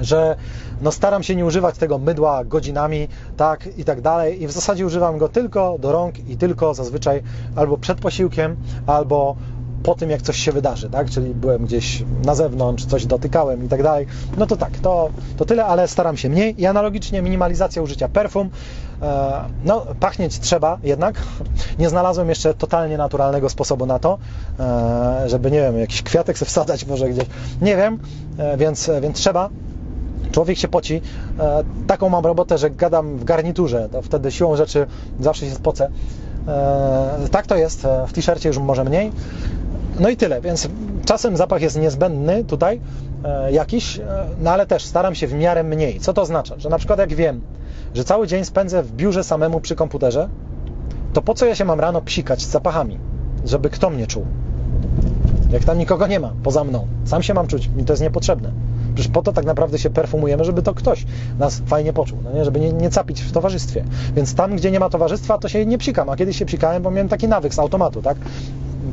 [0.00, 0.36] że
[0.82, 4.86] no staram się nie używać tego mydła godzinami, tak i tak dalej i w zasadzie
[4.86, 7.22] używam go tylko do rąk i tylko zazwyczaj
[7.56, 8.56] albo przed posiłkiem,
[8.86, 9.36] albo
[9.82, 11.10] po tym, jak coś się wydarzy, tak?
[11.10, 14.06] Czyli byłem gdzieś na zewnątrz, coś dotykałem i tak dalej.
[14.38, 16.60] No to tak, to, to tyle, ale staram się mniej.
[16.62, 18.50] I analogicznie minimalizacja użycia perfum.
[19.02, 19.32] E,
[19.64, 21.22] no, pachnieć trzeba jednak.
[21.78, 24.18] Nie znalazłem jeszcze totalnie naturalnego sposobu na to,
[24.60, 27.24] e, żeby, nie wiem, jakiś kwiatek sobie wsadzać może gdzieś.
[27.62, 27.98] Nie wiem,
[28.38, 29.48] e, więc, więc trzeba
[30.32, 31.00] człowiek się poci.
[31.40, 34.86] E, taką mam robotę, że gadam w garniturze, to wtedy siłą rzeczy
[35.20, 35.90] zawsze się spocę.
[36.48, 39.12] E, tak to jest, e, w t-shircie już może mniej.
[40.00, 40.68] No i tyle, więc
[41.04, 42.80] czasem zapach jest niezbędny tutaj
[43.50, 44.00] jakiś,
[44.40, 46.00] no ale też staram się w miarę mniej.
[46.00, 46.54] Co to oznacza?
[46.58, 47.40] Że na przykład jak wiem,
[47.94, 50.28] że cały dzień spędzę w biurze samemu przy komputerze,
[51.12, 52.98] to po co ja się mam rano psikać z zapachami,
[53.44, 54.26] żeby kto mnie czuł?
[55.52, 56.86] Jak tam nikogo nie ma poza mną.
[57.04, 58.52] Sam się mam czuć, mi to jest niepotrzebne.
[58.94, 61.06] Przecież po to tak naprawdę się perfumujemy, żeby to ktoś
[61.38, 62.44] nas fajnie poczuł, no nie?
[62.44, 63.84] żeby nie, nie capić w towarzystwie.
[64.16, 66.90] Więc tam, gdzie nie ma towarzystwa, to się nie psikam, a kiedyś się psikałem, bo
[66.90, 68.16] miałem taki nawyk z automatu, tak?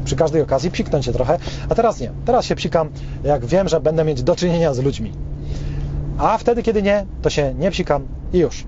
[0.05, 1.37] Przy każdej okazji psiknąć się trochę,
[1.69, 2.11] a teraz nie.
[2.25, 2.89] Teraz się psikam,
[3.23, 5.11] jak wiem, że będę mieć do czynienia z ludźmi.
[6.17, 8.65] A wtedy, kiedy nie, to się nie psikam i już.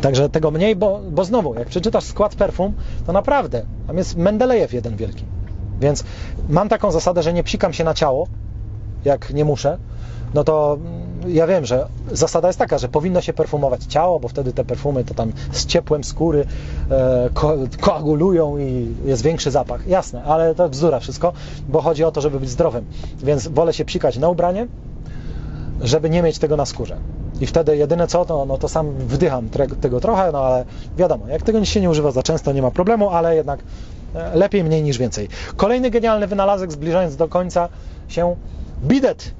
[0.00, 2.74] Także tego mniej, bo, bo znowu, jak przeczytasz skład perfum,
[3.06, 5.24] to naprawdę tam jest Mendelejew jeden wielki.
[5.80, 6.04] Więc
[6.48, 8.26] mam taką zasadę, że nie psikam się na ciało,
[9.04, 9.78] jak nie muszę,
[10.34, 10.78] no to
[11.26, 15.04] ja wiem, że zasada jest taka, że powinno się perfumować ciało, bo wtedy te perfumy
[15.04, 16.46] to tam z ciepłem skóry
[16.90, 19.86] e, ko koagulują i jest większy zapach.
[19.86, 21.32] Jasne, ale to bzdura wszystko,
[21.68, 22.84] bo chodzi o to, żeby być zdrowym.
[23.22, 24.66] Więc wolę się psikać na ubranie,
[25.80, 26.96] żeby nie mieć tego na skórze.
[27.40, 29.48] i wtedy jedyne co, to, no to sam wdycham
[29.80, 30.64] tego trochę, no ale
[30.96, 33.60] wiadomo, jak tego się nie używa za często, nie ma problemu, ale jednak
[34.14, 35.28] e, lepiej mniej niż więcej.
[35.56, 37.68] Kolejny genialny wynalazek, zbliżając do końca
[38.08, 38.36] się,
[38.82, 39.34] bidet.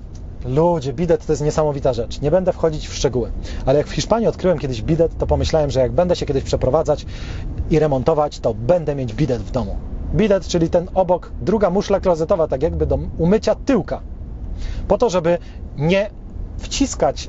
[0.45, 2.21] Ludzie, bidet to jest niesamowita rzecz.
[2.21, 3.31] Nie będę wchodzić w szczegóły,
[3.67, 7.07] ale jak w Hiszpanii odkryłem kiedyś bidet, to pomyślałem, że jak będę się kiedyś przeprowadzać
[7.71, 9.77] i remontować, to będę mieć bidet w domu.
[10.15, 14.01] Bidet, czyli ten obok, druga muszla klozetowa, tak jakby do umycia tyłka.
[14.89, 15.39] Po to, żeby
[15.77, 16.11] nie
[16.59, 17.29] wciskać,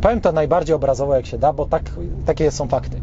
[0.00, 1.82] powiem to najbardziej obrazowo jak się da, bo tak,
[2.26, 3.00] takie są fakty.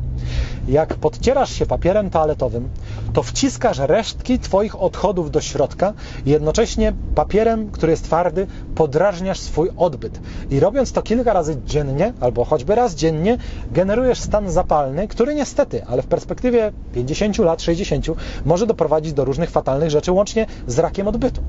[0.67, 2.69] Jak podcierasz się papierem toaletowym,
[3.13, 5.93] to wciskasz resztki Twoich odchodów do środka
[6.25, 10.19] jednocześnie papierem, który jest twardy, podrażniasz swój odbyt.
[10.49, 13.37] I robiąc to kilka razy dziennie, albo choćby raz dziennie,
[13.71, 18.05] generujesz stan zapalny, który niestety, ale w perspektywie 50 lat, 60,
[18.45, 21.41] może doprowadzić do różnych fatalnych rzeczy, łącznie z rakiem odbytu,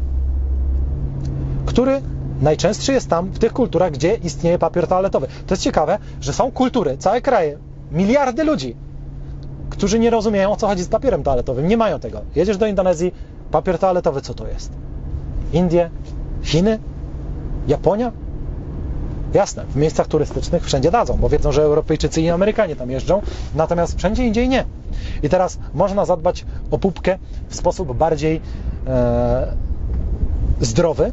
[1.66, 2.02] który
[2.40, 5.26] najczęstszy jest tam, w tych kulturach, gdzie istnieje papier toaletowy.
[5.46, 7.58] To jest ciekawe, że są kultury, całe kraje,
[7.92, 8.76] miliardy ludzi,
[9.70, 11.68] którzy nie rozumieją, o co chodzi z papierem toaletowym.
[11.68, 12.20] Nie mają tego.
[12.34, 13.14] Jedziesz do Indonezji,
[13.50, 14.72] papier toaletowy, co to jest?
[15.52, 15.90] Indie?
[16.42, 16.78] Chiny?
[17.68, 18.12] Japonia?
[19.34, 23.22] Jasne, w miejscach turystycznych wszędzie dadzą, bo wiedzą, że Europejczycy i Amerykanie tam jeżdżą,
[23.54, 24.64] natomiast wszędzie indziej nie.
[25.22, 28.40] I teraz można zadbać o pupkę w sposób bardziej
[28.86, 29.52] e,
[30.60, 31.12] zdrowy,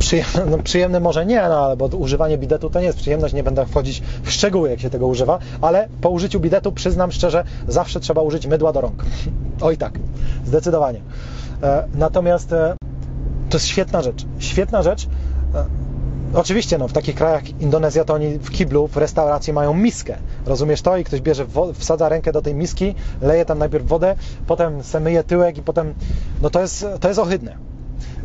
[0.00, 3.66] Przyjemny, no przyjemny może nie, no, bo używanie bidetu to nie jest przyjemność, nie będę
[3.66, 8.22] wchodzić w szczegóły, jak się tego używa, ale po użyciu bidetu, przyznam szczerze, zawsze trzeba
[8.22, 9.04] użyć mydła do rąk.
[9.60, 9.98] Oj tak,
[10.44, 11.00] zdecydowanie.
[11.62, 12.76] E, natomiast e,
[13.50, 14.26] to jest świetna rzecz.
[14.38, 15.06] Świetna rzecz.
[15.54, 15.64] E,
[16.34, 20.16] oczywiście, no, w takich krajach jak Indonezja, to oni w kiblu, w restauracji mają miskę.
[20.46, 20.96] Rozumiesz to?
[20.96, 25.24] I ktoś bierze, wsadza rękę do tej miski, leje tam najpierw wodę, potem se myje
[25.24, 25.94] tyłek i potem,
[26.42, 27.69] no to jest, to jest ohydne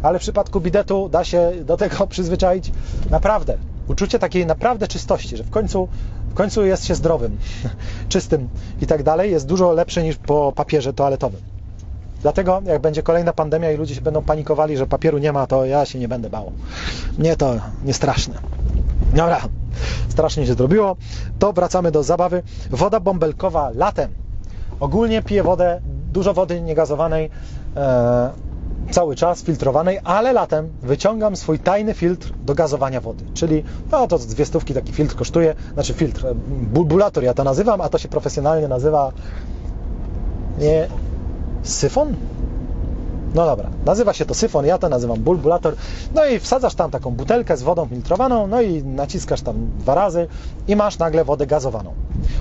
[0.06, 2.72] ale w przypadku bidetu da się do tego przyzwyczaić
[3.10, 3.58] naprawdę.
[3.88, 5.88] Uczucie takiej naprawdę czystości, że w końcu,
[6.30, 7.38] w końcu jest się zdrowym,
[8.10, 8.50] czystym
[8.82, 11.42] i tak dalej, jest dużo lepsze niż po papierze toaletowym.
[12.22, 15.66] Dlatego, jak będzie kolejna pandemia i ludzie się będą panikowali, że papieru nie ma, to
[15.66, 16.52] ja się nie będę bał.
[17.20, 18.36] Nie, to nie straszne.
[19.14, 19.42] Dobra,
[20.10, 20.96] strasznie się zrobiło.
[21.40, 22.44] To wracamy do zabawy.
[22.72, 24.12] Woda bąbelkowa latem.
[24.80, 25.82] Ogólnie piję wodę,
[26.14, 27.30] dużo wody niegazowanej.
[28.90, 33.26] E, cały czas filtrowanej, ale latem wyciągam swój tajny filtr do gazowania wody.
[33.34, 36.26] Czyli, no to dwie stówki taki filtr kosztuje, znaczy filtr,
[36.74, 39.12] bulbulator ja to nazywam, a to się profesjonalnie nazywa
[40.60, 40.88] nie
[41.64, 42.16] syfon?
[43.36, 45.76] No dobra, nazywa się to syfon, ja to nazywam bulbulator.
[46.14, 50.28] No i wsadzasz tam taką butelkę z wodą filtrowaną, no i naciskasz tam dwa razy
[50.68, 51.94] i masz nagle wodę gazowaną.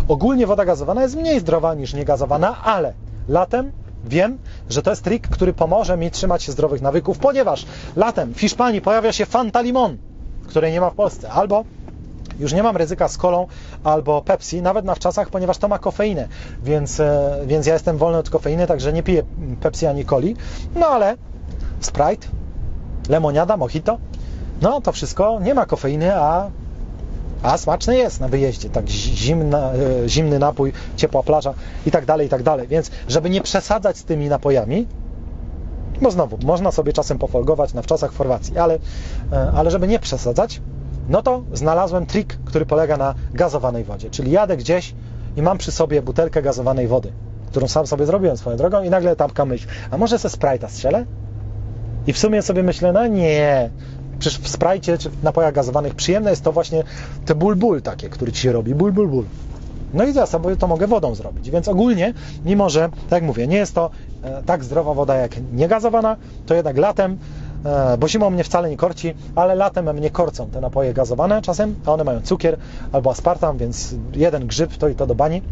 [0.09, 2.93] Ogólnie woda gazowana jest mniej zdrowa niż niegazowana, ale
[3.29, 3.73] latem
[4.07, 4.39] Wiem,
[4.71, 7.67] że to jest trik, który pomoże mi trzymać się zdrowych nawyków, ponieważ
[7.97, 9.97] latem w Hiszpanii pojawia się Fanta Limon,
[10.47, 11.65] której nie ma w Polsce, albo
[12.39, 13.47] już nie mam ryzyka z kolą
[13.85, 16.29] albo Pepsi, nawet na wczasach, ponieważ to ma kofeinę,
[16.63, 19.23] więc, e, więc ja jestem wolny od kofeiny, także nie piję
[19.61, 20.37] Pepsi ani coli,
[20.77, 21.17] no ale
[21.81, 22.27] Sprite,
[23.09, 23.99] lemoniada, mojito,
[24.63, 25.41] no to wszystko.
[25.41, 26.51] Nie ma kofeiny, a
[27.45, 31.55] a smaczny jest na wyjeździe, tak zimna, e, zimny napój, ciepła plaża
[31.87, 32.69] i tak dalej, i tak dalej.
[32.69, 34.87] Więc żeby nie przesadzać z tymi napojami,
[36.03, 38.79] bo znowu, można sobie czasem pofolgować na wczasach w Chorwacji, ale,
[39.33, 40.61] e, ale żeby nie przesadzać,
[41.09, 44.11] no to znalazłem trik, który polega na gazowanej wodzie.
[44.11, 44.95] Czyli jadę gdzieś
[45.37, 47.13] i mam przy sobie butelkę gazowanej wody,
[47.47, 51.07] którą sam sobie zrobiłem swoją drogą i nagle tapka myśl, a może se Sprite'a strzelę?
[52.07, 53.71] I w sumie sobie myślę, no nie,
[54.25, 56.85] Przecież w sprajcie czy w napojach gazowanych przyjemne jest to właśnie
[57.27, 59.25] te ból ból takie, który ci się robi, ból ból ból.
[59.95, 61.51] No i ja sobie to mogę wodą zrobić.
[61.51, 63.91] Więc ogólnie, mimo że, tak jak mówię, nie jest to
[64.23, 67.19] e, tak zdrowa woda jak niegazowana, to jednak latem,
[67.65, 71.75] e, bo zimą mnie wcale nie korci, ale latem mnie korcą te napoje gazowane czasem,
[71.87, 72.57] a one mają cukier
[72.93, 75.43] albo aspartam, więc jeden grzyb to i to do bani.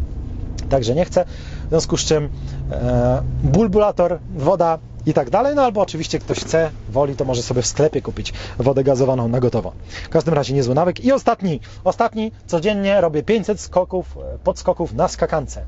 [0.69, 1.25] Także nie chcę.
[1.65, 2.29] W związku z czym
[2.71, 5.55] e, bulbulator, woda i tak dalej.
[5.55, 9.39] No albo oczywiście ktoś chce, woli, to może sobie w sklepie kupić wodę gazowaną na
[9.39, 9.71] gotowo.
[10.03, 11.05] W każdym razie niezły nawyk.
[11.05, 15.65] I ostatni, ostatni, codziennie robię 500 skoków, e, podskoków na skakance.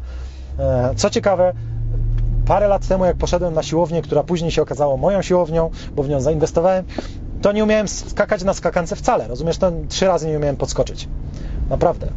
[0.60, 1.54] E, co ciekawe,
[2.46, 6.10] parę lat temu, jak poszedłem na siłownię, która później się okazała moją siłownią, bo w
[6.10, 6.86] nią zainwestowałem,
[7.42, 9.28] to nie umiałem skakać na skakance wcale.
[9.28, 11.08] Rozumiesz, to trzy razy nie umiałem podskoczyć.
[11.70, 12.08] Naprawdę.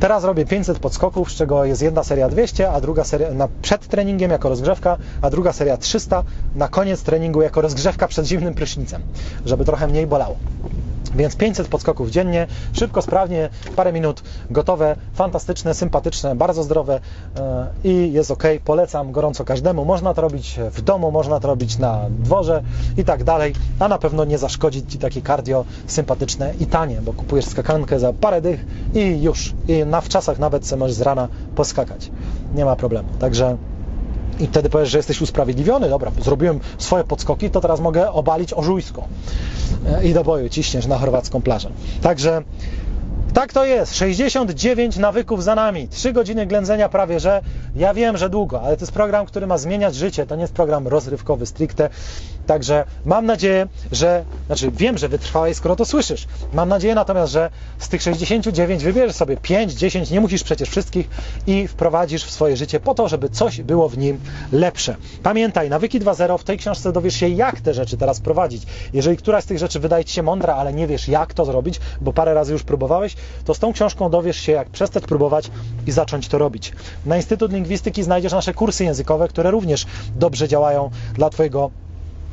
[0.00, 3.86] Teraz robię 500 podskoków, z czego jest jedna seria 200, a druga seria na, przed
[3.88, 9.02] treningiem jako rozgrzewka, a druga seria 300 na koniec treningu jako rozgrzewka przed zimnym prysznicem,
[9.46, 10.36] żeby trochę mniej bolało.
[11.16, 17.00] Więc 500 podskoków dziennie, szybko, sprawnie, parę minut, gotowe, fantastyczne, sympatyczne, bardzo zdrowe
[17.36, 18.42] e, i jest ok.
[18.64, 19.84] Polecam gorąco każdemu.
[19.84, 22.62] Można to robić w domu, można to robić na dworze
[22.96, 27.12] i tak dalej, a na pewno nie zaszkodzi Ci takie cardio sympatyczne i tanie, bo
[27.12, 28.64] kupujesz skakankę za parę dych
[28.94, 29.54] i już.
[29.68, 32.10] I na wczasach nawet możesz z rana poskakać.
[32.54, 33.08] Nie ma problemu.
[33.18, 33.56] Także
[34.40, 35.88] i wtedy powiesz, że jesteś usprawiedliwiony.
[35.88, 39.04] Dobra, zrobiłem swoje podskoki, to teraz mogę obalić ożujsko.
[40.04, 41.70] I do boju ciśniesz na chorwacką plażę.
[42.02, 42.42] Także
[43.34, 43.96] tak to jest.
[43.96, 45.88] 69 nawyków za nami.
[45.88, 47.42] 3 godziny ględzenia prawie, że
[47.76, 50.26] ja wiem, że długo, ale to jest program, który ma zmieniać życie.
[50.26, 51.90] To nie jest program rozrywkowy stricte.
[52.46, 56.26] Także mam nadzieję, że, znaczy wiem, że wytrwałeś, skoro to słyszysz.
[56.52, 61.08] Mam nadzieję natomiast, że z tych 69 wybierzesz sobie 5, 10, nie musisz przecież wszystkich
[61.46, 64.20] i wprowadzisz w swoje życie po to, żeby coś było w nim
[64.52, 64.96] lepsze.
[65.22, 68.62] Pamiętaj, nawyki 2.0 w tej książce dowiesz się, jak te rzeczy teraz prowadzić.
[68.92, 71.80] Jeżeli któraś z tych rzeczy wydaje Ci się mądra, ale nie wiesz, jak to zrobić,
[72.00, 75.50] bo parę razy już próbowałeś, to z tą książką dowiesz się, jak przestać próbować
[75.86, 76.72] i zacząć to robić.
[77.06, 81.70] Na Instytut Lingwistyki znajdziesz nasze kursy językowe, które również dobrze działają dla Twojego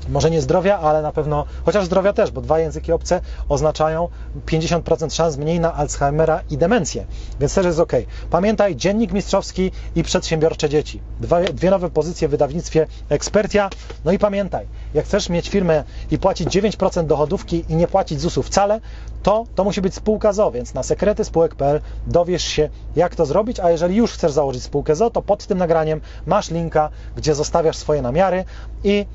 [0.09, 4.07] może nie zdrowia, ale na pewno, chociaż zdrowia też, bo dwa języki obce oznaczają
[4.45, 7.05] 50% szans mniej na Alzheimera i demencję,
[7.39, 7.91] więc też jest ok.
[8.29, 11.01] Pamiętaj, dziennik mistrzowski i przedsiębiorcze dzieci.
[11.19, 13.69] Dwa, dwie nowe pozycje w wydawnictwie Ekspertia.
[14.05, 18.43] No i pamiętaj, jak chcesz mieć firmę i płacić 9% dochodówki i nie płacić ZUS-u
[18.43, 18.81] wcale,
[19.23, 23.59] to to musi być spółka ZO, więc na sekrety spółek.pl dowiesz się, jak to zrobić,
[23.59, 27.77] a jeżeli już chcesz założyć spółkę ZO, to pod tym nagraniem masz linka, gdzie zostawiasz
[27.77, 28.45] swoje namiary
[28.83, 29.05] i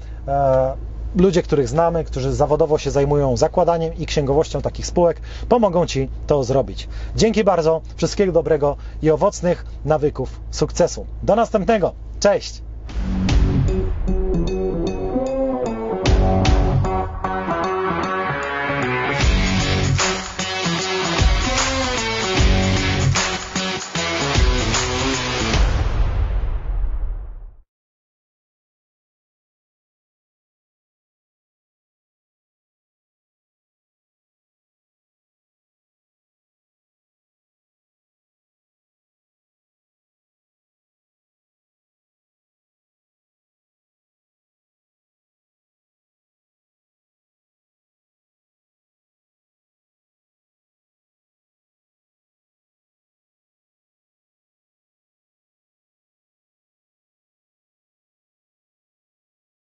[1.16, 6.44] ludzie, których znamy, którzy zawodowo się zajmują zakładaniem i księgowością takich spółek, pomogą Ci to
[6.44, 6.88] zrobić.
[7.16, 11.06] Dzięki bardzo, wszystkiego dobrego i owocnych nawyków sukcesu.
[11.22, 11.92] Do następnego.
[12.20, 12.62] Cześć!